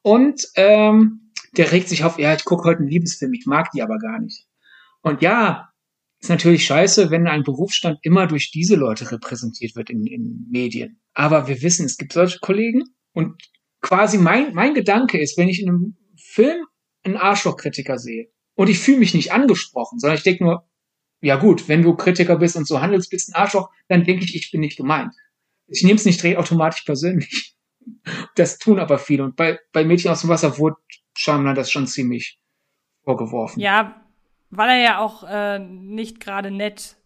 Und 0.02 0.46
ähm, 0.54 1.32
der 1.56 1.72
regt 1.72 1.88
sich 1.88 2.04
auf, 2.04 2.18
ja, 2.18 2.34
ich 2.34 2.44
gucke 2.44 2.68
heute 2.68 2.80
einen 2.80 2.88
Liebesfilm, 2.88 3.32
ich 3.32 3.46
mag 3.46 3.70
die 3.72 3.82
aber 3.82 3.98
gar 3.98 4.20
nicht. 4.20 4.46
Und 5.02 5.22
ja, 5.22 5.68
ist 6.20 6.30
natürlich 6.30 6.66
scheiße, 6.66 7.10
wenn 7.10 7.28
ein 7.28 7.44
Berufsstand 7.44 7.98
immer 8.02 8.26
durch 8.26 8.50
diese 8.50 8.74
Leute 8.74 9.10
repräsentiert 9.10 9.76
wird 9.76 9.90
in, 9.90 10.04
in 10.06 10.46
Medien. 10.50 11.00
Aber 11.14 11.46
wir 11.46 11.62
wissen, 11.62 11.86
es 11.86 11.96
gibt 11.96 12.12
solche 12.12 12.40
Kollegen 12.40 12.82
und 13.12 13.40
quasi 13.80 14.18
mein, 14.18 14.54
mein 14.54 14.74
Gedanke 14.74 15.20
ist, 15.20 15.38
wenn 15.38 15.48
ich 15.48 15.62
in 15.62 15.68
einem 15.68 15.96
Film 16.16 16.64
einen 17.04 17.16
Arschlochkritiker 17.16 17.98
sehe 17.98 18.30
und 18.54 18.68
ich 18.68 18.80
fühle 18.80 18.98
mich 18.98 19.14
nicht 19.14 19.32
angesprochen, 19.32 20.00
sondern 20.00 20.16
ich 20.16 20.24
denke 20.24 20.44
nur, 20.44 20.67
ja 21.20 21.36
gut, 21.36 21.68
wenn 21.68 21.82
du 21.82 21.94
Kritiker 21.94 22.36
bist 22.36 22.56
und 22.56 22.66
so 22.66 22.80
handelst, 22.80 23.10
bist 23.10 23.28
ein 23.28 23.40
Arschloch, 23.40 23.70
dann 23.88 24.04
denke 24.04 24.24
ich, 24.24 24.34
ich 24.34 24.50
bin 24.50 24.60
nicht 24.60 24.76
gemeint. 24.76 25.14
Ich 25.66 25.82
nehme 25.82 25.96
es 25.96 26.04
nicht 26.04 26.24
automatisch 26.36 26.82
persönlich. 26.82 27.54
Das 28.34 28.58
tun 28.58 28.78
aber 28.78 28.98
viele. 28.98 29.24
Und 29.24 29.34
bei, 29.34 29.58
bei 29.72 29.82
Mädchen 29.82 30.10
aus 30.10 30.20
dem 30.20 30.28
Wasser 30.28 30.58
wurde 30.58 30.76
Schamler 31.16 31.54
das 31.54 31.70
schon 31.70 31.86
ziemlich 31.86 32.38
vorgeworfen. 33.02 33.60
Ja, 33.60 34.04
weil 34.50 34.68
er 34.68 34.82
ja 34.82 34.98
auch 34.98 35.24
äh, 35.24 35.58
nicht 35.58 36.20
gerade 36.20 36.50
nett 36.50 36.98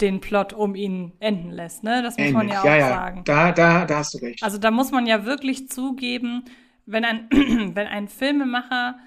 den 0.00 0.20
Plot 0.20 0.52
um 0.52 0.76
ihn 0.76 1.12
enden 1.18 1.50
lässt, 1.50 1.82
ne? 1.82 2.02
Das 2.02 2.16
muss 2.16 2.28
Ähnlich. 2.28 2.34
man 2.34 2.48
ja 2.48 2.60
auch 2.60 2.64
ja, 2.64 2.76
ja. 2.76 2.88
sagen. 2.88 3.24
Da, 3.24 3.50
da, 3.50 3.84
da 3.84 3.98
hast 3.98 4.14
du 4.14 4.18
recht. 4.18 4.42
Also 4.42 4.58
da 4.58 4.70
muss 4.70 4.92
man 4.92 5.06
ja 5.06 5.24
wirklich 5.24 5.68
zugeben, 5.68 6.44
wenn 6.84 7.04
ein, 7.04 7.28
wenn 7.74 7.86
ein 7.86 8.08
Filmemacher 8.08 8.98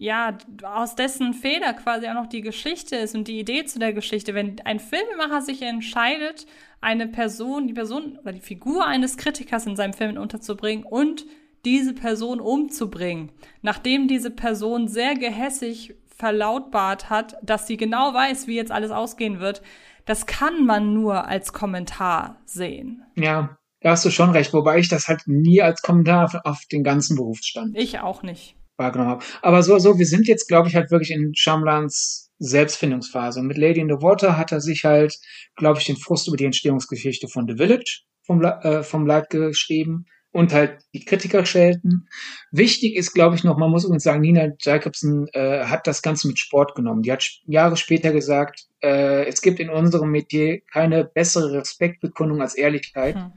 ja, 0.00 0.38
aus 0.62 0.94
dessen 0.94 1.34
Feder 1.34 1.74
quasi 1.74 2.08
auch 2.08 2.14
noch 2.14 2.26
die 2.26 2.40
Geschichte 2.40 2.96
ist 2.96 3.14
und 3.14 3.28
die 3.28 3.38
Idee 3.38 3.66
zu 3.66 3.78
der 3.78 3.92
Geschichte. 3.92 4.32
Wenn 4.32 4.58
ein 4.64 4.80
Filmemacher 4.80 5.42
sich 5.42 5.60
entscheidet, 5.60 6.46
eine 6.80 7.06
Person, 7.06 7.66
die 7.66 7.74
Person 7.74 8.18
oder 8.18 8.32
die 8.32 8.40
Figur 8.40 8.86
eines 8.86 9.18
Kritikers 9.18 9.66
in 9.66 9.76
seinem 9.76 9.92
Film 9.92 10.16
unterzubringen 10.16 10.86
und 10.86 11.26
diese 11.66 11.92
Person 11.92 12.40
umzubringen, 12.40 13.30
nachdem 13.60 14.08
diese 14.08 14.30
Person 14.30 14.88
sehr 14.88 15.16
gehässig 15.16 15.94
verlautbart 16.16 17.10
hat, 17.10 17.36
dass 17.42 17.66
sie 17.66 17.76
genau 17.76 18.14
weiß, 18.14 18.46
wie 18.46 18.56
jetzt 18.56 18.72
alles 18.72 18.92
ausgehen 18.92 19.38
wird, 19.38 19.60
das 20.06 20.24
kann 20.24 20.64
man 20.64 20.94
nur 20.94 21.26
als 21.26 21.52
Kommentar 21.52 22.40
sehen. 22.46 23.02
Ja, 23.16 23.58
da 23.82 23.90
hast 23.90 24.06
du 24.06 24.10
schon 24.10 24.30
recht, 24.30 24.54
wobei 24.54 24.78
ich 24.78 24.88
das 24.88 25.08
halt 25.08 25.24
nie 25.26 25.60
als 25.60 25.82
Kommentar 25.82 26.40
auf 26.44 26.64
den 26.72 26.84
ganzen 26.84 27.16
Berufsstand. 27.16 27.76
Ich 27.76 28.00
auch 28.00 28.22
nicht 28.22 28.56
wahrgenommen 28.80 29.12
habe. 29.12 29.24
Aber 29.42 29.62
so, 29.62 29.78
so, 29.78 29.98
wir 29.98 30.06
sind 30.06 30.26
jetzt, 30.26 30.48
glaube 30.48 30.68
ich, 30.68 30.74
halt 30.74 30.90
wirklich 30.90 31.12
in 31.12 31.32
Shamlans 31.34 32.30
Selbstfindungsphase. 32.40 33.38
Und 33.38 33.46
mit 33.46 33.58
Lady 33.58 33.80
in 33.80 33.88
the 33.88 34.02
Water 34.02 34.36
hat 34.36 34.50
er 34.50 34.60
sich 34.60 34.84
halt, 34.84 35.14
glaube 35.56 35.78
ich, 35.78 35.86
den 35.86 35.96
Frust 35.96 36.26
über 36.26 36.36
die 36.36 36.46
Entstehungsgeschichte 36.46 37.28
von 37.28 37.46
The 37.46 37.56
Village 37.56 38.00
vom, 38.26 38.42
äh, 38.42 38.82
vom 38.82 39.06
Leib 39.06 39.28
geschrieben 39.28 40.06
und 40.32 40.52
halt 40.52 40.78
die 40.94 41.04
Kritiker 41.04 41.44
schelten. 41.44 42.06
Wichtig 42.50 42.96
ist, 42.96 43.12
glaube 43.12 43.36
ich, 43.36 43.44
noch, 43.44 43.58
man 43.58 43.70
muss 43.70 43.84
übrigens 43.84 44.04
sagen, 44.04 44.20
Nina 44.20 44.48
Jacobson 44.58 45.26
äh, 45.32 45.64
hat 45.64 45.86
das 45.86 46.02
Ganze 46.02 46.28
mit 46.28 46.38
Sport 46.38 46.74
genommen. 46.74 47.02
Die 47.02 47.12
hat 47.12 47.24
Jahre 47.44 47.76
später 47.76 48.12
gesagt, 48.12 48.66
äh, 48.82 49.26
es 49.26 49.42
gibt 49.42 49.60
in 49.60 49.68
unserem 49.68 50.10
Metier 50.10 50.60
keine 50.72 51.04
bessere 51.04 51.52
Respektbekundung 51.52 52.40
als 52.40 52.54
Ehrlichkeit. 52.54 53.16
Hm 53.16 53.32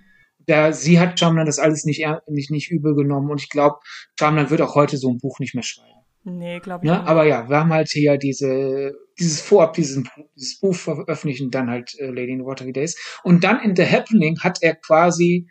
da, 0.45 0.73
sie 0.73 0.99
hat 0.99 1.19
Shyamalan 1.19 1.45
das 1.45 1.59
alles 1.59 1.85
nicht, 1.85 2.05
nicht, 2.27 2.51
nicht 2.51 2.71
übel 2.71 2.95
genommen 2.95 3.31
und 3.31 3.41
ich 3.41 3.49
glaube, 3.49 3.77
Shyamalan 4.19 4.49
wird 4.49 4.61
auch 4.61 4.75
heute 4.75 4.97
so 4.97 5.09
ein 5.09 5.19
Buch 5.19 5.39
nicht 5.39 5.55
mehr 5.55 5.63
schreiben. 5.63 5.89
Nee, 6.25 6.59
glaube 6.59 6.85
ich 6.85 6.89
ja, 6.89 6.99
nicht. 6.99 7.07
Aber 7.07 7.25
ja, 7.25 7.49
wir 7.49 7.57
haben 7.57 7.73
halt 7.73 7.89
hier 7.89 8.17
diese, 8.17 8.93
dieses 9.19 9.41
Vorab, 9.41 9.73
diesen, 9.73 10.09
dieses 10.35 10.59
Buch 10.59 10.75
veröffentlichen, 10.75 11.51
dann 11.51 11.69
halt 11.69 11.93
äh, 11.99 12.07
Lady 12.07 12.31
in 12.31 12.39
the 12.39 12.45
Watery 12.45 12.71
Days. 12.71 12.97
Und 13.23 13.43
dann 13.43 13.59
in 13.61 13.75
The 13.75 13.85
Happening 13.85 14.39
hat 14.39 14.59
er 14.61 14.75
quasi 14.75 15.47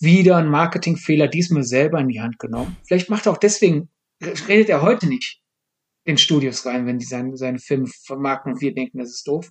wieder 0.00 0.38
ein 0.38 0.48
Marketingfehler 0.48 1.28
diesmal 1.28 1.64
selber 1.64 2.00
in 2.00 2.08
die 2.08 2.20
Hand 2.20 2.38
genommen. 2.38 2.76
Vielleicht 2.86 3.10
macht 3.10 3.26
er 3.26 3.32
auch 3.32 3.38
deswegen, 3.38 3.90
redet 4.48 4.70
er 4.70 4.80
heute 4.80 5.06
nicht 5.06 5.42
in 6.04 6.16
Studios 6.16 6.64
rein, 6.64 6.86
wenn 6.86 6.98
die 6.98 7.04
seine, 7.04 7.36
seine 7.36 7.58
Filme 7.58 7.86
vermarkten 8.06 8.54
und 8.54 8.60
wir 8.62 8.74
denken, 8.74 8.98
das 8.98 9.10
ist 9.10 9.28
doof. 9.28 9.50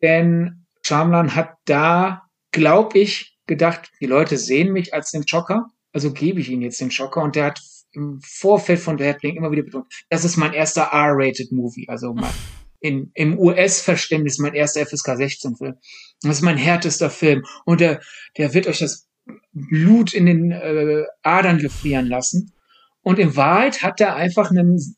Denn 0.00 0.66
Shyamalan 0.82 1.34
hat 1.34 1.56
da, 1.66 2.22
glaube 2.52 2.98
ich, 2.98 3.35
gedacht, 3.46 3.90
die 4.00 4.06
Leute 4.06 4.36
sehen 4.36 4.72
mich 4.72 4.94
als 4.94 5.10
den 5.10 5.26
Schocker, 5.26 5.70
also 5.92 6.12
gebe 6.12 6.40
ich 6.40 6.50
ihnen 6.50 6.62
jetzt 6.62 6.80
den 6.80 6.90
Schocker 6.90 7.22
und 7.22 7.36
der 7.36 7.46
hat 7.46 7.60
im 7.92 8.20
Vorfeld 8.22 8.80
von 8.80 8.98
The 8.98 9.06
Happening 9.06 9.36
immer 9.36 9.50
wieder 9.50 9.62
betont, 9.62 9.86
das 10.10 10.24
ist 10.24 10.36
mein 10.36 10.52
erster 10.52 10.90
R-rated 10.92 11.52
Movie, 11.52 11.88
also 11.88 12.12
mein, 12.12 12.32
in, 12.80 13.10
im 13.14 13.38
US-Verständnis 13.38 14.38
mein 14.38 14.54
erster 14.54 14.84
FSK 14.84 15.10
16-Film. 15.10 15.76
Das 16.22 16.36
ist 16.36 16.42
mein 16.42 16.58
härtester 16.58 17.10
Film 17.10 17.44
und 17.64 17.80
der, 17.80 18.00
der 18.36 18.54
wird 18.54 18.66
euch 18.66 18.78
das 18.78 19.06
Blut 19.52 20.12
in 20.12 20.26
den 20.26 20.50
äh, 20.52 21.04
Adern 21.22 21.58
gefrieren 21.58 22.06
lassen. 22.06 22.52
Und 23.02 23.18
in 23.18 23.34
Wahrheit 23.36 23.82
hat 23.82 24.00
er 24.00 24.16
einfach 24.16 24.50
einen 24.50 24.96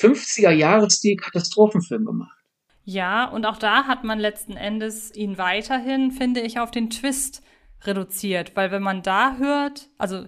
50er-Jahresstil-Katastrophenfilm 0.00 2.04
gemacht. 2.04 2.36
Ja, 2.84 3.24
und 3.26 3.46
auch 3.46 3.58
da 3.58 3.84
hat 3.84 4.02
man 4.04 4.18
letzten 4.18 4.56
Endes 4.56 5.14
ihn 5.14 5.38
weiterhin, 5.38 6.10
finde 6.10 6.40
ich, 6.40 6.58
auf 6.58 6.70
den 6.70 6.88
Twist 6.90 7.42
reduziert. 7.84 8.56
Weil 8.56 8.70
wenn 8.70 8.82
man 8.82 9.02
da 9.02 9.36
hört, 9.36 9.88
also 9.98 10.26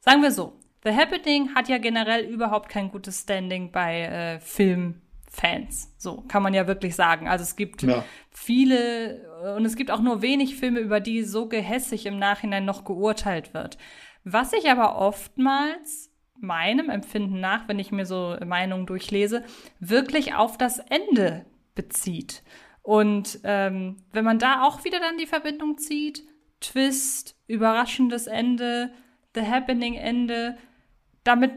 sagen 0.00 0.22
wir 0.22 0.32
so, 0.32 0.58
The 0.84 0.92
Happening 0.92 1.54
hat 1.54 1.68
ja 1.68 1.78
generell 1.78 2.24
überhaupt 2.24 2.68
kein 2.68 2.90
gutes 2.90 3.22
Standing 3.22 3.72
bei 3.72 4.02
äh, 4.02 4.40
Filmfans. 4.40 5.94
So 5.98 6.22
kann 6.28 6.42
man 6.42 6.54
ja 6.54 6.68
wirklich 6.68 6.94
sagen. 6.94 7.28
Also 7.28 7.42
es 7.42 7.56
gibt 7.56 7.82
ja. 7.82 8.04
viele 8.30 9.54
und 9.56 9.64
es 9.64 9.74
gibt 9.74 9.90
auch 9.90 10.00
nur 10.00 10.22
wenig 10.22 10.56
Filme, 10.56 10.80
über 10.80 11.00
die 11.00 11.22
so 11.24 11.48
gehässig 11.48 12.06
im 12.06 12.18
Nachhinein 12.18 12.64
noch 12.64 12.84
geurteilt 12.84 13.52
wird. 13.52 13.78
Was 14.22 14.52
ich 14.52 14.70
aber 14.70 14.96
oftmals 14.96 16.12
meinem 16.40 16.90
Empfinden 16.90 17.40
nach, 17.40 17.66
wenn 17.68 17.78
ich 17.78 17.92
mir 17.92 18.06
so 18.06 18.36
Meinungen 18.44 18.86
durchlese, 18.86 19.44
wirklich 19.80 20.34
auf 20.34 20.58
das 20.58 20.78
Ende 20.78 21.46
bezieht. 21.74 22.42
Und 22.82 23.40
ähm, 23.42 23.96
wenn 24.12 24.24
man 24.24 24.38
da 24.38 24.62
auch 24.62 24.84
wieder 24.84 25.00
dann 25.00 25.18
die 25.18 25.26
Verbindung 25.26 25.78
zieht, 25.78 26.22
Twist, 26.60 27.36
überraschendes 27.46 28.26
Ende, 28.26 28.92
The 29.34 29.42
Happening 29.42 29.94
Ende, 29.94 30.56
damit 31.24 31.52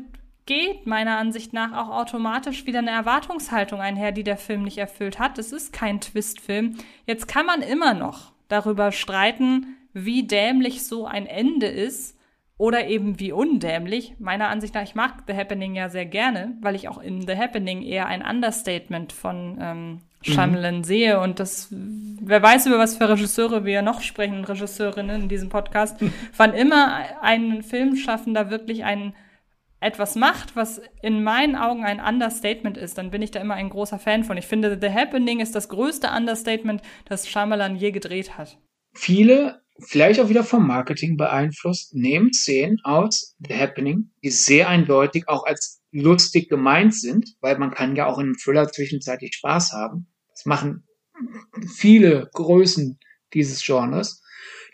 geht 0.45 0.87
meiner 0.87 1.17
Ansicht 1.17 1.53
nach 1.53 1.73
auch 1.73 1.95
automatisch 1.95 2.65
wieder 2.65 2.79
eine 2.79 2.89
Erwartungshaltung 2.89 3.81
einher, 3.81 4.11
die 4.11 4.23
der 4.23 4.37
Film 4.37 4.63
nicht 4.63 4.79
erfüllt 4.79 5.19
hat. 5.19 5.37
Es 5.37 5.51
ist 5.51 5.71
kein 5.71 6.01
Twist-Film. 6.01 6.75
Jetzt 7.05 7.27
kann 7.27 7.45
man 7.45 7.61
immer 7.61 7.93
noch 7.93 8.33
darüber 8.47 8.91
streiten, 8.91 9.77
wie 9.93 10.25
dämlich 10.25 10.83
so 10.83 11.05
ein 11.05 11.27
Ende 11.27 11.67
ist 11.67 12.17
oder 12.57 12.87
eben 12.87 13.19
wie 13.19 13.31
undämlich. 13.31 14.15
Meiner 14.19 14.49
Ansicht 14.49 14.73
nach, 14.73 14.81
ich 14.81 14.95
mag 14.95 15.23
The 15.27 15.35
Happening 15.35 15.75
ja 15.75 15.89
sehr 15.89 16.07
gerne, 16.07 16.57
weil 16.61 16.75
ich 16.75 16.89
auch 16.89 16.97
in 16.97 17.25
The 17.25 17.37
Happening 17.37 17.83
eher 17.83 18.07
ein 18.07 18.25
Understatement 18.25 19.13
von 19.13 19.57
ähm, 19.61 19.99
Shyamalan 20.21 20.79
mhm. 20.79 20.83
sehe 20.83 21.19
und 21.19 21.39
das, 21.39 21.69
wer 21.71 22.41
weiß, 22.41 22.65
über 22.65 22.77
was 22.77 22.97
für 22.97 23.09
Regisseure 23.09 23.63
wir 23.63 23.81
noch 23.81 24.01
sprechen, 24.01 24.43
Regisseurinnen 24.43 25.23
in 25.23 25.29
diesem 25.29 25.49
Podcast, 25.49 25.97
wann 26.37 26.53
immer 26.53 27.05
ein 27.21 27.63
Filmschaffender 27.63 28.49
wirklich 28.49 28.83
ein 28.83 29.13
etwas 29.81 30.15
macht, 30.15 30.57
was 30.57 30.81
in 31.01 31.23
meinen 31.23 31.55
Augen 31.55 31.85
ein 31.85 32.01
Understatement 32.01 32.77
ist, 32.77 32.97
dann 32.97 33.11
bin 33.11 33.21
ich 33.21 33.31
da 33.31 33.39
immer 33.39 33.53
ein 33.53 33.69
großer 33.69 33.97
Fan 33.97 34.25
von. 34.25 34.35
Ich 34.35 34.45
finde, 34.45 34.77
The 34.79 34.89
Happening 34.89 35.39
ist 35.39 35.55
das 35.55 35.69
größte 35.69 36.09
Understatement, 36.09 36.81
das 37.05 37.29
Shyamalan 37.29 37.77
je 37.77 37.91
gedreht 37.91 38.37
hat. 38.37 38.57
Viele 38.93 39.61
vielleicht 39.87 40.19
auch 40.19 40.27
wieder 40.27 40.43
vom 40.43 40.67
Marketing 40.67 41.15
beeinflusst, 41.15 41.95
nehmen 41.95 42.33
Szenen 42.33 42.79
aus 42.83 43.37
The 43.47 43.55
Happening, 43.55 44.11
die 44.21 44.31
sehr 44.31 44.67
eindeutig 44.67 45.29
auch 45.29 45.45
als 45.45 45.78
lustig 45.91 46.49
gemeint 46.49 46.93
sind, 46.93 47.35
weil 47.41 47.57
man 47.57 47.71
kann 47.71 47.95
ja 47.95 48.05
auch 48.05 48.19
in 48.19 48.27
einem 48.27 48.37
Thriller 48.37 48.71
zwischenzeitlich 48.71 49.35
Spaß 49.35 49.73
haben. 49.73 50.07
Das 50.31 50.45
machen 50.45 50.87
viele 51.67 52.29
Größen 52.33 52.99
dieses 53.33 53.63
Genres. 53.65 54.21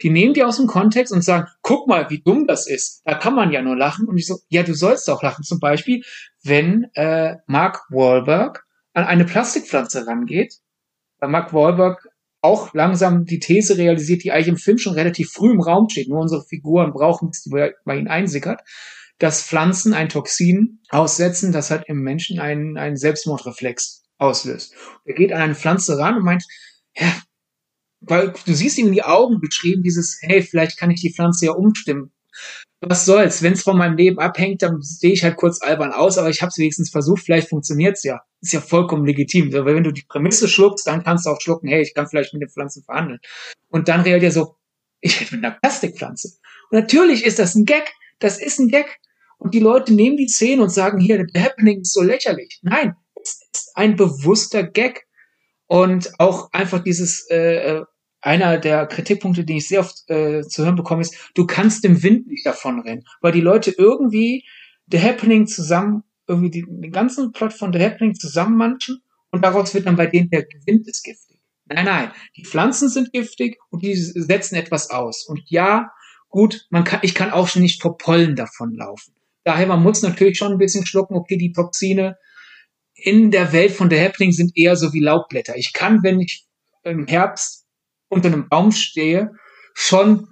Die 0.01 0.09
nehmen 0.09 0.33
die 0.33 0.43
aus 0.43 0.57
dem 0.57 0.67
Kontext 0.67 1.13
und 1.13 1.23
sagen, 1.23 1.47
guck 1.61 1.87
mal, 1.87 2.09
wie 2.09 2.21
dumm 2.21 2.47
das 2.47 2.67
ist. 2.67 3.01
Da 3.05 3.15
kann 3.15 3.33
man 3.33 3.51
ja 3.51 3.61
nur 3.61 3.77
lachen. 3.77 4.07
Und 4.07 4.17
ich 4.17 4.27
so, 4.27 4.39
ja, 4.49 4.63
du 4.63 4.73
sollst 4.73 5.09
auch 5.09 5.23
lachen. 5.23 5.43
Zum 5.43 5.59
Beispiel, 5.59 6.03
wenn 6.43 6.87
äh, 6.93 7.37
Mark 7.47 7.85
Wahlberg 7.89 8.65
an 8.93 9.05
eine 9.05 9.25
Plastikpflanze 9.25 10.07
rangeht. 10.07 10.55
Bei 11.19 11.27
Mark 11.27 11.53
Wahlberg 11.53 12.07
auch 12.41 12.73
langsam 12.73 13.25
die 13.25 13.39
These 13.39 13.77
realisiert, 13.77 14.23
die 14.23 14.31
eigentlich 14.31 14.47
im 14.47 14.57
Film 14.57 14.77
schon 14.77 14.93
relativ 14.93 15.31
früh 15.31 15.51
im 15.51 15.61
Raum 15.61 15.89
steht. 15.89 16.09
Nur 16.09 16.19
unsere 16.19 16.43
Figuren 16.43 16.93
brauchen 16.93 17.29
es, 17.29 17.41
die 17.41 17.49
bei 17.49 17.97
ihnen 17.97 18.07
einsickert, 18.07 18.61
dass 19.19 19.43
Pflanzen 19.43 19.93
ein 19.93 20.09
Toxin 20.09 20.79
aussetzen, 20.89 21.51
das 21.51 21.71
halt 21.71 21.83
im 21.87 22.01
Menschen 22.01 22.39
einen, 22.39 22.77
einen 22.77 22.97
Selbstmordreflex 22.97 24.03
auslöst. 24.17 24.73
Er 25.05 25.15
geht 25.15 25.31
an 25.31 25.41
eine 25.41 25.55
Pflanze 25.55 25.97
ran 25.97 26.17
und 26.17 26.23
meint, 26.23 26.43
ja, 26.95 27.13
weil 28.01 28.33
du 28.45 28.53
siehst 28.53 28.77
ihm 28.77 28.87
in 28.87 28.93
die 28.93 29.03
Augen 29.03 29.39
beschrieben, 29.39 29.83
dieses, 29.83 30.19
hey, 30.21 30.41
vielleicht 30.41 30.77
kann 30.77 30.91
ich 30.91 31.01
die 31.01 31.13
Pflanze 31.13 31.45
ja 31.45 31.51
umstimmen 31.53 32.11
was 32.81 33.05
soll's, 33.05 33.41
wenn 33.41 33.53
es 33.53 33.63
von 33.63 33.77
meinem 33.77 33.97
Leben 33.97 34.19
abhängt, 34.19 34.61
dann 34.61 34.81
sehe 34.81 35.13
ich 35.13 35.23
halt 35.23 35.37
kurz 35.37 35.61
albern 35.61 35.91
aus, 35.91 36.17
aber 36.17 36.29
ich 36.29 36.41
habe 36.41 36.49
es 36.49 36.57
wenigstens 36.57 36.89
versucht, 36.89 37.23
vielleicht 37.23 37.49
funktioniert's 37.49 38.03
ja. 38.03 38.21
Ist 38.41 38.53
ja 38.53 38.61
vollkommen 38.61 39.05
legitim. 39.05 39.53
Aber 39.55 39.73
wenn 39.73 39.83
du 39.83 39.91
die 39.91 40.05
Prämisse 40.07 40.47
schluckst, 40.47 40.85
dann 40.85 41.03
kannst 41.03 41.25
du 41.25 41.31
auch 41.31 41.41
schlucken, 41.41 41.67
hey, 41.67 41.81
ich 41.81 41.93
kann 41.93 42.07
vielleicht 42.07 42.33
mit 42.33 42.41
den 42.41 42.49
Pflanzen 42.49 42.83
verhandeln. 42.83 43.19
Und 43.69 43.87
dann 43.87 44.01
reagiert 44.01 44.31
er 44.31 44.31
so, 44.31 44.55
ich 44.99 45.19
hätte 45.19 45.35
mit 45.35 45.45
einer 45.45 45.55
Plastikpflanze. 45.55 46.37
Und 46.69 46.79
natürlich 46.79 47.25
ist 47.25 47.39
das 47.39 47.55
ein 47.55 47.65
Gag. 47.65 47.91
Das 48.19 48.39
ist 48.41 48.59
ein 48.59 48.69
Gag. 48.69 48.99
Und 49.37 49.53
die 49.53 49.59
Leute 49.59 49.93
nehmen 49.93 50.17
die 50.17 50.27
Szene 50.27 50.63
und 50.63 50.69
sagen, 50.69 50.99
hier, 50.99 51.25
the 51.33 51.39
happening 51.39 51.81
ist 51.81 51.93
so 51.93 52.01
lächerlich. 52.01 52.59
Nein, 52.61 52.95
es 53.21 53.41
ist 53.53 53.71
ein 53.75 53.95
bewusster 53.95 54.63
Gag. 54.63 55.05
Und 55.67 56.11
auch 56.19 56.51
einfach 56.53 56.83
dieses 56.83 57.29
äh, 57.29 57.79
äh 57.79 57.85
einer 58.25 58.57
der 58.57 58.87
Kritikpunkte, 58.87 59.43
die 59.45 59.57
ich 59.57 59.67
sehr 59.67 59.81
oft 59.81 60.09
äh, 60.09 60.41
zu 60.41 60.65
hören 60.65 60.75
bekomme, 60.75 61.01
ist, 61.01 61.31
du 61.35 61.45
kannst 61.45 61.83
dem 61.83 62.01
Wind 62.01 62.25
nicht 62.27 62.43
davonrennen, 62.43 63.05
weil 63.21 63.31
die 63.31 63.41
Leute 63.41 63.71
irgendwie 63.77 64.43
The 64.89 64.99
Happening 64.99 65.45
zusammen, 65.45 66.03
irgendwie 66.27 66.49
die, 66.49 66.65
den 66.67 66.91
ganzen 66.91 67.31
Plot 67.33 67.53
von 67.53 67.71
The 67.71 67.79
Happening 67.79 68.15
zusammenmanschen 68.15 69.03
und 69.29 69.43
daraus 69.45 69.75
wird 69.75 69.85
dann 69.85 69.95
bei 69.95 70.07
denen 70.07 70.31
der 70.31 70.43
Wind 70.65 70.87
ist 70.87 71.03
giftig. 71.03 71.39
Nein, 71.65 71.85
nein, 71.85 72.11
die 72.35 72.45
Pflanzen 72.45 72.89
sind 72.89 73.13
giftig 73.13 73.57
und 73.69 73.83
die 73.83 73.95
setzen 73.95 74.55
etwas 74.55 74.89
aus. 74.89 75.25
Und 75.27 75.41
ja, 75.45 75.91
gut, 76.35 76.67
man 76.69 76.83
kann, 76.83 76.99
ich 77.01 77.15
kann 77.15 77.31
auch 77.31 77.47
schon 77.47 77.61
nicht 77.61 77.81
vor 77.81 77.97
Pollen 77.97 78.35
davonlaufen. 78.35 79.13
Daher, 79.45 79.67
man 79.67 79.81
muss 79.81 80.01
natürlich 80.01 80.37
schon 80.37 80.51
ein 80.51 80.57
bisschen 80.57 80.85
schlucken, 80.85 81.15
okay, 81.15 81.37
die 81.37 81.53
Toxine 81.53 82.17
in 82.93 83.31
der 83.31 83.53
Welt 83.53 83.71
von 83.71 83.89
The 83.89 83.99
Happening 83.99 84.33
sind 84.33 84.51
eher 84.55 84.75
so 84.75 84.91
wie 84.91 84.99
Laubblätter. 84.99 85.55
Ich 85.55 85.71
kann, 85.71 86.03
wenn 86.03 86.19
ich 86.19 86.45
im 86.83 87.07
Herbst 87.07 87.65
unter 88.09 88.27
einem 88.27 88.49
Baum 88.49 88.73
stehe, 88.73 89.31
schon 89.73 90.27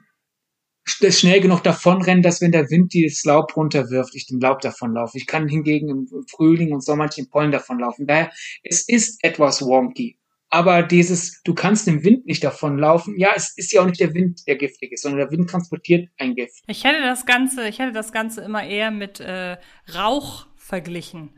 schnell 0.84 1.40
genug 1.40 1.64
davonrennen, 1.64 2.22
dass 2.22 2.42
wenn 2.42 2.52
der 2.52 2.70
Wind 2.70 2.94
das 2.94 3.24
Laub 3.24 3.56
runterwirft, 3.56 4.14
ich 4.14 4.28
dem 4.28 4.42
Laub 4.42 4.60
davonlaufe. 4.60 5.18
Ich 5.18 5.26
kann 5.26 5.48
hingegen 5.48 5.88
im 5.88 6.26
Frühling 6.30 6.74
und 6.74 6.84
Sommer 6.84 7.08
den 7.08 7.30
Pollen 7.30 7.52
davonlaufen. 7.52 8.08
Daher, 8.08 8.30
es 8.62 8.90
ist 8.90 9.24
etwas 9.24 9.62
wonky. 9.62 10.18
Aber 10.54 10.84
dieses, 10.84 11.42
du 11.42 11.56
kannst 11.56 11.88
dem 11.88 12.04
Wind 12.04 12.28
nicht 12.28 12.44
davonlaufen. 12.44 13.18
Ja, 13.18 13.32
es 13.36 13.58
ist 13.58 13.72
ja 13.74 13.82
auch 13.82 13.88
nicht 13.88 14.00
der 14.00 14.14
Wind, 14.14 14.46
der 14.46 14.56
giftig 14.56 14.92
ist, 14.92 15.02
sondern 15.02 15.22
der 15.22 15.32
Wind 15.32 15.50
transportiert 15.50 16.10
ein 16.20 16.36
Gift. 16.36 16.62
Ich 16.68 16.84
hätte 16.84 17.02
das 17.02 17.26
Ganze, 17.26 17.68
ich 17.68 17.80
hätte 17.80 17.92
das 17.92 18.12
Ganze 18.12 18.42
immer 18.42 18.64
eher 18.64 18.92
mit 18.92 19.20
äh, 19.20 19.58
Rauch 19.96 20.46
verglichen. 20.56 21.32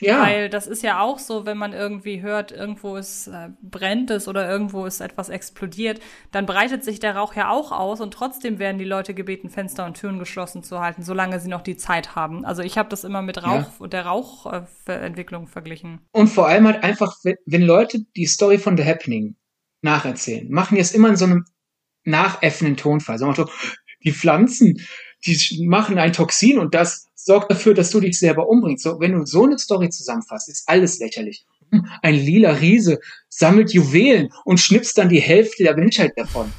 Ja. 0.00 0.22
Weil 0.22 0.48
das 0.48 0.66
ist 0.66 0.82
ja 0.82 1.00
auch 1.00 1.18
so, 1.18 1.44
wenn 1.44 1.58
man 1.58 1.72
irgendwie 1.72 2.22
hört, 2.22 2.52
irgendwo 2.52 2.96
ist 2.96 3.26
äh, 3.26 3.48
brennt 3.62 4.10
es 4.10 4.28
oder 4.28 4.48
irgendwo 4.48 4.86
ist 4.86 5.00
etwas 5.00 5.28
explodiert, 5.28 6.00
dann 6.30 6.46
breitet 6.46 6.84
sich 6.84 7.00
der 7.00 7.16
Rauch 7.16 7.34
ja 7.34 7.50
auch 7.50 7.72
aus 7.72 8.00
und 8.00 8.14
trotzdem 8.14 8.58
werden 8.58 8.78
die 8.78 8.84
Leute 8.84 9.12
gebeten, 9.12 9.50
Fenster 9.50 9.84
und 9.86 9.94
Türen 9.94 10.18
geschlossen 10.18 10.62
zu 10.62 10.80
halten, 10.80 11.02
solange 11.02 11.40
sie 11.40 11.48
noch 11.48 11.62
die 11.62 11.76
Zeit 11.76 12.14
haben. 12.14 12.44
Also 12.44 12.62
ich 12.62 12.78
habe 12.78 12.88
das 12.88 13.04
immer 13.04 13.22
mit 13.22 13.42
Rauch 13.42 13.80
ja. 13.80 13.86
der 13.88 14.06
Rauchentwicklung 14.06 15.44
äh, 15.44 15.48
verglichen. 15.48 16.00
Und 16.12 16.28
vor 16.28 16.46
allem 16.46 16.66
halt 16.66 16.84
einfach, 16.84 17.16
wenn, 17.24 17.36
wenn 17.46 17.62
Leute 17.62 18.00
die 18.16 18.26
Story 18.26 18.58
von 18.58 18.76
The 18.76 18.84
Happening 18.84 19.36
nacherzählen, 19.82 20.48
machen 20.50 20.76
die 20.76 20.80
es 20.80 20.92
immer 20.92 21.08
in 21.08 21.16
so 21.16 21.24
einem 21.24 21.44
nachäffenden 22.04 22.76
Tonfall. 22.76 23.18
So, 23.18 23.32
die 24.04 24.12
Pflanzen, 24.12 24.80
die 25.26 25.66
machen 25.66 25.98
ein 25.98 26.12
Toxin 26.12 26.58
und 26.58 26.74
das 26.74 27.08
sorgt 27.14 27.50
dafür, 27.50 27.74
dass 27.74 27.90
du 27.90 28.00
dich 28.00 28.18
selber 28.18 28.48
umbringst. 28.48 28.84
So, 28.84 29.00
wenn 29.00 29.12
du 29.12 29.26
so 29.26 29.44
eine 29.44 29.58
Story 29.58 29.90
zusammenfasst, 29.90 30.48
ist 30.48 30.68
alles 30.68 30.98
lächerlich. 30.98 31.46
Ein 32.02 32.14
lila 32.14 32.52
Riese 32.52 33.00
sammelt 33.28 33.72
Juwelen 33.72 34.32
und 34.44 34.58
schnippst 34.58 34.96
dann 34.96 35.10
die 35.10 35.20
Hälfte 35.20 35.62
der 35.64 35.76
Menschheit 35.76 36.12
davon. 36.16 36.50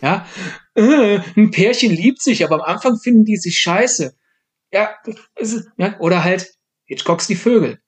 Ja, 0.00 0.26
äh, 0.74 1.20
ein 1.36 1.50
Pärchen 1.50 1.90
liebt 1.90 2.22
sich, 2.22 2.44
aber 2.44 2.56
am 2.56 2.74
Anfang 2.74 2.98
finden 2.98 3.24
die 3.24 3.36
sich 3.36 3.58
scheiße. 3.58 4.14
Ja, 4.72 4.90
ist, 5.36 5.66
ja 5.78 5.98
oder 5.98 6.22
halt 6.22 6.52
Hitchcocks 6.84 7.26
die 7.26 7.34
Vögel. 7.34 7.80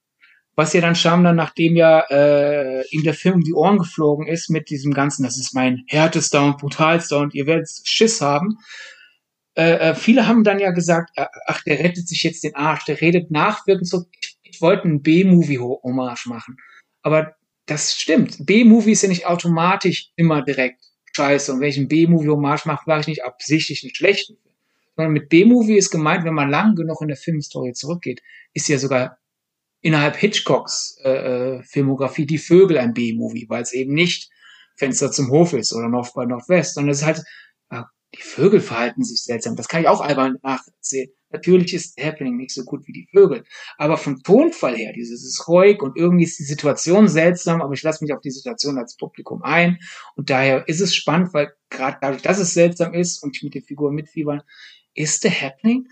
was 0.57 0.73
ja 0.73 0.81
dann 0.81 0.97
Shyamalan, 0.97 1.37
nachdem 1.37 1.77
ja 1.77 2.01
äh, 2.11 2.83
ihm 2.91 3.05
der 3.05 3.15
Film 3.15 3.37
um 3.37 3.43
die 3.43 3.55
Ohren 3.55 3.79
geflogen 3.79 4.27
ist 4.27 4.51
mit 4.51 4.71
diesem 4.71 4.93
ganzen, 4.93 5.23
das 5.23 5.39
ist 5.39 5.55
mein 5.55 5.85
härtester 5.87 6.45
und 6.45 6.59
brutalster 6.59 7.19
und 7.19 7.33
ihr 7.35 7.47
werdet 7.47 7.69
Schiss 7.85 8.21
haben. 8.21 8.59
Äh, 9.59 9.91
äh, 9.91 9.95
viele 9.97 10.29
haben 10.29 10.45
dann 10.45 10.61
ja 10.61 10.71
gesagt, 10.71 11.11
äh, 11.17 11.27
ach, 11.47 11.65
der 11.65 11.81
rettet 11.81 12.07
sich 12.07 12.23
jetzt 12.23 12.45
den 12.45 12.55
Arsch, 12.55 12.85
der 12.85 13.01
redet 13.01 13.33
nachwirkend 13.33 13.89
so, 13.89 14.05
ich, 14.43 14.61
wollte 14.61 14.85
einen 14.85 15.03
B-Movie-Hommage 15.03 16.27
machen. 16.27 16.57
Aber 17.03 17.35
das 17.67 17.97
stimmt. 17.97 18.47
B-Movie 18.47 18.93
ist 18.93 19.03
ja 19.03 19.09
nicht 19.09 19.27
automatisch 19.27 20.11
immer 20.17 20.43
direkt 20.43 20.85
scheiße. 21.13 21.53
Und 21.53 21.61
wenn 21.61 21.71
ich 21.71 21.77
einen 21.77 21.89
B-Movie-Hommage 21.89 22.67
mache, 22.67 22.85
mache 22.87 23.01
ich 23.01 23.07
nicht 23.09 23.25
absichtlich 23.25 23.83
einen 23.83 23.95
schlechten. 23.95 24.37
Sondern 24.97 25.13
mit 25.13 25.29
B-Movie 25.29 25.77
ist 25.77 25.91
gemeint, 25.91 26.25
wenn 26.25 26.35
man 26.35 26.51
lang 26.51 26.77
genug 26.77 27.03
in 27.03 27.09
der 27.09 27.17
Filmhistorie 27.17 27.73
zurückgeht, 27.73 28.23
ist 28.53 28.69
ja 28.69 28.79
sogar 28.79 29.19
innerhalb 29.81 30.17
Hitchcocks 30.17 30.99
äh, 31.05 31.11
äh, 31.57 31.63
Filmografie 31.65 32.27
Die 32.27 32.39
Vögel 32.39 32.79
ein 32.79 32.95
B-Movie, 32.95 33.47
weil 33.49 33.63
es 33.63 33.73
eben 33.73 33.93
nicht 33.93 34.31
Fenster 34.77 35.11
zum 35.11 35.31
Hof 35.31 35.53
ist 35.53 35.73
oder 35.73 35.89
North 35.89 36.15
by 36.15 36.27
Northwest, 36.27 36.75
sondern 36.75 36.93
es 36.93 36.99
ist 36.99 37.07
halt, 37.07 37.23
die 38.19 38.23
Vögel 38.23 38.61
verhalten 38.61 39.05
sich 39.05 39.23
seltsam. 39.23 39.57
Das 39.57 39.69
kann 39.69 39.81
ich 39.81 39.89
auch 39.89 40.01
albern 40.01 40.39
nachsehen. 40.43 41.11
Natürlich 41.31 41.75
ist 41.75 42.01
Happening 42.03 42.37
nicht 42.37 42.53
so 42.53 42.65
gut 42.65 42.87
wie 42.87 42.93
die 42.93 43.09
Vögel, 43.13 43.45
aber 43.77 43.99
vom 43.99 44.23
Tonfall 44.23 44.77
her, 44.77 44.93
dieses 44.95 45.25
ist 45.25 45.47
ruhig 45.47 45.83
und 45.83 45.97
irgendwie 45.97 46.25
ist 46.25 46.39
die 46.39 46.45
Situation 46.45 47.07
seltsam, 47.07 47.61
aber 47.61 47.75
ich 47.75 47.83
lasse 47.83 48.03
mich 48.03 48.15
auf 48.15 48.23
die 48.23 48.31
Situation 48.31 48.79
als 48.79 48.97
Publikum 48.97 49.43
ein 49.43 49.79
und 50.17 50.31
daher 50.31 50.67
ist 50.69 50.81
es 50.81 50.95
spannend, 50.95 51.35
weil 51.35 51.53
gerade 51.69 51.99
dadurch, 52.01 52.23
dass 52.23 52.39
es 52.39 52.55
seltsam 52.55 52.95
ist 52.95 53.23
und 53.23 53.37
ich 53.37 53.43
mit 53.43 53.55
den 53.55 53.63
Figuren 53.63 53.95
mitfiebern, 53.95 54.43
ist 54.95 55.23
The 55.23 55.31
Happening 55.31 55.87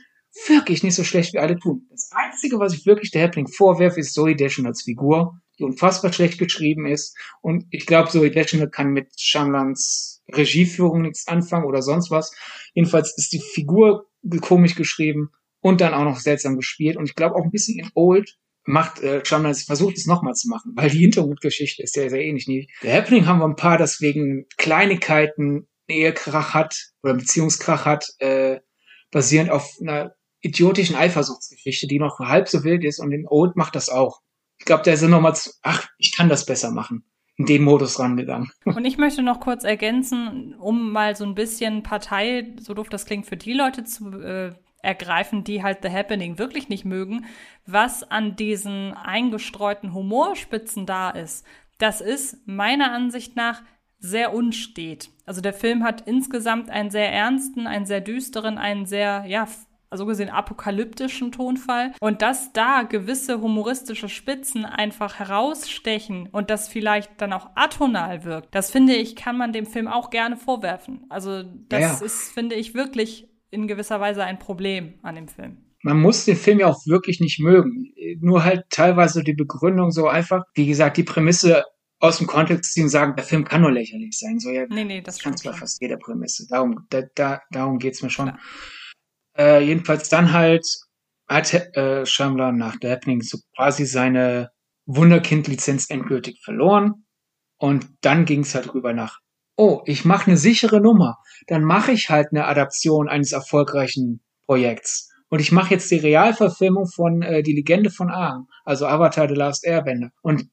wirklich 0.49 0.83
nicht 0.83 0.95
so 0.95 1.05
schlecht, 1.05 1.35
wie 1.35 1.39
alle 1.39 1.59
tun. 1.59 1.87
Das 1.91 2.11
Einzige, 2.13 2.59
was 2.59 2.73
ich 2.73 2.87
wirklich 2.87 3.11
der 3.11 3.23
Happening 3.23 3.49
vorwerfe, 3.49 4.01
ist 4.01 4.15
Zoe 4.15 4.37
Deschanel 4.37 4.71
als 4.71 4.83
Figur, 4.83 5.39
die 5.59 5.65
unfassbar 5.65 6.13
schlecht 6.13 6.39
geschrieben 6.39 6.87
ist. 6.87 7.17
Und 7.41 7.67
ich 7.71 7.87
glaube, 7.87 8.11
Zoe 8.11 8.31
Deschanel 8.31 8.71
kann 8.71 8.93
mit 8.93 9.09
Shamlans 9.19 10.23
Regieführung 10.33 11.03
nichts 11.03 11.29
anfangen 11.29 11.67
oder 11.67 11.83
sonst 11.83 12.11
was. 12.11 12.33
Jedenfalls 12.75 13.17
ist 13.17 13.33
die 13.33 13.41
Figur 13.41 14.07
komisch 14.41 14.75
geschrieben 14.75 15.31
und 15.61 15.81
dann 15.81 15.95
auch 15.95 16.05
noch 16.05 16.19
seltsam 16.19 16.57
gespielt. 16.57 16.97
Und 16.97 17.09
ich 17.09 17.15
glaube 17.15 17.37
auch 17.37 17.45
ein 17.45 17.51
bisschen 17.51 17.79
in 17.79 17.91
Old 17.95 18.37
macht 18.67 19.01
äh, 19.01 19.25
Shyamalan 19.25 19.55
versucht 19.55 19.97
es 19.97 20.07
nochmal 20.07 20.35
zu 20.35 20.49
machen, 20.49 20.73
weil 20.75 20.91
die 20.91 20.99
Hintergrundgeschichte 20.99 21.83
ist 21.83 21.97
ja 21.97 22.09
sehr 22.09 22.23
ähnlich. 22.23 22.69
Der 22.83 22.95
Happening 22.95 23.27
haben 23.27 23.39
wir 23.39 23.47
ein 23.47 23.57
paar, 23.57 23.79
das 23.79 24.01
wegen 24.01 24.47
Kleinigkeiten 24.57 25.69
Ehekrach 25.89 26.53
hat 26.53 26.91
oder 27.03 27.15
Beziehungskrach 27.15 27.85
hat, 27.85 28.09
äh, 28.19 28.59
basierend 29.13 29.51
auf 29.51 29.71
einer 29.81 30.17
idiotischen 30.41 30.97
Eifersuchtsgeschichte, 30.97 31.87
die 31.87 31.99
noch 31.99 32.19
halb 32.19 32.49
so 32.49 32.65
wild 32.65 32.85
ist 32.85 32.99
und 32.99 33.13
in 33.13 33.27
Old 33.29 33.57
macht 33.57 33.77
das 33.77 33.89
auch. 33.89 34.21
Ich 34.67 34.69
glaube, 34.69 34.83
der 34.83 34.95
ist 34.95 35.03
nochmal 35.03 35.37
zu, 35.37 35.53
ach, 35.63 35.87
ich 35.97 36.11
kann 36.11 36.29
das 36.29 36.45
besser 36.45 36.73
machen. 36.73 37.05
In 37.37 37.47
dem 37.47 37.63
Modus 37.63 38.01
rangegangen. 38.01 38.51
Und 38.65 38.85
ich 38.85 38.99
möchte 38.99 39.23
noch 39.23 39.39
kurz 39.39 39.63
ergänzen, 39.63 40.57
um 40.59 40.91
mal 40.91 41.15
so 41.15 41.25
ein 41.25 41.37
bisschen 41.37 41.85
Partei, 41.85 42.53
so 42.59 42.75
doof 42.75 42.89
das 42.89 43.07
klingt, 43.07 43.27
für 43.27 43.37
die 43.37 43.53
Leute 43.53 43.85
zu 43.85 44.11
äh, 44.21 44.55
ergreifen, 44.83 45.45
die 45.45 45.63
halt 45.63 45.79
The 45.83 45.91
Happening 45.91 46.39
wirklich 46.41 46.69
nicht 46.69 46.85
mögen, 46.85 47.27
was 47.65 48.03
an 48.03 48.35
diesen 48.35 48.93
eingestreuten 48.93 49.95
Humorspitzen 49.95 50.85
da 50.85 51.11
ist. 51.11 51.47
Das 51.79 52.01
ist 52.01 52.45
meiner 52.49 52.91
Ansicht 52.91 53.37
nach 53.37 53.63
sehr 54.01 54.35
unstet. 54.35 55.11
Also 55.27 55.41
der 55.41 55.55
Film 55.55 55.85
hat 55.85 56.09
insgesamt 56.09 56.71
einen 56.71 56.91
sehr 56.91 57.13
ernsten, 57.13 57.69
einen 57.69 57.87
sehr 57.87 58.01
düsteren, 58.01 58.59
einen 58.59 58.85
sehr, 58.85 59.27
ja, 59.29 59.47
so 59.95 60.07
gesehen 60.07 60.29
apokalyptischen 60.29 61.33
Tonfall 61.33 61.93
und 62.01 62.23
dass 62.23 62.53
da 62.53 62.83
gewisse 62.83 63.41
humoristische 63.41 64.09
Spitzen 64.09 64.65
einfach 64.65 65.19
herausstechen 65.19 66.29
und 66.33 66.51
das 66.51 66.69
vielleicht 66.69 67.21
dann 67.21 67.33
auch 67.33 67.51
atonal 67.55 68.25
wirkt, 68.25 68.55
das 68.55 68.71
finde 68.71 68.95
ich, 68.95 69.17
kann 69.17 69.39
man 69.39 69.53
dem 69.53 69.67
Film 69.67 69.89
auch 69.89 70.11
gerne 70.11 70.37
vorwerfen. 70.37 71.07
Also 71.09 71.43
das 71.69 71.81
ja, 71.81 71.93
ja. 71.93 72.05
ist, 72.05 72.33
finde 72.33 72.57
ich, 72.57 72.75
wirklich 72.75 73.29
in 73.51 73.69
gewisser 73.69 74.01
Weise 74.01 74.25
ein 74.25 74.39
Problem 74.39 74.95
an 75.03 75.15
dem 75.15 75.29
Film. 75.29 75.59
Man 75.83 76.01
muss 76.01 76.25
den 76.25 76.37
Film 76.37 76.59
ja 76.59 76.67
auch 76.67 76.85
wirklich 76.87 77.21
nicht 77.21 77.39
mögen. 77.39 77.93
Nur 78.21 78.45
halt 78.45 78.65
teilweise 78.71 79.23
die 79.23 79.35
Begründung 79.35 79.93
so 79.93 80.09
einfach, 80.09 80.43
wie 80.55 80.67
gesagt, 80.67 80.97
die 80.97 81.05
Prämisse 81.05 81.65
aus 81.99 82.19
dem 82.19 82.27
Kontext 82.27 82.73
ziehen 82.73 82.85
und 82.85 82.89
sagen, 82.91 83.15
der 83.17 83.25
Film 83.25 83.45
kann 83.45 83.63
nur 83.63 83.71
lächerlich 83.71 84.19
sein. 84.19 84.39
So 84.39 84.51
ja, 84.51 84.67
nee, 84.69 84.85
nee, 84.85 85.01
das, 85.01 85.17
das 85.17 85.25
kann 85.25 85.37
zwar 85.37 85.55
fast 85.55 85.81
jeder 85.81 85.97
Prämisse. 85.97 86.47
Darum, 86.49 86.87
da, 86.91 87.03
da, 87.15 87.41
darum 87.51 87.79
geht's 87.79 88.03
mir 88.03 88.11
schon. 88.11 88.27
Klar. 88.27 88.41
Äh, 89.39 89.65
jedenfalls 89.65 90.09
dann 90.09 90.33
halt 90.33 90.67
hat 91.29 91.53
äh, 91.53 92.07
Shyamalan 92.07 92.57
nach 92.57 92.77
The 92.81 92.91
Happening 92.91 93.21
so 93.21 93.39
quasi 93.57 93.85
seine 93.85 94.51
Wunderkind-Lizenz 94.87 95.91
endgültig 95.91 96.41
verloren. 96.45 97.07
Und 97.59 97.89
dann 98.03 98.25
ging 98.25 98.41
es 98.41 98.55
halt 98.55 98.73
rüber 98.75 98.93
nach, 98.93 99.19
oh, 99.57 99.83
ich 99.87 100.05
mache 100.05 100.29
eine 100.29 100.37
sichere 100.37 100.81
Nummer. 100.81 101.17
Dann 101.47 101.65
mache 101.65 101.93
ich 101.93 102.11
halt 102.11 102.29
eine 102.31 102.47
Adaption 102.47 103.09
eines 103.09 103.33
erfolgreichen 103.33 104.23
Projekts. 104.47 105.11
Und 105.29 105.41
ich 105.41 105.51
mache 105.53 105.75
jetzt 105.75 105.91
die 105.91 105.99
Realverfilmung 105.99 106.87
von 106.87 107.23
äh, 107.23 107.43
Die 107.43 107.55
Legende 107.55 107.91
von 107.91 108.11
Aang, 108.11 108.47
also 108.65 108.87
Avatar 108.87 109.29
The 109.29 109.35
Last 109.35 109.67
Airbender. 109.67 110.11
Und 110.23 110.45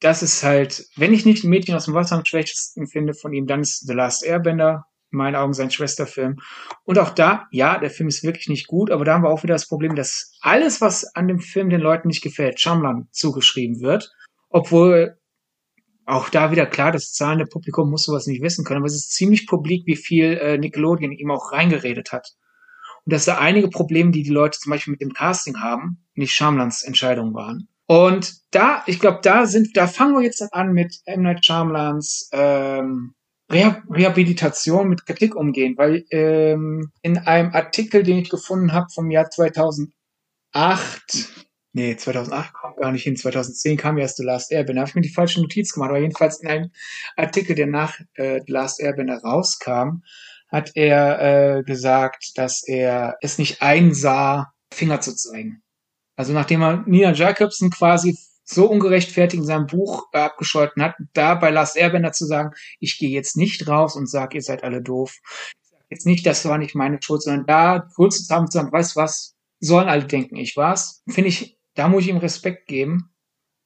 das 0.00 0.22
ist 0.22 0.42
halt, 0.42 0.86
wenn 0.96 1.12
ich 1.12 1.26
nicht 1.26 1.44
ein 1.44 1.50
Mädchen 1.50 1.74
aus 1.74 1.84
dem 1.84 1.94
Wasser 1.94 2.16
am 2.16 2.24
schwächsten 2.24 2.86
finde 2.86 3.14
von 3.14 3.32
ihm, 3.32 3.46
dann 3.46 3.60
ist 3.60 3.86
The 3.86 3.92
Last 3.92 4.24
Airbender 4.24 4.86
in 5.12 5.18
meinen 5.18 5.36
Augen 5.36 5.52
sein 5.52 5.70
Schwesterfilm. 5.70 6.36
Und 6.84 6.98
auch 6.98 7.10
da, 7.10 7.46
ja, 7.50 7.78
der 7.78 7.90
Film 7.90 8.08
ist 8.08 8.22
wirklich 8.22 8.48
nicht 8.48 8.66
gut, 8.66 8.90
aber 8.90 9.04
da 9.04 9.14
haben 9.14 9.22
wir 9.22 9.30
auch 9.30 9.42
wieder 9.42 9.54
das 9.54 9.68
Problem, 9.68 9.94
dass 9.94 10.32
alles, 10.40 10.80
was 10.80 11.04
an 11.14 11.28
dem 11.28 11.38
Film 11.38 11.70
den 11.70 11.80
Leuten 11.80 12.08
nicht 12.08 12.22
gefällt, 12.22 12.60
Shamlan 12.60 13.08
zugeschrieben 13.10 13.80
wird. 13.80 14.12
Obwohl 14.48 15.18
auch 16.04 16.28
da 16.28 16.50
wieder 16.50 16.66
klar, 16.66 16.92
das 16.92 17.12
zahlende 17.12 17.46
Publikum 17.46 17.90
muss 17.90 18.04
sowas 18.04 18.26
nicht 18.26 18.42
wissen 18.42 18.64
können, 18.64 18.78
aber 18.78 18.86
es 18.86 18.96
ist 18.96 19.12
ziemlich 19.12 19.46
publik, 19.46 19.86
wie 19.86 19.96
viel 19.96 20.36
äh, 20.38 20.58
Nickelodeon 20.58 21.12
ihm 21.12 21.30
auch 21.30 21.52
reingeredet 21.52 22.12
hat. 22.12 22.32
Und 23.04 23.12
dass 23.12 23.24
da 23.24 23.38
einige 23.38 23.68
Probleme, 23.68 24.10
die 24.10 24.22
die 24.22 24.30
Leute 24.30 24.58
zum 24.58 24.70
Beispiel 24.70 24.92
mit 24.92 25.00
dem 25.00 25.12
Casting 25.12 25.60
haben, 25.60 26.04
nicht 26.14 26.34
Shamlans 26.34 26.82
Entscheidung 26.82 27.34
waren. 27.34 27.68
Und 27.86 28.54
da, 28.54 28.82
ich 28.86 29.00
glaube, 29.00 29.20
da 29.22 29.44
sind, 29.44 29.76
da 29.76 29.86
fangen 29.86 30.14
wir 30.14 30.22
jetzt 30.22 30.42
an 30.54 30.72
mit 30.72 31.00
M. 31.04 31.22
Night 31.22 31.44
Shyamlans 31.44 32.30
ähm, 32.32 33.14
Rehabilitation 33.52 34.88
mit 34.88 35.06
Kritik 35.06 35.36
umgehen, 35.36 35.74
weil 35.76 36.04
ähm, 36.10 36.90
in 37.02 37.18
einem 37.18 37.52
Artikel, 37.52 38.02
den 38.02 38.18
ich 38.18 38.30
gefunden 38.30 38.72
habe 38.72 38.86
vom 38.92 39.10
Jahr 39.10 39.30
2008, 39.30 39.92
nee, 41.72 41.96
2008 41.96 42.52
kommt 42.54 42.76
gar 42.78 42.92
nicht 42.92 43.02
hin, 43.02 43.16
2010 43.16 43.76
kam 43.76 43.98
erst 43.98 44.16
The 44.16 44.24
Last 44.24 44.50
Airbender, 44.52 44.80
habe 44.80 44.88
ich 44.88 44.94
mir 44.94 45.02
die 45.02 45.12
falsche 45.12 45.40
Notiz 45.40 45.72
gemacht, 45.72 45.90
aber 45.90 46.00
jedenfalls 46.00 46.40
in 46.40 46.48
einem 46.48 46.70
Artikel, 47.16 47.54
der 47.54 47.66
nach 47.66 48.00
äh, 48.14 48.40
The 48.46 48.52
Last 48.52 48.80
Airbender 48.80 49.18
rauskam, 49.18 50.02
hat 50.48 50.72
er 50.74 51.58
äh, 51.58 51.62
gesagt, 51.62 52.32
dass 52.36 52.62
er 52.66 53.16
es 53.20 53.38
nicht 53.38 53.62
einsah, 53.62 54.52
Finger 54.72 55.00
zu 55.00 55.14
zeigen. 55.14 55.62
Also 56.16 56.32
nachdem 56.32 56.62
er 56.62 56.84
Nina 56.86 57.12
Jacobsen 57.12 57.70
quasi 57.70 58.18
so 58.44 58.68
ungerechtfertigt 58.68 59.40
in 59.40 59.46
seinem 59.46 59.66
Buch 59.66 60.06
äh, 60.12 60.18
abgescholten 60.18 60.82
hat, 60.82 60.96
da 61.12 61.34
bei 61.34 61.50
Last 61.50 61.76
Airbender 61.76 62.12
zu 62.12 62.26
sagen, 62.26 62.50
ich 62.80 62.98
gehe 62.98 63.10
jetzt 63.10 63.36
nicht 63.36 63.66
raus 63.68 63.96
und 63.96 64.08
sage, 64.08 64.36
ihr 64.36 64.42
seid 64.42 64.64
alle 64.64 64.82
doof. 64.82 65.16
Jetzt 65.90 66.06
nicht, 66.06 66.26
das 66.26 66.44
war 66.44 66.58
nicht 66.58 66.74
meine 66.74 66.98
Schuld, 67.00 67.22
sondern 67.22 67.46
da 67.46 67.88
kurz 67.94 68.18
zusammen 68.18 68.50
zu 68.50 68.58
sagen, 68.58 68.72
weißt 68.72 68.96
was, 68.96 69.36
sollen 69.60 69.88
alle 69.88 70.04
denken, 70.04 70.36
ich 70.36 70.56
war's. 70.56 71.02
Finde 71.08 71.28
ich, 71.28 71.58
da 71.74 71.88
muss 71.88 72.04
ich 72.04 72.08
ihm 72.08 72.16
Respekt 72.16 72.66
geben. 72.66 73.10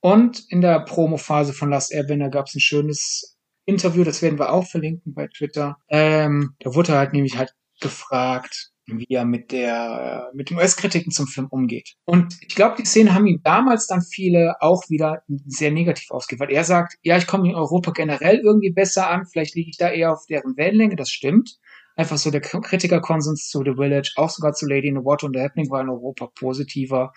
Und 0.01 0.44
in 0.51 0.61
der 0.61 0.81
Promo-Phase 0.81 1.53
von 1.53 1.70
Last 1.70 1.93
Airbender 1.93 2.28
gab 2.28 2.47
es 2.47 2.55
ein 2.55 2.61
schönes 2.61 3.36
Interview, 3.65 4.05
das 4.05 4.23
werden 4.23 4.39
wir 4.39 4.53
auch 4.53 4.66
verlinken 4.66 5.15
bei 5.15 5.27
Twitter. 5.27 5.78
Ähm, 5.89 6.55
da 6.61 6.74
wurde 6.74 6.97
halt 6.97 7.12
nämlich 7.12 7.36
halt 7.36 7.55
gefragt, 7.81 8.73
wie 8.86 9.06
er 9.08 9.24
mit 9.24 9.52
der 9.52 10.30
mit 10.34 10.50
den 10.50 10.58
US-Kritiken 10.58 11.10
zum 11.12 11.26
Film 11.26 11.48
umgeht. 11.50 11.94
Und 12.04 12.36
ich 12.40 12.54
glaube, 12.54 12.76
die 12.78 12.84
Szenen 12.84 13.14
haben 13.14 13.26
ihm 13.26 13.40
damals 13.42 13.86
dann 13.86 14.02
viele 14.02 14.54
auch 14.60 14.84
wieder 14.88 15.22
sehr 15.46 15.70
negativ 15.70 16.10
ausgewählt. 16.10 16.50
Er 16.50 16.64
sagt, 16.64 16.96
ja, 17.02 17.16
ich 17.16 17.26
komme 17.26 17.48
in 17.48 17.54
Europa 17.54 17.90
generell 17.90 18.38
irgendwie 18.38 18.72
besser 18.72 19.10
an, 19.10 19.26
vielleicht 19.26 19.54
liege 19.54 19.70
ich 19.70 19.76
da 19.76 19.90
eher 19.90 20.12
auf 20.12 20.26
deren 20.28 20.56
Wellenlänge, 20.56 20.96
das 20.96 21.10
stimmt. 21.10 21.58
Einfach 21.96 22.18
so 22.18 22.30
der 22.30 22.42
Kritikerkonsens 22.42 23.48
zu 23.48 23.62
The 23.64 23.74
Village, 23.76 24.12
auch 24.16 24.28
sogar 24.28 24.52
zu 24.52 24.66
Lady 24.66 24.88
in 24.88 24.96
the 24.96 25.04
Water 25.04 25.26
und 25.26 25.34
The 25.34 25.42
Happening 25.42 25.70
war 25.70 25.80
in 25.80 25.88
Europa 25.88 26.28
positiver. 26.38 27.12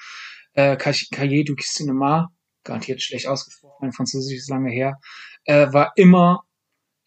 Äh, 0.54 0.78
Cahiers 0.78 1.46
du 1.46 1.56
Cinema, 1.56 2.32
garantiert 2.64 3.02
schlecht 3.02 3.28
ausgesprochen, 3.28 3.78
mein 3.82 3.92
Französisch 3.92 4.38
ist 4.38 4.50
lange 4.50 4.72
her, 4.72 5.00
äh, 5.46 5.72
war 5.74 5.92
immer 5.96 6.44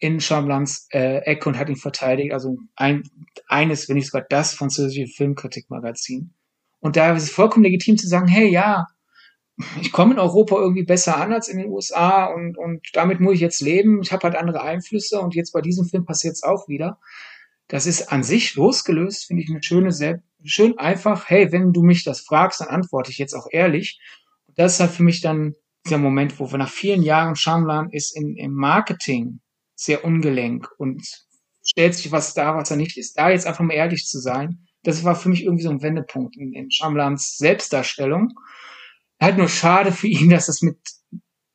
in 0.03 0.19
Chamblans 0.19 0.87
äh, 0.91 1.19
Ecke 1.19 1.47
und 1.47 1.57
hat 1.57 1.69
ihn 1.69 1.77
verteidigt. 1.77 2.33
Also 2.33 2.57
ein, 2.75 3.03
eines, 3.47 3.87
wenn 3.87 3.95
nicht 3.95 4.07
sogar 4.07 4.25
das 4.29 4.53
französische 4.53 5.07
Filmkritikmagazin. 5.07 6.33
Und 6.81 6.97
da 6.97 7.15
ist 7.15 7.23
es 7.23 7.29
vollkommen 7.29 7.63
legitim 7.63 7.97
zu 7.97 8.07
sagen, 8.07 8.27
hey, 8.27 8.49
ja, 8.49 8.87
ich 9.79 9.93
komme 9.93 10.13
in 10.13 10.19
Europa 10.19 10.57
irgendwie 10.57 10.83
besser 10.83 11.15
an 11.15 11.31
als 11.31 11.47
in 11.47 11.57
den 11.57 11.69
USA 11.69 12.25
und, 12.25 12.57
und 12.57 12.85
damit 12.91 13.21
muss 13.21 13.35
ich 13.35 13.39
jetzt 13.39 13.61
leben. 13.61 14.01
Ich 14.01 14.11
habe 14.11 14.23
halt 14.23 14.35
andere 14.35 14.61
Einflüsse 14.61 15.21
und 15.21 15.35
jetzt 15.35 15.53
bei 15.53 15.61
diesem 15.61 15.85
Film 15.85 16.03
passiert 16.03 16.33
es 16.33 16.43
auch 16.43 16.67
wieder. 16.67 16.99
Das 17.69 17.85
ist 17.85 18.11
an 18.11 18.23
sich 18.23 18.55
losgelöst, 18.55 19.27
finde 19.27 19.43
ich 19.43 19.49
eine 19.49 19.63
schöne, 19.63 19.93
sehr, 19.93 20.21
schön 20.43 20.77
einfach, 20.77 21.29
hey, 21.29 21.53
wenn 21.53 21.71
du 21.71 21.81
mich 21.81 22.03
das 22.03 22.19
fragst, 22.19 22.59
dann 22.59 22.67
antworte 22.67 23.09
ich 23.09 23.19
jetzt 23.19 23.35
auch 23.35 23.47
ehrlich. 23.49 24.01
Und 24.47 24.59
das 24.59 24.73
ist 24.73 24.79
halt 24.81 24.91
für 24.91 25.03
mich 25.03 25.21
dann 25.21 25.55
dieser 25.85 25.97
Moment, 25.97 26.41
wo 26.41 26.51
wir 26.51 26.57
nach 26.57 26.69
vielen 26.69 27.03
Jahren 27.03 27.37
Shyamalan 27.37 27.89
ist 27.91 28.17
in, 28.17 28.35
im 28.35 28.53
Marketing 28.53 29.39
sehr 29.75 30.05
ungelenk 30.05 30.69
und 30.77 31.03
stellt 31.65 31.95
sich 31.95 32.11
was 32.11 32.33
da, 32.33 32.55
was 32.55 32.71
er 32.71 32.77
nicht 32.77 32.97
ist. 32.97 33.17
Da 33.17 33.29
jetzt 33.29 33.47
einfach 33.47 33.63
mal 33.63 33.73
ehrlich 33.73 34.05
zu 34.05 34.19
sein, 34.19 34.67
das 34.83 35.03
war 35.03 35.15
für 35.15 35.29
mich 35.29 35.43
irgendwie 35.43 35.63
so 35.63 35.69
ein 35.69 35.81
Wendepunkt 35.81 36.35
in, 36.35 36.53
in 36.53 36.69
Shyamalans 36.69 37.37
Selbstdarstellung. 37.37 38.33
Halt 39.21 39.37
nur 39.37 39.47
schade 39.47 39.91
für 39.91 40.07
ihn, 40.07 40.29
dass 40.31 40.47
das 40.47 40.61
mit 40.61 40.77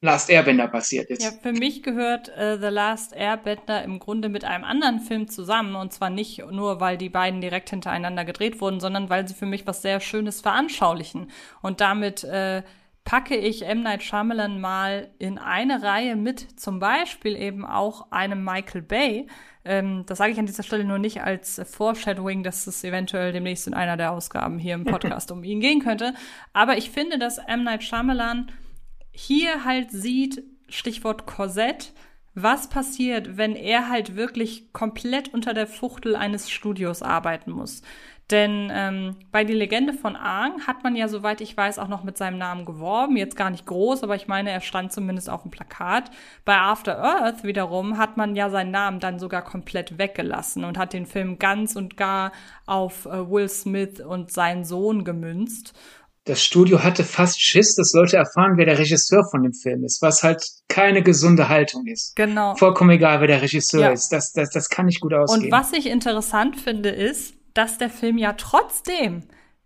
Last 0.00 0.30
Airbender 0.30 0.68
passiert 0.68 1.10
ist. 1.10 1.22
Ja, 1.22 1.32
für 1.32 1.52
mich 1.52 1.82
gehört 1.82 2.28
äh, 2.28 2.56
The 2.58 2.68
Last 2.68 3.12
Airbender 3.12 3.82
im 3.82 3.98
Grunde 3.98 4.28
mit 4.28 4.44
einem 4.44 4.62
anderen 4.62 5.00
Film 5.00 5.26
zusammen. 5.28 5.74
Und 5.74 5.92
zwar 5.92 6.08
nicht 6.08 6.38
nur, 6.38 6.80
weil 6.80 6.96
die 6.96 7.08
beiden 7.08 7.40
direkt 7.40 7.70
hintereinander 7.70 8.24
gedreht 8.24 8.60
wurden, 8.60 8.78
sondern 8.78 9.10
weil 9.10 9.26
sie 9.26 9.34
für 9.34 9.46
mich 9.46 9.66
was 9.66 9.82
sehr 9.82 9.98
Schönes 9.98 10.40
veranschaulichen. 10.40 11.32
Und 11.62 11.80
damit 11.80 12.22
äh, 12.22 12.62
packe 13.08 13.36
ich 13.36 13.64
M. 13.64 13.82
Night 13.82 14.02
Shyamalan 14.02 14.60
mal 14.60 15.08
in 15.18 15.38
eine 15.38 15.82
Reihe 15.82 16.14
mit, 16.14 16.60
zum 16.60 16.78
Beispiel 16.78 17.36
eben 17.36 17.64
auch 17.64 18.12
einem 18.12 18.44
Michael 18.44 18.82
Bay. 18.82 19.26
Ähm, 19.64 20.04
das 20.04 20.18
sage 20.18 20.32
ich 20.32 20.38
an 20.38 20.44
dieser 20.44 20.62
Stelle 20.62 20.84
nur 20.84 20.98
nicht 20.98 21.22
als 21.22 21.58
Foreshadowing, 21.64 22.42
dass 22.42 22.66
es 22.66 22.84
eventuell 22.84 23.32
demnächst 23.32 23.66
in 23.66 23.72
einer 23.72 23.96
der 23.96 24.12
Ausgaben 24.12 24.58
hier 24.58 24.74
im 24.74 24.84
Podcast 24.84 25.32
um 25.32 25.42
ihn 25.42 25.60
gehen 25.60 25.80
könnte. 25.80 26.12
Aber 26.52 26.76
ich 26.76 26.90
finde, 26.90 27.18
dass 27.18 27.38
M. 27.38 27.64
Night 27.64 27.82
Shyamalan 27.82 28.52
hier 29.10 29.64
halt 29.64 29.90
sieht, 29.90 30.42
Stichwort 30.68 31.24
Korsett, 31.24 31.94
was 32.34 32.68
passiert, 32.68 33.38
wenn 33.38 33.56
er 33.56 33.88
halt 33.88 34.16
wirklich 34.16 34.74
komplett 34.74 35.32
unter 35.32 35.54
der 35.54 35.66
Fuchtel 35.66 36.14
eines 36.14 36.50
Studios 36.50 37.00
arbeiten 37.00 37.52
muss. 37.52 37.80
Denn 38.30 38.70
ähm, 38.74 39.16
bei 39.32 39.44
Die 39.44 39.54
Legende 39.54 39.94
von 39.94 40.14
Aang 40.14 40.66
hat 40.66 40.84
man 40.84 40.94
ja, 40.94 41.08
soweit 41.08 41.40
ich 41.40 41.56
weiß, 41.56 41.78
auch 41.78 41.88
noch 41.88 42.04
mit 42.04 42.18
seinem 42.18 42.36
Namen 42.36 42.66
geworben. 42.66 43.16
Jetzt 43.16 43.36
gar 43.36 43.48
nicht 43.48 43.64
groß, 43.64 44.02
aber 44.02 44.16
ich 44.16 44.28
meine, 44.28 44.50
er 44.50 44.60
stand 44.60 44.92
zumindest 44.92 45.30
auf 45.30 45.42
dem 45.42 45.50
Plakat. 45.50 46.10
Bei 46.44 46.58
After 46.58 46.98
Earth 47.02 47.44
wiederum 47.44 47.96
hat 47.96 48.18
man 48.18 48.36
ja 48.36 48.50
seinen 48.50 48.70
Namen 48.70 49.00
dann 49.00 49.18
sogar 49.18 49.42
komplett 49.42 49.96
weggelassen 49.96 50.64
und 50.64 50.76
hat 50.76 50.92
den 50.92 51.06
Film 51.06 51.38
ganz 51.38 51.74
und 51.74 51.96
gar 51.96 52.32
auf 52.66 53.06
äh, 53.06 53.30
Will 53.30 53.48
Smith 53.48 54.00
und 54.00 54.30
seinen 54.30 54.64
Sohn 54.64 55.04
gemünzt 55.04 55.72
das 56.28 56.44
Studio 56.44 56.82
hatte 56.84 57.04
fast 57.04 57.40
Schiss, 57.40 57.74
das 57.74 57.90
sollte 57.90 58.16
erfahren, 58.16 58.56
wer 58.56 58.66
der 58.66 58.78
Regisseur 58.78 59.24
von 59.30 59.42
dem 59.42 59.54
Film 59.54 59.84
ist, 59.84 60.02
was 60.02 60.22
halt 60.22 60.44
keine 60.68 61.02
gesunde 61.02 61.48
Haltung 61.48 61.86
ist. 61.86 62.14
Genau. 62.16 62.54
Vollkommen 62.54 62.90
egal, 62.90 63.20
wer 63.20 63.28
der 63.28 63.40
Regisseur 63.40 63.80
ja. 63.80 63.90
ist. 63.90 64.10
Das, 64.10 64.32
das, 64.32 64.50
das 64.50 64.68
kann 64.68 64.86
nicht 64.86 65.00
gut 65.00 65.14
ausgehen. 65.14 65.46
Und 65.46 65.52
was 65.52 65.72
ich 65.72 65.86
interessant 65.86 66.60
finde, 66.60 66.90
ist, 66.90 67.34
dass 67.58 67.76
der 67.76 67.90
Film 67.90 68.18
ja 68.18 68.34
trotzdem 68.34 69.24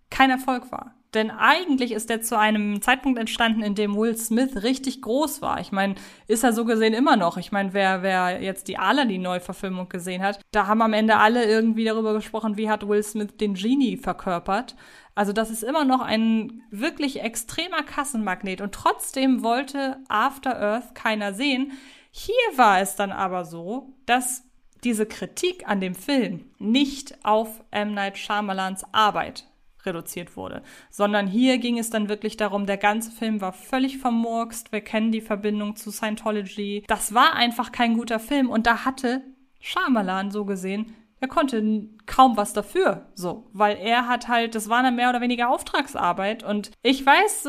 kein 0.08 0.30
Erfolg 0.30 0.72
war. 0.72 0.94
Denn 1.14 1.30
eigentlich 1.30 1.92
ist 1.92 2.10
er 2.10 2.22
zu 2.22 2.38
einem 2.38 2.80
Zeitpunkt 2.80 3.18
entstanden, 3.18 3.62
in 3.62 3.74
dem 3.74 3.94
Will 3.94 4.16
Smith 4.16 4.62
richtig 4.62 5.02
groß 5.02 5.42
war. 5.42 5.60
Ich 5.60 5.72
meine, 5.72 5.96
ist 6.26 6.42
er 6.42 6.54
so 6.54 6.64
gesehen 6.64 6.94
immer 6.94 7.16
noch. 7.16 7.36
Ich 7.36 7.52
meine, 7.52 7.74
wer, 7.74 8.02
wer 8.02 8.40
jetzt 8.42 8.66
die 8.68 8.78
Aladdin-Neuverfilmung 8.78 9.90
gesehen 9.90 10.22
hat, 10.22 10.40
da 10.52 10.68
haben 10.68 10.80
am 10.80 10.94
Ende 10.94 11.18
alle 11.18 11.44
irgendwie 11.44 11.84
darüber 11.84 12.14
gesprochen, 12.14 12.56
wie 12.56 12.70
hat 12.70 12.88
Will 12.88 13.02
Smith 13.02 13.36
den 13.38 13.52
Genie 13.52 13.98
verkörpert. 13.98 14.74
Also 15.14 15.34
das 15.34 15.50
ist 15.50 15.62
immer 15.62 15.84
noch 15.84 16.00
ein 16.00 16.62
wirklich 16.70 17.20
extremer 17.20 17.82
Kassenmagnet. 17.82 18.62
Und 18.62 18.74
trotzdem 18.74 19.42
wollte 19.42 19.98
After 20.08 20.58
Earth 20.58 20.94
keiner 20.94 21.34
sehen. 21.34 21.72
Hier 22.10 22.34
war 22.56 22.80
es 22.80 22.96
dann 22.96 23.12
aber 23.12 23.44
so, 23.44 23.92
dass 24.06 24.44
diese 24.84 25.06
Kritik 25.06 25.68
an 25.68 25.80
dem 25.80 25.94
Film 25.94 26.50
nicht 26.58 27.24
auf 27.24 27.62
M. 27.70 27.94
Night 27.94 28.18
Shyamalans 28.18 28.84
Arbeit 28.92 29.46
reduziert 29.84 30.36
wurde, 30.36 30.62
sondern 30.90 31.26
hier 31.26 31.58
ging 31.58 31.78
es 31.78 31.90
dann 31.90 32.08
wirklich 32.08 32.36
darum, 32.36 32.66
der 32.66 32.76
ganze 32.76 33.10
Film 33.10 33.40
war 33.40 33.52
völlig 33.52 33.98
vermurkst, 33.98 34.72
wir 34.72 34.80
kennen 34.80 35.12
die 35.12 35.20
Verbindung 35.20 35.76
zu 35.76 35.90
Scientology. 35.90 36.84
Das 36.86 37.14
war 37.14 37.34
einfach 37.34 37.72
kein 37.72 37.94
guter 37.94 38.20
Film 38.20 38.48
und 38.48 38.66
da 38.66 38.84
hatte 38.84 39.22
Shyamalan 39.60 40.30
so 40.30 40.44
gesehen, 40.44 40.94
er 41.20 41.28
konnte 41.28 41.88
kaum 42.06 42.36
was 42.36 42.52
dafür, 42.52 43.06
so, 43.14 43.48
weil 43.52 43.76
er 43.76 44.08
hat 44.08 44.26
halt, 44.26 44.56
das 44.56 44.68
war 44.68 44.78
eine 44.78 44.90
mehr 44.90 45.08
oder 45.08 45.20
weniger 45.20 45.50
Auftragsarbeit 45.50 46.42
und 46.42 46.72
ich 46.82 47.06
weiß, 47.06 47.48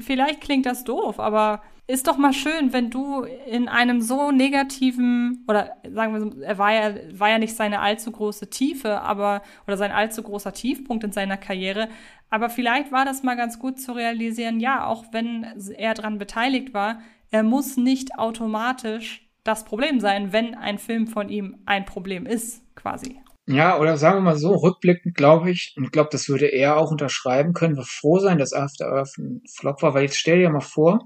vielleicht 0.00 0.40
klingt 0.40 0.64
das 0.64 0.84
doof, 0.84 1.20
aber 1.20 1.60
ist 1.86 2.06
doch 2.06 2.16
mal 2.16 2.32
schön, 2.32 2.72
wenn 2.72 2.90
du 2.90 3.24
in 3.24 3.68
einem 3.68 4.00
so 4.00 4.30
negativen, 4.30 5.44
oder 5.48 5.76
sagen 5.92 6.14
wir 6.14 6.20
so, 6.20 6.40
er 6.40 6.56
war 6.56 6.72
ja, 6.72 6.94
war 7.18 7.28
ja 7.28 7.38
nicht 7.38 7.54
seine 7.54 7.80
allzu 7.80 8.10
große 8.10 8.48
Tiefe, 8.48 9.02
aber, 9.02 9.42
oder 9.66 9.76
sein 9.76 9.92
allzu 9.92 10.22
großer 10.22 10.54
Tiefpunkt 10.54 11.04
in 11.04 11.12
seiner 11.12 11.36
Karriere, 11.36 11.88
aber 12.30 12.48
vielleicht 12.48 12.90
war 12.90 13.04
das 13.04 13.22
mal 13.22 13.36
ganz 13.36 13.58
gut 13.58 13.78
zu 13.78 13.92
realisieren, 13.92 14.60
ja, 14.60 14.86
auch 14.86 15.04
wenn 15.12 15.46
er 15.76 15.94
daran 15.94 16.18
beteiligt 16.18 16.72
war, 16.72 17.00
er 17.30 17.42
muss 17.42 17.76
nicht 17.76 18.18
automatisch 18.18 19.28
das 19.44 19.64
Problem 19.64 20.00
sein, 20.00 20.32
wenn 20.32 20.54
ein 20.54 20.78
Film 20.78 21.06
von 21.06 21.28
ihm 21.28 21.58
ein 21.66 21.84
Problem 21.84 22.24
ist, 22.24 22.62
quasi. 22.76 23.20
Ja, 23.46 23.78
oder 23.78 23.98
sagen 23.98 24.16
wir 24.16 24.22
mal 24.22 24.36
so, 24.36 24.54
rückblickend 24.54 25.14
glaube 25.14 25.50
ich, 25.50 25.74
und 25.76 25.84
ich 25.84 25.90
glaube, 25.90 26.08
das 26.10 26.30
würde 26.30 26.46
er 26.46 26.78
auch 26.78 26.90
unterschreiben, 26.90 27.52
können 27.52 27.76
wir 27.76 27.84
froh 27.84 28.18
sein, 28.18 28.38
dass 28.38 28.54
After 28.54 28.86
Earth 28.86 29.18
ein 29.18 29.42
Flop 29.54 29.82
war, 29.82 29.92
weil 29.92 30.04
jetzt 30.04 30.16
stell 30.16 30.38
dir 30.38 30.48
mal 30.48 30.60
vor, 30.60 31.04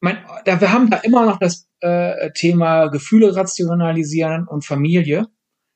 mein, 0.00 0.18
da, 0.44 0.60
wir 0.60 0.72
haben 0.72 0.90
da 0.90 0.98
immer 0.98 1.26
noch 1.26 1.38
das 1.38 1.68
äh, 1.80 2.30
Thema 2.32 2.88
Gefühle 2.88 3.36
rationalisieren 3.36 4.46
und 4.48 4.64
Familie. 4.64 5.26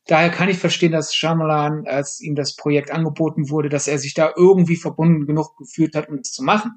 Daher 0.07 0.31
kann 0.31 0.49
ich 0.49 0.59
verstehen, 0.59 0.93
dass 0.93 1.15
Shyamalan, 1.15 1.87
als 1.87 2.21
ihm 2.21 2.35
das 2.35 2.57
Projekt 2.57 2.91
angeboten 2.91 3.49
wurde, 3.49 3.69
dass 3.69 3.89
er 3.89 3.99
sich 3.99 4.15
da 4.15 4.33
irgendwie 4.37 4.77
verbunden 4.77 5.27
genug 5.27 5.57
gefühlt 5.57 5.95
hat, 5.95 6.09
um 6.09 6.17
es 6.17 6.33
zu 6.33 6.43
machen. 6.43 6.73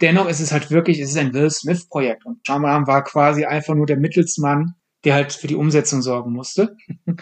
Dennoch 0.00 0.28
ist 0.28 0.40
es 0.40 0.52
halt 0.52 0.70
wirklich, 0.70 0.98
es 0.98 1.10
ist 1.10 1.18
ein 1.18 1.34
Will 1.34 1.50
Smith 1.50 1.88
Projekt 1.88 2.24
und 2.24 2.38
Shyamalan 2.46 2.86
war 2.86 3.04
quasi 3.04 3.44
einfach 3.44 3.74
nur 3.74 3.86
der 3.86 3.98
Mittelsmann, 3.98 4.74
der 5.04 5.14
halt 5.14 5.32
für 5.32 5.46
die 5.46 5.56
Umsetzung 5.56 6.02
sorgen 6.02 6.32
musste. 6.32 6.76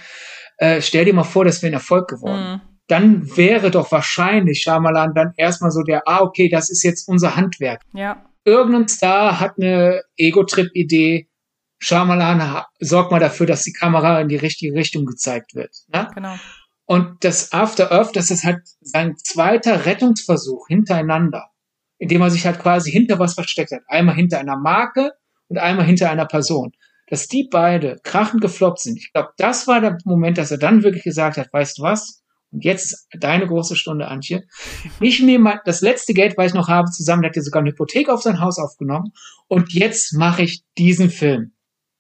äh, 0.59 0.81
stell 0.81 1.05
dir 1.05 1.15
mal 1.15 1.25
vor, 1.25 1.45
das 1.45 1.63
wäre 1.63 1.73
ein 1.73 1.75
Erfolg 1.75 2.09
geworden. 2.09 2.55
Mhm. 2.55 2.61
Dann 2.87 3.37
wäre 3.37 3.71
doch 3.71 3.93
wahrscheinlich 3.93 4.63
Shyamalan 4.63 5.15
dann 5.15 5.33
erstmal 5.37 5.71
so 5.71 5.83
der, 5.83 6.07
ah, 6.07 6.23
okay, 6.23 6.49
das 6.49 6.71
ist 6.71 6.83
jetzt 6.83 7.09
unser 7.09 7.37
Handwerk. 7.37 7.83
Ja 7.93 8.28
irgendein 8.49 8.89
Star 8.89 9.41
hat 9.41 9.55
eine 9.59 10.03
Ego-Trip-Idee. 10.17 11.29
Shyamalan 11.81 12.65
sorgt 12.81 13.13
mal 13.13 13.21
dafür, 13.21 13.47
dass 13.47 13.63
die 13.63 13.73
Kamera 13.73 14.21
in 14.21 14.29
die 14.29 14.37
richtige 14.37 14.75
Richtung 14.75 15.07
gezeigt 15.07 15.55
wird. 15.55 15.75
Ne? 15.89 16.09
Genau. 16.15 16.35
Und 16.87 17.23
das 17.23 17.53
After 17.53 17.93
Earth, 17.93 18.17
das 18.17 18.31
ist 18.31 18.45
halt 18.45 18.61
sein 18.81 19.15
zweiter 19.19 19.85
Rettungsversuch 19.85 20.69
hintereinander, 20.69 21.51
indem 21.99 22.23
er 22.23 22.31
sich 22.31 22.47
halt 22.47 22.59
quasi 22.59 22.91
hinter 22.91 23.19
was 23.19 23.35
versteckt 23.35 23.73
hat. 23.73 23.83
Einmal 23.89 24.15
hinter 24.15 24.39
einer 24.39 24.57
Marke 24.57 25.13
und 25.49 25.59
einmal 25.59 25.85
hinter 25.85 26.11
einer 26.11 26.27
Person. 26.27 26.73
Dass 27.09 27.29
die 27.29 27.47
beide 27.51 27.99
krachend 28.03 28.41
gefloppt 28.41 28.81
sind. 28.81 28.99
Ich 28.99 29.13
glaube, 29.13 29.31
das 29.37 29.67
war 29.67 29.81
der 29.81 29.99
Moment, 30.05 30.39
dass 30.39 30.51
er 30.51 30.59
dann 30.59 30.83
wirklich 30.83 31.05
gesagt 31.05 31.37
hat, 31.37 31.53
weißt 31.53 31.79
du 31.79 31.83
was? 31.83 32.23
Und 32.51 32.65
jetzt 32.65 33.07
deine 33.19 33.47
große 33.47 33.77
Stunde, 33.77 34.09
Antje. 34.09 34.45
Ich 35.01 35.21
nehme 35.21 35.61
das 35.65 35.83
letzte 35.83 36.15
Geld, 36.15 36.37
was 36.37 36.49
ich 36.49 36.55
noch 36.55 36.69
habe, 36.69 36.91
zusammen, 36.91 37.23
der 37.23 37.31
hat 37.31 37.37
ja 37.37 37.43
sogar 37.43 37.61
eine 37.61 37.71
Hypothek 37.71 38.09
auf 38.09 38.23
sein 38.23 38.41
Haus 38.41 38.59
aufgenommen. 38.59 39.13
Und 39.49 39.73
jetzt 39.73 40.15
mache 40.15 40.43
ich 40.43 40.63
diesen 40.79 41.11
Film. 41.11 41.53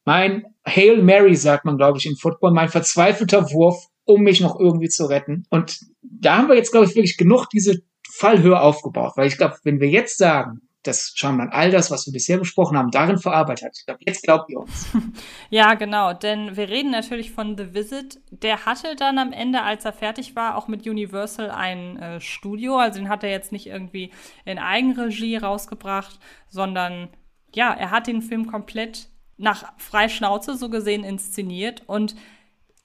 Mein 0.04 0.44
Hail 0.66 1.02
Mary, 1.02 1.36
sagt 1.36 1.66
man, 1.66 1.76
glaube 1.76 1.98
ich, 1.98 2.06
im 2.06 2.16
Football, 2.16 2.52
mein 2.52 2.70
verzweifelter 2.70 3.50
Wurf, 3.52 3.88
um 4.04 4.22
mich 4.22 4.40
noch 4.40 4.58
irgendwie 4.58 4.88
zu 4.88 5.04
retten. 5.04 5.44
Und 5.50 5.80
da 6.02 6.38
haben 6.38 6.48
wir 6.48 6.56
jetzt, 6.56 6.72
glaube 6.72 6.86
ich, 6.86 6.94
wirklich 6.94 7.18
genug 7.18 7.50
diese 7.50 7.82
Fallhöhe 8.10 8.58
aufgebaut. 8.58 9.12
Weil 9.16 9.28
ich 9.28 9.36
glaube, 9.36 9.56
wenn 9.64 9.80
wir 9.80 9.88
jetzt 9.88 10.16
sagen, 10.16 10.62
dass 10.88 11.12
Shyamalan 11.14 11.50
all 11.52 11.70
das, 11.70 11.90
was 11.90 12.06
wir 12.06 12.12
bisher 12.12 12.38
besprochen 12.38 12.76
haben, 12.76 12.90
darin 12.90 13.18
verarbeitet 13.18 13.66
hat. 13.66 13.76
Ich 13.78 13.86
glaube, 13.86 14.00
jetzt 14.04 14.22
glaubt 14.22 14.50
ihr 14.50 14.58
uns. 14.58 14.88
ja, 15.50 15.74
genau, 15.74 16.12
denn 16.12 16.56
wir 16.56 16.68
reden 16.68 16.90
natürlich 16.90 17.30
von 17.30 17.56
The 17.56 17.74
Visit. 17.74 18.20
Der 18.30 18.66
hatte 18.66 18.96
dann 18.96 19.18
am 19.18 19.32
Ende, 19.32 19.62
als 19.62 19.84
er 19.84 19.92
fertig 19.92 20.34
war, 20.34 20.56
auch 20.56 20.68
mit 20.68 20.86
Universal 20.86 21.50
ein 21.50 21.96
äh, 21.98 22.20
Studio. 22.20 22.76
Also 22.76 22.98
den 22.98 23.08
hat 23.08 23.22
er 23.22 23.30
jetzt 23.30 23.52
nicht 23.52 23.66
irgendwie 23.66 24.10
in 24.44 24.58
Eigenregie 24.58 25.36
rausgebracht, 25.36 26.18
sondern 26.48 27.08
ja, 27.54 27.72
er 27.72 27.90
hat 27.90 28.06
den 28.06 28.22
Film 28.22 28.46
komplett 28.46 29.08
nach 29.36 29.72
Freischnauze 29.78 30.56
so 30.56 30.68
gesehen 30.68 31.04
inszeniert 31.04 31.82
und 31.86 32.16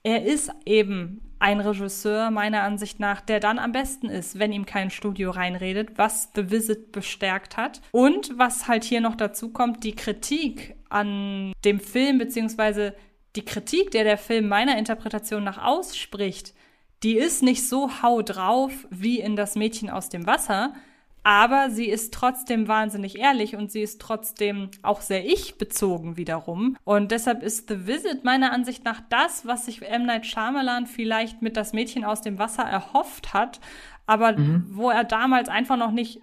er 0.03 0.25
ist 0.25 0.51
eben 0.65 1.32
ein 1.43 1.59
Regisseur 1.59 2.31
meiner 2.31 2.63
Ansicht 2.63 3.01
nach, 3.01 3.19
der 3.19 3.41
dann 3.41 3.59
am 3.59 3.73
besten 3.73 4.07
ist, 4.07 4.39
wenn 4.39 4.53
ihm 4.53 4.65
kein 4.65 4.89
Studio 4.89 5.29
reinredet, 5.29 5.97
was 5.97 6.29
The 6.35 6.49
Visit 6.49 6.93
bestärkt 6.93 7.57
hat. 7.57 7.81
Und 7.91 8.31
was 8.39 8.69
halt 8.69 8.85
hier 8.85 9.01
noch 9.01 9.15
dazu 9.15 9.49
kommt, 9.49 9.83
die 9.83 9.93
Kritik 9.93 10.77
an 10.87 11.51
dem 11.65 11.81
Film, 11.81 12.17
beziehungsweise 12.17 12.95
die 13.35 13.43
Kritik, 13.43 13.91
der 13.91 14.05
der 14.05 14.17
Film 14.17 14.47
meiner 14.47 14.77
Interpretation 14.77 15.43
nach 15.43 15.61
ausspricht, 15.61 16.53
die 17.03 17.17
ist 17.17 17.43
nicht 17.43 17.67
so 17.67 18.01
hau 18.01 18.21
drauf 18.21 18.71
wie 18.89 19.19
in 19.19 19.35
Das 19.35 19.55
Mädchen 19.55 19.89
aus 19.89 20.07
dem 20.07 20.25
Wasser, 20.25 20.73
aber 21.23 21.69
sie 21.69 21.87
ist 21.87 22.13
trotzdem 22.13 22.67
wahnsinnig 22.67 23.17
ehrlich 23.17 23.55
und 23.55 23.71
sie 23.71 23.81
ist 23.81 24.01
trotzdem 24.01 24.69
auch 24.81 25.01
sehr 25.01 25.25
ich-bezogen 25.25 26.17
wiederum. 26.17 26.77
Und 26.83 27.11
deshalb 27.11 27.43
ist 27.43 27.69
The 27.69 27.87
Visit 27.87 28.25
meiner 28.25 28.51
Ansicht 28.51 28.83
nach 28.83 29.01
das, 29.09 29.45
was 29.45 29.65
sich 29.65 29.81
M. 29.81 30.05
Night 30.05 30.25
Shyamalan 30.25 30.85
vielleicht 30.85 31.41
mit 31.41 31.55
das 31.55 31.73
Mädchen 31.73 32.03
aus 32.03 32.21
dem 32.21 32.39
Wasser 32.39 32.63
erhofft 32.63 33.33
hat, 33.33 33.61
aber 34.05 34.37
mhm. 34.37 34.65
wo 34.69 34.89
er 34.89 35.05
damals 35.05 35.47
einfach 35.47 35.77
noch 35.77 35.91
nicht 35.91 36.19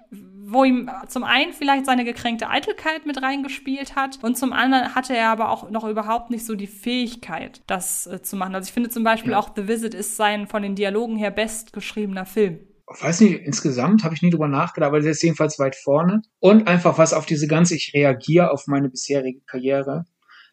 wo 0.53 0.65
ihm 0.65 0.91
zum 1.07 1.23
einen 1.23 1.53
vielleicht 1.53 1.87
seine 1.87 2.05
gekränkte 2.05 2.49
Eitelkeit 2.49 3.07
mit 3.07 3.23
reingespielt 3.23 3.95
hat 3.95 4.19
und 4.23 4.37
zum 4.37 4.53
anderen 4.53 4.97
hatte 4.97 5.17
er 5.17 5.29
aber 5.29 5.51
auch 5.51 5.71
noch 5.71 5.85
überhaupt 5.85 6.31
nicht 6.31 6.45
so 6.45 6.57
die 6.57 6.67
Fähigkeit, 6.67 7.63
das 7.69 8.09
äh, 8.09 8.21
zu 8.21 8.35
machen. 8.35 8.57
Also 8.57 8.67
ich 8.67 8.73
finde 8.73 8.91
zum 8.91 9.05
Beispiel 9.05 9.33
ja. 9.33 9.39
auch 9.39 9.51
The 9.55 9.69
Visit 9.69 9.95
ist 9.95 10.17
sein 10.17 10.49
von 10.49 10.63
den 10.63 10.75
Dialogen 10.75 11.17
her 11.17 11.31
bestgeschriebener 11.31 12.27
Film 12.27 12.59
weiß 12.99 13.21
nicht, 13.21 13.41
insgesamt 13.41 14.05
habe 14.05 14.15
ich 14.15 14.23
nie 14.23 14.31
drüber 14.31 14.49
nachgedacht, 14.49 14.89
aber 14.89 15.01
der 15.01 15.13
ist 15.13 15.23
jedenfalls 15.23 15.59
weit 15.59 15.77
vorne. 15.77 16.23
Und 16.39 16.67
einfach 16.67 16.99
was 16.99 17.13
auf 17.13 17.27
diese 17.27 17.47
ganze, 17.47 17.75
ich 17.75 17.93
reagiere 17.95 18.51
auf 18.51 18.67
meine 18.67 18.89
bisherige 18.89 19.41
Karriere. 19.47 20.07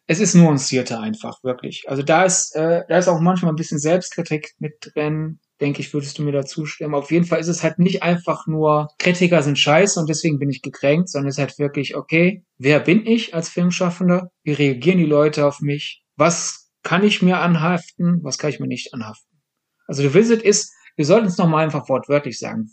Es 0.06 0.20
ist 0.20 0.34
nuancierter 0.34 1.00
einfach, 1.00 1.42
wirklich. 1.42 1.84
Also 1.88 2.02
da 2.02 2.24
ist, 2.24 2.54
äh, 2.54 2.82
da 2.88 2.98
ist 2.98 3.08
auch 3.08 3.20
manchmal 3.20 3.52
ein 3.52 3.56
bisschen 3.56 3.78
Selbstkritik 3.78 4.54
mit 4.58 4.74
drin 4.80 5.38
denke 5.60 5.80
ich, 5.80 5.92
würdest 5.92 6.18
du 6.18 6.22
mir 6.22 6.32
da 6.32 6.44
zustimmen. 6.44 6.94
Auf 6.94 7.10
jeden 7.10 7.24
Fall 7.24 7.40
ist 7.40 7.48
es 7.48 7.62
halt 7.62 7.78
nicht 7.78 8.02
einfach 8.02 8.46
nur, 8.46 8.88
Kritiker 8.98 9.42
sind 9.42 9.58
scheiße 9.58 9.98
und 9.98 10.08
deswegen 10.08 10.38
bin 10.38 10.50
ich 10.50 10.62
gekränkt, 10.62 11.08
sondern 11.08 11.28
es 11.28 11.34
ist 11.34 11.40
halt 11.40 11.58
wirklich, 11.58 11.96
okay, 11.96 12.44
wer 12.58 12.80
bin 12.80 13.06
ich 13.06 13.34
als 13.34 13.48
Filmschaffender? 13.48 14.30
Wie 14.42 14.52
reagieren 14.52 14.98
die 14.98 15.06
Leute 15.06 15.46
auf 15.46 15.60
mich? 15.60 16.04
Was 16.16 16.70
kann 16.82 17.04
ich 17.04 17.22
mir 17.22 17.38
anhaften? 17.38 18.20
Was 18.22 18.38
kann 18.38 18.50
ich 18.50 18.60
mir 18.60 18.68
nicht 18.68 18.94
anhaften? 18.94 19.40
Also 19.86 20.02
The 20.02 20.14
Visit 20.14 20.42
ist, 20.42 20.72
wir 20.98 21.04
sollten 21.04 21.28
es 21.28 21.38
nochmal 21.38 21.64
einfach 21.64 21.88
wortwörtlich 21.88 22.38
sagen. 22.38 22.68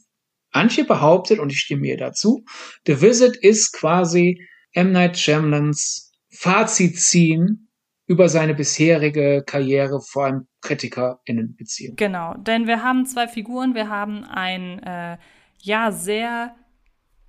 Antje 0.51 0.83
behauptet, 0.83 1.39
und 1.39 1.51
ich 1.51 1.59
stimme 1.59 1.85
ihr 1.87 1.97
dazu, 1.97 2.43
The 2.87 3.01
Visit 3.01 3.37
ist 3.37 3.71
quasi 3.73 4.47
M. 4.73 4.91
Night 4.91 5.17
Shyamalans 5.17 6.11
Fazit 6.31 6.99
ziehen 6.99 7.69
über 8.07 8.27
seine 8.27 8.55
bisherige 8.55 9.43
Karriere 9.45 10.01
vor 10.01 10.25
allem 10.25 10.47
KritikerInnen-Beziehung. 10.61 11.95
Genau, 11.97 12.33
denn 12.35 12.65
wir 12.67 12.83
haben 12.83 13.05
zwei 13.05 13.27
Figuren. 13.27 13.75
Wir 13.75 13.89
haben 13.89 14.23
ein 14.23 14.79
äh, 14.79 15.17
ja 15.59 15.91
sehr 15.91 16.55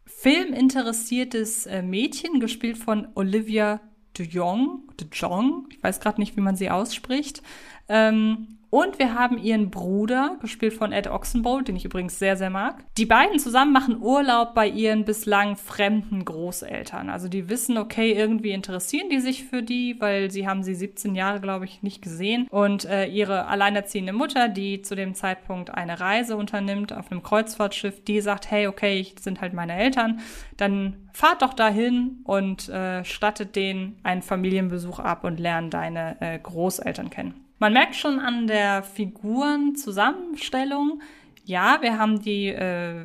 filminteressiertes 0.06 1.66
äh, 1.66 1.82
Mädchen, 1.82 2.40
gespielt 2.40 2.78
von 2.78 3.08
Olivia 3.14 3.80
de 4.16 4.26
Jong, 4.26 4.90
de 4.98 5.08
Jong, 5.12 5.68
ich 5.70 5.82
weiß 5.82 6.00
gerade 6.00 6.20
nicht, 6.20 6.36
wie 6.36 6.40
man 6.40 6.56
sie 6.56 6.70
ausspricht. 6.70 7.42
Ähm, 7.88 8.55
und 8.70 8.98
wir 8.98 9.14
haben 9.14 9.38
ihren 9.38 9.70
Bruder, 9.70 10.36
gespielt 10.40 10.74
von 10.74 10.92
Ed 10.92 11.06
Oxenbold, 11.06 11.68
den 11.68 11.76
ich 11.76 11.84
übrigens 11.84 12.18
sehr, 12.18 12.36
sehr 12.36 12.50
mag. 12.50 12.84
Die 12.98 13.06
beiden 13.06 13.38
zusammen 13.38 13.72
machen 13.72 14.02
Urlaub 14.02 14.54
bei 14.54 14.68
ihren 14.68 15.04
bislang 15.04 15.56
fremden 15.56 16.24
Großeltern. 16.24 17.08
Also 17.08 17.28
die 17.28 17.48
wissen, 17.48 17.78
okay, 17.78 18.12
irgendwie 18.12 18.50
interessieren 18.50 19.08
die 19.08 19.20
sich 19.20 19.44
für 19.44 19.62
die, 19.62 19.96
weil 20.00 20.30
sie 20.30 20.48
haben 20.48 20.62
sie 20.62 20.74
17 20.74 21.14
Jahre, 21.14 21.40
glaube 21.40 21.64
ich, 21.64 21.82
nicht 21.82 22.02
gesehen. 22.02 22.48
Und 22.50 22.84
äh, 22.84 23.06
ihre 23.06 23.46
alleinerziehende 23.46 24.12
Mutter, 24.12 24.48
die 24.48 24.82
zu 24.82 24.96
dem 24.96 25.14
Zeitpunkt 25.14 25.72
eine 25.72 26.00
Reise 26.00 26.36
unternimmt 26.36 26.92
auf 26.92 27.10
einem 27.10 27.22
Kreuzfahrtschiff, 27.22 28.02
die 28.04 28.20
sagt, 28.20 28.50
hey, 28.50 28.66
okay, 28.66 28.98
ich 28.98 29.14
sind 29.20 29.40
halt 29.40 29.52
meine 29.52 29.76
Eltern, 29.76 30.20
dann 30.56 31.08
fahrt 31.12 31.42
doch 31.42 31.54
dahin 31.54 32.18
und 32.24 32.68
äh, 32.68 33.04
stattet 33.04 33.56
denen 33.56 33.96
einen 34.02 34.22
Familienbesuch 34.22 34.98
ab 34.98 35.24
und 35.24 35.38
lernt 35.38 35.72
deine 35.72 36.20
äh, 36.20 36.38
Großeltern 36.38 37.10
kennen. 37.10 37.45
Man 37.58 37.72
merkt 37.72 37.96
schon 37.96 38.20
an 38.20 38.46
der 38.46 38.82
Figurenzusammenstellung, 38.82 41.00
ja, 41.44 41.78
wir 41.80 41.98
haben 41.98 42.20
die, 42.20 42.48
äh, 42.48 43.04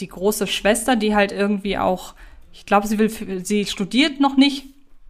die 0.00 0.08
große 0.08 0.46
Schwester, 0.46 0.96
die 0.96 1.14
halt 1.14 1.32
irgendwie 1.32 1.78
auch, 1.78 2.14
ich 2.52 2.66
glaube, 2.66 2.86
sie 2.86 2.98
will, 2.98 3.44
sie 3.44 3.64
studiert 3.66 4.20
noch 4.20 4.36
nicht, 4.36 4.66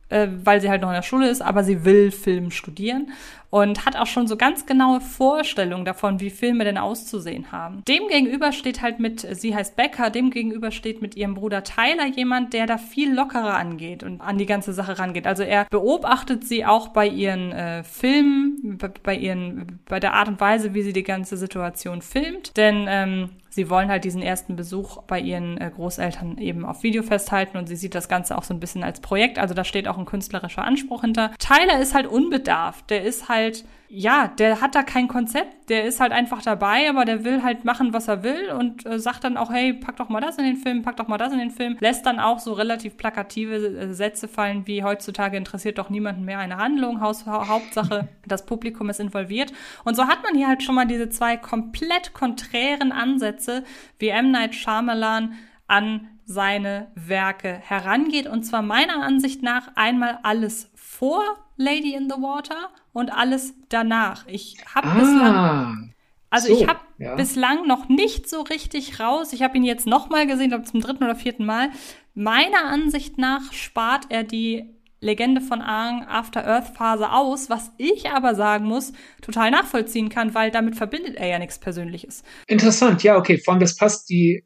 äh, 0.08 0.28
weil 0.44 0.60
sie 0.60 0.68
halt 0.68 0.82
noch 0.82 0.88
in 0.88 0.94
der 0.94 1.02
Schule 1.02 1.30
ist, 1.30 1.40
aber 1.40 1.64
sie 1.64 1.84
will 1.84 2.10
Film 2.10 2.50
studieren 2.50 3.12
und 3.54 3.86
hat 3.86 3.94
auch 3.94 4.08
schon 4.08 4.26
so 4.26 4.36
ganz 4.36 4.66
genaue 4.66 5.00
Vorstellungen 5.00 5.84
davon, 5.84 6.18
wie 6.18 6.30
Filme 6.30 6.64
denn 6.64 6.76
auszusehen 6.76 7.52
haben. 7.52 7.84
Dem 7.86 8.08
gegenüber 8.08 8.50
steht 8.50 8.82
halt 8.82 8.98
mit, 8.98 9.20
sie 9.20 9.54
heißt 9.54 9.76
Becca, 9.76 10.10
dem 10.10 10.30
gegenüber 10.30 10.72
steht 10.72 11.00
mit 11.00 11.14
ihrem 11.14 11.34
Bruder 11.34 11.62
Tyler 11.62 12.06
jemand, 12.16 12.52
der 12.52 12.66
da 12.66 12.78
viel 12.78 13.14
lockerer 13.14 13.54
angeht 13.54 14.02
und 14.02 14.20
an 14.20 14.38
die 14.38 14.46
ganze 14.46 14.72
Sache 14.72 14.98
rangeht. 14.98 15.28
Also 15.28 15.44
er 15.44 15.66
beobachtet 15.70 16.44
sie 16.44 16.66
auch 16.66 16.88
bei 16.88 17.06
ihren 17.06 17.52
äh, 17.52 17.84
Filmen, 17.84 18.76
bei 19.04 19.14
ihren, 19.14 19.78
bei 19.86 20.00
der 20.00 20.14
Art 20.14 20.26
und 20.26 20.40
Weise, 20.40 20.74
wie 20.74 20.82
sie 20.82 20.92
die 20.92 21.04
ganze 21.04 21.36
Situation 21.36 22.02
filmt. 22.02 22.56
Denn 22.56 22.86
ähm, 22.88 23.30
sie 23.54 23.70
wollen 23.70 23.88
halt 23.88 24.04
diesen 24.04 24.22
ersten 24.22 24.56
Besuch 24.56 25.02
bei 25.02 25.20
ihren 25.20 25.58
äh, 25.58 25.70
Großeltern 25.74 26.38
eben 26.38 26.64
auf 26.64 26.82
Video 26.82 27.02
festhalten 27.02 27.56
und 27.56 27.68
sie 27.68 27.76
sieht 27.76 27.94
das 27.94 28.08
Ganze 28.08 28.36
auch 28.36 28.44
so 28.44 28.54
ein 28.54 28.60
bisschen 28.60 28.82
als 28.82 29.00
Projekt. 29.00 29.38
Also 29.38 29.54
da 29.54 29.64
steht 29.64 29.86
auch 29.86 29.98
ein 29.98 30.06
künstlerischer 30.06 30.64
Anspruch 30.64 31.02
hinter. 31.02 31.30
Tyler 31.38 31.78
ist 31.80 31.94
halt 31.94 32.06
unbedarft. 32.06 32.90
Der 32.90 33.02
ist 33.02 33.28
halt 33.28 33.44
halt, 33.44 33.64
ja, 33.96 34.26
der 34.26 34.60
hat 34.60 34.74
da 34.74 34.82
kein 34.82 35.06
Konzept, 35.06 35.70
der 35.70 35.84
ist 35.84 36.00
halt 36.00 36.10
einfach 36.10 36.42
dabei, 36.42 36.88
aber 36.90 37.04
der 37.04 37.22
will 37.22 37.44
halt 37.44 37.64
machen, 37.64 37.92
was 37.92 38.08
er 38.08 38.24
will 38.24 38.50
und 38.50 38.84
äh, 38.84 38.98
sagt 38.98 39.22
dann 39.22 39.36
auch, 39.36 39.52
hey, 39.52 39.72
pack 39.72 39.96
doch 39.96 40.08
mal 40.08 40.20
das 40.20 40.36
in 40.36 40.44
den 40.44 40.56
Film, 40.56 40.82
pack 40.82 40.96
doch 40.96 41.06
mal 41.06 41.16
das 41.16 41.32
in 41.32 41.38
den 41.38 41.52
Film, 41.52 41.76
lässt 41.78 42.04
dann 42.04 42.18
auch 42.18 42.40
so 42.40 42.54
relativ 42.54 42.96
plakative 42.96 43.54
äh, 43.54 43.94
Sätze 43.94 44.26
fallen, 44.26 44.66
wie 44.66 44.82
heutzutage 44.82 45.36
interessiert 45.36 45.78
doch 45.78 45.90
niemanden 45.90 46.24
mehr 46.24 46.40
eine 46.40 46.56
Handlung, 46.56 47.00
Haus, 47.00 47.24
Hauptsache, 47.26 48.08
das 48.26 48.46
Publikum 48.46 48.90
ist 48.90 48.98
involviert. 48.98 49.52
Und 49.84 49.94
so 49.94 50.08
hat 50.08 50.24
man 50.24 50.34
hier 50.34 50.48
halt 50.48 50.64
schon 50.64 50.74
mal 50.74 50.86
diese 50.86 51.08
zwei 51.08 51.36
komplett 51.36 52.14
konträren 52.14 52.90
Ansätze, 52.90 53.62
wie 54.00 54.08
M. 54.08 54.32
Night 54.32 54.56
Shyamalan 54.56 55.34
an 55.68 56.08
seine 56.26 56.88
Werke 56.96 57.60
herangeht. 57.62 58.26
Und 58.26 58.42
zwar 58.42 58.62
meiner 58.62 59.02
Ansicht 59.02 59.42
nach 59.42 59.68
einmal 59.76 60.18
alles 60.22 60.70
vor 60.98 61.22
Lady 61.56 61.94
in 61.94 62.08
the 62.08 62.16
Water 62.16 62.70
und 62.92 63.12
alles 63.12 63.54
danach. 63.68 64.26
Ich 64.28 64.56
habe 64.74 64.88
ah, 64.88 64.94
bislang, 64.94 65.94
also 66.30 66.48
so, 66.48 66.60
ich 66.60 66.68
habe 66.68 66.80
ja. 66.98 67.14
bislang 67.16 67.66
noch 67.66 67.88
nicht 67.88 68.28
so 68.28 68.42
richtig 68.42 69.00
raus. 69.00 69.32
Ich 69.32 69.42
habe 69.42 69.56
ihn 69.56 69.64
jetzt 69.64 69.86
noch 69.86 70.08
mal 70.08 70.26
gesehen, 70.26 70.50
glaube 70.50 70.64
zum 70.64 70.80
dritten 70.80 71.04
oder 71.04 71.16
vierten 71.16 71.44
Mal. 71.44 71.70
Meiner 72.14 72.64
Ansicht 72.64 73.18
nach 73.18 73.52
spart 73.52 74.06
er 74.10 74.22
die 74.22 74.70
Legende 75.00 75.40
von 75.40 75.60
Aang 75.60 76.06
After 76.06 76.46
Earth 76.46 76.68
Phase 76.76 77.10
aus, 77.10 77.50
was 77.50 77.72
ich 77.76 78.10
aber 78.10 78.34
sagen 78.34 78.64
muss, 78.64 78.92
total 79.20 79.50
nachvollziehen 79.50 80.08
kann, 80.08 80.34
weil 80.34 80.50
damit 80.50 80.76
verbindet 80.76 81.16
er 81.16 81.26
ja 81.26 81.38
nichts 81.38 81.58
Persönliches. 81.58 82.22
Interessant, 82.46 83.02
ja, 83.02 83.16
okay. 83.16 83.38
Vor 83.38 83.52
allem 83.52 83.60
das 83.60 83.76
passt 83.76 84.08
die, 84.08 84.44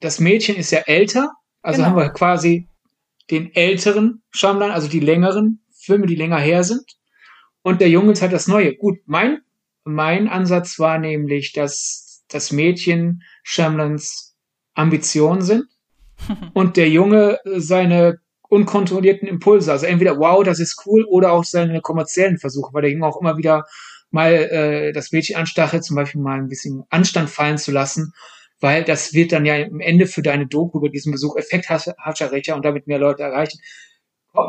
das 0.00 0.20
Mädchen 0.20 0.54
ist 0.54 0.70
ja 0.70 0.80
älter, 0.80 1.32
also 1.62 1.78
genau. 1.78 1.88
haben 1.88 1.96
wir 1.96 2.10
quasi 2.10 2.68
den 3.30 3.54
älteren 3.54 4.22
Schamlan, 4.30 4.70
also 4.70 4.88
die 4.88 5.00
längeren 5.00 5.60
Filme, 5.88 6.06
die 6.06 6.14
länger 6.14 6.38
her 6.38 6.62
sind. 6.64 6.96
Und 7.62 7.80
der 7.80 7.88
Junge 7.88 8.12
ist 8.12 8.22
halt 8.22 8.32
das 8.32 8.46
Neue. 8.46 8.76
Gut, 8.76 8.98
mein, 9.06 9.40
mein 9.84 10.28
Ansatz 10.28 10.78
war 10.78 10.98
nämlich, 10.98 11.52
dass 11.52 12.24
das 12.28 12.52
Mädchen 12.52 13.22
Shamlans 13.42 14.36
Ambitionen 14.74 15.42
sind 15.42 15.64
und 16.54 16.76
der 16.76 16.88
Junge 16.88 17.40
seine 17.44 18.20
unkontrollierten 18.48 19.28
Impulse. 19.28 19.72
Also 19.72 19.86
entweder, 19.86 20.18
wow, 20.18 20.42
das 20.44 20.60
ist 20.60 20.82
cool, 20.86 21.04
oder 21.04 21.32
auch 21.32 21.44
seine 21.44 21.80
kommerziellen 21.80 22.38
Versuche, 22.38 22.72
weil 22.72 22.82
der 22.82 22.92
Junge 22.92 23.06
auch 23.06 23.20
immer 23.20 23.36
wieder 23.36 23.64
mal 24.10 24.32
äh, 24.32 24.92
das 24.92 25.12
Mädchen 25.12 25.36
anstachelt, 25.36 25.84
zum 25.84 25.96
Beispiel 25.96 26.20
mal 26.20 26.38
ein 26.38 26.48
bisschen 26.48 26.84
Anstand 26.88 27.28
fallen 27.28 27.58
zu 27.58 27.72
lassen, 27.72 28.14
weil 28.60 28.84
das 28.84 29.12
wird 29.12 29.32
dann 29.32 29.44
ja 29.44 29.56
im 29.56 29.80
Ende 29.80 30.06
für 30.06 30.22
deine 30.22 30.46
Doku 30.46 30.78
über 30.78 30.88
diesen 30.88 31.12
Besuch 31.12 31.36
Effekthatscherrecher 31.36 32.56
und 32.56 32.64
damit 32.64 32.86
mehr 32.86 32.98
Leute 32.98 33.22
erreichen 33.22 33.60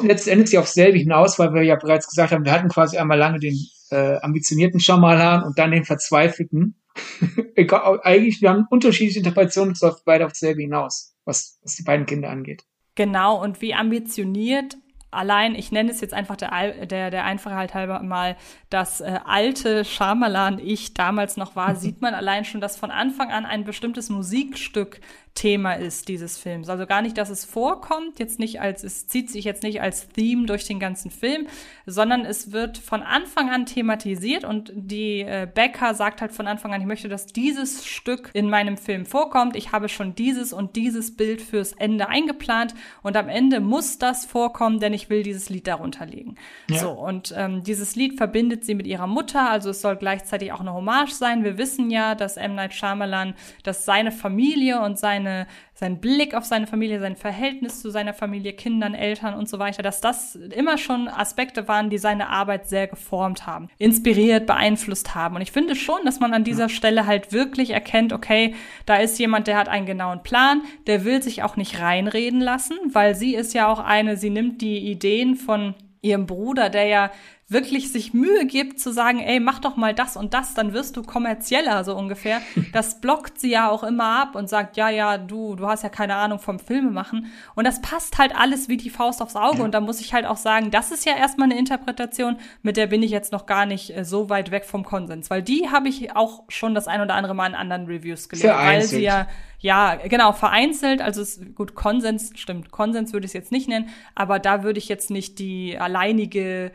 letztendlich 0.02 0.58
auf 0.58 0.68
selbe 0.68 0.98
hinaus, 0.98 1.40
weil 1.40 1.54
wir 1.54 1.64
ja 1.64 1.76
bereits 1.76 2.08
gesagt 2.08 2.32
haben, 2.32 2.46
wir 2.46 2.52
hatten 2.52 2.70
quasi 2.70 2.98
einmal 2.98 3.18
lange 3.18 3.40
den 3.40 3.58
äh, 3.92 4.18
ambitionierten 4.22 4.80
Schamalan 4.80 5.44
und 5.44 5.58
dann 5.58 5.72
den 5.72 5.84
verzweifelten. 5.84 6.76
Eigentlich, 8.04 8.42
wir 8.42 8.50
haben 8.50 8.66
unterschiedliche 8.70 9.20
Interpretationen, 9.20 9.74
es 9.74 9.82
läuft 9.82 10.06
beide 10.06 10.26
auf 10.26 10.36
selbe 10.36 10.62
hinaus, 10.62 11.16
was, 11.26 11.60
was 11.64 11.76
die 11.76 11.84
beiden 11.84 12.06
Kinder 12.06 12.30
angeht. 12.30 12.64
Genau, 12.96 13.42
und 13.42 13.62
wie 13.62 13.74
ambitioniert 13.74 14.76
allein, 15.12 15.56
ich 15.56 15.72
nenne 15.72 15.92
es 15.92 16.02
jetzt 16.02 16.14
einfach 16.14 16.36
der, 16.36 16.86
der, 16.86 17.10
der 17.12 17.26
Einfachheit 17.26 17.74
halber 17.74 18.02
mal, 18.02 18.38
das 18.70 19.02
äh, 19.02 19.20
alte 19.26 19.86
Schamalan 19.86 20.60
ich 20.60 20.94
damals 20.94 21.38
noch 21.38 21.56
war, 21.56 21.76
sieht 21.78 22.02
man 22.02 22.14
allein 22.14 22.46
schon, 22.46 22.62
dass 22.62 22.78
von 22.78 22.92
Anfang 22.92 23.32
an 23.32 23.46
ein 23.46 23.64
bestimmtes 23.64 24.10
Musikstück 24.10 25.02
Thema 25.36 25.74
ist 25.74 26.10
dieses 26.10 26.38
Films. 26.38 26.70
Also 26.70 26.86
gar 26.86 27.02
nicht, 27.02 27.18
dass 27.18 27.30
es 27.30 27.46
vorkommt, 27.46 28.20
jetzt 28.20 28.40
nicht 28.40 28.60
als, 28.60 28.84
es 28.84 29.08
zieht 29.08 29.30
sich 29.30 29.46
jetzt 29.46 29.64
nicht 29.64 29.82
als 29.82 30.10
Theme 30.10 30.46
durch 30.46 30.66
den 30.66 30.80
ganzen 30.80 31.12
Film, 31.12 31.48
sondern 31.86 32.26
es 32.26 32.52
wird 32.52 32.78
von 32.78 33.04
Anfang 33.04 33.50
an 33.50 33.66
thematisiert 33.66 34.44
und 34.44 34.72
die 34.76 35.22
äh, 35.22 35.48
Becker 35.52 35.94
sagt 35.94 36.22
halt 36.22 36.34
von 36.34 36.46
Anfang 36.46 36.74
an, 36.74 36.82
ich 36.82 36.88
möchte, 36.88 37.08
dass 37.08 37.26
dieses 37.26 37.86
Stück 37.86 38.32
in 38.34 38.50
meinem 38.50 38.76
Film 38.76 39.06
vorkommt. 39.06 39.56
Ich 39.56 39.72
habe 39.72 39.88
schon 39.88 40.14
dieses 40.14 40.52
und 40.52 40.76
dieses 40.76 41.16
Bild 41.16 41.42
fürs 41.42 41.72
Ende 41.74 42.10
eingeplant 42.10 42.74
und 43.02 43.16
am 43.16 43.30
Ende 43.30 43.62
muss 43.62 43.98
das 43.98 44.26
vorkommen, 44.26 44.80
denn 44.80 44.94
ich 44.94 45.10
will 45.10 45.24
dieses 45.24 45.50
Lied 45.50 45.68
darunter 45.68 46.06
legen. 46.06 46.36
Ja. 46.70 46.80
So, 46.80 46.92
und 46.92 47.34
ähm, 47.38 47.64
dieses 47.64 47.96
Lied 47.96 48.18
verbindet 48.18 48.66
sie 48.66 48.76
mit 48.76 48.88
ihrer 48.88 49.08
Mutter, 49.08 49.50
also 49.50 49.70
es 49.70 49.82
soll 49.82 49.96
gleichzeitig 49.96 50.52
auch 50.52 50.60
eine 50.60 50.74
Hommage 50.74 51.14
sein. 51.14 51.44
Wir 51.44 51.58
wissen 51.58 51.90
ja, 51.90 52.16
dass 52.16 52.36
M. 52.36 52.56
Night 52.56 52.74
Shyamalan, 52.74 53.36
dass 53.64 53.86
seine 53.86 54.12
Familie 54.12 54.82
und 54.82 55.00
sein 55.00 55.19
seine, 55.20 55.48
sein 55.74 56.00
Blick 56.00 56.34
auf 56.34 56.46
seine 56.46 56.68
Familie, 56.68 57.00
sein 57.00 57.16
Verhältnis 57.16 57.82
zu 57.82 57.90
seiner 57.90 58.14
Familie, 58.14 58.54
Kindern, 58.54 58.94
Eltern 58.94 59.34
und 59.34 59.50
so 59.50 59.60
weiter, 59.60 59.84
dass 59.84 60.02
das 60.02 60.36
immer 60.36 60.78
schon 60.78 61.08
Aspekte 61.08 61.68
waren, 61.68 61.90
die 61.90 61.98
seine 61.98 62.30
Arbeit 62.30 62.68
sehr 62.68 62.88
geformt 62.88 63.46
haben, 63.46 63.70
inspiriert, 63.78 64.48
beeinflusst 64.48 65.16
haben. 65.16 65.36
Und 65.36 65.42
ich 65.42 65.52
finde 65.52 65.76
schon, 65.76 66.00
dass 66.06 66.20
man 66.20 66.34
an 66.34 66.44
dieser 66.44 66.70
Stelle 66.70 67.06
halt 67.06 67.32
wirklich 67.34 67.72
erkennt, 67.72 68.14
okay, 68.14 68.56
da 68.86 68.96
ist 68.98 69.20
jemand, 69.20 69.48
der 69.48 69.58
hat 69.58 69.68
einen 69.68 69.86
genauen 69.86 70.24
Plan, 70.24 70.62
der 70.88 71.04
will 71.04 71.22
sich 71.22 71.44
auch 71.44 71.58
nicht 71.58 71.80
reinreden 71.82 72.40
lassen, 72.40 72.78
weil 72.92 73.16
sie 73.16 73.36
ist 73.36 73.54
ja 73.54 73.68
auch 73.68 73.80
eine, 73.80 74.18
sie 74.18 74.30
nimmt 74.30 74.62
die 74.62 74.90
Ideen 74.90 75.36
von 75.36 75.76
ihrem 76.02 76.26
Bruder, 76.26 76.70
der 76.70 76.86
ja 76.86 77.12
wirklich 77.50 77.92
sich 77.92 78.14
Mühe 78.14 78.46
gibt 78.46 78.80
zu 78.80 78.94
sagen, 78.94 79.20
ey, 79.20 79.40
mach 79.40 79.60
doch 79.60 79.76
mal 79.76 79.94
das 79.94 80.16
und 80.16 80.36
das, 80.36 80.54
dann 80.54 80.72
wirst 80.74 80.96
du 80.96 81.04
kommerzieller, 81.04 81.84
so 81.84 81.96
ungefähr. 81.96 82.42
Das 82.72 83.02
blockt 83.02 83.40
sie 83.40 83.50
ja 83.50 83.70
auch 83.70 83.84
immer 83.84 84.22
ab 84.22 84.36
und 84.36 84.48
sagt, 84.48 84.78
ja, 84.78 84.90
ja, 84.90 85.18
du, 85.18 85.56
du 85.56 85.68
hast 85.68 85.82
ja 85.82 85.90
keine 85.90 86.16
Ahnung 86.16 86.38
vom 86.38 86.60
Filme 86.60 86.92
machen. 86.92 87.32
Und 87.56 87.66
das 87.66 87.82
passt 87.82 88.20
halt 88.20 88.36
alles 88.36 88.70
wie 88.70 88.78
die 88.78 88.92
Faust 88.92 89.24
aufs 89.24 89.36
Auge. 89.36 89.64
Und 89.64 89.74
da 89.74 89.82
muss 89.82 90.02
ich 90.02 90.14
halt 90.14 90.26
auch 90.26 90.38
sagen, 90.38 90.70
das 90.70 90.92
ist 90.92 91.06
ja 91.06 91.16
erstmal 91.18 91.50
eine 91.50 91.58
Interpretation, 91.58 92.38
mit 92.62 92.78
der 92.78 92.88
bin 92.88 93.02
ich 93.02 93.10
jetzt 93.10 93.32
noch 93.32 93.48
gar 93.48 93.66
nicht 93.66 93.98
äh, 93.98 94.06
so 94.06 94.30
weit 94.30 94.52
weg 94.52 94.66
vom 94.66 94.84
Konsens. 94.84 95.32
Weil 95.32 95.42
die 95.42 95.70
habe 95.70 95.90
ich 95.90 96.16
auch 96.16 96.44
schon 96.48 96.76
das 96.76 96.88
ein 96.88 97.02
oder 97.02 97.16
andere 97.16 97.34
Mal 97.34 97.48
in 97.48 97.56
anderen 97.56 97.88
Reviews 97.88 98.30
gelesen. 98.30 98.50
Weil 98.50 98.84
sie 98.84 99.02
ja, 99.02 99.28
ja, 99.60 99.96
genau, 99.96 100.32
vereinzelt, 100.32 101.02
also 101.02 101.22
es, 101.22 101.42
gut, 101.56 101.76
Konsens, 101.76 102.32
stimmt, 102.36 102.72
Konsens 102.72 103.12
würde 103.12 103.26
ich 103.26 103.32
es 103.32 103.34
jetzt 103.34 103.52
nicht 103.52 103.68
nennen, 103.68 103.90
aber 104.16 104.40
da 104.40 104.64
würde 104.64 104.80
ich 104.80 104.88
jetzt 104.88 105.10
nicht 105.10 105.40
die 105.40 105.78
alleinige 105.78 106.72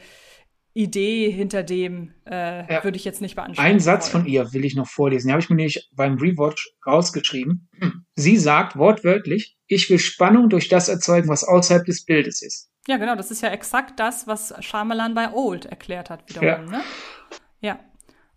Idee 0.74 1.30
hinter 1.30 1.62
dem 1.62 2.12
äh, 2.28 2.72
ja. 2.72 2.84
würde 2.84 2.96
ich 2.96 3.04
jetzt 3.04 3.20
nicht 3.20 3.36
beanspruchen. 3.36 3.64
Ein 3.64 3.78
Satz 3.78 4.08
von 4.08 4.26
ihr 4.26 4.52
will 4.52 4.64
ich 4.64 4.74
noch 4.74 4.88
vorlesen. 4.88 5.28
Den 5.28 5.32
habe 5.32 5.42
ich 5.42 5.48
mir 5.48 5.56
nämlich 5.56 5.88
beim 5.94 6.18
Rewatch 6.18 6.74
rausgeschrieben. 6.84 7.68
Sie 8.16 8.36
sagt 8.36 8.76
wortwörtlich, 8.76 9.56
ich 9.68 9.88
will 9.88 10.00
Spannung 10.00 10.48
durch 10.48 10.68
das 10.68 10.88
erzeugen, 10.88 11.28
was 11.28 11.44
außerhalb 11.44 11.84
des 11.84 12.04
Bildes 12.04 12.42
ist. 12.42 12.70
Ja, 12.88 12.96
genau. 12.96 13.14
Das 13.14 13.30
ist 13.30 13.40
ja 13.40 13.50
exakt 13.50 14.00
das, 14.00 14.26
was 14.26 14.52
Shyamalan 14.60 15.14
bei 15.14 15.32
Old 15.32 15.64
erklärt 15.66 16.10
hat 16.10 16.28
wiederum. 16.28 16.48
Ja. 16.48 16.58
Ne? 16.58 16.80
ja. 17.60 17.80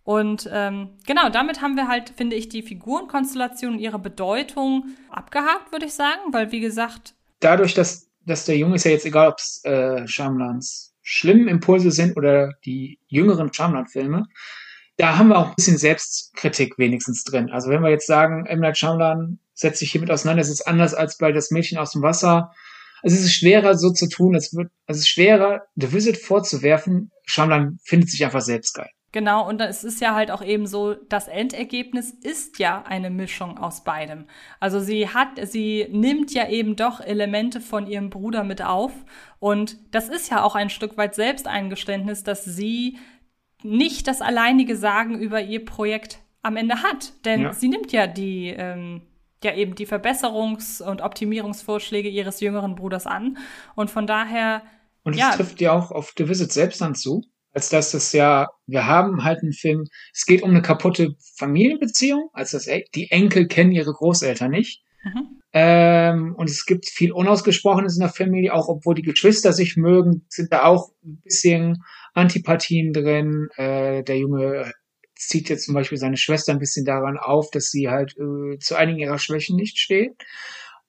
Und 0.04 0.48
ähm, 0.54 0.92
genau, 1.06 1.30
damit 1.30 1.62
haben 1.62 1.76
wir 1.76 1.88
halt, 1.88 2.14
finde 2.16 2.36
ich, 2.36 2.48
die 2.48 2.62
Figurenkonstellation 2.62 3.74
und 3.74 3.80
ihre 3.80 4.00
Bedeutung 4.00 4.96
abgehakt, 5.10 5.72
würde 5.72 5.88
ich 5.88 5.94
sagen, 5.94 6.22
weil 6.32 6.52
wie 6.52 6.62
gesagt. 6.62 7.16
Dadurch, 7.40 7.74
dass, 7.74 8.10
dass 8.26 8.46
der 8.46 8.58
Junge 8.58 8.76
ist 8.76 8.86
ja 8.86 8.92
jetzt 8.92 9.06
egal, 9.06 9.30
ob 9.30 9.40
es 9.40 9.62
äh, 9.66 10.08
Shyamalans 10.08 10.96
schlimmen 11.10 11.48
Impulse 11.48 11.90
sind 11.92 12.18
oder 12.18 12.54
die 12.66 13.00
jüngeren 13.08 13.54
Shyamalan-Filme, 13.54 14.26
da 14.98 15.18
haben 15.18 15.30
wir 15.30 15.38
auch 15.38 15.50
ein 15.50 15.56
bisschen 15.56 15.78
Selbstkritik 15.78 16.78
wenigstens 16.78 17.24
drin. 17.24 17.50
Also 17.50 17.70
wenn 17.70 17.82
wir 17.82 17.90
jetzt 17.90 18.08
sagen, 18.08 18.46
M. 18.46 18.60
Night 18.60 18.78
Shyamalan 18.78 19.40
setzt 19.54 19.80
sich 19.80 19.92
hiermit 19.92 20.12
auseinander, 20.12 20.42
es 20.42 20.50
ist 20.50 20.68
anders 20.68 20.94
als 20.94 21.18
bei 21.18 21.32
Das 21.32 21.50
Mädchen 21.50 21.78
aus 21.78 21.94
dem 21.94 22.02
Wasser. 22.02 22.52
Also 23.04 23.16
es 23.16 23.24
ist 23.24 23.36
schwerer 23.36 23.78
so 23.78 23.92
zu 23.92 24.10
tun, 24.10 24.36
es 24.36 24.54
wird, 24.54 24.70
es 24.86 24.98
ist 24.98 25.08
schwerer, 25.08 25.62
The 25.76 25.94
Visit 25.94 26.18
vorzuwerfen. 26.18 27.12
Shyamalan 27.26 27.80
findet 27.84 28.10
sich 28.10 28.26
einfach 28.26 28.42
selbst 28.42 28.74
geil. 28.74 28.90
Genau, 29.14 29.48
und 29.48 29.62
es 29.62 29.86
ist 29.86 30.02
ja 30.02 30.14
halt 30.16 30.32
auch 30.32 30.44
eben 30.44 30.68
so, 30.68 30.94
das 30.94 31.30
Endergebnis 31.30 32.12
ist 32.12 32.60
ja 32.60 32.84
eine 32.86 33.10
Mischung 33.10 33.58
aus 33.58 33.86
beidem. 33.86 34.28
Also 34.60 34.82
sie 34.82 35.08
hat, 35.08 35.30
sie 35.44 35.88
nimmt 35.90 36.34
ja 36.34 36.50
eben 36.50 36.76
doch 36.76 37.00
Elemente 37.00 37.62
von 37.62 37.88
ihrem 37.88 38.10
Bruder 38.10 38.44
mit 38.44 38.62
auf. 38.62 38.92
Und 39.40 39.78
das 39.92 40.10
ist 40.10 40.30
ja 40.30 40.44
auch 40.44 40.56
ein 40.56 40.70
Stück 40.70 40.98
weit 40.98 41.16
Selbsteingeständnis, 41.16 42.24
dass 42.24 42.44
sie 42.44 42.98
nicht 43.64 44.08
das 44.08 44.22
alleinige 44.22 44.76
Sagen 44.76 45.20
über 45.20 45.42
ihr 45.42 45.64
Projekt 45.64 46.20
am 46.42 46.58
Ende 46.58 46.82
hat. 46.84 47.14
Denn 47.26 47.42
ja. 47.42 47.54
sie 47.54 47.68
nimmt 47.68 47.92
ja 47.92 48.08
die, 48.08 48.48
ähm, 48.48 49.02
ja 49.44 49.54
eben 49.54 49.76
die 49.76 49.88
Verbesserungs- 49.88 50.82
und 50.82 51.02
Optimierungsvorschläge 51.02 52.10
ihres 52.10 52.40
jüngeren 52.40 52.76
Bruders 52.76 53.06
an. 53.06 53.38
Und 53.76 53.92
von 53.92 54.08
daher. 54.08 54.64
Und 55.04 55.14
es 55.14 55.20
ja, 55.20 55.32
trifft 55.32 55.62
ja 55.62 55.74
auch 55.74 55.92
auf 55.92 56.14
The 56.18 56.28
Visit 56.28 56.52
selbst 56.52 56.82
dann 56.82 56.96
zu 56.96 57.24
als 57.58 57.70
dass 57.70 57.90
das 57.90 58.14
ja, 58.14 58.50
wir 58.68 58.86
haben 58.86 59.24
halt 59.24 59.42
einen 59.42 59.52
Film, 59.52 59.86
es 60.14 60.28
geht 60.28 60.44
um 60.44 60.52
eine 60.52 60.62
kaputte 60.62 61.16
Familienbeziehung, 61.38 62.30
als 62.34 62.52
das, 62.52 62.68
die 62.94 63.10
Enkel 63.10 63.48
kennen 63.48 63.72
ihre 63.72 63.94
Großeltern 63.94 64.52
nicht. 64.52 64.84
Mhm. 65.04 65.37
Ähm, 65.54 66.36
und 66.38 66.50
es 66.50 66.66
gibt 66.66 66.88
viel 66.88 67.12
Unausgesprochenes 67.12 67.96
in 67.96 68.02
der 68.02 68.10
Familie, 68.10 68.54
auch 68.54 68.68
obwohl 68.68 68.96
die 68.96 69.02
Geschwister 69.02 69.54
sich 69.54 69.78
mögen, 69.78 70.26
sind 70.30 70.52
da 70.52 70.64
auch 70.64 70.92
ein 71.04 71.22
bisschen 71.24 71.84
Antipathien 72.14 72.94
drin. 72.94 73.48
Äh, 73.56 74.04
der 74.04 74.18
Junge 74.18 74.72
zieht 75.16 75.50
jetzt 75.50 75.66
zum 75.66 75.74
Beispiel 75.74 75.98
seine 75.98 76.18
Schwester 76.18 76.52
ein 76.52 76.60
bisschen 76.60 76.86
daran 76.86 77.18
auf, 77.18 77.50
dass 77.52 77.72
sie 77.72 77.90
halt 77.90 78.16
äh, 78.18 78.60
zu 78.60 78.76
einigen 78.76 79.00
ihrer 79.00 79.20
Schwächen 79.20 79.56
nicht 79.56 79.80
steht. 79.80 80.14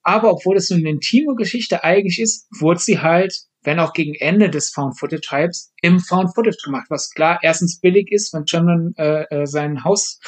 Aber 0.02 0.32
obwohl 0.32 0.54
das 0.54 0.66
so 0.66 0.74
eine 0.74 0.88
intime 0.88 1.34
Geschichte 1.34 1.84
eigentlich 1.84 2.20
ist, 2.20 2.48
wurde 2.58 2.80
sie 2.80 3.00
halt 3.00 3.48
wenn 3.62 3.80
auch 3.80 3.92
gegen 3.92 4.14
Ende 4.14 4.50
des 4.50 4.70
Found-Footage-Hypes, 4.70 5.72
im 5.82 6.00
Found-Footage 6.00 6.58
gemacht, 6.64 6.86
was 6.88 7.10
klar 7.10 7.38
erstens 7.42 7.80
billig 7.80 8.10
ist, 8.10 8.32
wenn 8.32 8.44
Cameron 8.44 8.94
äh, 8.96 9.24
äh, 9.24 9.46
sein 9.46 9.84
Haus 9.84 10.20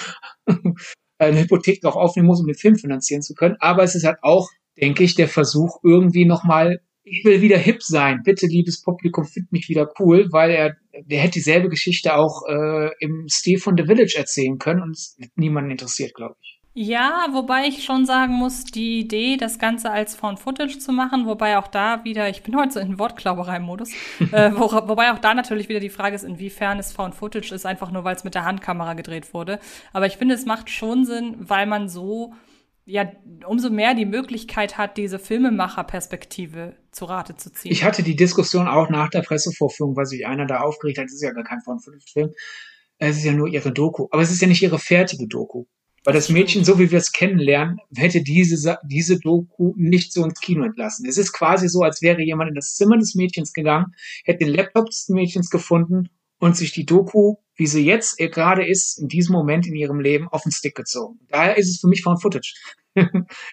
eine 1.20 1.40
Hypothek 1.40 1.82
noch 1.82 1.96
aufnehmen 1.96 2.28
muss, 2.28 2.40
um 2.40 2.46
den 2.46 2.56
Film 2.56 2.76
finanzieren 2.76 3.22
zu 3.22 3.34
können. 3.34 3.56
Aber 3.60 3.82
es 3.82 3.94
ist 3.94 4.04
halt 4.04 4.18
auch, 4.22 4.48
denke 4.80 5.04
ich, 5.04 5.14
der 5.14 5.28
Versuch, 5.28 5.78
irgendwie 5.82 6.24
nochmal, 6.24 6.80
ich 7.04 7.24
will 7.24 7.42
wieder 7.42 7.58
hip 7.58 7.82
sein. 7.82 8.22
Bitte, 8.24 8.46
liebes 8.46 8.82
Publikum, 8.82 9.24
find 9.24 9.52
mich 9.52 9.68
wieder 9.68 9.92
cool, 9.98 10.28
weil 10.30 10.50
er, 10.50 10.76
der 11.04 11.20
hätte 11.20 11.34
dieselbe 11.34 11.68
Geschichte 11.68 12.14
auch 12.14 12.42
äh, 12.48 12.90
im 13.00 13.26
Stil 13.28 13.58
von 13.58 13.76
The 13.76 13.84
Village 13.84 14.14
erzählen 14.16 14.58
können 14.58 14.82
und 14.82 14.92
es 14.92 15.16
niemanden 15.36 15.70
interessiert, 15.70 16.14
glaube 16.14 16.36
ich. 16.40 16.59
Ja, 16.72 17.26
wobei 17.32 17.66
ich 17.66 17.82
schon 17.82 18.06
sagen 18.06 18.34
muss, 18.34 18.64
die 18.64 19.00
Idee, 19.00 19.36
das 19.36 19.58
Ganze 19.58 19.90
als 19.90 20.14
Found 20.14 20.38
Footage 20.38 20.78
zu 20.78 20.92
machen, 20.92 21.26
wobei 21.26 21.58
auch 21.58 21.66
da 21.66 22.04
wieder, 22.04 22.28
ich 22.28 22.44
bin 22.44 22.56
heute 22.56 22.74
so 22.74 22.80
in 22.80 22.96
Wortklauberei-Modus, 22.96 23.90
äh, 24.32 24.52
wo, 24.54 24.70
wobei 24.70 25.12
auch 25.12 25.18
da 25.18 25.34
natürlich 25.34 25.68
wieder 25.68 25.80
die 25.80 25.90
Frage 25.90 26.14
ist, 26.14 26.22
inwiefern 26.22 26.78
es 26.78 26.92
Found 26.92 27.16
Footage 27.16 27.52
ist, 27.52 27.66
einfach 27.66 27.90
nur 27.90 28.04
weil 28.04 28.14
es 28.14 28.22
mit 28.22 28.36
der 28.36 28.44
Handkamera 28.44 28.94
gedreht 28.94 29.34
wurde. 29.34 29.58
Aber 29.92 30.06
ich 30.06 30.16
finde, 30.16 30.36
es 30.36 30.46
macht 30.46 30.70
schon 30.70 31.04
Sinn, 31.04 31.34
weil 31.40 31.66
man 31.66 31.88
so 31.88 32.34
ja 32.84 33.10
umso 33.46 33.70
mehr 33.70 33.94
die 33.94 34.06
Möglichkeit 34.06 34.78
hat, 34.78 34.96
diese 34.96 35.18
Filmemacherperspektive 35.18 36.76
zu 36.92 37.04
Rate 37.04 37.36
zu 37.36 37.52
ziehen. 37.52 37.72
Ich 37.72 37.82
hatte 37.82 38.04
die 38.04 38.16
Diskussion 38.16 38.68
auch 38.68 38.90
nach 38.90 39.10
der 39.10 39.22
Pressevorführung, 39.22 39.96
weil 39.96 40.06
sich 40.06 40.24
einer 40.24 40.46
da 40.46 40.60
aufgeregt 40.60 40.98
hat, 40.98 41.06
es 41.06 41.14
ist 41.14 41.22
ja 41.22 41.32
gar 41.32 41.44
kein 41.44 41.60
Found 41.62 41.84
Footage 41.84 42.10
Film. 42.12 42.30
Es 42.98 43.16
ist 43.16 43.24
ja 43.24 43.32
nur 43.32 43.48
ihre 43.48 43.72
Doku. 43.72 44.06
Aber 44.10 44.22
es 44.22 44.30
ist 44.30 44.40
ja 44.40 44.46
nicht 44.46 44.62
ihre 44.62 44.78
fertige 44.78 45.26
Doku. 45.26 45.64
Weil 46.04 46.14
das 46.14 46.30
Mädchen, 46.30 46.64
so 46.64 46.78
wie 46.78 46.90
wir 46.90 46.98
es 46.98 47.12
kennenlernen, 47.12 47.78
hätte 47.94 48.22
diese, 48.22 48.78
diese 48.84 49.18
Doku 49.18 49.74
nicht 49.76 50.12
so 50.12 50.24
ins 50.24 50.40
Kino 50.40 50.64
entlassen. 50.64 51.06
Es 51.06 51.18
ist 51.18 51.32
quasi 51.32 51.68
so, 51.68 51.82
als 51.82 52.00
wäre 52.00 52.22
jemand 52.22 52.48
in 52.48 52.54
das 52.54 52.74
Zimmer 52.74 52.96
des 52.96 53.14
Mädchens 53.14 53.52
gegangen, 53.52 53.94
hätte 54.24 54.44
den 54.46 54.54
Laptop 54.54 54.86
des 54.86 55.08
Mädchens 55.10 55.50
gefunden 55.50 56.08
und 56.38 56.56
sich 56.56 56.72
die 56.72 56.86
Doku, 56.86 57.36
wie 57.54 57.66
sie 57.66 57.84
jetzt 57.84 58.16
gerade 58.16 58.66
ist, 58.66 58.98
in 58.98 59.08
diesem 59.08 59.34
Moment 59.34 59.66
in 59.66 59.74
ihrem 59.74 60.00
Leben 60.00 60.26
auf 60.28 60.42
den 60.42 60.52
Stick 60.52 60.74
gezogen. 60.74 61.20
Daher 61.28 61.58
ist 61.58 61.68
es 61.68 61.80
für 61.80 61.88
mich 61.88 62.02
Found 62.02 62.22
Footage. 62.22 62.54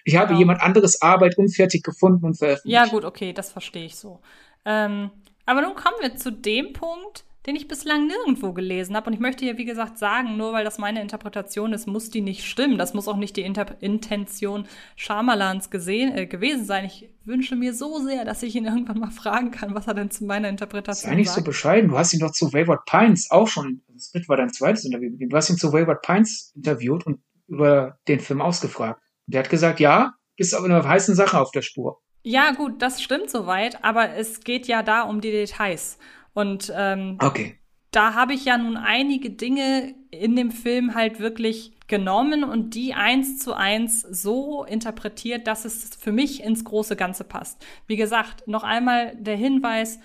ich 0.04 0.16
habe 0.16 0.28
genau. 0.28 0.38
jemand 0.38 0.62
anderes 0.62 1.02
Arbeit 1.02 1.36
unfertig 1.36 1.82
gefunden 1.82 2.24
und 2.24 2.38
veröffentlicht. 2.38 2.74
Ja, 2.74 2.86
gut, 2.86 3.04
okay, 3.04 3.34
das 3.34 3.52
verstehe 3.52 3.84
ich 3.84 3.96
so. 3.96 4.20
Ähm, 4.64 5.10
aber 5.44 5.62
nun 5.62 5.74
kommen 5.74 5.96
wir 6.00 6.16
zu 6.16 6.32
dem 6.32 6.72
Punkt, 6.72 7.24
den 7.48 7.56
ich 7.56 7.66
bislang 7.66 8.06
nirgendwo 8.06 8.52
gelesen 8.52 8.94
habe. 8.94 9.06
Und 9.06 9.14
ich 9.14 9.20
möchte 9.20 9.42
hier, 9.42 9.56
wie 9.56 9.64
gesagt, 9.64 9.96
sagen, 9.96 10.36
nur 10.36 10.52
weil 10.52 10.64
das 10.64 10.76
meine 10.76 11.00
Interpretation 11.00 11.72
ist, 11.72 11.86
muss 11.86 12.10
die 12.10 12.20
nicht 12.20 12.44
stimmen. 12.44 12.76
Das 12.76 12.92
muss 12.92 13.08
auch 13.08 13.16
nicht 13.16 13.36
die 13.36 13.42
Inter 13.42 13.74
Intention 13.80 14.66
Schamalans 14.96 15.70
gesehen, 15.70 16.14
äh, 16.14 16.26
gewesen 16.26 16.66
sein. 16.66 16.84
Ich 16.84 17.08
wünsche 17.24 17.56
mir 17.56 17.72
so 17.72 18.00
sehr, 18.00 18.26
dass 18.26 18.42
ich 18.42 18.54
ihn 18.54 18.66
irgendwann 18.66 18.98
mal 18.98 19.10
fragen 19.10 19.50
kann, 19.50 19.74
was 19.74 19.86
er 19.86 19.94
denn 19.94 20.10
zu 20.10 20.26
meiner 20.26 20.50
Interpretation 20.50 21.10
Sei 21.10 21.16
nicht 21.16 21.28
sagt. 21.28 21.38
so 21.38 21.44
bescheiden. 21.44 21.88
Du 21.88 21.96
hast 21.96 22.12
ihn 22.12 22.20
doch 22.20 22.32
zu 22.32 22.52
Wayward 22.52 22.84
Pines 22.84 23.30
auch 23.30 23.48
schon, 23.48 23.80
das 23.94 24.12
war 24.28 24.36
dein 24.36 24.52
zweites 24.52 24.84
Interview 24.84 25.10
Du 25.18 25.34
hast 25.34 25.48
ihn 25.48 25.56
zu 25.56 25.72
Wayward 25.72 26.02
Pines 26.02 26.52
interviewt 26.54 27.06
und 27.06 27.20
über 27.46 27.98
den 28.08 28.20
Film 28.20 28.42
ausgefragt. 28.42 29.00
Der 29.24 29.40
hat 29.40 29.48
gesagt, 29.48 29.80
ja, 29.80 30.12
bist 30.36 30.54
aber 30.54 30.66
eine 30.66 30.86
heißen 30.86 31.14
Sache 31.14 31.40
auf 31.40 31.50
der 31.50 31.62
Spur. 31.62 32.02
Ja, 32.22 32.50
gut, 32.50 32.82
das 32.82 33.00
stimmt 33.00 33.30
soweit, 33.30 33.82
aber 33.82 34.14
es 34.16 34.40
geht 34.40 34.66
ja 34.66 34.82
da 34.82 35.02
um 35.02 35.22
die 35.22 35.30
Details. 35.30 35.96
Und 36.38 36.72
ähm, 36.72 37.18
okay. 37.20 37.56
da 37.90 38.14
habe 38.14 38.32
ich 38.32 38.44
ja 38.44 38.56
nun 38.56 38.76
einige 38.76 39.30
Dinge 39.30 39.96
in 40.12 40.36
dem 40.36 40.52
Film 40.52 40.94
halt 40.94 41.18
wirklich 41.18 41.72
genommen 41.88 42.44
und 42.44 42.76
die 42.76 42.94
eins 42.94 43.40
zu 43.40 43.54
eins 43.54 44.02
so 44.02 44.62
interpretiert, 44.62 45.48
dass 45.48 45.64
es 45.64 45.96
für 45.96 46.12
mich 46.12 46.44
ins 46.44 46.64
große 46.64 46.94
Ganze 46.94 47.24
passt. 47.24 47.66
Wie 47.88 47.96
gesagt, 47.96 48.46
noch 48.46 48.62
einmal 48.62 49.16
der 49.16 49.34
Hinweis, 49.34 49.98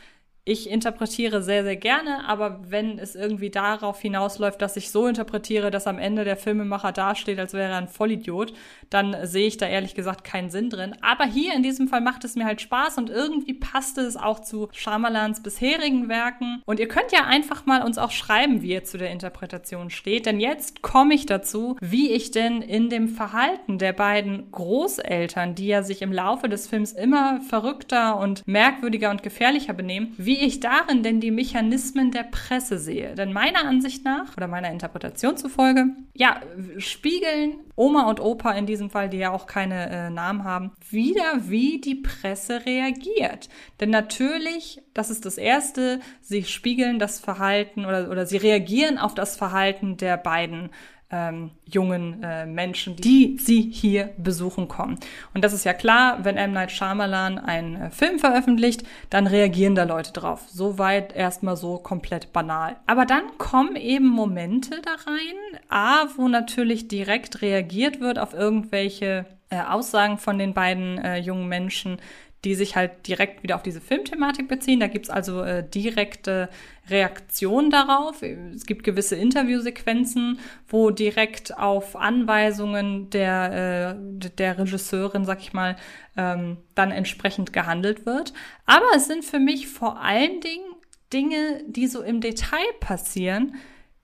ich 0.45 0.69
interpretiere 0.69 1.41
sehr, 1.41 1.63
sehr 1.63 1.77
gerne, 1.77 2.27
aber 2.27 2.59
wenn 2.67 2.99
es 2.99 3.15
irgendwie 3.15 3.49
darauf 3.49 4.01
hinausläuft, 4.01 4.61
dass 4.61 4.75
ich 4.75 4.91
so 4.91 5.07
interpretiere, 5.07 5.71
dass 5.71 5.87
am 5.87 5.97
Ende 5.97 6.25
der 6.25 6.35
Filmemacher 6.35 6.91
dasteht, 6.91 7.39
als 7.39 7.53
wäre 7.53 7.71
er 7.71 7.77
ein 7.77 7.87
Vollidiot, 7.87 8.53
dann 8.89 9.15
sehe 9.23 9.47
ich 9.47 9.55
da 9.55 9.67
ehrlich 9.67 9.95
gesagt 9.95 10.25
keinen 10.25 10.49
Sinn 10.49 10.69
drin. 10.69 10.97
Aber 10.99 11.23
hier 11.23 11.53
in 11.53 11.63
diesem 11.63 11.87
Fall 11.87 12.01
macht 12.01 12.25
es 12.25 12.35
mir 12.35 12.43
halt 12.43 12.59
Spaß 12.59 12.97
und 12.97 13.09
irgendwie 13.09 13.53
passte 13.53 14.01
es 14.01 14.17
auch 14.17 14.41
zu 14.41 14.67
Shyamalans 14.73 15.41
bisherigen 15.41 16.09
Werken. 16.09 16.61
Und 16.65 16.81
ihr 16.81 16.89
könnt 16.89 17.13
ja 17.13 17.23
einfach 17.23 17.65
mal 17.65 17.81
uns 17.81 17.97
auch 17.97 18.11
schreiben, 18.11 18.61
wie 18.61 18.73
ihr 18.73 18.83
zu 18.83 18.97
der 18.97 19.11
Interpretation 19.11 19.89
steht, 19.89 20.25
denn 20.25 20.41
jetzt 20.41 20.81
komme 20.81 21.13
ich 21.13 21.25
dazu, 21.25 21.77
wie 21.79 22.11
ich 22.11 22.31
denn 22.31 22.61
in 22.61 22.89
dem 22.89 23.07
Verhalten 23.07 23.77
der 23.77 23.93
beiden 23.93 24.51
Großeltern, 24.51 25.55
die 25.55 25.67
ja 25.67 25.83
sich 25.83 26.01
im 26.01 26.11
Laufe 26.11 26.49
des 26.49 26.67
Films 26.67 26.91
immer 26.91 27.39
verrückter 27.39 28.17
und 28.17 28.45
merkwürdiger 28.45 29.09
und 29.09 29.23
gefährlicher 29.23 29.73
benehmen, 29.73 30.13
wie 30.17 30.32
wie 30.33 30.39
ich 30.39 30.59
darin 30.59 31.03
denn 31.03 31.19
die 31.19 31.29
Mechanismen 31.29 32.09
der 32.09 32.23
Presse 32.23 32.79
sehe. 32.79 33.13
Denn 33.13 33.33
meiner 33.33 33.65
Ansicht 33.65 34.03
nach 34.03 34.35
oder 34.35 34.47
meiner 34.47 34.71
Interpretation 34.71 35.37
zufolge, 35.37 35.85
ja, 36.15 36.41
spiegeln 36.79 37.57
Oma 37.75 38.09
und 38.09 38.19
Opa 38.19 38.53
in 38.53 38.65
diesem 38.65 38.89
Fall, 38.89 39.09
die 39.09 39.17
ja 39.17 39.29
auch 39.29 39.45
keine 39.45 39.89
äh, 39.91 40.09
Namen 40.09 40.43
haben, 40.43 40.71
wieder, 40.89 41.21
wie 41.49 41.79
die 41.79 41.93
Presse 41.93 42.65
reagiert. 42.65 43.47
Denn 43.79 43.91
natürlich, 43.91 44.81
das 44.95 45.11
ist 45.11 45.23
das 45.27 45.37
Erste, 45.37 45.99
sie 46.19 46.43
spiegeln 46.45 46.97
das 46.97 47.19
Verhalten 47.19 47.85
oder, 47.85 48.09
oder 48.09 48.25
sie 48.25 48.37
reagieren 48.37 48.97
auf 48.97 49.13
das 49.13 49.37
Verhalten 49.37 49.97
der 49.97 50.17
beiden 50.17 50.71
ähm, 51.13 51.51
jungen 51.65 52.23
äh, 52.23 52.47
Menschen, 52.47 52.95
die 52.95 53.37
sie 53.39 53.61
hier 53.61 54.09
besuchen 54.17 54.67
kommen. 54.67 54.97
Und 55.35 55.43
das 55.43 55.53
ist 55.53 55.63
ja 55.63 55.73
klar, 55.73 56.25
wenn 56.25 56.37
M. 56.37 56.53
Night 56.53 56.71
Shyamalan 56.71 57.37
einen 57.37 57.75
äh, 57.75 57.91
Film 57.91 58.17
veröffentlicht, 58.17 58.83
dann 59.11 59.27
reagieren 59.27 59.75
da 59.75 59.83
Leute 59.83 60.11
drauf. 60.11 60.47
Soweit 60.49 61.15
erstmal 61.15 61.55
so 61.55 61.77
komplett 61.77 62.33
banal. 62.33 62.77
Aber 62.87 63.05
dann 63.05 63.37
kommen 63.37 63.75
eben 63.75 64.07
Momente 64.07 64.81
da 64.83 65.11
rein, 65.11 65.61
A, 65.69 66.07
wo 66.17 66.27
natürlich 66.27 66.87
direkt 66.87 67.43
reagiert 67.43 67.99
wird 67.99 68.17
auf 68.17 68.33
irgendwelche 68.33 69.27
äh, 69.51 69.61
Aussagen 69.61 70.17
von 70.17 70.39
den 70.39 70.55
beiden 70.55 70.97
äh, 70.97 71.17
jungen 71.17 71.47
Menschen, 71.47 71.99
die 72.43 72.55
sich 72.55 72.75
halt 72.75 73.07
direkt 73.07 73.43
wieder 73.43 73.55
auf 73.55 73.63
diese 73.63 73.79
Filmthematik 73.79 74.47
beziehen. 74.47 74.79
Da 74.79 74.87
gibt's 74.87 75.09
also 75.09 75.41
äh, 75.41 75.67
direkte 75.67 76.49
Reaktionen 76.89 77.69
darauf. 77.69 78.21
Es 78.21 78.65
gibt 78.65 78.83
gewisse 78.83 79.15
Interviewsequenzen, 79.15 80.39
wo 80.67 80.89
direkt 80.89 81.57
auf 81.57 81.95
Anweisungen 81.95 83.09
der, 83.09 83.95
äh, 83.97 84.29
der 84.37 84.57
Regisseurin, 84.57 85.23
sag 85.23 85.39
ich 85.39 85.53
mal, 85.53 85.77
ähm, 86.17 86.57
dann 86.75 86.91
entsprechend 86.91 87.53
gehandelt 87.53 88.05
wird. 88.05 88.33
Aber 88.65 88.87
es 88.95 89.07
sind 89.07 89.23
für 89.23 89.39
mich 89.39 89.67
vor 89.69 90.01
allen 90.01 90.41
Dingen 90.41 90.65
Dinge, 91.13 91.63
die 91.67 91.87
so 91.87 92.01
im 92.01 92.19
Detail 92.19 92.65
passieren, 92.81 93.55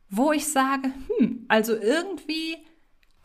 wo 0.09 0.31
ich 0.31 0.47
sage, 0.47 0.91
hm, 1.17 1.45
also 1.49 1.75
irgendwie 1.75 2.57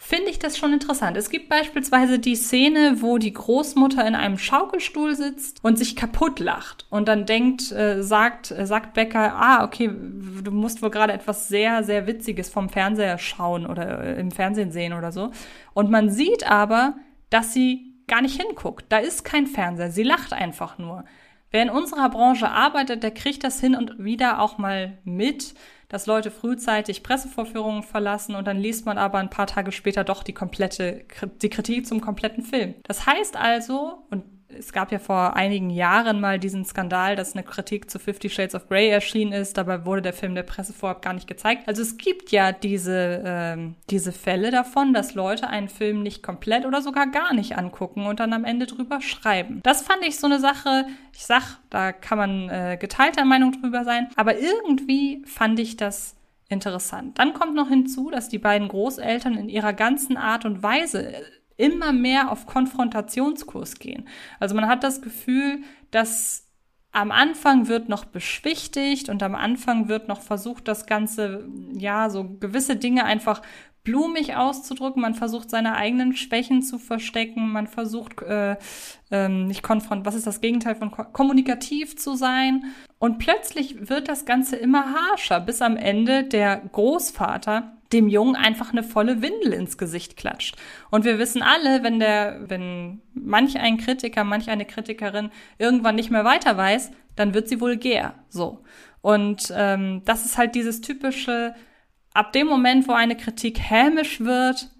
finde 0.05 0.31
ich 0.31 0.39
das 0.39 0.59
schon 0.59 0.74
interessant. 0.74 1.16
Es 1.16 1.31
gibt 1.31 1.48
beispielsweise 1.48 2.18
die 2.18 2.36
Szene, 2.36 2.97
wo 3.01 3.16
die 3.16 3.32
Großmutter 3.32 4.06
in 4.06 4.14
einem 4.14 4.36
Schaukelstuhl 4.36 5.16
sitzt 5.16 5.64
und 5.64 5.78
sich 5.78 5.97
kaputt 5.97 6.40
lacht 6.40 6.86
und 6.90 7.09
dann 7.09 7.24
denkt, 7.24 7.72
äh, 7.72 8.02
sagt, 8.02 8.51
äh, 8.51 8.66
sagt 8.66 8.93
Becker, 8.93 9.35
ah, 9.35 9.64
okay, 9.64 9.89
du 9.89 10.51
musst 10.51 10.82
wohl 10.82 10.90
gerade 10.90 11.14
etwas 11.14 11.48
sehr, 11.48 11.85
sehr 11.85 12.06
Witziges 12.06 12.51
vom 12.51 12.68
Fernseher 12.68 13.16
schauen 13.16 13.64
oder 13.64 14.05
äh, 14.05 14.20
im 14.20 14.31
Fernsehen 14.31 14.72
sehen 14.72 14.93
oder 14.93 15.10
so. 15.10 15.31
Und 15.72 15.90
man 15.90 16.10
sieht 16.10 16.51
aber, 16.51 16.97
dass 17.31 17.55
sie 17.55 17.94
gar 18.06 18.20
nicht 18.20 18.39
hinguckt. 18.39 18.85
Da 18.90 18.98
ist 18.98 19.24
kein 19.24 19.47
Fernseher. 19.47 19.90
Sie 19.90 20.02
lacht 20.02 20.35
einfach 20.35 20.76
nur. 20.76 21.06
Wer 21.51 21.62
in 21.62 21.70
unserer 21.70 22.10
Branche 22.10 22.51
arbeitet, 22.51 23.02
der 23.02 23.12
kriegt 23.12 23.43
das 23.43 23.59
hin 23.59 23.74
und 23.74 24.05
wieder 24.05 24.43
auch 24.43 24.59
mal 24.59 24.98
mit, 25.05 25.55
dass 25.89 26.06
Leute 26.06 26.31
frühzeitig 26.31 27.02
Pressevorführungen 27.02 27.82
verlassen 27.82 28.35
und 28.35 28.47
dann 28.47 28.59
liest 28.59 28.86
man 28.86 28.98
aber 28.98 29.19
ein 29.19 29.31
paar 29.31 29.47
Tage 29.47 29.73
später 29.73 30.05
doch 30.05 30.23
die 30.23 30.35
komplette, 30.35 31.05
die 31.43 31.51
Kritik 31.51 31.86
zum 31.86 32.01
kompletten 32.01 32.43
Film. 32.43 32.74
Das 32.85 33.06
heißt 33.06 33.36
also, 33.36 34.05
und 34.11 34.24
es 34.59 34.72
gab 34.72 34.93
ja 34.93 34.98
vor 34.98 35.36
einigen 35.36 35.70
Jahren 35.70 36.20
mal 36.20 36.39
diesen 36.39 36.64
Skandal, 36.64 37.16
dass 37.16 37.35
eine 37.35 37.43
Kritik 37.44 37.90
zu 37.90 37.98
Fifty 37.98 38.31
Shades 38.31 38.55
of 38.55 38.68
Grey 38.68 38.89
erschienen 38.89 39.32
ist. 39.32 39.56
Dabei 39.56 39.85
wurde 39.85 40.02
der 40.02 40.12
Film 40.12 40.35
der 40.35 40.43
Presse 40.43 40.72
vorab 40.72 41.02
gar 41.02 41.12
nicht 41.12 41.26
gezeigt. 41.26 41.66
Also 41.66 41.82
es 41.82 41.97
gibt 41.97 42.31
ja 42.31 42.52
diese, 42.52 43.22
ähm, 43.24 43.74
diese 43.90 44.12
Fälle 44.12 44.51
davon, 44.51 44.94
dass 44.94 45.14
Leute 45.14 45.48
einen 45.48 45.68
Film 45.68 46.02
nicht 46.02 46.22
komplett 46.22 46.66
oder 46.66 46.82
sogar 46.82 47.06
gar 47.06 47.35
nicht 47.35 47.56
angucken 47.56 48.06
und 48.06 48.20
dann 48.20 48.32
am 48.32 48.44
Ende 48.44 48.66
drüber 48.66 49.01
schreiben. 49.01 49.60
Das 49.62 49.82
fand 49.82 50.05
ich 50.06 50.18
so 50.18 50.26
eine 50.26 50.40
Sache, 50.40 50.86
ich 51.12 51.26
sag, 51.26 51.59
da 51.70 51.93
kann 51.93 52.18
man 52.18 52.48
äh, 52.48 52.76
geteilter 52.81 53.24
Meinung 53.24 53.52
drüber 53.52 53.85
sein, 53.85 54.09
aber 54.16 54.39
irgendwie 54.39 55.22
fand 55.26 55.59
ich 55.59 55.76
das 55.76 56.16
interessant. 56.48 57.18
Dann 57.18 57.35
kommt 57.35 57.55
noch 57.55 57.68
hinzu, 57.68 58.10
dass 58.10 58.28
die 58.28 58.39
beiden 58.39 58.68
Großeltern 58.68 59.36
in 59.36 59.48
ihrer 59.48 59.72
ganzen 59.72 60.16
Art 60.16 60.44
und 60.44 60.62
Weise 60.62 61.12
immer 61.56 61.93
mehr 61.93 62.31
auf 62.31 62.47
Konfrontationskurs 62.47 63.78
gehen. 63.78 64.09
Also 64.40 64.55
man 64.55 64.68
hat 64.68 64.85
das 64.85 65.02
Gefühl, 65.02 65.62
dass 65.90 66.48
am 66.93 67.10
Anfang 67.10 67.66
wird 67.66 67.89
noch 67.89 68.05
beschwichtigt 68.05 69.09
und 69.09 69.22
am 69.22 69.35
Anfang 69.35 69.89
wird 69.89 70.06
noch 70.06 70.20
versucht, 70.20 70.68
das 70.68 70.86
Ganze, 70.86 71.48
ja, 71.72 72.09
so 72.09 72.24
gewisse 72.39 72.76
Dinge 72.76 73.05
einfach 73.05 73.43
blumig 73.82 74.35
auszudrücken. 74.35 75.02
Man 75.02 75.14
versucht 75.14 75.51
seine 75.51 75.76
eigenen 75.76 76.16
Schwächen 76.16 76.62
zu 76.62 76.78
verstecken. 76.78 77.51
Man 77.51 77.66
versucht 77.66 78.22
äh, 78.22 78.56
ähm, 79.10 79.47
nicht 79.47 79.62
konfront. 79.62 80.06
Was 80.06 80.14
ist 80.14 80.26
das 80.26 80.40
Gegenteil 80.40 80.74
von 80.74 80.90
ko 80.90 81.05
kommunikativ 81.05 81.97
zu 81.97 82.14
sein? 82.16 82.64
Und 82.98 83.18
plötzlich 83.18 83.89
wird 83.89 84.09
das 84.09 84.24
Ganze 84.24 84.56
immer 84.56 84.94
harscher, 84.94 85.40
bis 85.40 85.62
am 85.62 85.76
Ende 85.76 86.24
der 86.24 86.56
Großvater 86.72 87.76
dem 87.94 88.08
Jungen 88.08 88.36
einfach 88.36 88.72
eine 88.72 88.82
volle 88.82 89.22
Windel 89.22 89.52
ins 89.52 89.78
Gesicht 89.78 90.16
klatscht. 90.16 90.56
Und 90.90 91.04
wir 91.04 91.18
wissen 91.18 91.42
alle, 91.42 91.82
wenn 91.82 92.00
der, 92.00 92.40
wenn 92.48 93.00
manch 93.14 93.58
ein 93.58 93.78
Kritiker, 93.78 94.24
manch 94.24 94.50
eine 94.50 94.66
Kritikerin 94.66 95.30
irgendwann 95.58 95.94
nicht 95.94 96.10
mehr 96.10 96.24
weiter 96.24 96.56
weiß, 96.56 96.90
dann 97.16 97.32
wird 97.32 97.48
sie 97.48 97.60
vulgär. 97.60 98.14
So. 98.28 98.64
Und 99.00 99.52
ähm, 99.56 100.02
das 100.04 100.24
ist 100.24 100.36
halt 100.36 100.54
dieses 100.54 100.80
typische, 100.80 101.54
ab 102.12 102.32
dem 102.32 102.46
Moment, 102.46 102.88
wo 102.88 102.92
eine 102.92 103.16
Kritik 103.16 103.58
hämisch 103.60 104.20
wird, 104.20 104.70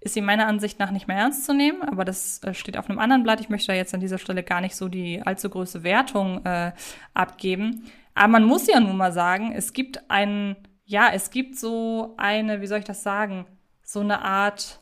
ist 0.00 0.14
sie 0.14 0.20
meiner 0.20 0.46
Ansicht 0.46 0.78
nach 0.78 0.90
nicht 0.90 1.06
mehr 1.06 1.18
ernst 1.18 1.44
zu 1.44 1.54
nehmen, 1.54 1.82
aber 1.82 2.04
das 2.04 2.42
äh, 2.42 2.54
steht 2.54 2.76
auf 2.76 2.90
einem 2.90 2.98
anderen 2.98 3.22
Blatt. 3.22 3.40
Ich 3.40 3.48
möchte 3.48 3.68
da 3.68 3.74
jetzt 3.74 3.94
an 3.94 4.00
dieser 4.00 4.18
Stelle 4.18 4.42
gar 4.42 4.60
nicht 4.60 4.74
so 4.74 4.88
die 4.88 5.22
allzu 5.22 5.48
große 5.48 5.84
Wertung 5.84 6.44
äh, 6.44 6.72
abgeben. 7.14 7.84
Aber 8.14 8.28
man 8.28 8.44
muss 8.44 8.66
ja 8.66 8.80
nun 8.80 8.96
mal 8.96 9.12
sagen, 9.12 9.52
es 9.54 9.72
gibt 9.72 10.10
einen 10.10 10.56
ja, 10.92 11.10
es 11.12 11.30
gibt 11.30 11.58
so 11.58 12.14
eine, 12.18 12.60
wie 12.60 12.66
soll 12.66 12.80
ich 12.80 12.84
das 12.84 13.02
sagen, 13.02 13.46
so 13.82 14.00
eine 14.00 14.22
Art 14.22 14.80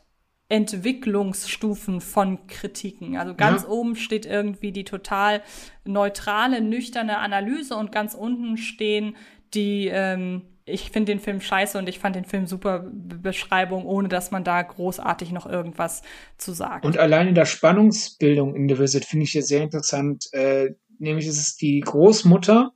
Entwicklungsstufen 0.49 2.01
von 2.01 2.47
Kritiken. 2.47 3.15
Also 3.15 3.33
ganz 3.33 3.63
ja. 3.63 3.69
oben 3.69 3.95
steht 3.95 4.25
irgendwie 4.25 4.73
die 4.73 4.83
total 4.83 5.41
neutrale, 5.85 6.59
nüchterne 6.59 7.19
Analyse 7.19 7.77
und 7.77 7.93
ganz 7.93 8.13
unten 8.13 8.57
stehen 8.57 9.15
die, 9.53 9.87
ähm, 9.87 10.41
ich 10.65 10.91
finde 10.91 11.13
den 11.13 11.19
Film 11.21 11.39
scheiße 11.39 11.77
und 11.77 11.87
ich 11.87 11.99
fand 11.99 12.17
den 12.17 12.25
Film 12.25 12.45
super 12.45 12.85
Beschreibung, 12.91 13.85
ohne 13.85 14.09
dass 14.09 14.31
man 14.31 14.43
da 14.43 14.61
großartig 14.61 15.31
noch 15.31 15.45
irgendwas 15.45 16.01
zu 16.37 16.51
sagt. 16.51 16.85
Und 16.85 16.97
allein 16.97 17.29
in 17.29 17.35
der 17.35 17.45
Spannungsbildung 17.45 18.53
in 18.53 18.67
The 18.67 18.79
Visit 18.79 19.05
finde 19.05 19.23
ich 19.23 19.31
hier 19.31 19.43
sehr 19.43 19.63
interessant. 19.63 20.27
Äh, 20.33 20.71
nämlich 20.99 21.27
ist 21.27 21.39
es 21.39 21.55
die 21.55 21.79
Großmutter, 21.79 22.73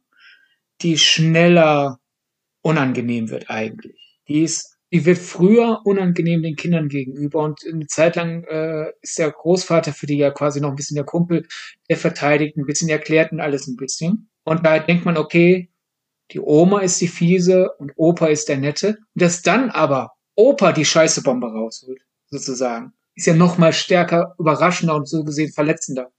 die 0.82 0.98
schneller 0.98 2.00
unangenehm 2.66 3.30
wird 3.30 3.50
eigentlich. 3.52 4.18
Die 4.28 4.42
ist, 4.42 4.78
die 4.92 5.06
wird 5.06 5.20
früher 5.20 5.82
unangenehm 5.86 6.42
den 6.42 6.56
Kindern 6.56 6.90
gegenüber 6.90 7.44
und 7.44 7.60
eine 7.72 7.86
Zeit 7.86 8.16
lang 8.16 8.44
äh, 8.46 8.92
ist 9.02 9.20
der 9.20 9.30
Großvater 9.30 9.94
für 9.94 10.08
die 10.08 10.18
ja 10.18 10.32
quasi 10.32 10.60
noch 10.60 10.70
ein 10.70 10.76
bisschen 10.76 10.96
der 10.96 11.06
Kumpel, 11.06 11.48
der 11.90 11.98
verteidigt 11.98 12.58
ein 12.58 12.66
bisschen, 12.66 12.90
erklärt 12.90 13.32
und 13.32 13.40
alles 13.40 13.68
ein 13.68 13.76
bisschen. 13.76 14.30
Und 14.44 14.66
da 14.66 14.80
denkt 14.80 15.06
man, 15.06 15.16
okay, 15.16 15.70
die 16.32 16.40
Oma 16.40 16.80
ist 16.80 17.00
die 17.02 17.08
fiese 17.08 17.70
und 17.78 17.92
Opa 17.98 18.28
ist 18.28 18.50
der 18.50 18.58
nette. 18.58 18.98
Und 19.14 19.22
dass 19.22 19.44
dann 19.44 19.70
aber 19.70 20.14
Opa 20.36 20.72
die 20.72 20.86
Scheißebombe 20.86 21.46
rausholt, 21.46 22.02
sozusagen, 22.32 22.94
ist 23.14 23.28
ja 23.28 23.36
noch 23.36 23.60
mal 23.60 23.74
stärker 23.74 24.34
überraschender 24.40 24.96
und 24.96 25.08
so 25.08 25.24
gesehen 25.24 25.54
verletzender. 25.54 26.12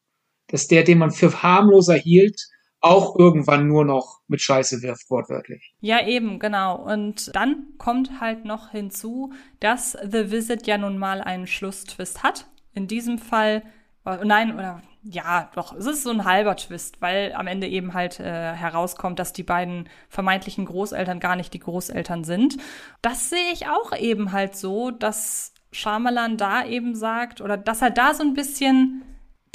Dass 0.46 0.68
der, 0.68 0.84
den 0.84 0.98
man 0.98 1.10
für 1.10 1.42
harmloser 1.42 1.94
hielt, 1.94 2.40
auch 2.80 3.18
irgendwann 3.18 3.66
nur 3.66 3.84
noch 3.84 4.20
mit 4.28 4.40
Scheiße 4.40 4.82
wirft, 4.82 5.10
wortwörtlich. 5.10 5.74
Ja, 5.80 6.06
eben, 6.06 6.38
genau. 6.38 6.76
Und 6.76 7.34
dann 7.34 7.66
kommt 7.78 8.20
halt 8.20 8.44
noch 8.44 8.70
hinzu, 8.70 9.32
dass 9.60 9.92
The 9.92 10.30
Visit 10.30 10.66
ja 10.66 10.78
nun 10.78 10.98
mal 10.98 11.20
einen 11.20 11.46
Schlusstwist 11.46 12.22
hat. 12.22 12.46
In 12.74 12.86
diesem 12.86 13.18
Fall, 13.18 13.62
äh, 14.04 14.24
nein, 14.24 14.54
oder 14.54 14.82
ja, 15.08 15.50
doch, 15.54 15.72
es 15.74 15.86
ist 15.86 16.02
so 16.02 16.10
ein 16.10 16.24
halber 16.24 16.56
Twist, 16.56 17.00
weil 17.00 17.32
am 17.34 17.46
Ende 17.46 17.68
eben 17.68 17.94
halt 17.94 18.18
äh, 18.18 18.52
herauskommt, 18.54 19.18
dass 19.18 19.32
die 19.32 19.44
beiden 19.44 19.88
vermeintlichen 20.08 20.64
Großeltern 20.64 21.20
gar 21.20 21.36
nicht 21.36 21.54
die 21.54 21.60
Großeltern 21.60 22.24
sind. 22.24 22.56
Das 23.02 23.30
sehe 23.30 23.52
ich 23.52 23.68
auch 23.68 23.96
eben 23.96 24.32
halt 24.32 24.56
so, 24.56 24.90
dass 24.90 25.54
Shyamalan 25.70 26.36
da 26.36 26.64
eben 26.64 26.94
sagt, 26.94 27.40
oder 27.40 27.56
dass 27.56 27.82
er 27.82 27.90
da 27.90 28.14
so 28.14 28.22
ein 28.22 28.34
bisschen 28.34 29.02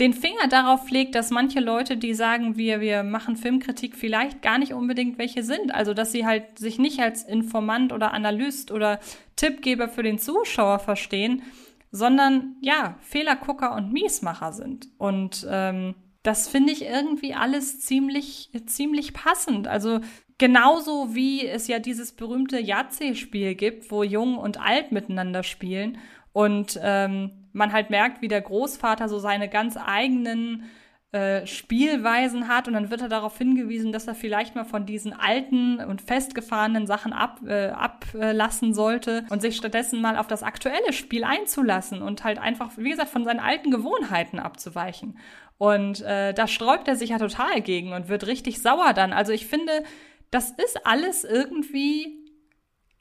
den 0.02 0.14
Finger 0.14 0.48
darauf 0.49 0.90
legt, 0.90 1.14
dass 1.14 1.30
manche 1.30 1.60
Leute, 1.60 1.95
die 1.95 2.15
sagen, 2.15 2.57
wir, 2.57 2.82
wir 2.82 3.03
machen 3.03 3.38
Filmkritik, 3.38 3.95
vielleicht 3.95 4.41
gar 4.41 4.57
nicht 4.57 4.73
unbedingt 4.73 5.19
welche 5.19 5.44
sind. 5.44 5.73
Also, 5.76 5.94
dass 5.94 6.11
sie 6.11 6.26
halt 6.26 6.57
sich 6.57 6.80
nicht 6.80 6.99
als 6.99 7.23
Informant 7.23 7.94
oder 7.94 8.11
Analyst 8.11 8.72
oder 8.72 8.99
Tippgeber 9.36 9.88
für 9.88 10.02
den 10.02 10.18
Zuschauer 10.18 10.80
verstehen, 10.80 11.44
sondern 11.91 12.56
ja, 12.61 12.98
Fehlergucker 13.02 13.76
und 13.76 13.94
Miesmacher 13.94 14.53
sind. 14.53 14.88
Und 14.98 15.45
ähm, 15.48 15.94
das 16.23 16.48
finde 16.48 16.73
ich 16.73 16.84
irgendwie 16.84 17.36
alles 17.36 17.82
ziemlich, 17.82 18.49
ziemlich 18.65 19.14
passend. 19.14 19.68
Also 19.68 19.99
genauso 20.40 21.14
wie 21.14 21.45
es 21.45 21.68
ja 21.68 21.78
dieses 21.78 22.14
berühmte 22.14 22.60
Yahtzee-Spiel 22.60 23.53
gibt, 23.53 23.91
wo 23.91 24.02
Jung 24.02 24.40
und 24.40 24.60
Alt 24.60 24.91
miteinander 24.91 25.44
spielen 25.44 25.99
und 26.34 26.80
ähm, 26.82 27.40
man 27.53 27.73
halt 27.73 27.90
merkt, 27.90 28.22
wie 28.22 28.28
der 28.28 28.41
Großvater 28.41 29.10
so 29.10 29.19
seine 29.19 29.49
ganz 29.49 29.78
eigenen 29.78 30.69
äh, 31.11 31.45
Spielweisen 31.45 32.48
hat 32.48 32.69
und 32.69 32.73
dann 32.73 32.90
wird 32.90 33.02
er 33.02 33.10
darauf 33.10 33.38
hingewiesen, 33.38 33.91
dass 33.91 34.07
er 34.07 34.15
vielleicht 34.15 34.56
mal 34.56 34.64
von 34.64 34.86
diesen 34.86 35.11
alten 35.11 35.80
und 35.82 36.02
festgefahrenen 36.02 36.88
Sachen 36.88 37.11
ab, 37.11 37.41
äh, 37.45 37.68
ablassen 37.68 38.73
sollte 38.73 39.26
und 39.30 39.41
sich 39.41 39.57
stattdessen 39.57 40.02
mal 40.02 40.15
auf 40.15 40.28
das 40.28 40.41
aktuelle 40.41 40.94
Spiel 40.94 41.26
einzulassen 41.26 42.02
und 42.02 42.23
halt 42.23 42.40
einfach, 42.40 42.72
wie 42.78 42.91
gesagt, 42.91 43.10
von 43.10 43.26
seinen 43.26 43.41
alten 43.41 43.72
Gewohnheiten 43.72 44.40
abzuweichen. 44.40 45.18
Und 45.57 46.02
äh, 46.02 46.34
da 46.34 46.48
sträubt 46.48 46.88
er 46.88 46.95
sich 46.95 47.10
ja 47.10 47.19
total 47.19 47.60
gegen 47.60 47.91
und 47.91 48.07
wird 48.07 48.26
richtig 48.26 48.61
sauer 48.61 48.94
dann. 48.94 49.11
Also 49.11 49.34
ich 49.34 49.48
finde, 49.48 49.84
das 50.32 50.52
ist 50.52 50.88
alles 50.88 51.26
irgendwie 51.26 52.26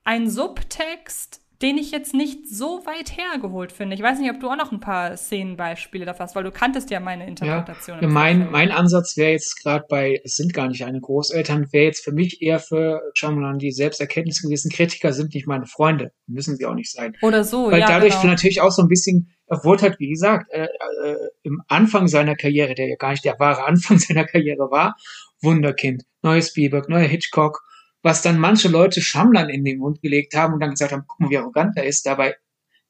ein 0.02 0.28
Subtext 0.28 1.40
den 1.62 1.76
ich 1.76 1.90
jetzt 1.90 2.14
nicht 2.14 2.48
so 2.48 2.86
weit 2.86 3.16
hergeholt 3.18 3.70
finde. 3.70 3.94
Ich 3.94 4.02
weiß 4.02 4.18
nicht, 4.18 4.30
ob 4.30 4.40
du 4.40 4.48
auch 4.48 4.56
noch 4.56 4.72
ein 4.72 4.80
paar 4.80 5.16
Szenenbeispiele 5.16 6.06
dafür 6.06 6.24
hast, 6.24 6.34
weil 6.34 6.44
du 6.44 6.50
kanntest 6.50 6.90
ja 6.90 7.00
meine 7.00 7.26
Interpretation. 7.26 7.98
Ja, 8.00 8.08
mein, 8.08 8.50
mein 8.50 8.70
Ansatz 8.70 9.16
wäre 9.18 9.32
jetzt 9.32 9.62
gerade 9.62 9.84
bei, 9.86 10.20
es 10.24 10.36
sind 10.36 10.54
gar 10.54 10.68
nicht 10.68 10.84
eine 10.84 11.00
Großeltern, 11.00 11.70
wäre 11.70 11.84
jetzt 11.84 12.02
für 12.02 12.12
mich 12.12 12.40
eher 12.40 12.60
für 12.60 13.02
Shyamalan 13.12 13.58
die 13.58 13.72
Selbsterkenntnis 13.72 14.40
gewesen, 14.40 14.70
Kritiker 14.70 15.12
sind 15.12 15.34
nicht 15.34 15.46
meine 15.46 15.66
Freunde, 15.66 16.12
müssen 16.26 16.56
sie 16.56 16.64
auch 16.64 16.74
nicht 16.74 16.90
sein. 16.90 17.14
Oder 17.20 17.44
so, 17.44 17.70
Weil 17.70 17.80
ja. 17.80 17.86
dadurch 17.88 18.14
genau. 18.14 18.32
natürlich 18.32 18.62
auch 18.62 18.70
so 18.70 18.80
ein 18.80 18.88
bisschen, 18.88 19.30
er 19.46 19.62
wurde 19.62 19.82
halt, 19.82 20.00
wie 20.00 20.08
gesagt, 20.08 20.50
äh, 20.52 20.64
äh, 21.04 21.16
im 21.42 21.60
Anfang 21.68 22.08
seiner 22.08 22.36
Karriere, 22.36 22.74
der 22.74 22.88
ja 22.88 22.96
gar 22.96 23.10
nicht 23.10 23.24
der 23.26 23.38
wahre 23.38 23.66
Anfang 23.66 23.98
seiner 23.98 24.24
Karriere 24.24 24.70
war, 24.70 24.96
Wunderkind, 25.42 26.04
neues 26.22 26.48
Spielberg, 26.48 26.88
neuer 26.88 27.06
Hitchcock, 27.06 27.60
was 28.02 28.22
dann 28.22 28.38
manche 28.38 28.68
Leute 28.68 29.00
Schamlern 29.00 29.48
in 29.48 29.64
den 29.64 29.78
Mund 29.78 30.00
gelegt 30.00 30.34
haben 30.34 30.54
und 30.54 30.60
dann 30.60 30.70
gesagt 30.70 30.92
haben, 30.92 31.04
guck 31.06 31.20
mal, 31.20 31.30
wie 31.30 31.38
arrogant 31.38 31.76
er 31.76 31.84
ist. 31.84 32.06
Dabei, 32.06 32.36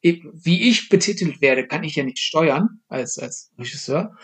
wie 0.03 0.69
ich 0.69 0.89
betitelt 0.89 1.41
werde, 1.41 1.67
kann 1.67 1.85
ich 1.85 1.97
ja 1.97 2.05
nicht 2.05 2.19
steuern 2.19 2.81
als, 2.89 3.19
als 3.19 3.53
Regisseur. 3.59 4.17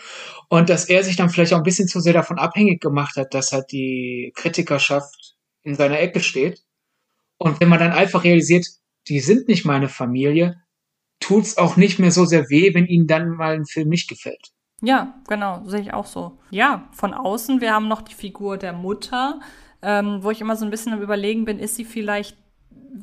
Und 0.49 0.69
dass 0.69 0.85
er 0.85 1.03
sich 1.03 1.15
dann 1.15 1.29
vielleicht 1.29 1.53
auch 1.53 1.57
ein 1.57 1.63
bisschen 1.63 1.87
zu 1.87 1.99
sehr 1.99 2.13
davon 2.13 2.39
abhängig 2.39 2.81
gemacht 2.81 3.15
hat, 3.17 3.33
dass 3.33 3.51
halt 3.51 3.71
die 3.71 4.31
Kritikerschaft 4.35 5.35
in 5.63 5.75
seiner 5.75 5.99
Ecke 5.99 6.21
steht. 6.21 6.63
Und 7.37 7.59
wenn 7.59 7.69
man 7.69 7.79
dann 7.79 7.91
einfach 7.91 8.23
realisiert, 8.23 8.65
die 9.07 9.19
sind 9.19 9.47
nicht 9.47 9.65
meine 9.65 9.89
Familie, 9.89 10.55
tut's 11.19 11.57
auch 11.57 11.77
nicht 11.77 11.99
mehr 11.99 12.11
so 12.11 12.25
sehr 12.25 12.49
weh, 12.49 12.73
wenn 12.73 12.87
ihnen 12.87 13.07
dann 13.07 13.31
mal 13.31 13.53
ein 13.53 13.65
Film 13.65 13.89
nicht 13.89 14.09
gefällt. 14.09 14.51
Ja, 14.81 15.15
genau, 15.27 15.63
sehe 15.65 15.81
ich 15.81 15.93
auch 15.93 16.05
so. 16.05 16.37
Ja, 16.51 16.87
von 16.91 17.13
außen, 17.13 17.61
wir 17.61 17.73
haben 17.73 17.87
noch 17.87 18.01
die 18.01 18.13
Figur 18.13 18.57
der 18.57 18.73
Mutter, 18.73 19.39
ähm, 19.81 20.19
wo 20.21 20.31
ich 20.31 20.41
immer 20.41 20.55
so 20.55 20.65
ein 20.65 20.71
bisschen 20.71 20.93
am 20.93 21.01
Überlegen 21.01 21.45
bin, 21.45 21.59
ist 21.59 21.75
sie 21.75 21.85
vielleicht 21.85 22.37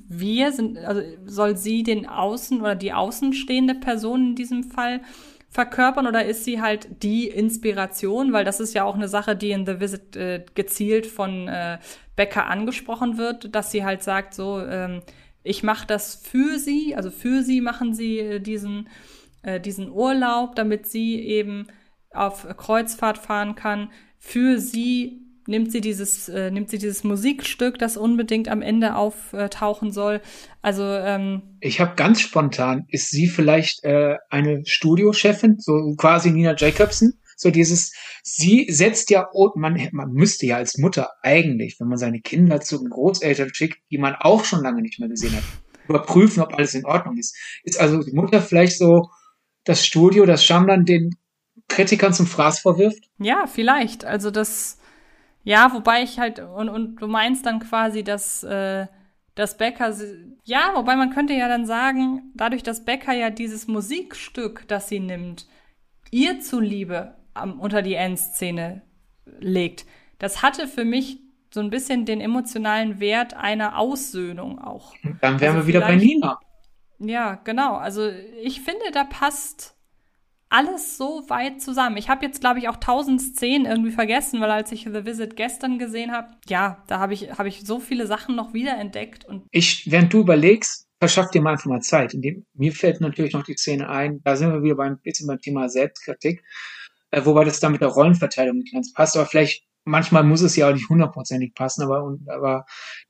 wir, 0.09 0.53
sind, 0.53 0.79
also 0.79 1.03
soll 1.27 1.57
sie 1.57 1.83
den 1.83 2.09
Außen 2.09 2.61
oder 2.61 2.75
die 2.75 2.93
außenstehende 2.93 3.75
Person 3.75 4.29
in 4.29 4.35
diesem 4.35 4.65
Fall 4.65 5.01
verkörpern 5.51 6.07
oder 6.07 6.25
ist 6.25 6.45
sie 6.45 6.61
halt 6.61 7.03
die 7.03 7.29
Inspiration, 7.29 8.33
weil 8.33 8.45
das 8.45 8.59
ist 8.59 8.75
ja 8.75 8.85
auch 8.85 8.97
eine 8.97 9.09
Sache, 9.09 9.37
die 9.37 9.53
in 9.53 9.67
The 9.67 9.79
Visit 9.79 10.17
äh, 10.17 10.45
gezielt 10.55 11.07
von 11.07 11.47
äh, 11.47 11.79
Becker 12.17 12.47
angesprochen 12.47 13.19
wird, 13.19 13.55
dass 13.55 13.71
sie 13.71 13.85
halt 13.85 14.03
sagt, 14.03 14.35
so, 14.35 14.61
ähm, 14.61 15.03
ich 15.45 15.63
mache 15.63 15.87
das 15.87 16.17
für 16.17 16.59
sie, 16.59 16.97
also 16.97 17.11
für 17.11 17.43
sie 17.43 17.61
machen 17.61 17.95
sie 17.95 18.19
äh, 18.19 18.41
diesen, 18.41 18.89
äh, 19.43 19.61
diesen 19.61 19.93
Urlaub, 19.93 20.57
damit 20.57 20.89
sie 20.89 21.21
eben 21.21 21.69
auf 22.11 22.47
Kreuzfahrt 22.57 23.19
fahren 23.19 23.55
kann. 23.55 23.91
Für 24.19 24.59
sie 24.59 25.24
nimmt 25.47 25.73
sie 25.73 25.81
dieses, 25.81 26.29
äh, 26.29 26.51
nimmt 26.51 26.71
sie 26.71 26.79
dieses 26.79 27.05
Musikstück, 27.05 27.79
das 27.79 27.97
unbedingt 27.97 28.49
am 28.49 28.63
Ende 28.63 28.97
auftauchen 28.97 29.91
soll. 29.91 30.21
Also 30.63 30.83
ähm, 30.83 31.43
ich 31.61 31.81
habe 31.81 31.95
ganz 31.97 32.21
spontan, 32.21 32.85
ist 32.89 33.11
sie 33.11 33.27
vielleicht 33.27 33.85
äh, 33.85 34.17
eine 34.31 34.63
Studiochefin, 34.65 35.57
so 35.59 35.95
quasi 35.97 36.31
Nina 36.31 36.55
Jacobson? 36.57 37.15
So 37.37 37.51
dieses, 37.51 37.93
sie 38.23 38.67
setzt 38.71 39.11
ja, 39.11 39.29
man, 39.57 39.89
man 39.93 40.13
müsste 40.13 40.47
ja 40.47 40.57
als 40.57 40.79
Mutter 40.79 41.11
eigentlich, 41.23 41.77
wenn 41.81 41.89
man 41.89 41.99
seine 41.99 42.21
Kinder 42.21 42.61
zu 42.61 42.79
den 42.79 42.91
Großeltern 42.91 43.53
schickt, 43.53 43.79
die 43.91 43.99
man 43.99 44.15
auch 44.15 44.45
schon 44.45 44.63
lange 44.63 44.83
nicht 44.83 45.01
mehr 45.01 45.09
gesehen 45.09 45.35
hat, 45.35 45.43
überprüfen, 45.89 46.43
ob 46.43 46.55
alles 46.55 46.75
in 46.75 46.85
Ordnung 46.85 47.17
ist. 47.19 47.37
Ist 47.65 47.81
also 47.81 48.03
die 48.03 48.15
Mutter 48.15 48.41
vielleicht 48.41 48.79
so 48.79 49.11
das 49.65 49.85
Studio, 49.85 50.27
das 50.27 50.45
Schamlan 50.45 50.85
den 50.85 51.11
Kritikern 51.69 52.13
zum 52.13 52.27
Fraß 52.27 52.61
vorwirft? 52.61 53.05
Ja, 53.19 53.47
vielleicht. 53.47 54.05
Also 54.05 54.31
das, 54.31 54.79
ja, 55.45 55.73
wobei 55.73 56.03
ich 56.03 56.19
halt, 56.19 56.41
und, 56.41 56.69
und 56.69 56.97
du 56.97 57.07
meinst 57.07 57.47
dann 57.47 57.61
quasi, 57.61 58.03
dass, 58.03 58.43
äh, 58.43 58.87
dass 59.35 59.57
Becker, 59.59 59.95
ja, 60.45 60.73
wobei 60.75 60.97
man 60.97 61.11
könnte 61.11 61.35
ja 61.35 61.49
dann 61.49 61.67
sagen, 61.67 62.33
dadurch, 62.35 62.63
dass 62.63 62.85
Becker 62.85 63.13
ja 63.13 63.31
dieses 63.31 63.69
Musikstück, 63.69 64.67
das 64.69 64.89
sie 64.89 65.01
nimmt, 65.01 65.47
ihr 66.11 66.41
zuliebe 66.41 67.15
am, 67.35 67.61
unter 67.61 67.83
die 67.83 67.95
Endszene 67.95 68.83
legt, 69.39 69.85
das 70.19 70.43
hatte 70.43 70.67
für 70.67 70.85
mich 70.85 71.19
so 71.53 71.61
ein 71.61 71.71
bisschen 71.71 72.07
den 72.07 72.21
emotionalen 72.21 72.99
Wert 72.99 73.35
einer 73.35 73.79
Aussöhnung 73.79 74.59
auch. 74.59 74.95
Dann 75.21 75.41
wären 75.41 75.57
also 75.57 75.59
wir 75.59 75.67
wieder 75.67 75.81
bei 75.81 75.97
Nina. 75.97 76.41
Ja, 76.99 77.35
genau. 77.45 77.77
Also 77.77 78.09
ich 78.43 78.61
finde, 78.61 78.91
da 78.93 79.05
passt 79.05 79.74
alles 80.55 80.97
so 80.97 81.25
weit 81.29 81.61
zusammen. 81.61 81.97
Ich 81.97 82.09
habe 82.09 82.25
jetzt, 82.25 82.41
glaube 82.41 82.61
ich, 82.61 82.69
auch 82.69 82.77
tausend 82.77 83.21
Szenen 83.21 83.67
irgendwie 83.67 83.91
vergessen, 83.91 84.41
weil 84.41 84.51
als 84.53 84.71
ich 84.71 84.85
The 84.85 85.05
Visit 85.05 85.35
gestern 85.35 85.81
gesehen 85.81 86.13
habe, 86.13 86.29
ja, 86.47 86.85
da 86.87 87.01
habe 87.01 87.13
ich, 87.13 87.33
hab 87.33 87.47
ich 87.47 87.63
so 87.65 87.81
viele 87.81 88.07
Sachen 88.07 88.37
noch 88.37 88.55
wiederentdeckt. 88.55 89.25
Und 89.25 89.43
ich, 89.51 89.91
während 89.91 90.13
du 90.13 90.21
überlegst, 90.21 90.87
verschaff 91.01 91.31
dir 91.31 91.43
mal 91.43 91.53
einfach 91.53 91.67
mal 91.67 91.81
Zeit. 91.81 92.15
Indem, 92.15 92.47
mir 92.55 92.73
fällt 92.73 93.01
natürlich 93.01 93.33
noch 93.33 93.43
die 93.43 93.57
Szene 93.57 93.89
ein, 93.89 94.21
da 94.23 94.37
sind 94.37 94.53
wir 94.53 94.63
wieder 94.63 94.77
beim 94.77 94.99
bisschen 94.99 95.27
beim 95.27 95.41
Thema 95.41 95.69
Selbstkritik, 95.69 96.45
äh, 97.11 97.25
wobei 97.25 97.45
das 97.45 97.59
dann 97.59 97.73
mit 97.73 97.81
der 97.81 97.89
Rollenverteilung 97.89 98.59
nicht 98.59 98.73
ganz 98.73 98.93
passt, 98.93 99.17
aber 99.17 99.27
vielleicht 99.27 99.65
manchmal 99.85 100.23
muss 100.23 100.41
es 100.41 100.55
ja 100.55 100.69
auch 100.69 100.73
nicht 100.73 100.89
hundertprozentig 100.89 101.55
passen, 101.55 101.83
aber, 101.83 102.17
aber 102.29 102.65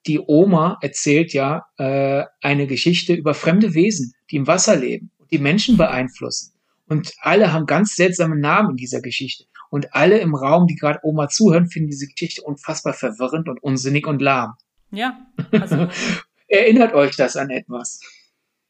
die 0.06 0.18
Oma 0.18 0.78
erzählt 0.80 1.34
ja 1.34 1.66
äh, 1.76 2.24
eine 2.40 2.66
Geschichte 2.66 3.12
über 3.12 3.34
fremde 3.34 3.74
Wesen, 3.74 4.14
die 4.30 4.36
im 4.36 4.46
Wasser 4.46 4.76
leben 4.76 5.10
und 5.18 5.30
die 5.30 5.38
Menschen 5.38 5.76
beeinflussen. 5.76 6.53
Und 6.86 7.12
alle 7.20 7.52
haben 7.52 7.66
ganz 7.66 7.96
seltsame 7.96 8.36
Namen 8.36 8.70
in 8.70 8.76
dieser 8.76 9.00
Geschichte. 9.00 9.44
Und 9.70 9.94
alle 9.94 10.18
im 10.18 10.34
Raum, 10.34 10.66
die 10.66 10.76
gerade 10.76 11.00
Oma 11.02 11.28
zuhören, 11.28 11.68
finden 11.68 11.90
diese 11.90 12.06
Geschichte 12.06 12.42
unfassbar 12.42 12.92
verwirrend 12.92 13.48
und 13.48 13.62
unsinnig 13.62 14.06
und 14.06 14.20
lahm. 14.22 14.54
Ja. 14.90 15.18
Also 15.52 15.88
Erinnert 16.48 16.94
euch 16.94 17.16
das 17.16 17.36
an 17.36 17.50
etwas? 17.50 18.00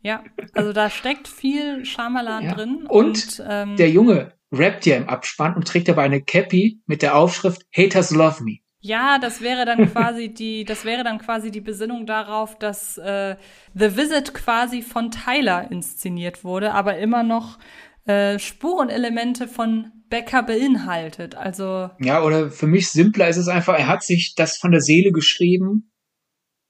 Ja, 0.00 0.22
also 0.52 0.72
da 0.72 0.90
steckt 0.90 1.28
viel 1.28 1.84
Schamalan 1.84 2.44
Ja. 2.44 2.54
drin. 2.54 2.86
Und 2.88 3.42
ähm, 3.46 3.76
Der 3.76 3.90
Junge 3.90 4.32
rappt 4.52 4.86
ja 4.86 4.96
im 4.96 5.08
Abspann 5.08 5.54
und 5.54 5.66
trägt 5.66 5.88
dabei 5.88 6.04
eine 6.04 6.22
Cappy 6.22 6.80
mit 6.86 7.02
der 7.02 7.16
Aufschrift 7.16 7.62
Haters 7.76 8.10
Love 8.10 8.44
Me. 8.44 8.58
Ja, 8.80 9.18
das 9.18 9.40
wäre 9.40 9.64
dann 9.64 9.86
quasi 9.92 10.28
die, 10.32 10.64
das 10.64 10.84
wäre 10.84 11.04
dann 11.04 11.18
quasi 11.18 11.50
die 11.50 11.62
Besinnung 11.62 12.06
darauf, 12.06 12.58
dass 12.58 12.98
äh, 12.98 13.36
The 13.74 13.96
Visit 13.96 14.34
quasi 14.34 14.82
von 14.82 15.10
Tyler 15.10 15.70
inszeniert 15.70 16.44
wurde, 16.44 16.72
aber 16.74 16.98
immer 16.98 17.22
noch 17.22 17.58
äh, 18.06 18.39
Spurenelemente 18.39 19.48
von 19.48 19.93
Becker 20.09 20.43
beinhaltet. 20.43 21.35
Also 21.35 21.90
Ja, 22.01 22.22
oder 22.22 22.51
für 22.51 22.66
mich 22.66 22.90
simpler 22.90 23.28
ist 23.28 23.36
es 23.36 23.48
einfach, 23.48 23.78
er 23.78 23.86
hat 23.86 24.02
sich 24.02 24.35
das 24.36 24.56
von 24.56 24.70
der 24.70 24.81
Seele 24.81 25.12
geschrieben 25.12 25.93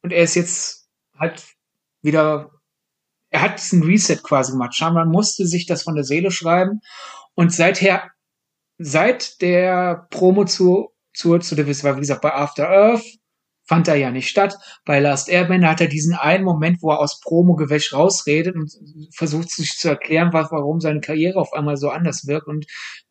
und 0.03 0.13
er 0.13 0.23
ist 0.23 0.35
jetzt 0.35 0.89
halt 1.19 1.45
wieder, 2.03 2.51
er 3.31 3.43
hat 3.43 3.61
einen 3.73 3.83
Reset 3.83 4.19
quasi 4.23 4.53
gemacht. 4.53 4.75
Shyamalan 4.75 5.11
musste 5.11 5.47
sich 5.47 5.67
das 5.67 5.83
von 5.83 5.95
der 5.95 6.05
Seele 6.05 6.31
schreiben 6.31 6.81
und 7.35 7.53
seither, 7.53 8.11
seit 8.79 9.41
der 9.41 10.07
Promo 10.11 10.45
zu, 10.45 10.91
zu, 11.13 11.39
zu 11.39 11.55
der, 11.55 11.67
wie 11.67 11.71
gesagt, 11.71 12.23
bei 12.23 12.35
After 12.35 12.69
Earth 12.69 13.05
fand 13.65 13.89
er 13.89 13.97
ja 13.97 14.11
nicht 14.11 14.29
statt. 14.29 14.57
Bei 14.85 15.01
Last 15.01 15.29
Airbender 15.29 15.71
hat 15.71 15.81
er 15.81 15.89
diesen 15.89 16.15
einen 16.15 16.45
Moment, 16.45 16.83
wo 16.83 16.91
er 16.91 17.01
aus 17.01 17.21
Promo-Gewäsch 17.21 17.93
rausredet 17.93 18.55
und 18.55 18.73
versucht 19.15 19.51
sich 19.51 19.73
zu 19.79 19.89
erklären, 19.89 20.33
warum 20.33 20.81
seine 20.81 21.01
Karriere 21.01 21.41
auf 21.41 21.53
einmal 21.53 21.77
so 21.77 21.91
anders 21.91 22.27
wirkt 22.27 22.47
und 22.47 22.67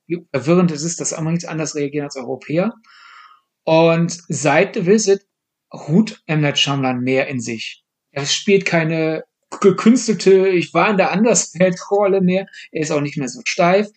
wie 0.06 0.26
verwirrend 0.32 0.72
es 0.72 0.84
ist, 0.84 1.00
dass 1.00 1.14
Amerikaner 1.14 1.52
anders 1.52 1.76
reagieren 1.76 2.06
als 2.06 2.18
Europäer. 2.18 2.74
Und 3.64 4.18
seit 4.28 4.76
The 4.76 4.86
Visit 4.86 5.26
ruht 5.74 6.22
M. 6.28 6.42
Night 6.42 6.60
Shyamalan 6.60 7.02
mehr 7.02 7.28
in 7.28 7.40
sich. 7.40 7.84
Er 8.12 8.26
spielt 8.26 8.66
keine 8.66 9.24
gekünstelte, 9.62 10.48
ich 10.50 10.74
war 10.74 10.90
in 10.90 10.98
der 10.98 11.12
Anderswelt-Rolle 11.12 12.22
mehr. 12.22 12.48
Er 12.72 12.82
ist 12.82 12.92
auch 12.92 13.02
nicht 13.02 13.18
mehr 13.18 13.30
so 13.30 13.42
steif. 13.46 13.88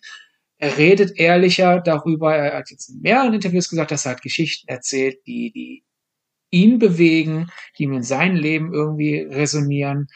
er 0.59 0.77
redet 0.77 1.19
ehrlicher 1.19 1.81
darüber. 1.81 2.35
Er 2.35 2.57
hat 2.57 2.71
jetzt 2.71 2.89
in 2.89 3.01
mehreren 3.01 3.33
Interviews 3.33 3.69
gesagt, 3.69 3.91
dass 3.91 4.05
er 4.05 4.13
hat 4.13 4.21
Geschichten 4.21 4.67
erzählt, 4.67 5.17
die, 5.27 5.51
die 5.51 5.83
ihn 6.49 6.79
bewegen, 6.79 7.47
die 7.77 7.83
ihm 7.83 7.93
in 7.93 8.03
seinem 8.03 8.35
Leben 8.35 8.73
irgendwie 8.73 9.19
resonieren. 9.19 10.07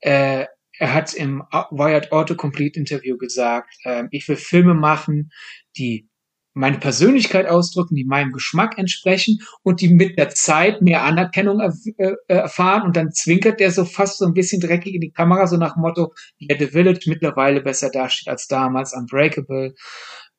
Äh, 0.00 0.46
er 0.78 0.94
hat 0.94 1.14
im 1.14 1.42
Wired 1.70 2.12
Autocomplete 2.12 2.78
Interview 2.78 3.16
gesagt, 3.16 3.74
äh, 3.84 4.04
ich 4.10 4.28
will 4.28 4.36
Filme 4.36 4.74
machen, 4.74 5.30
die 5.76 6.08
meine 6.56 6.78
Persönlichkeit 6.78 7.46
ausdrücken, 7.46 7.96
die 7.96 8.06
meinem 8.06 8.32
Geschmack 8.32 8.78
entsprechen 8.78 9.40
und 9.62 9.82
die 9.82 9.92
mit 9.92 10.18
der 10.18 10.30
Zeit 10.30 10.80
mehr 10.80 11.04
Anerkennung 11.04 11.60
erf 11.60 11.74
äh, 11.98 12.14
erfahren. 12.28 12.82
Und 12.82 12.96
dann 12.96 13.12
zwinkert 13.12 13.60
der 13.60 13.70
so 13.70 13.84
fast 13.84 14.18
so 14.18 14.24
ein 14.24 14.32
bisschen 14.32 14.60
dreckig 14.60 14.94
in 14.94 15.02
die 15.02 15.12
Kamera, 15.12 15.46
so 15.46 15.58
nach 15.58 15.76
Motto, 15.76 16.14
wie 16.38 16.48
The 16.58 16.66
Village 16.66 17.04
mittlerweile 17.06 17.60
besser 17.60 17.90
dasteht 17.90 18.28
als 18.28 18.46
damals, 18.46 18.94
Unbreakable. 18.94 19.74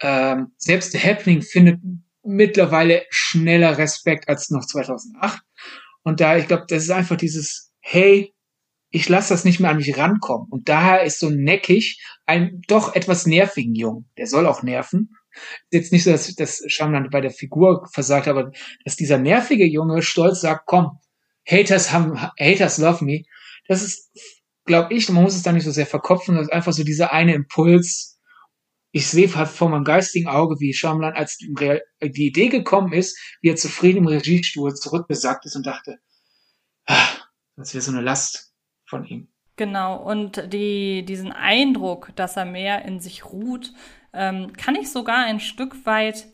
Ähm, 0.02 0.54
selbst 0.58 0.92
The 0.92 1.00
Happening 1.00 1.44
findet 1.44 1.80
mittlerweile 2.28 3.04
schneller 3.10 3.78
Respekt 3.78 4.30
als 4.30 4.50
noch 4.50 4.66
2008. 4.66 5.42
Und 6.04 6.20
da, 6.20 6.38
ich 6.38 6.48
glaube, 6.48 6.66
das 6.68 6.84
ist 6.84 6.92
einfach 6.92 7.18
dieses, 7.18 7.72
hey, 7.80 8.34
ich 8.90 9.10
lasse 9.10 9.34
das 9.34 9.44
nicht 9.44 9.60
mehr 9.60 9.72
an 9.72 9.78
mich 9.78 9.98
rankommen. 9.98 10.48
Und 10.50 10.70
daher 10.70 11.04
ist 11.04 11.20
so 11.20 11.30
neckig 11.30 12.02
ein 12.26 12.62
doch 12.68 12.96
etwas 12.96 13.26
nervigen 13.26 13.76
Jungen. 13.76 14.10
Der 14.18 14.28
soll 14.28 14.46
auch 14.46 14.64
nerven 14.64 15.10
jetzt 15.72 15.92
nicht 15.92 16.04
so, 16.04 16.12
dass, 16.12 16.34
dass 16.36 16.64
Shyamalan 16.68 17.10
bei 17.10 17.22
der 17.22 17.32
Figur 17.32 17.88
versagt, 17.92 18.28
aber 18.28 18.52
dass 18.84 18.96
dieser 18.96 19.18
nervige 19.18 19.66
Junge 19.66 20.02
stolz 20.02 20.42
sagt, 20.42 20.64
komm, 20.66 21.00
Haters 21.48 21.92
haben, 21.92 22.20
Haters 22.40 22.78
love 22.78 23.04
me. 23.04 23.24
Das 23.68 23.84
ist, 23.84 24.12
glaube 24.66 24.94
ich, 24.94 25.10
man 25.10 25.24
muss 25.24 25.36
es 25.36 25.44
da 25.44 25.52
nicht 25.52 25.64
so 25.64 25.72
sehr 25.72 25.86
verkopfen, 25.86 26.36
das 26.36 26.48
ist 26.48 26.54
einfach 26.54 26.74
so 26.74 26.84
dieser 26.84 27.12
eine 27.14 27.34
Impuls. 27.34 28.17
Ich 28.92 29.08
sehe 29.08 29.34
halt 29.36 29.50
vor 29.50 29.70
meinem 29.70 29.84
geistigen 29.84 30.28
Auge, 30.28 30.60
wie 30.60 30.74
Shyamalan, 30.74 31.14
als 31.14 31.38
die 31.38 32.28
Idee 32.28 32.50
gekommen 32.50 32.94
ist, 32.94 33.18
wie 33.42 33.50
er 33.50 33.56
zufrieden 33.56 34.00
im 34.00 34.08
Regiestuhl 34.08 34.74
zurückgesagt 34.74 35.46
ist 35.46 35.56
und 35.56 35.66
dachte, 35.66 36.00
ah, 36.86 37.08
das 37.56 37.74
wäre 37.74 37.82
so 37.82 37.92
eine 37.92 38.02
Last 38.02 38.54
von 38.86 39.06
ihm. 39.06 39.28
Genau, 39.58 39.98
und 39.98 40.54
die, 40.54 41.04
diesen 41.04 41.32
Eindruck, 41.32 42.12
dass 42.16 42.38
er 42.38 42.46
mehr 42.46 42.86
in 42.86 43.00
sich 43.00 43.26
ruht, 43.26 43.74
ähm, 44.14 44.54
kann 44.54 44.76
ich 44.76 44.92
sogar 44.92 45.26
ein 45.26 45.40
Stück 45.40 45.86
weit, 45.86 46.28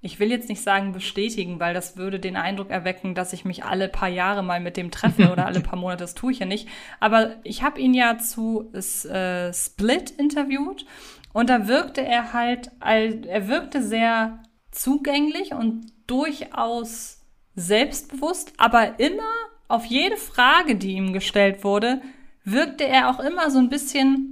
ich 0.00 0.18
will 0.18 0.30
jetzt 0.30 0.48
nicht 0.48 0.62
sagen 0.62 0.92
bestätigen, 0.92 1.60
weil 1.60 1.74
das 1.74 1.98
würde 1.98 2.18
den 2.18 2.36
Eindruck 2.36 2.70
erwecken, 2.70 3.14
dass 3.14 3.34
ich 3.34 3.44
mich 3.44 3.64
alle 3.64 3.88
paar 3.88 4.08
Jahre 4.08 4.42
mal 4.42 4.60
mit 4.60 4.78
dem 4.78 4.90
treffe 4.90 5.28
oder 5.32 5.44
alle 5.44 5.60
paar 5.60 5.78
Monate, 5.78 6.04
das 6.04 6.14
tue 6.14 6.32
ich 6.32 6.38
ja 6.38 6.46
nicht. 6.46 6.66
Aber 7.00 7.36
ich 7.44 7.62
habe 7.62 7.80
ihn 7.80 7.92
ja 7.92 8.16
zu 8.16 8.72
äh, 8.72 9.52
Split 9.52 10.10
interviewt 10.10 10.86
und 11.34 11.50
da 11.50 11.68
wirkte 11.68 12.00
er 12.00 12.32
halt, 12.32 12.70
er 12.80 13.48
wirkte 13.48 13.82
sehr 13.82 14.38
zugänglich 14.70 15.52
und 15.52 15.92
durchaus 16.06 17.20
selbstbewusst, 17.54 18.54
aber 18.56 18.98
immer 18.98 19.22
auf 19.68 19.84
jede 19.84 20.16
Frage, 20.16 20.76
die 20.76 20.92
ihm 20.92 21.12
gestellt 21.12 21.64
wurde, 21.64 22.00
wirkte 22.44 22.84
er 22.84 23.10
auch 23.10 23.20
immer 23.20 23.50
so 23.50 23.58
ein 23.58 23.68
bisschen 23.68 24.30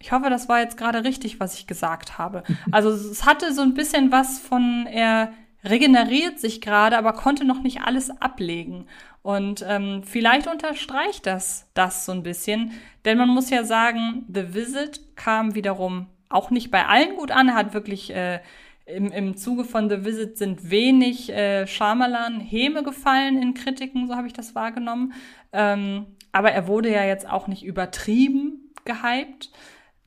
ich 0.00 0.12
hoffe, 0.12 0.28
das 0.28 0.50
war 0.50 0.60
jetzt 0.60 0.76
gerade 0.76 1.02
richtig, 1.02 1.40
was 1.40 1.54
ich 1.54 1.66
gesagt 1.66 2.18
habe. 2.18 2.42
Also 2.70 2.90
es 2.90 3.24
hatte 3.24 3.54
so 3.54 3.62
ein 3.62 3.72
bisschen 3.72 4.12
was 4.12 4.38
von, 4.38 4.86
er 4.86 5.32
regeneriert 5.64 6.38
sich 6.38 6.60
gerade, 6.60 6.98
aber 6.98 7.14
konnte 7.14 7.46
noch 7.46 7.62
nicht 7.62 7.80
alles 7.80 8.10
ablegen. 8.20 8.86
Und 9.22 9.64
ähm, 9.66 10.02
vielleicht 10.04 10.46
unterstreicht 10.46 11.24
das 11.24 11.70
das 11.72 12.04
so 12.04 12.12
ein 12.12 12.22
bisschen, 12.22 12.72
denn 13.06 13.16
man 13.16 13.30
muss 13.30 13.48
ja 13.48 13.64
sagen, 13.64 14.26
The 14.28 14.52
Visit 14.52 15.16
kam 15.16 15.54
wiederum 15.54 16.08
auch 16.28 16.50
nicht 16.50 16.70
bei 16.70 16.86
allen 16.86 17.16
gut 17.16 17.30
an. 17.30 17.48
Er 17.48 17.54
hat 17.54 17.74
wirklich 17.74 18.14
äh, 18.14 18.40
im, 18.86 19.10
im 19.10 19.36
Zuge 19.36 19.64
von 19.64 19.88
The 19.88 20.04
Visit 20.04 20.36
sind 20.36 20.70
wenig 20.70 21.30
äh, 21.30 21.66
Shyamalan 21.66 22.40
Häme 22.40 22.82
gefallen 22.82 23.40
in 23.40 23.54
Kritiken, 23.54 24.06
so 24.06 24.16
habe 24.16 24.26
ich 24.26 24.32
das 24.32 24.54
wahrgenommen. 24.54 25.14
Ähm, 25.52 26.06
aber 26.32 26.52
er 26.52 26.66
wurde 26.66 26.92
ja 26.92 27.04
jetzt 27.04 27.28
auch 27.28 27.46
nicht 27.46 27.64
übertrieben 27.64 28.72
gehypt. 28.84 29.50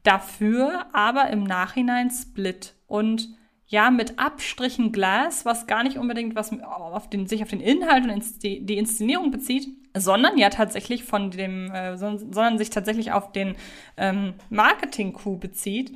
Dafür 0.03 0.85
aber 0.93 1.29
im 1.29 1.43
Nachhinein 1.43 2.11
Split 2.11 2.75
und 2.85 3.29
ja, 3.69 3.91
mit 3.91 4.17
Abstrichen 4.17 4.93
Glas, 4.93 5.45
was 5.45 5.67
gar 5.67 5.83
nicht 5.83 5.97
unbedingt 5.97 6.35
was 6.35 6.51
auf 6.61 7.09
den, 7.09 7.27
sich 7.27 7.43
auf 7.43 7.49
den 7.49 7.59
Inhalt 7.59 8.09
und 8.09 8.43
die 8.43 8.77
Inszenierung 8.77 9.29
bezieht, 9.29 9.67
sondern 9.95 10.37
ja 10.37 10.49
tatsächlich 10.49 11.03
von 11.03 11.31
dem, 11.31 11.71
äh, 11.71 11.97
sondern 11.97 12.57
sich 12.57 12.69
tatsächlich 12.69 13.11
auf 13.11 13.33
den 13.33 13.55
ähm, 13.97 14.35
Marketing-Coup 14.49 15.39
bezieht. 15.39 15.91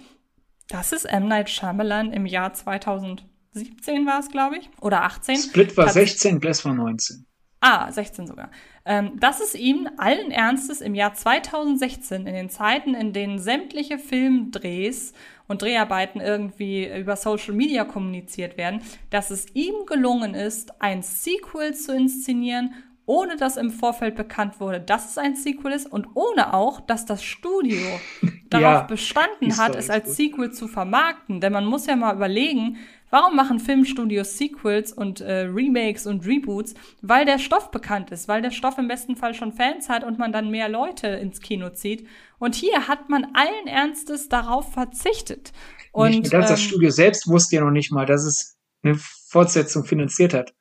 Das 0.68 0.91
ist 0.91 1.06
M. 1.06 1.27
Night 1.27 1.49
Shyamalan 1.49 2.11
im 2.11 2.26
Jahr 2.26 2.53
2017 2.53 4.06
war 4.06 4.19
es, 4.19 4.30
glaube 4.30 4.57
ich, 4.57 4.69
oder 4.81 5.03
18. 5.03 5.38
Split 5.38 5.77
war 5.77 5.88
16, 5.88 6.41
Glass 6.41 6.65
war 6.65 6.73
19. 6.73 7.26
Ah, 7.61 7.91
16 7.91 8.26
sogar. 8.26 8.49
Ähm, 8.85 9.19
dass 9.19 9.39
es 9.39 9.53
ihm 9.53 9.88
allen 9.98 10.31
Ernstes 10.31 10.81
im 10.81 10.95
Jahr 10.95 11.14
2016, 11.14 12.26
in 12.26 12.34
den 12.34 12.49
Zeiten, 12.49 12.95
in 12.95 13.14
denen 13.14 13.38
sämtliche 13.38 13.99
Filmdrehs 13.99 15.14
und 15.52 15.61
Dreharbeiten 15.61 16.22
irgendwie 16.22 16.88
über 16.88 17.15
Social 17.15 17.53
Media 17.53 17.84
kommuniziert 17.84 18.57
werden, 18.57 18.82
dass 19.10 19.30
es 19.30 19.53
ihm 19.53 19.86
gelungen 19.86 20.34
ist, 20.34 20.82
ein 20.82 21.03
Sequel 21.03 21.76
zu 21.76 21.94
inszenieren, 21.94 22.73
ohne 23.06 23.36
dass 23.36 23.57
im 23.57 23.69
Vorfeld 23.69 24.15
bekannt 24.15 24.61
wurde, 24.61 24.80
dass 24.80 25.11
es 25.11 25.18
ein 25.18 25.36
Sequel 25.36 25.73
ist 25.73 25.91
und 25.91 26.07
ohne 26.14 26.53
auch, 26.53 26.80
dass 26.80 27.06
das 27.06 27.23
Studio 27.23 27.82
darauf 28.49 28.64
ja, 28.64 28.82
bestanden 28.84 29.57
hat, 29.57 29.76
es 29.76 29.90
als 29.90 30.15
Sequel 30.15 30.52
zu 30.52 30.69
vermarkten. 30.69 31.41
Denn 31.41 31.52
man 31.52 31.65
muss 31.65 31.86
ja 31.86 31.98
mal 31.98 32.15
überlegen, 32.15 32.78
Warum 33.12 33.36
machen 33.36 33.60
Filmstudios 33.60 34.38
Sequels 34.38 34.94
und 34.94 35.20
äh, 35.20 35.42
Remakes 35.42 36.08
und 36.08 36.26
Reboots? 36.26 36.74
Weil 37.02 37.26
der 37.26 37.40
Stoff 37.40 37.70
bekannt 37.70 38.10
ist, 38.12 38.28
weil 38.28 38.42
der 38.42 38.52
Stoff 38.52 38.78
im 38.78 38.88
besten 38.88 39.18
Fall 39.18 39.34
schon 39.34 39.52
Fans 39.52 39.90
hat 39.90 40.04
und 40.06 40.18
man 40.18 40.32
dann 40.32 40.50
mehr 40.50 40.70
Leute 40.70 41.08
ins 41.08 41.42
Kino 41.42 41.70
zieht. 41.70 42.08
Und 42.40 42.56
hier 42.56 42.88
hat 42.88 43.10
man 43.10 43.28
allen 43.34 43.68
Ernstes 43.68 44.30
darauf 44.30 44.74
verzichtet. 44.74 45.52
Und 45.92 46.10
nicht 46.10 46.32
ganz, 46.32 46.46
ähm, 46.46 46.54
das 46.54 46.62
Studio 46.62 46.90
selbst 46.90 47.28
wusste 47.28 47.58
ja 47.58 47.62
noch 47.62 47.72
nicht 47.72 47.92
mal, 47.92 48.06
dass 48.06 48.24
es 48.24 48.58
eine 48.82 48.96
Fortsetzung 48.96 49.84
finanziert 49.84 50.34
hat. 50.34 50.54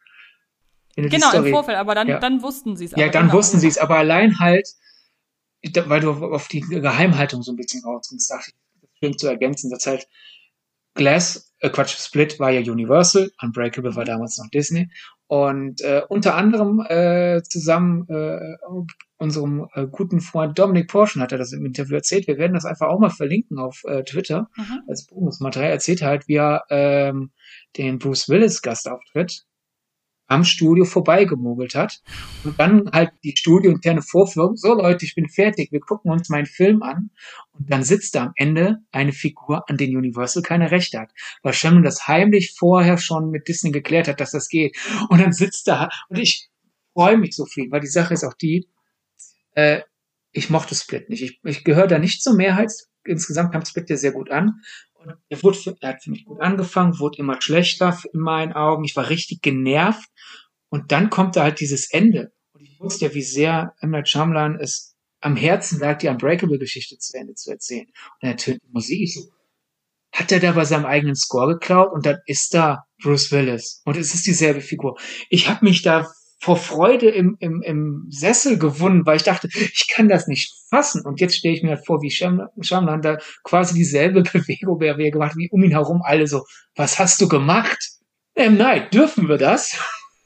Genau, 0.97 1.29
Story. 1.29 1.49
im 1.49 1.55
Vorfeld, 1.55 1.79
aber 1.79 1.95
dann, 1.95 2.09
ja. 2.09 2.19
dann 2.19 2.43
wussten 2.43 2.77
sie 2.77 2.87
es. 2.87 2.91
Ja, 2.93 3.09
dann 3.09 3.27
genau. 3.27 3.35
wussten 3.35 3.61
sie 3.61 3.69
es, 3.69 3.79
aber 3.79 3.97
allein 3.97 4.39
halt, 4.41 4.69
weil 5.87 6.01
du 6.01 6.11
auf 6.11 6.49
die 6.49 6.61
Geheimhaltung 6.61 7.43
so 7.43 7.53
ein 7.53 7.57
bisschen 7.57 7.85
rausgingst, 7.85 8.31
dachte 8.31 8.51
ich, 8.51 8.81
das 8.81 8.91
schön 8.99 9.19
zu 9.19 9.29
ergänzen, 9.29 9.71
dass 9.71 9.87
halt 9.87 10.09
Glass, 10.95 11.50
äh 11.61 11.71
Quatsch, 11.71 11.97
Split 11.99 12.39
war 12.41 12.51
ja 12.51 12.61
Universal, 12.61 13.31
Unbreakable 13.41 13.95
war 13.95 14.05
damals 14.05 14.39
noch 14.39 14.49
Disney. 14.51 14.91
Und 15.27 15.81
äh, 15.83 16.03
unter 16.09 16.35
anderem 16.35 16.85
äh, 16.89 17.41
zusammen 17.45 18.09
äh, 18.09 18.57
unserem 19.17 19.69
äh, 19.75 19.87
guten 19.87 20.21
Freund 20.21 20.59
Dominic 20.59 20.89
Porschen 20.89 21.23
hat 21.23 21.31
er 21.31 21.39
das 21.39 21.53
im 21.53 21.65
Interview 21.65 21.95
erzählt. 21.95 22.27
Wir 22.27 22.39
werden 22.39 22.55
das 22.55 22.65
einfach 22.65 22.89
auch 22.89 22.99
mal 22.99 23.11
verlinken 23.11 23.59
auf 23.59 23.85
äh, 23.85 24.03
Twitter 24.03 24.49
mhm. 24.57 24.81
als 24.89 25.07
Bonusmaterial. 25.07 25.71
Erzählt 25.71 26.03
halt, 26.03 26.27
wie 26.27 26.37
er 26.37 26.65
ähm, 26.71 27.31
den 27.77 27.99
Bruce 27.99 28.29
Willis 28.29 28.61
Gastauftritt 28.61 29.45
am 30.31 30.45
Studio 30.45 30.85
vorbeigemogelt 30.85 31.75
hat. 31.75 32.01
Und 32.45 32.59
dann 32.59 32.89
halt 32.93 33.11
die 33.25 33.35
studiointerne 33.37 34.01
Vorführung, 34.01 34.57
so 34.57 34.75
Leute, 34.75 35.05
ich 35.05 35.17
bin 35.17 35.29
fertig, 35.29 35.73
wir 35.73 35.81
gucken 35.81 36.13
uns 36.13 36.29
meinen 36.29 36.47
Film 36.47 36.83
an. 36.83 37.11
Und 37.53 37.71
dann 37.71 37.83
sitzt 37.83 38.15
da 38.15 38.27
am 38.27 38.33
Ende 38.37 38.79
eine 38.93 39.13
Figur, 39.13 39.69
an 39.69 39.77
den 39.77 39.97
Universal 39.97 40.45
keine 40.45 40.71
Rechte 40.71 41.01
hat. 41.01 41.11
Weil 41.43 41.53
Shannon 41.53 41.83
das 41.83 42.07
heimlich 42.07 42.55
vorher 42.57 42.97
schon 42.97 43.31
mit 43.31 43.49
Disney 43.49 43.73
geklärt 43.73 44.07
hat, 44.07 44.21
dass 44.21 44.31
das 44.31 44.49
geht. 44.49 44.77
Und 45.09 45.21
dann 45.21 45.33
sitzt 45.33 45.67
da, 45.67 45.89
und 46.09 46.19
ich 46.19 46.49
freue 46.93 47.19
mich 47.19 47.35
so 47.35 47.45
viel, 47.45 47.69
weil 47.73 47.81
die 47.81 47.89
Sache 47.89 48.15
ist 48.15 48.23
auch 48.23 48.35
die, 48.35 48.69
äh, 49.55 49.81
ich 50.31 50.49
mochte 50.49 50.77
Split 50.77 51.11
nicht. 51.11 51.23
Ich, 51.23 51.41
ich 51.43 51.65
gehöre 51.65 51.89
da 51.89 51.99
nicht 51.99 52.23
zur 52.23 52.37
Mehrheit. 52.37 52.71
Insgesamt 53.05 53.53
kam 53.53 53.65
Split 53.65 53.91
ja 53.91 53.97
sehr 53.97 54.13
gut 54.13 54.31
an. 54.31 54.61
Und 55.03 55.17
er, 55.29 55.43
wurde, 55.43 55.77
er 55.81 55.89
hat 55.89 56.03
für 56.03 56.11
mich 56.11 56.25
gut 56.25 56.41
angefangen, 56.41 56.99
wurde 56.99 57.19
immer 57.19 57.41
schlechter 57.41 57.99
in 58.13 58.21
meinen 58.21 58.53
Augen. 58.53 58.85
Ich 58.85 58.97
war 58.97 59.09
richtig 59.09 59.41
genervt. 59.41 60.09
Und 60.69 60.93
dann 60.93 61.11
kommt 61.11 61.37
da 61.37 61.43
halt 61.43 61.61
dieses 61.61 61.91
Ende. 61.91 62.33
Und 62.53 62.63
ich 62.63 62.79
wusste 62.81 63.07
ja, 63.07 63.15
wie 63.15 63.23
sehr. 63.23 63.75
Night 63.81 64.09
Shyamalan 64.09 64.59
es 64.61 64.95
am 65.21 65.37
Herzen 65.37 65.81
lag, 65.81 65.99
die 65.99 66.09
Unbreakable-Geschichte 66.09 66.99
zu 66.99 67.17
Ende 67.17 67.35
zu 67.35 67.51
erzählen. 67.51 67.87
Und 68.21 68.29
er 68.29 68.37
tönt 68.37 68.63
die 68.63 68.73
Musik. 68.73 69.01
Ich 69.01 69.15
so, 69.15 69.31
hat 70.13 70.33
er 70.33 70.41
da 70.41 70.53
bei 70.53 70.65
seinem 70.65 70.87
eigenen 70.87 71.17
Score 71.17 71.55
geklaut? 71.55 71.93
Und 71.93 72.05
dann 72.05 72.19
ist 72.27 72.53
da 72.53 72.85
Bruce 73.03 73.33
Willis. 73.33 73.81
Und 73.85 73.97
es 73.97 74.15
ist 74.15 74.27
dieselbe 74.27 74.61
Figur. 74.61 74.99
Ich 75.31 75.49
habe 75.49 75.65
mich 75.65 75.83
da 75.83 76.13
vor 76.41 76.57
Freude 76.57 77.11
im, 77.11 77.37
im, 77.39 77.61
im 77.63 78.07
Sessel 78.09 78.59
gewunden, 78.59 79.05
weil 79.05 79.17
ich 79.17 79.23
dachte, 79.23 79.49
ich 79.53 79.89
kann 79.89 80.09
das 80.09 80.27
nicht 80.27 80.55
fassen. 80.71 81.05
Und 81.05 81.21
jetzt 81.21 81.37
stelle 81.37 81.55
ich 81.55 81.63
mir 81.63 81.71
halt 81.71 81.87
vor, 81.87 82.01
wie 82.01 82.11
Shyamalan 82.11 83.03
da 83.03 83.19
quasi 83.45 83.75
dieselbe 83.75 84.23
Bewegung 84.33 84.81
wäre 84.81 85.11
gemacht, 85.11 85.37
wie 85.37 85.51
um 85.51 85.63
ihn 85.63 85.71
herum 85.71 86.03
alle 86.03 86.27
so, 86.27 86.45
was 86.75 86.99
hast 86.99 87.21
du 87.21 87.29
gemacht? 87.29 87.79
Ähm, 88.35 88.57
nein, 88.57 88.89
dürfen 88.91 89.29
wir 89.29 89.37
das? 89.37 89.79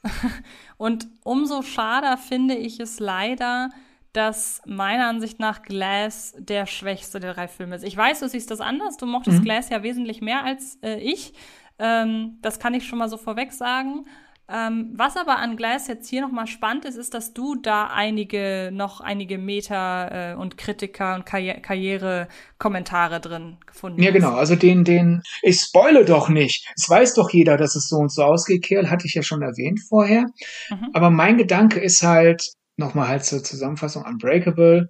Und 0.77 1.07
umso 1.23 1.61
schader 1.61 2.17
finde 2.17 2.55
ich 2.55 2.79
es 2.79 2.99
leider, 2.99 3.69
dass 4.13 4.61
meiner 4.65 5.07
Ansicht 5.07 5.39
nach 5.39 5.63
Glass 5.63 6.33
der 6.37 6.65
schwächste 6.65 7.19
der 7.19 7.33
drei 7.33 7.49
Filme 7.49 7.75
ist. 7.75 7.83
Ich 7.83 7.97
weiß, 7.97 8.21
du 8.21 8.29
siehst 8.29 8.49
das 8.51 8.61
anders. 8.61 8.95
Du 8.95 9.05
mochtest 9.05 9.39
mhm. 9.39 9.43
Glass 9.43 9.69
ja 9.69 9.83
wesentlich 9.83 10.21
mehr 10.21 10.45
als 10.45 10.77
äh, 10.81 10.97
ich. 10.99 11.33
Ähm, 11.77 12.37
das 12.41 12.59
kann 12.59 12.73
ich 12.73 12.87
schon 12.87 12.99
mal 12.99 13.09
so 13.09 13.17
vorweg 13.17 13.51
sagen. 13.51 14.05
Ähm, 14.47 14.93
was 14.95 15.17
aber 15.17 15.37
an 15.37 15.57
Glass 15.57 15.87
jetzt 15.87 16.07
hier 16.07 16.21
nochmal 16.21 16.45
spannend 16.45 16.85
ist, 16.85 16.97
ist, 16.97 17.15
dass 17.15 17.33
du 17.33 17.55
da 17.55 17.87
einige, 17.87 18.69
noch 18.71 19.01
einige 19.01 19.39
Meta- 19.39 20.33
äh, 20.33 20.35
und 20.35 20.57
Kritiker 20.57 21.15
und 21.15 21.25
Karri 21.25 21.59
Karriere-Kommentare 21.61 23.19
drin 23.19 23.57
gefunden 23.65 23.97
hast. 23.97 24.05
Ja, 24.05 24.11
genau. 24.11 24.33
Also 24.33 24.55
den, 24.55 24.83
den, 24.83 25.23
ich 25.41 25.59
spoile 25.59 26.05
doch 26.05 26.29
nicht. 26.29 26.71
Es 26.75 26.87
weiß 26.87 27.15
doch 27.15 27.31
jeder, 27.31 27.57
dass 27.57 27.75
es 27.75 27.89
so 27.89 27.97
und 27.97 28.11
so 28.11 28.23
ausgeht. 28.23 28.63
Kerl 28.63 28.91
hatte 28.91 29.07
ich 29.07 29.15
ja 29.15 29.23
schon 29.23 29.41
erwähnt 29.41 29.79
vorher. 29.89 30.27
Mhm. 30.69 30.89
Aber 30.93 31.09
mein 31.09 31.37
Gedanke 31.37 31.79
ist 31.79 32.03
halt, 32.03 32.53
nochmal 32.77 33.07
halt 33.07 33.25
zur 33.25 33.43
Zusammenfassung, 33.43 34.03
Unbreakable, 34.03 34.89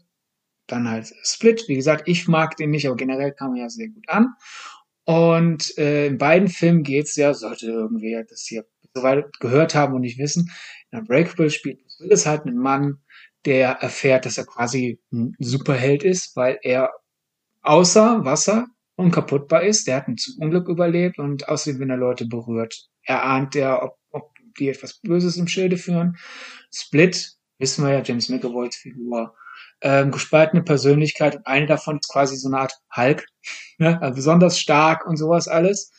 dann 0.67 0.89
halt 0.89 1.13
Split. 1.23 1.63
Wie 1.67 1.75
gesagt, 1.75 2.07
ich 2.07 2.27
mag 2.27 2.57
den 2.57 2.71
nicht, 2.71 2.87
aber 2.87 2.97
generell 2.97 3.31
kam 3.31 3.55
er 3.55 3.63
ja 3.63 3.69
sehr 3.69 3.87
gut 3.87 4.09
an. 4.09 4.33
Und 5.05 5.77
äh, 5.77 6.07
in 6.07 6.17
beiden 6.17 6.47
Filmen 6.47 6.83
geht's 6.83 7.15
ja, 7.15 7.33
sollte 7.33 7.67
irgendwie 7.67 8.21
das 8.27 8.45
hier 8.47 8.65
soweit 8.95 9.39
gehört 9.39 9.75
haben 9.75 9.93
und 9.93 10.01
nicht 10.01 10.17
wissen, 10.17 10.51
in 10.91 10.99
Unbreakable 10.99 11.49
spielt 11.49 11.81
Bruce 11.83 11.99
Willis 11.99 12.25
halt 12.25 12.45
einen 12.45 12.57
Mann, 12.57 12.99
der 13.45 13.71
erfährt, 13.81 14.25
dass 14.25 14.37
er 14.37 14.45
quasi 14.45 14.99
ein 15.11 15.35
Superheld 15.39 16.03
ist, 16.03 16.35
weil 16.35 16.57
er 16.63 16.91
außer 17.61 18.25
Wasser 18.25 18.67
unkaputtbar 18.95 19.63
ist. 19.63 19.87
Der 19.87 19.97
hat 19.97 20.07
ein 20.07 20.15
Unglück 20.39 20.67
überlebt 20.67 21.19
und 21.19 21.47
außerdem, 21.47 21.81
wenn 21.81 21.89
er 21.89 21.97
Leute 21.97 22.25
berührt, 22.25 22.87
erahnt 23.03 23.55
er, 23.55 23.83
ob, 23.83 23.97
ob 24.11 24.31
die 24.57 24.69
etwas 24.69 24.99
Böses 25.01 25.37
im 25.37 25.47
Schilde 25.47 25.77
führen. 25.77 26.17
Split, 26.71 27.33
wissen 27.59 27.85
wir 27.85 27.93
ja, 27.93 28.01
James 28.01 28.29
McAvoys 28.29 28.75
Figur, 28.75 29.35
ähm, 29.81 30.11
gespaltene 30.11 30.63
Persönlichkeit 30.63 31.35
und 31.35 31.45
eine 31.45 31.67
davon 31.67 31.99
ist 31.99 32.11
quasi 32.11 32.37
so 32.37 32.47
eine 32.47 32.59
Art 32.59 32.73
Hulk, 32.95 33.27
ne? 33.77 34.01
also 34.01 34.15
besonders 34.15 34.59
stark 34.59 35.05
und 35.05 35.17
sowas 35.17 35.47
alles. 35.47 35.91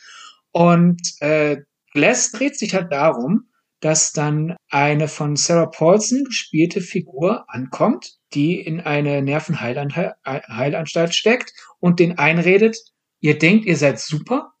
Und 0.51 1.01
äh, 1.21 1.57
Glass 1.97 2.31
dreht 2.31 2.55
sich 2.55 2.75
halt 2.75 2.91
darum, 2.91 3.49
dass 3.79 4.13
dann 4.13 4.55
eine 4.69 5.07
von 5.07 5.35
Sarah 5.35 5.65
Paulson 5.65 6.25
gespielte 6.25 6.79
Figur 6.79 7.45
ankommt, 7.47 8.19
die 8.35 8.61
in 8.61 8.81
eine 8.81 9.23
Nervenheilanstalt 9.23 11.15
steckt 11.15 11.53
und 11.79 11.99
den 11.99 12.19
einredet, 12.19 12.77
ihr 13.19 13.39
denkt, 13.39 13.65
ihr 13.65 13.77
seid 13.77 13.99
super? 13.99 14.53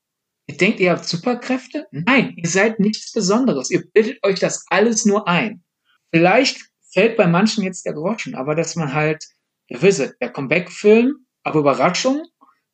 Ihr 0.47 0.57
denkt, 0.57 0.79
ihr 0.79 0.89
habt 0.89 1.05
Superkräfte? 1.05 1.85
Nein, 1.91 2.33
ihr 2.37 2.49
seid 2.49 2.79
nichts 2.79 3.11
Besonderes. 3.11 3.69
Ihr 3.69 3.83
bildet 3.93 4.23
euch 4.23 4.39
das 4.39 4.65
alles 4.69 5.05
nur 5.05 5.27
ein. 5.27 5.63
Vielleicht 6.09 6.59
fällt 6.91 7.17
bei 7.17 7.27
manchen 7.27 7.63
jetzt 7.63 7.85
der 7.85 7.93
Groschen, 7.93 8.33
aber 8.33 8.55
dass 8.55 8.75
man 8.75 8.95
halt, 8.95 9.23
ihr 9.67 9.79
wisst, 9.83 10.15
der 10.19 10.31
Comeback-Film, 10.31 11.27
aber 11.43 11.59
Überraschung, 11.59 12.23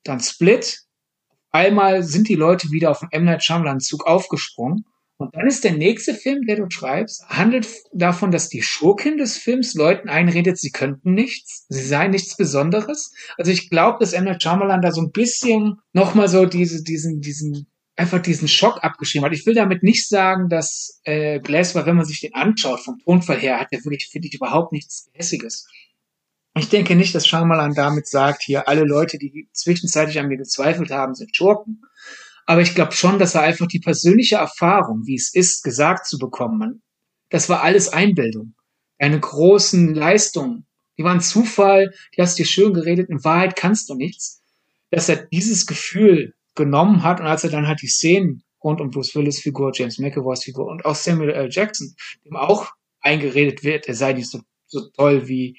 dann 0.05 0.21
Split, 0.21 0.83
einmal 1.53 2.03
sind 2.03 2.27
die 2.27 2.35
Leute 2.35 2.71
wieder 2.71 2.91
auf 2.91 2.99
dem 2.99 3.09
M. 3.11 3.25
Night 3.25 3.43
Shyamalan 3.43 3.79
Zug 3.79 4.05
aufgesprungen. 4.05 4.85
Und 5.17 5.35
dann 5.35 5.47
ist 5.47 5.63
der 5.63 5.73
nächste 5.73 6.15
Film, 6.15 6.45
der 6.45 6.57
du 6.57 6.65
schreibst, 6.69 7.23
handelt 7.29 7.67
davon, 7.93 8.31
dass 8.31 8.49
die 8.49 8.63
Schurkin 8.63 9.17
des 9.17 9.37
Films 9.37 9.73
Leuten 9.73 10.09
einredet, 10.09 10.57
sie 10.57 10.71
könnten 10.71 11.13
nichts, 11.13 11.65
sie 11.69 11.83
seien 11.83 12.11
nichts 12.11 12.35
Besonderes. 12.35 13.13
Also 13.37 13.51
ich 13.51 13.69
glaube, 13.69 13.99
dass 13.99 14.13
M. 14.13 14.25
Night 14.25 14.43
da 14.43 14.91
so 14.91 15.01
ein 15.01 15.11
bisschen 15.11 15.77
nochmal 15.93 16.27
so 16.27 16.45
diese, 16.45 16.83
diesen, 16.83 17.21
diesen, 17.21 17.67
einfach 17.95 18.21
diesen 18.21 18.47
Schock 18.47 18.83
abgeschrieben 18.83 19.25
hat. 19.25 19.33
Ich 19.33 19.45
will 19.45 19.53
damit 19.53 19.83
nicht 19.83 20.09
sagen, 20.09 20.49
dass 20.49 20.99
äh, 21.03 21.39
Glass 21.39 21.75
war, 21.75 21.85
wenn 21.85 21.95
man 21.95 22.05
sich 22.05 22.19
den 22.19 22.33
anschaut, 22.33 22.81
vom 22.81 22.97
Tonfall 22.99 23.37
her, 23.37 23.59
hat 23.59 23.67
er 23.71 23.85
wirklich, 23.85 24.09
finde 24.09 24.27
ich, 24.27 24.33
überhaupt 24.33 24.73
nichts 24.73 25.05
Gehässiges. 25.13 25.67
Ich 26.55 26.69
denke 26.69 26.95
nicht, 26.95 27.15
dass 27.15 27.27
Shyamalan 27.27 27.73
damit 27.73 28.07
sagt, 28.07 28.43
hier 28.43 28.67
alle 28.67 28.83
Leute, 28.83 29.17
die 29.17 29.49
zwischenzeitlich 29.53 30.19
an 30.19 30.27
mir 30.27 30.37
gezweifelt 30.37 30.91
haben, 30.91 31.15
sind 31.15 31.35
Schurken. 31.35 31.81
Aber 32.45 32.61
ich 32.61 32.75
glaube 32.75 32.91
schon, 32.91 33.17
dass 33.17 33.35
er 33.35 33.41
einfach 33.41 33.67
die 33.67 33.79
persönliche 33.79 34.35
Erfahrung, 34.35 35.03
wie 35.05 35.15
es 35.15 35.33
ist, 35.33 35.63
gesagt 35.63 36.05
zu 36.05 36.19
bekommen, 36.19 36.83
das 37.29 37.49
war 37.49 37.63
alles 37.63 37.89
Einbildung. 37.89 38.53
Eine 38.99 39.19
großen 39.19 39.95
Leistung. 39.95 40.65
Die 40.99 41.03
waren 41.03 41.21
Zufall, 41.21 41.91
die 42.15 42.21
hast 42.21 42.37
dir 42.37 42.45
schön 42.45 42.73
geredet, 42.73 43.09
in 43.09 43.23
Wahrheit 43.23 43.55
kannst 43.55 43.89
du 43.89 43.95
nichts. 43.95 44.41
Dass 44.91 45.09
er 45.09 45.25
dieses 45.25 45.65
Gefühl 45.65 46.35
genommen 46.53 47.01
hat 47.01 47.19
und 47.19 47.25
als 47.25 47.43
er 47.43 47.49
dann 47.49 47.67
halt 47.67 47.81
die 47.81 47.87
Szenen 47.87 48.43
rund 48.63 48.79
um 48.79 48.91
Bruce 48.91 49.15
Willis 49.15 49.39
Figur, 49.39 49.71
James 49.73 49.97
McAvoys 49.97 50.43
Figur 50.43 50.67
und 50.67 50.85
auch 50.85 50.95
Samuel 50.95 51.31
L. 51.31 51.49
Jackson, 51.49 51.95
dem 52.23 52.35
auch 52.35 52.71
eingeredet 53.01 53.63
wird, 53.63 53.87
er 53.87 53.95
sei 53.95 54.13
nicht 54.13 54.29
so, 54.29 54.41
so 54.67 54.89
toll 54.89 55.27
wie 55.27 55.57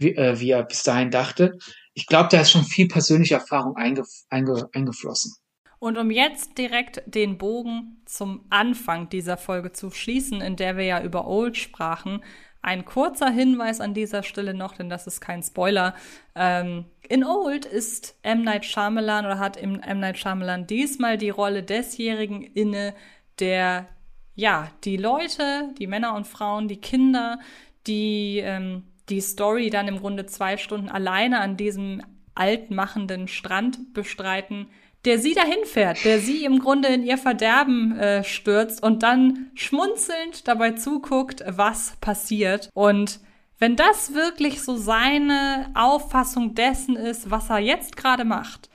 wie, 0.00 0.16
äh, 0.16 0.40
wie 0.40 0.50
er 0.50 0.64
bis 0.64 0.82
dahin 0.82 1.10
dachte. 1.10 1.58
Ich 1.94 2.06
glaube, 2.06 2.28
da 2.30 2.40
ist 2.40 2.50
schon 2.50 2.64
viel 2.64 2.88
persönliche 2.88 3.34
Erfahrung 3.34 3.76
einge 3.76 4.04
einge 4.28 4.68
eingeflossen. 4.72 5.34
Und 5.78 5.96
um 5.96 6.10
jetzt 6.10 6.58
direkt 6.58 7.02
den 7.06 7.38
Bogen 7.38 8.02
zum 8.04 8.44
Anfang 8.50 9.08
dieser 9.08 9.36
Folge 9.36 9.72
zu 9.72 9.90
schließen, 9.90 10.40
in 10.42 10.56
der 10.56 10.76
wir 10.76 10.84
ja 10.84 11.02
über 11.02 11.26
Old 11.26 11.56
sprachen, 11.56 12.22
ein 12.62 12.84
kurzer 12.84 13.30
Hinweis 13.30 13.80
an 13.80 13.94
dieser 13.94 14.22
Stelle 14.22 14.52
noch, 14.52 14.76
denn 14.76 14.90
das 14.90 15.06
ist 15.06 15.20
kein 15.22 15.42
Spoiler. 15.42 15.94
Ähm, 16.34 16.84
in 17.08 17.24
Old 17.24 17.64
ist 17.64 18.18
M. 18.22 18.42
Night 18.42 18.66
Shyamalan 18.66 19.24
oder 19.24 19.38
hat 19.38 19.56
M. 19.56 19.80
Night 19.80 20.18
Shyamalan 20.18 20.66
diesmal 20.66 21.16
die 21.16 21.30
Rolle 21.30 21.62
desjenigen 21.62 22.42
inne, 22.42 22.94
der 23.38 23.88
ja 24.34 24.70
die 24.84 24.98
Leute, 24.98 25.72
die 25.78 25.86
Männer 25.86 26.14
und 26.14 26.26
Frauen, 26.26 26.68
die 26.68 26.80
Kinder, 26.80 27.40
die 27.86 28.40
ähm, 28.44 28.84
die 29.10 29.20
Story 29.20 29.70
dann 29.70 29.88
im 29.88 29.98
Grunde 29.98 30.26
zwei 30.26 30.56
Stunden 30.56 30.88
alleine 30.88 31.40
an 31.40 31.56
diesem 31.56 32.02
altmachenden 32.34 33.28
Strand 33.28 33.92
bestreiten, 33.92 34.68
der 35.04 35.18
sie 35.18 35.34
dahin 35.34 35.64
fährt, 35.64 36.04
der 36.04 36.20
sie 36.20 36.44
im 36.44 36.58
Grunde 36.58 36.88
in 36.88 37.02
ihr 37.02 37.18
Verderben 37.18 37.98
äh, 37.98 38.22
stürzt 38.22 38.82
und 38.82 39.02
dann 39.02 39.50
schmunzelnd 39.54 40.46
dabei 40.46 40.72
zuguckt, 40.72 41.42
was 41.46 41.96
passiert. 42.00 42.70
Und 42.74 43.20
wenn 43.58 43.76
das 43.76 44.14
wirklich 44.14 44.62
so 44.62 44.76
seine 44.76 45.70
Auffassung 45.74 46.54
dessen 46.54 46.96
ist, 46.96 47.30
was 47.30 47.50
er 47.50 47.58
jetzt 47.58 47.96
gerade 47.96 48.24
macht, 48.24 48.69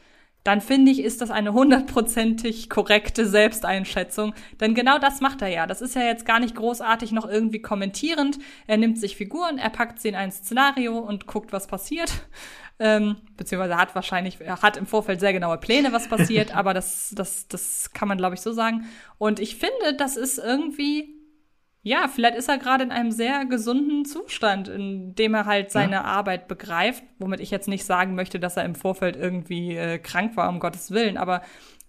dann 0.45 0.61
finde 0.61 0.91
ich, 0.91 0.99
ist 0.99 1.21
das 1.21 1.31
eine 1.31 1.53
hundertprozentig 1.53 2.69
korrekte 2.69 3.25
Selbsteinschätzung. 3.25 4.35
Denn 4.61 4.75
genau 4.75 4.99
das 4.99 5.19
macht 5.19 5.41
er 5.41 5.47
ja. 5.47 5.65
Das 5.65 5.81
ist 5.81 5.95
ja 5.95 6.03
jetzt 6.03 6.23
gar 6.23 6.39
nicht 6.39 6.55
großartig 6.55 7.11
noch 7.11 7.27
irgendwie 7.27 7.63
kommentierend. 7.63 8.37
Er 8.67 8.77
nimmt 8.77 8.99
sich 8.99 9.15
Figuren, 9.15 9.57
er 9.57 9.71
packt 9.71 9.99
sie 9.99 10.09
in 10.09 10.15
ein 10.15 10.31
Szenario 10.31 10.99
und 10.99 11.25
guckt, 11.25 11.51
was 11.51 11.65
passiert. 11.65 12.13
Ähm, 12.77 13.15
beziehungsweise 13.37 13.77
hat 13.77 13.95
wahrscheinlich, 13.95 14.39
er 14.39 14.61
hat 14.61 14.77
im 14.77 14.85
Vorfeld 14.85 15.19
sehr 15.19 15.33
genaue 15.33 15.57
Pläne, 15.57 15.91
was 15.93 16.07
passiert, 16.07 16.55
aber 16.55 16.75
das, 16.75 17.11
das, 17.15 17.47
das 17.47 17.91
kann 17.93 18.07
man, 18.07 18.19
glaube 18.19 18.35
ich, 18.35 18.41
so 18.41 18.51
sagen. 18.51 18.85
Und 19.17 19.39
ich 19.39 19.55
finde, 19.55 19.95
das 19.97 20.15
ist 20.15 20.37
irgendwie 20.37 21.14
ja, 21.85 22.07
vielleicht 22.07 22.35
ist 22.35 22.49
er 22.49 22.57
gerade 22.57 22.83
in 22.83 22.91
einem 22.91 23.11
sehr 23.11 23.45
gesunden 23.45 24.05
Zustand, 24.05 24.67
in 24.67 25.13
dem 25.13 25.35
er 25.35 25.45
halt 25.45 25.69
seine 25.69 25.97
ja. 25.97 26.03
Arbeit 26.03 26.47
begreift, 26.47 27.03
womit 27.19 27.39
ich 27.39 27.51
jetzt 27.51 27.67
nicht 27.67 27.85
sagen 27.85 28.15
möchte, 28.15 28.39
dass 28.39 28.57
er 28.57 28.65
im 28.65 28.73
Vorfeld 28.73 29.15
irgendwie 29.15 29.75
äh, 29.77 29.99
krank 29.99 30.35
war, 30.35 30.49
um 30.49 30.59
Gottes 30.59 30.89
Willen, 30.89 31.15
aber 31.15 31.43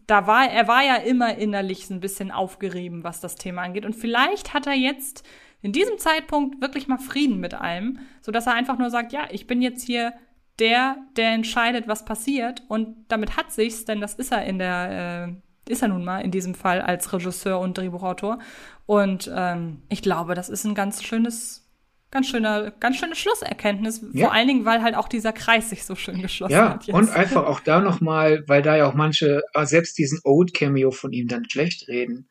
da 0.06 0.26
war, 0.26 0.50
er 0.50 0.68
war 0.68 0.84
ja 0.84 0.96
immer 0.96 1.38
innerlich 1.38 1.88
ein 1.88 2.00
bisschen 2.00 2.30
aufgerieben, 2.30 3.04
was 3.04 3.20
das 3.20 3.36
Thema 3.36 3.62
angeht. 3.62 3.86
Und 3.86 3.96
vielleicht 3.96 4.52
hat 4.52 4.66
er 4.66 4.74
jetzt 4.74 5.26
in 5.62 5.72
diesem 5.72 5.96
Zeitpunkt 5.96 6.60
wirklich 6.60 6.88
mal 6.88 6.98
Frieden 6.98 7.40
mit 7.40 7.54
allem, 7.54 8.00
so 8.20 8.30
dass 8.30 8.46
er 8.46 8.52
einfach 8.52 8.78
nur 8.78 8.90
sagt, 8.90 9.14
ja, 9.14 9.26
ich 9.30 9.46
bin 9.46 9.62
jetzt 9.62 9.82
hier 9.82 10.12
der, 10.58 10.98
der 11.16 11.30
entscheidet, 11.30 11.88
was 11.88 12.04
passiert. 12.04 12.62
Und 12.68 13.06
damit 13.08 13.38
hat 13.38 13.50
sich's, 13.50 13.86
denn 13.86 14.02
das 14.02 14.12
ist 14.14 14.30
er 14.30 14.44
in 14.44 14.58
der, 14.58 15.30
äh, 15.30 15.45
ist 15.68 15.82
er 15.82 15.88
nun 15.88 16.04
mal 16.04 16.20
in 16.20 16.30
diesem 16.30 16.54
Fall 16.54 16.80
als 16.80 17.12
Regisseur 17.12 17.60
und 17.60 17.76
Drehbuchautor. 17.76 18.38
Und 18.86 19.30
ähm, 19.34 19.82
ich 19.88 20.02
glaube, 20.02 20.34
das 20.34 20.48
ist 20.48 20.64
ein 20.64 20.74
ganz 20.74 21.02
schönes, 21.02 21.68
ganz 22.10 22.28
schöner, 22.28 22.70
ganz 22.70 22.96
schöne 22.96 23.16
Schlusserkenntnis. 23.16 24.02
Ja. 24.12 24.26
Vor 24.26 24.34
allen 24.34 24.48
Dingen, 24.48 24.64
weil 24.64 24.82
halt 24.82 24.94
auch 24.94 25.08
dieser 25.08 25.32
Kreis 25.32 25.70
sich 25.70 25.84
so 25.84 25.94
schön 25.94 26.22
geschlossen 26.22 26.52
ja, 26.52 26.70
hat. 26.70 26.86
Ja, 26.86 26.94
und 26.94 27.10
einfach 27.10 27.44
auch 27.44 27.60
da 27.60 27.80
nochmal, 27.80 28.44
weil 28.46 28.62
da 28.62 28.76
ja 28.76 28.88
auch 28.88 28.94
manche 28.94 29.42
ah, 29.54 29.66
selbst 29.66 29.98
diesen 29.98 30.20
Old 30.24 30.54
Cameo 30.54 30.90
von 30.90 31.12
ihm 31.12 31.28
dann 31.28 31.48
schlecht 31.50 31.88
reden 31.88 32.28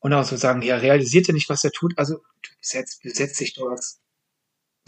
und 0.00 0.12
auch 0.12 0.24
so 0.24 0.36
sagen, 0.36 0.62
ja, 0.62 0.76
realisiert 0.76 1.28
er 1.28 1.34
nicht, 1.34 1.48
was 1.48 1.64
er 1.64 1.72
tut. 1.72 1.94
Also 1.96 2.16
du 2.16 2.50
besetzt, 2.60 3.02
besetzt 3.02 3.40
dich 3.40 3.54
doch 3.54 3.70
als 3.70 4.00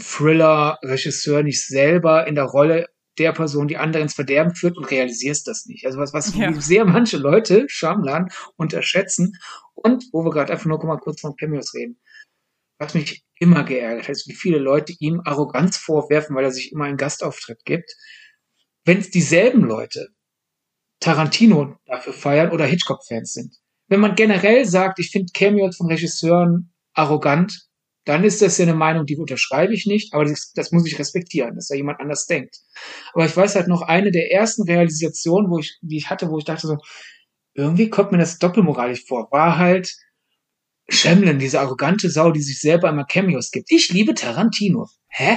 Thriller-Regisseur 0.00 1.42
nicht 1.42 1.66
selber 1.66 2.26
in 2.26 2.34
der 2.34 2.44
Rolle 2.44 2.86
der 3.18 3.32
Person 3.32 3.68
die 3.68 3.76
andere 3.76 4.02
ins 4.02 4.14
Verderben 4.14 4.54
führt 4.54 4.76
und 4.76 4.90
realisierst 4.90 5.46
das 5.46 5.66
nicht. 5.66 5.86
Also 5.86 5.98
was, 5.98 6.12
was 6.12 6.34
ja. 6.34 6.52
sehr 6.60 6.84
manche 6.84 7.16
Leute, 7.16 7.66
Schamlan, 7.68 8.28
unterschätzen. 8.56 9.36
Und 9.74 10.06
wo 10.12 10.24
wir 10.24 10.30
gerade 10.30 10.52
einfach 10.52 10.66
nur 10.66 10.84
mal 10.84 10.98
kurz 10.98 11.20
von 11.20 11.36
Cameos 11.36 11.74
reden. 11.74 12.00
Was 12.78 12.94
mich 12.94 13.24
immer 13.38 13.64
geärgert 13.64 14.04
hat, 14.04 14.10
ist, 14.10 14.28
wie 14.28 14.34
viele 14.34 14.58
Leute 14.58 14.94
ihm 14.98 15.20
Arroganz 15.24 15.76
vorwerfen, 15.76 16.34
weil 16.34 16.44
er 16.44 16.52
sich 16.52 16.72
immer 16.72 16.84
einen 16.84 16.96
Gastauftritt 16.96 17.64
gibt. 17.64 17.92
Wenn 18.84 18.98
es 18.98 19.10
dieselben 19.10 19.62
Leute 19.62 20.08
Tarantino 21.00 21.76
dafür 21.86 22.12
feiern 22.12 22.50
oder 22.50 22.66
Hitchcock-Fans 22.66 23.32
sind. 23.32 23.56
Wenn 23.88 24.00
man 24.00 24.14
generell 24.14 24.64
sagt, 24.64 24.98
ich 24.98 25.10
finde 25.10 25.32
Cameos 25.32 25.76
von 25.76 25.86
Regisseuren 25.86 26.72
arrogant, 26.92 27.67
dann 28.08 28.24
ist 28.24 28.40
das 28.40 28.56
ja 28.56 28.64
eine 28.64 28.74
Meinung, 28.74 29.04
die 29.04 29.18
unterschreibe 29.18 29.74
ich 29.74 29.84
nicht, 29.84 30.14
aber 30.14 30.24
das, 30.24 30.52
das 30.54 30.72
muss 30.72 30.86
ich 30.86 30.98
respektieren, 30.98 31.54
dass 31.56 31.68
da 31.68 31.74
jemand 31.74 32.00
anders 32.00 32.24
denkt. 32.24 32.56
Aber 33.12 33.26
ich 33.26 33.36
weiß 33.36 33.54
halt 33.54 33.68
noch 33.68 33.82
eine 33.82 34.10
der 34.10 34.32
ersten 34.32 34.62
Realisationen, 34.62 35.50
wo 35.50 35.58
ich, 35.58 35.78
die 35.82 35.98
ich 35.98 36.08
hatte, 36.08 36.30
wo 36.30 36.38
ich 36.38 36.44
dachte 36.44 36.66
so, 36.66 36.78
irgendwie 37.52 37.90
kommt 37.90 38.12
mir 38.12 38.18
das 38.18 38.38
doppelmoralisch 38.38 39.04
vor, 39.04 39.28
war 39.30 39.58
halt 39.58 39.94
Shemlin, 40.88 41.38
diese 41.38 41.60
arrogante 41.60 42.08
Sau, 42.08 42.30
die 42.30 42.40
sich 42.40 42.60
selber 42.60 42.88
immer 42.88 43.04
Cameos 43.04 43.50
gibt. 43.50 43.70
Ich 43.70 43.90
liebe 43.90 44.14
Tarantino. 44.14 44.86
Hä? 45.08 45.36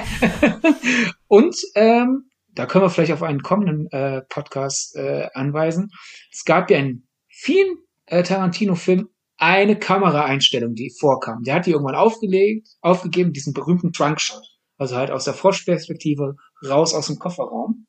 Und 1.26 1.54
ähm, 1.74 2.30
da 2.54 2.64
können 2.64 2.84
wir 2.84 2.90
vielleicht 2.90 3.12
auf 3.12 3.22
einen 3.22 3.42
kommenden 3.42 3.86
äh, 3.90 4.22
Podcast 4.30 4.96
äh, 4.96 5.28
anweisen. 5.34 5.90
Es 6.30 6.46
gab 6.46 6.70
ja 6.70 6.78
in 6.78 7.06
vielen 7.28 7.76
äh, 8.06 8.22
Tarantino-Filmen 8.22 9.08
eine 9.42 9.76
Kameraeinstellung, 9.76 10.74
die 10.74 10.94
vorkam. 10.96 11.42
Der 11.42 11.56
hat 11.56 11.66
die 11.66 11.72
irgendwann 11.72 11.96
aufgelegt, 11.96 12.68
aufgegeben, 12.80 13.32
diesen 13.32 13.52
berühmten 13.52 13.92
Trunkshot. 13.92 14.44
Also 14.78 14.96
halt 14.96 15.10
aus 15.10 15.24
der 15.24 15.34
Froschperspektive 15.34 16.36
raus 16.64 16.94
aus 16.94 17.08
dem 17.08 17.18
Kofferraum. 17.18 17.86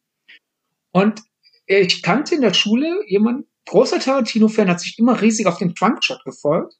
Und 0.92 1.22
ich 1.68 2.02
kannte 2.02 2.36
in 2.36 2.42
der 2.42 2.56
Schule 2.56 3.04
jemand, 3.08 3.46
großer 3.68 4.00
Tarantino-Fan, 4.00 4.68
hat 4.68 4.80
sich 4.80 4.98
immer 4.98 5.22
riesig 5.22 5.46
auf 5.46 5.60
den 5.60 5.76
Trunkshot 5.76 6.24
gefolgt, 6.26 6.74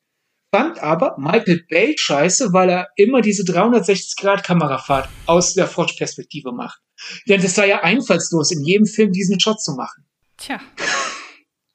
fand 0.52 0.82
aber 0.82 1.16
Michael 1.20 1.64
Bay 1.70 1.96
scheiße, 1.96 2.52
weil 2.52 2.70
er 2.70 2.88
immer 2.96 3.22
diese 3.22 3.44
360-Grad-Kamerafahrt 3.44 5.08
aus 5.28 5.54
der 5.54 5.68
Froschperspektive 5.68 6.52
macht. 6.52 6.80
Denn 7.28 7.42
das 7.42 7.58
war 7.58 7.66
ja 7.66 7.84
einfallslos, 7.84 8.52
in 8.52 8.64
jedem 8.64 8.88
Film 8.88 9.12
diesen 9.12 9.40
Shot 9.40 9.62
zu 9.62 9.74
machen. 9.74 10.06
Tja. 10.38 10.60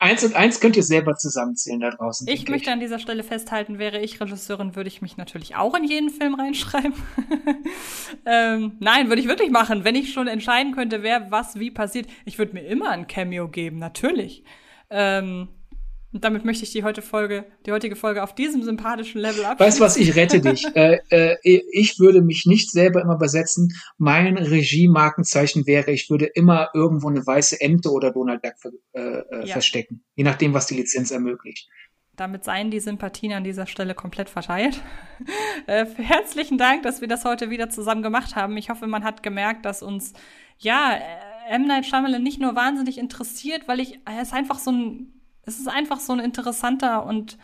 Eins 0.00 0.22
und 0.22 0.36
eins 0.36 0.60
könnt 0.60 0.76
ihr 0.76 0.84
selber 0.84 1.16
zusammenzählen 1.16 1.80
da 1.80 1.90
draußen. 1.90 2.28
Ich 2.28 2.48
möchte 2.48 2.70
an 2.70 2.78
dieser 2.78 3.00
Stelle 3.00 3.24
festhalten, 3.24 3.80
wäre 3.80 3.98
ich 4.00 4.20
Regisseurin, 4.20 4.76
würde 4.76 4.88
ich 4.88 5.02
mich 5.02 5.16
natürlich 5.16 5.56
auch 5.56 5.74
in 5.74 5.82
jeden 5.82 6.10
Film 6.10 6.34
reinschreiben. 6.34 6.94
ähm, 8.26 8.76
nein, 8.78 9.08
würde 9.08 9.20
ich 9.20 9.26
wirklich 9.26 9.50
machen. 9.50 9.82
Wenn 9.82 9.96
ich 9.96 10.12
schon 10.12 10.28
entscheiden 10.28 10.72
könnte, 10.72 11.02
wer 11.02 11.32
was 11.32 11.58
wie 11.58 11.72
passiert, 11.72 12.06
ich 12.24 12.38
würde 12.38 12.54
mir 12.54 12.64
immer 12.64 12.90
ein 12.90 13.08
Cameo 13.08 13.48
geben, 13.48 13.78
natürlich. 13.78 14.44
Ähm, 14.88 15.48
und 16.12 16.24
damit 16.24 16.44
möchte 16.44 16.64
ich 16.64 16.72
die, 16.72 16.85
heute 16.85 17.02
Folge, 17.02 17.44
die 17.66 17.72
heutige 17.72 17.94
Folge 17.94 18.22
auf 18.22 18.35
diesem 18.35 18.62
sympathischen 18.62 19.20
Level 19.20 19.44
abschließen. 19.44 19.66
Weißt 19.66 19.78
du 19.78 19.85
was, 19.85 19.97
ich 19.98 20.16
rette 20.16 20.40
dich. 20.40 20.64
äh, 20.74 20.98
äh, 21.10 21.60
ich 21.70 21.98
würde 21.98 22.22
mich 22.22 22.47
nicht 22.47 22.70
selber 22.70 23.02
immer 23.02 23.18
besetzen. 23.18 23.74
Mein 23.98 24.39
Regie-Markenzeichen 24.39 25.66
wäre, 25.66 25.90
ich 25.90 26.09
würde 26.09 26.24
immer 26.24 26.70
irgendwo 26.72 27.09
eine 27.09 27.26
weiße 27.26 27.60
Ente 27.60 27.90
oder 27.90 28.10
Donald 28.10 28.43
Duck 28.43 28.72
äh, 28.94 29.01
äh, 29.01 29.47
ja. 29.47 29.52
verstecken. 29.52 30.02
Je 30.14 30.24
nachdem, 30.24 30.55
was 30.55 30.66
die 30.66 30.76
Lizenz 30.76 31.10
ermöglicht. 31.10 31.68
Damit 32.16 32.43
seien 32.43 32.70
die 32.70 32.80
Sympathien 32.80 33.35
an 33.35 33.44
dieser 33.44 33.66
Stelle 33.66 33.94
komplett 33.94 34.30
verteilt. 34.30 34.80
äh, 35.66 35.85
herzlichen 35.97 36.56
Dank, 36.56 36.85
dass 36.85 37.02
wir 37.02 37.09
das 37.09 37.26
heute 37.26 37.51
wieder 37.51 37.68
zusammen 37.68 38.02
gemacht 38.02 38.35
haben. 38.35 38.56
Ich 38.56 38.70
hoffe, 38.70 38.86
man 38.86 39.05
hat 39.05 39.22
gemerkt, 39.22 39.66
dass 39.66 39.82
uns, 39.82 40.14
ja, 40.56 40.94
äh, 40.94 41.55
M. 41.55 41.66
Night 41.66 41.85
Shyamalan 41.85 42.22
nicht 42.22 42.40
nur 42.40 42.56
wahnsinnig 42.56 42.97
interessiert, 42.97 43.68
weil 43.68 43.80
ich, 43.80 44.01
er 44.06 44.22
ist 44.22 44.32
einfach 44.32 44.59
so 44.59 44.72
ein 44.72 45.18
es 45.48 45.58
ist 45.58 45.68
einfach 45.68 45.98
so 45.98 46.12
ein 46.12 46.20
interessanter 46.20 47.04
und 47.04 47.38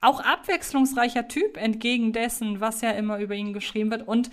auch 0.00 0.20
abwechslungsreicher 0.20 1.28
Typ 1.28 1.56
entgegen 1.56 2.12
dessen, 2.12 2.60
was 2.60 2.80
ja 2.82 2.90
immer 2.90 3.18
über 3.18 3.34
ihn 3.34 3.52
geschrieben 3.52 3.90
wird. 3.90 4.06
Und 4.06 4.30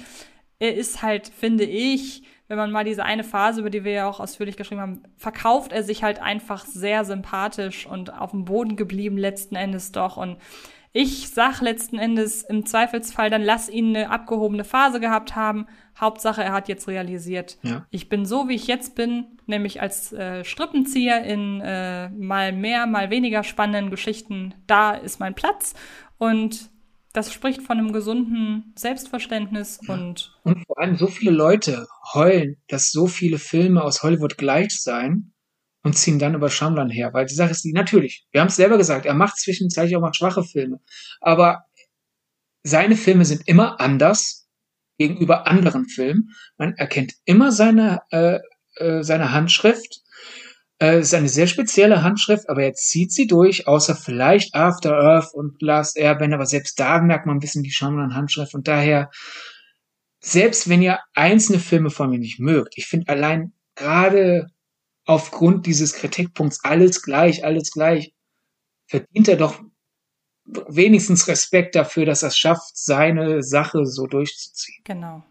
er 0.59 0.75
ist 0.75 1.01
halt, 1.01 1.27
finde 1.27 1.63
ich, 1.63 2.23
wenn 2.47 2.57
man 2.57 2.71
mal 2.71 2.83
diese 2.83 3.03
eine 3.03 3.23
Phase, 3.23 3.61
über 3.61 3.69
die 3.69 3.83
wir 3.83 3.91
ja 3.91 4.09
auch 4.09 4.19
ausführlich 4.19 4.57
geschrieben 4.57 4.81
haben, 4.81 5.03
verkauft 5.17 5.71
er 5.71 5.83
sich 5.83 6.03
halt 6.03 6.21
einfach 6.21 6.65
sehr 6.65 7.03
sympathisch 7.05 7.87
und 7.87 8.13
auf 8.13 8.31
dem 8.31 8.45
Boden 8.45 8.75
geblieben 8.75 9.17
letzten 9.17 9.55
Endes 9.55 9.91
doch. 9.91 10.17
Und 10.17 10.37
ich 10.93 11.29
sag 11.29 11.61
letzten 11.61 11.97
Endes 11.97 12.43
im 12.43 12.65
Zweifelsfall, 12.65 13.29
dann 13.29 13.41
lass 13.41 13.69
ihn 13.69 13.95
eine 13.95 14.11
abgehobene 14.11 14.63
Phase 14.63 14.99
gehabt 14.99 15.35
haben. 15.35 15.67
Hauptsache, 15.99 16.43
er 16.43 16.51
hat 16.51 16.67
jetzt 16.67 16.87
realisiert, 16.87 17.57
ja. 17.63 17.85
ich 17.89 18.09
bin 18.09 18.25
so, 18.25 18.49
wie 18.49 18.55
ich 18.55 18.67
jetzt 18.67 18.95
bin, 18.95 19.25
nämlich 19.45 19.81
als 19.81 20.11
äh, 20.11 20.43
Strippenzieher 20.43 21.23
in 21.23 21.61
äh, 21.61 22.09
mal 22.09 22.51
mehr, 22.51 22.85
mal 22.85 23.09
weniger 23.09 23.43
spannenden 23.43 23.91
Geschichten. 23.91 24.53
Da 24.67 24.93
ist 24.93 25.19
mein 25.19 25.35
Platz 25.35 25.73
und 26.17 26.69
das 27.13 27.31
spricht 27.31 27.61
von 27.61 27.77
einem 27.77 27.93
gesunden 27.93 28.73
Selbstverständnis 28.75 29.79
ja. 29.87 29.93
und 29.93 30.37
und 30.43 30.65
vor 30.67 30.79
allem 30.79 30.97
so 30.97 31.07
viele 31.07 31.31
Leute 31.31 31.87
heulen, 32.13 32.57
dass 32.67 32.91
so 32.91 33.07
viele 33.07 33.39
Filme 33.39 33.81
aus 33.81 34.03
Hollywood 34.03 34.37
gleich 34.37 34.81
seien 34.81 35.33
und 35.85 35.97
ziehen 35.97 36.19
dann 36.19 36.33
über 36.33 36.49
Shyamalan 36.49 36.89
her. 36.89 37.13
Weil 37.13 37.25
die 37.25 37.35
Sache 37.35 37.51
ist 37.51 37.63
die, 37.63 37.71
natürlich, 37.71 38.27
wir 38.31 38.41
haben 38.41 38.47
es 38.47 38.57
selber 38.57 38.77
gesagt, 38.77 39.05
er 39.05 39.13
macht 39.13 39.37
zwischenzeitlich 39.37 39.95
auch 39.95 40.01
mal 40.01 40.13
schwache 40.13 40.43
Filme. 40.43 40.81
Aber 41.21 41.65
seine 42.63 42.95
Filme 42.95 43.23
sind 43.23 43.47
immer 43.47 43.79
anders 43.79 44.44
gegenüber 44.97 45.47
anderen 45.47 45.85
Filmen. 45.87 46.31
Man 46.57 46.73
erkennt 46.75 47.13
immer 47.25 47.51
seine, 47.51 48.01
äh, 48.11 48.39
äh, 48.75 49.03
seine 49.03 49.31
Handschrift. 49.31 50.01
Äh, 50.79 50.99
ist 50.99 51.13
eine 51.13 51.29
sehr 51.29 51.47
spezielle 51.47 52.03
Handschrift, 52.03 52.49
aber 52.49 52.63
er 52.63 52.73
zieht 52.73 53.11
sie 53.13 53.27
durch, 53.27 53.67
außer 53.67 53.95
vielleicht 53.95 54.53
After 54.53 54.93
Earth 54.93 55.33
und 55.33 55.61
Last 55.61 55.97
Airbender, 55.97 56.35
aber 56.35 56.45
selbst 56.45 56.79
da 56.79 56.99
merkt 56.99 57.25
man 57.25 57.37
ein 57.37 57.39
bisschen 57.39 57.63
die 57.63 57.71
Shyamalan-Handschrift 57.71 58.53
und 58.53 58.67
daher, 58.67 59.09
selbst 60.19 60.67
wenn 60.67 60.81
ihr 60.81 60.99
einzelne 61.13 61.59
Filme 61.59 61.91
von 61.91 62.09
mir 62.09 62.19
nicht 62.19 62.39
mögt, 62.41 62.77
ich 62.77 62.87
finde 62.87 63.07
allein 63.07 63.53
gerade 63.75 64.47
aufgrund 65.05 65.65
dieses 65.65 65.93
Kritikpunkts 65.93 66.63
alles 66.63 67.01
gleich, 67.01 67.45
alles 67.45 67.71
gleich, 67.71 68.13
verdient 68.87 69.29
er 69.29 69.37
doch 69.37 69.61
wenigstens 70.45 71.27
Respekt 71.27 71.75
dafür, 71.75 72.05
dass 72.05 72.23
er 72.23 72.29
es 72.29 72.37
schafft, 72.37 72.77
seine 72.77 73.41
Sache 73.43 73.85
so 73.85 74.07
durchzuziehen. 74.07 74.81
Genau. 74.83 75.23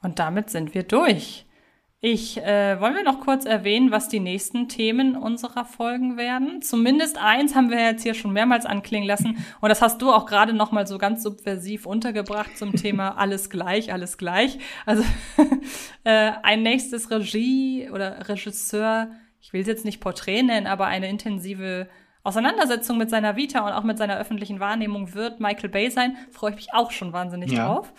Und 0.00 0.18
damit 0.18 0.50
sind 0.50 0.74
wir 0.74 0.84
durch. 0.84 1.44
Ich 2.00 2.38
äh, 2.38 2.80
wollen 2.80 2.94
wir 2.94 3.02
noch 3.02 3.18
kurz 3.18 3.44
erwähnen, 3.44 3.90
was 3.90 4.08
die 4.08 4.20
nächsten 4.20 4.68
Themen 4.68 5.16
unserer 5.16 5.64
Folgen 5.64 6.16
werden. 6.16 6.62
Zumindest 6.62 7.18
eins 7.18 7.56
haben 7.56 7.70
wir 7.70 7.80
jetzt 7.80 8.04
hier 8.04 8.14
schon 8.14 8.32
mehrmals 8.32 8.66
anklingen 8.66 9.08
lassen 9.08 9.44
und 9.60 9.68
das 9.68 9.82
hast 9.82 10.00
du 10.00 10.12
auch 10.12 10.24
gerade 10.24 10.52
noch 10.52 10.70
mal 10.70 10.86
so 10.86 10.96
ganz 10.96 11.24
subversiv 11.24 11.86
untergebracht 11.86 12.56
zum 12.56 12.74
Thema 12.74 13.08
alles 13.18 13.50
gleich, 13.50 13.92
alles 13.92 14.16
gleich. 14.16 14.60
Also 14.86 15.02
äh, 16.04 16.30
ein 16.44 16.62
nächstes 16.62 17.10
Regie 17.10 17.90
oder 17.92 18.28
Regisseur, 18.28 19.10
ich 19.40 19.52
will 19.52 19.62
es 19.62 19.66
jetzt 19.66 19.84
nicht 19.84 19.98
Porträt 19.98 20.44
nennen, 20.44 20.68
aber 20.68 20.86
eine 20.86 21.08
intensive 21.08 21.88
Auseinandersetzung 22.22 22.98
mit 22.98 23.10
seiner 23.10 23.36
Vita 23.36 23.66
und 23.66 23.72
auch 23.72 23.84
mit 23.84 23.98
seiner 23.98 24.18
öffentlichen 24.18 24.60
Wahrnehmung 24.60 25.14
wird 25.14 25.40
Michael 25.40 25.70
Bay 25.70 25.90
sein. 25.90 26.16
Freue 26.32 26.50
ich 26.50 26.56
mich 26.56 26.74
auch 26.74 26.90
schon 26.90 27.12
wahnsinnig 27.12 27.52
ja. 27.52 27.66
drauf. 27.66 27.92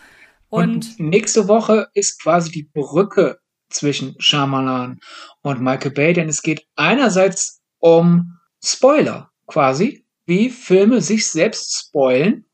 Und, 0.50 0.98
und 0.98 1.00
nächste 1.00 1.48
Woche 1.48 1.88
ist 1.94 2.22
quasi 2.22 2.52
die 2.52 2.64
Brücke 2.64 3.40
zwischen 3.70 4.16
Shyamalan 4.20 5.00
und 5.42 5.62
Michael 5.62 5.92
Bay, 5.92 6.14
denn 6.14 6.28
es 6.28 6.42
geht 6.42 6.66
einerseits 6.76 7.62
um 7.78 8.40
Spoiler 8.64 9.32
quasi, 9.48 10.06
wie 10.26 10.50
Filme 10.50 11.02
sich 11.02 11.30
selbst 11.30 11.88
spoilen. 11.88 12.46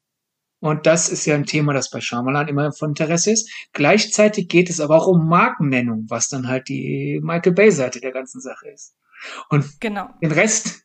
Und 0.59 0.85
das 0.85 1.09
ist 1.09 1.25
ja 1.25 1.35
ein 1.35 1.45
Thema, 1.45 1.73
das 1.73 1.89
bei 1.89 2.01
Shyamalan 2.01 2.47
immer 2.47 2.71
von 2.71 2.89
Interesse 2.89 3.31
ist. 3.31 3.49
Gleichzeitig 3.73 4.47
geht 4.47 4.69
es 4.69 4.79
aber 4.79 4.95
auch 4.95 5.07
um 5.07 5.27
Markennennung, 5.27 6.05
was 6.09 6.29
dann 6.29 6.47
halt 6.47 6.69
die 6.69 7.19
Michael 7.21 7.53
Bay-Seite 7.53 7.99
der 7.99 8.11
ganzen 8.11 8.41
Sache 8.41 8.69
ist. 8.69 8.95
Und 9.49 9.79
genau. 9.79 10.09
den 10.21 10.31
Rest 10.31 10.84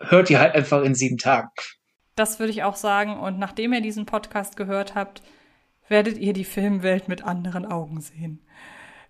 hört 0.00 0.30
ihr 0.30 0.40
halt 0.40 0.54
einfach 0.54 0.82
in 0.82 0.94
sieben 0.94 1.18
Tagen. 1.18 1.50
Das 2.14 2.38
würde 2.38 2.50
ich 2.50 2.62
auch 2.62 2.76
sagen. 2.76 3.18
Und 3.18 3.38
nachdem 3.38 3.72
ihr 3.72 3.80
diesen 3.80 4.06
Podcast 4.06 4.56
gehört 4.56 4.94
habt, 4.94 5.22
werdet 5.88 6.18
ihr 6.18 6.32
die 6.32 6.44
Filmwelt 6.44 7.08
mit 7.08 7.24
anderen 7.24 7.64
Augen 7.64 8.00
sehen. 8.00 8.40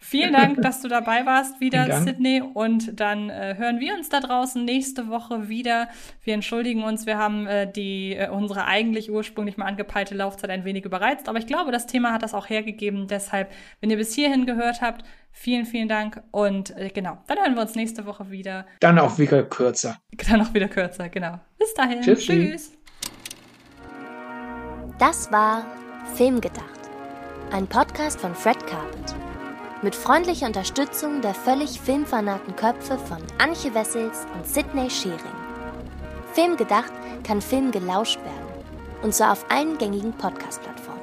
Vielen 0.01 0.33
Dank, 0.33 0.59
dass 0.63 0.81
du 0.81 0.89
dabei 0.89 1.27
warst, 1.27 1.61
wieder, 1.61 2.03
Sydney. 2.03 2.43
Und 2.55 3.01
dann 3.01 3.31
äh, 3.31 3.57
hören 3.59 3.81
wir 3.81 3.95
uns 3.95 4.09
da 4.09 4.21
draußen 4.21 4.65
nächste 4.65 5.09
Woche 5.09 5.49
wieder. 5.49 5.89
Wir 6.23 6.35
entschuldigen 6.35 6.85
uns, 6.85 7.07
wir 7.07 7.19
haben 7.19 7.47
äh, 7.47 7.71
die 7.71 8.15
äh, 8.15 8.29
unsere 8.29 8.67
eigentlich 8.67 9.11
ursprünglich 9.11 9.57
mal 9.57 9.67
angepeilte 9.67 10.15
Laufzeit 10.15 10.51
ein 10.51 10.65
wenig 10.65 10.85
überreizt. 10.85 11.29
Aber 11.29 11.39
ich 11.39 11.47
glaube, 11.47 11.73
das 11.73 11.87
Thema 11.87 12.13
hat 12.13 12.23
das 12.23 12.35
auch 12.35 12.49
hergegeben. 12.49 13.09
Deshalb, 13.09 13.51
wenn 13.81 13.91
ihr 13.91 13.97
bis 13.97 14.15
hierhin 14.15 14.47
gehört 14.47 14.81
habt, 14.81 15.05
vielen, 15.39 15.67
vielen 15.67 15.89
Dank. 15.89 16.23
Und 16.31 16.77
äh, 16.77 16.91
genau, 16.91 17.19
dann 17.27 17.39
hören 17.39 17.55
wir 17.55 17.63
uns 17.63 17.75
nächste 17.75 18.05
Woche 18.07 18.31
wieder. 18.31 18.67
Dann 18.81 18.99
auch 18.99 19.19
wieder 19.19 19.43
kürzer. 19.45 19.99
Dann 20.29 20.43
auch 20.43 20.53
wieder 20.53 20.69
kürzer, 20.69 21.09
genau. 21.09 21.39
Bis 21.59 21.73
dahin. 21.75 22.01
Tschüss. 22.03 22.25
Tschüss. 22.25 22.73
Das 24.99 25.31
war 25.31 25.65
Filmgedacht. 26.15 26.65
Ein 27.53 27.67
Podcast 27.67 28.21
von 28.21 28.35
Fred 28.35 28.67
Carpet 28.67 29.15
mit 29.81 29.95
freundlicher 29.95 30.47
Unterstützung 30.47 31.21
der 31.21 31.35
völlig 31.35 31.81
filmfanaten 31.81 32.57
Köpfe 32.57 32.99
von 32.99 33.19
Anche 33.39 33.73
Wessels 33.75 34.27
und 34.35 34.45
Sidney 34.47 34.91
Schering. 34.91 35.19
Film 36.33 36.57
gedacht 36.57 36.93
kann 37.23 37.41
Film 37.41 37.71
gelauscht 37.71 38.19
werden, 38.19 38.65
und 39.03 39.15
zwar 39.15 39.33
auf 39.33 39.47
allen 39.51 39.79
gängigen 39.79 40.13
Podcast-Plattformen. 40.13 40.98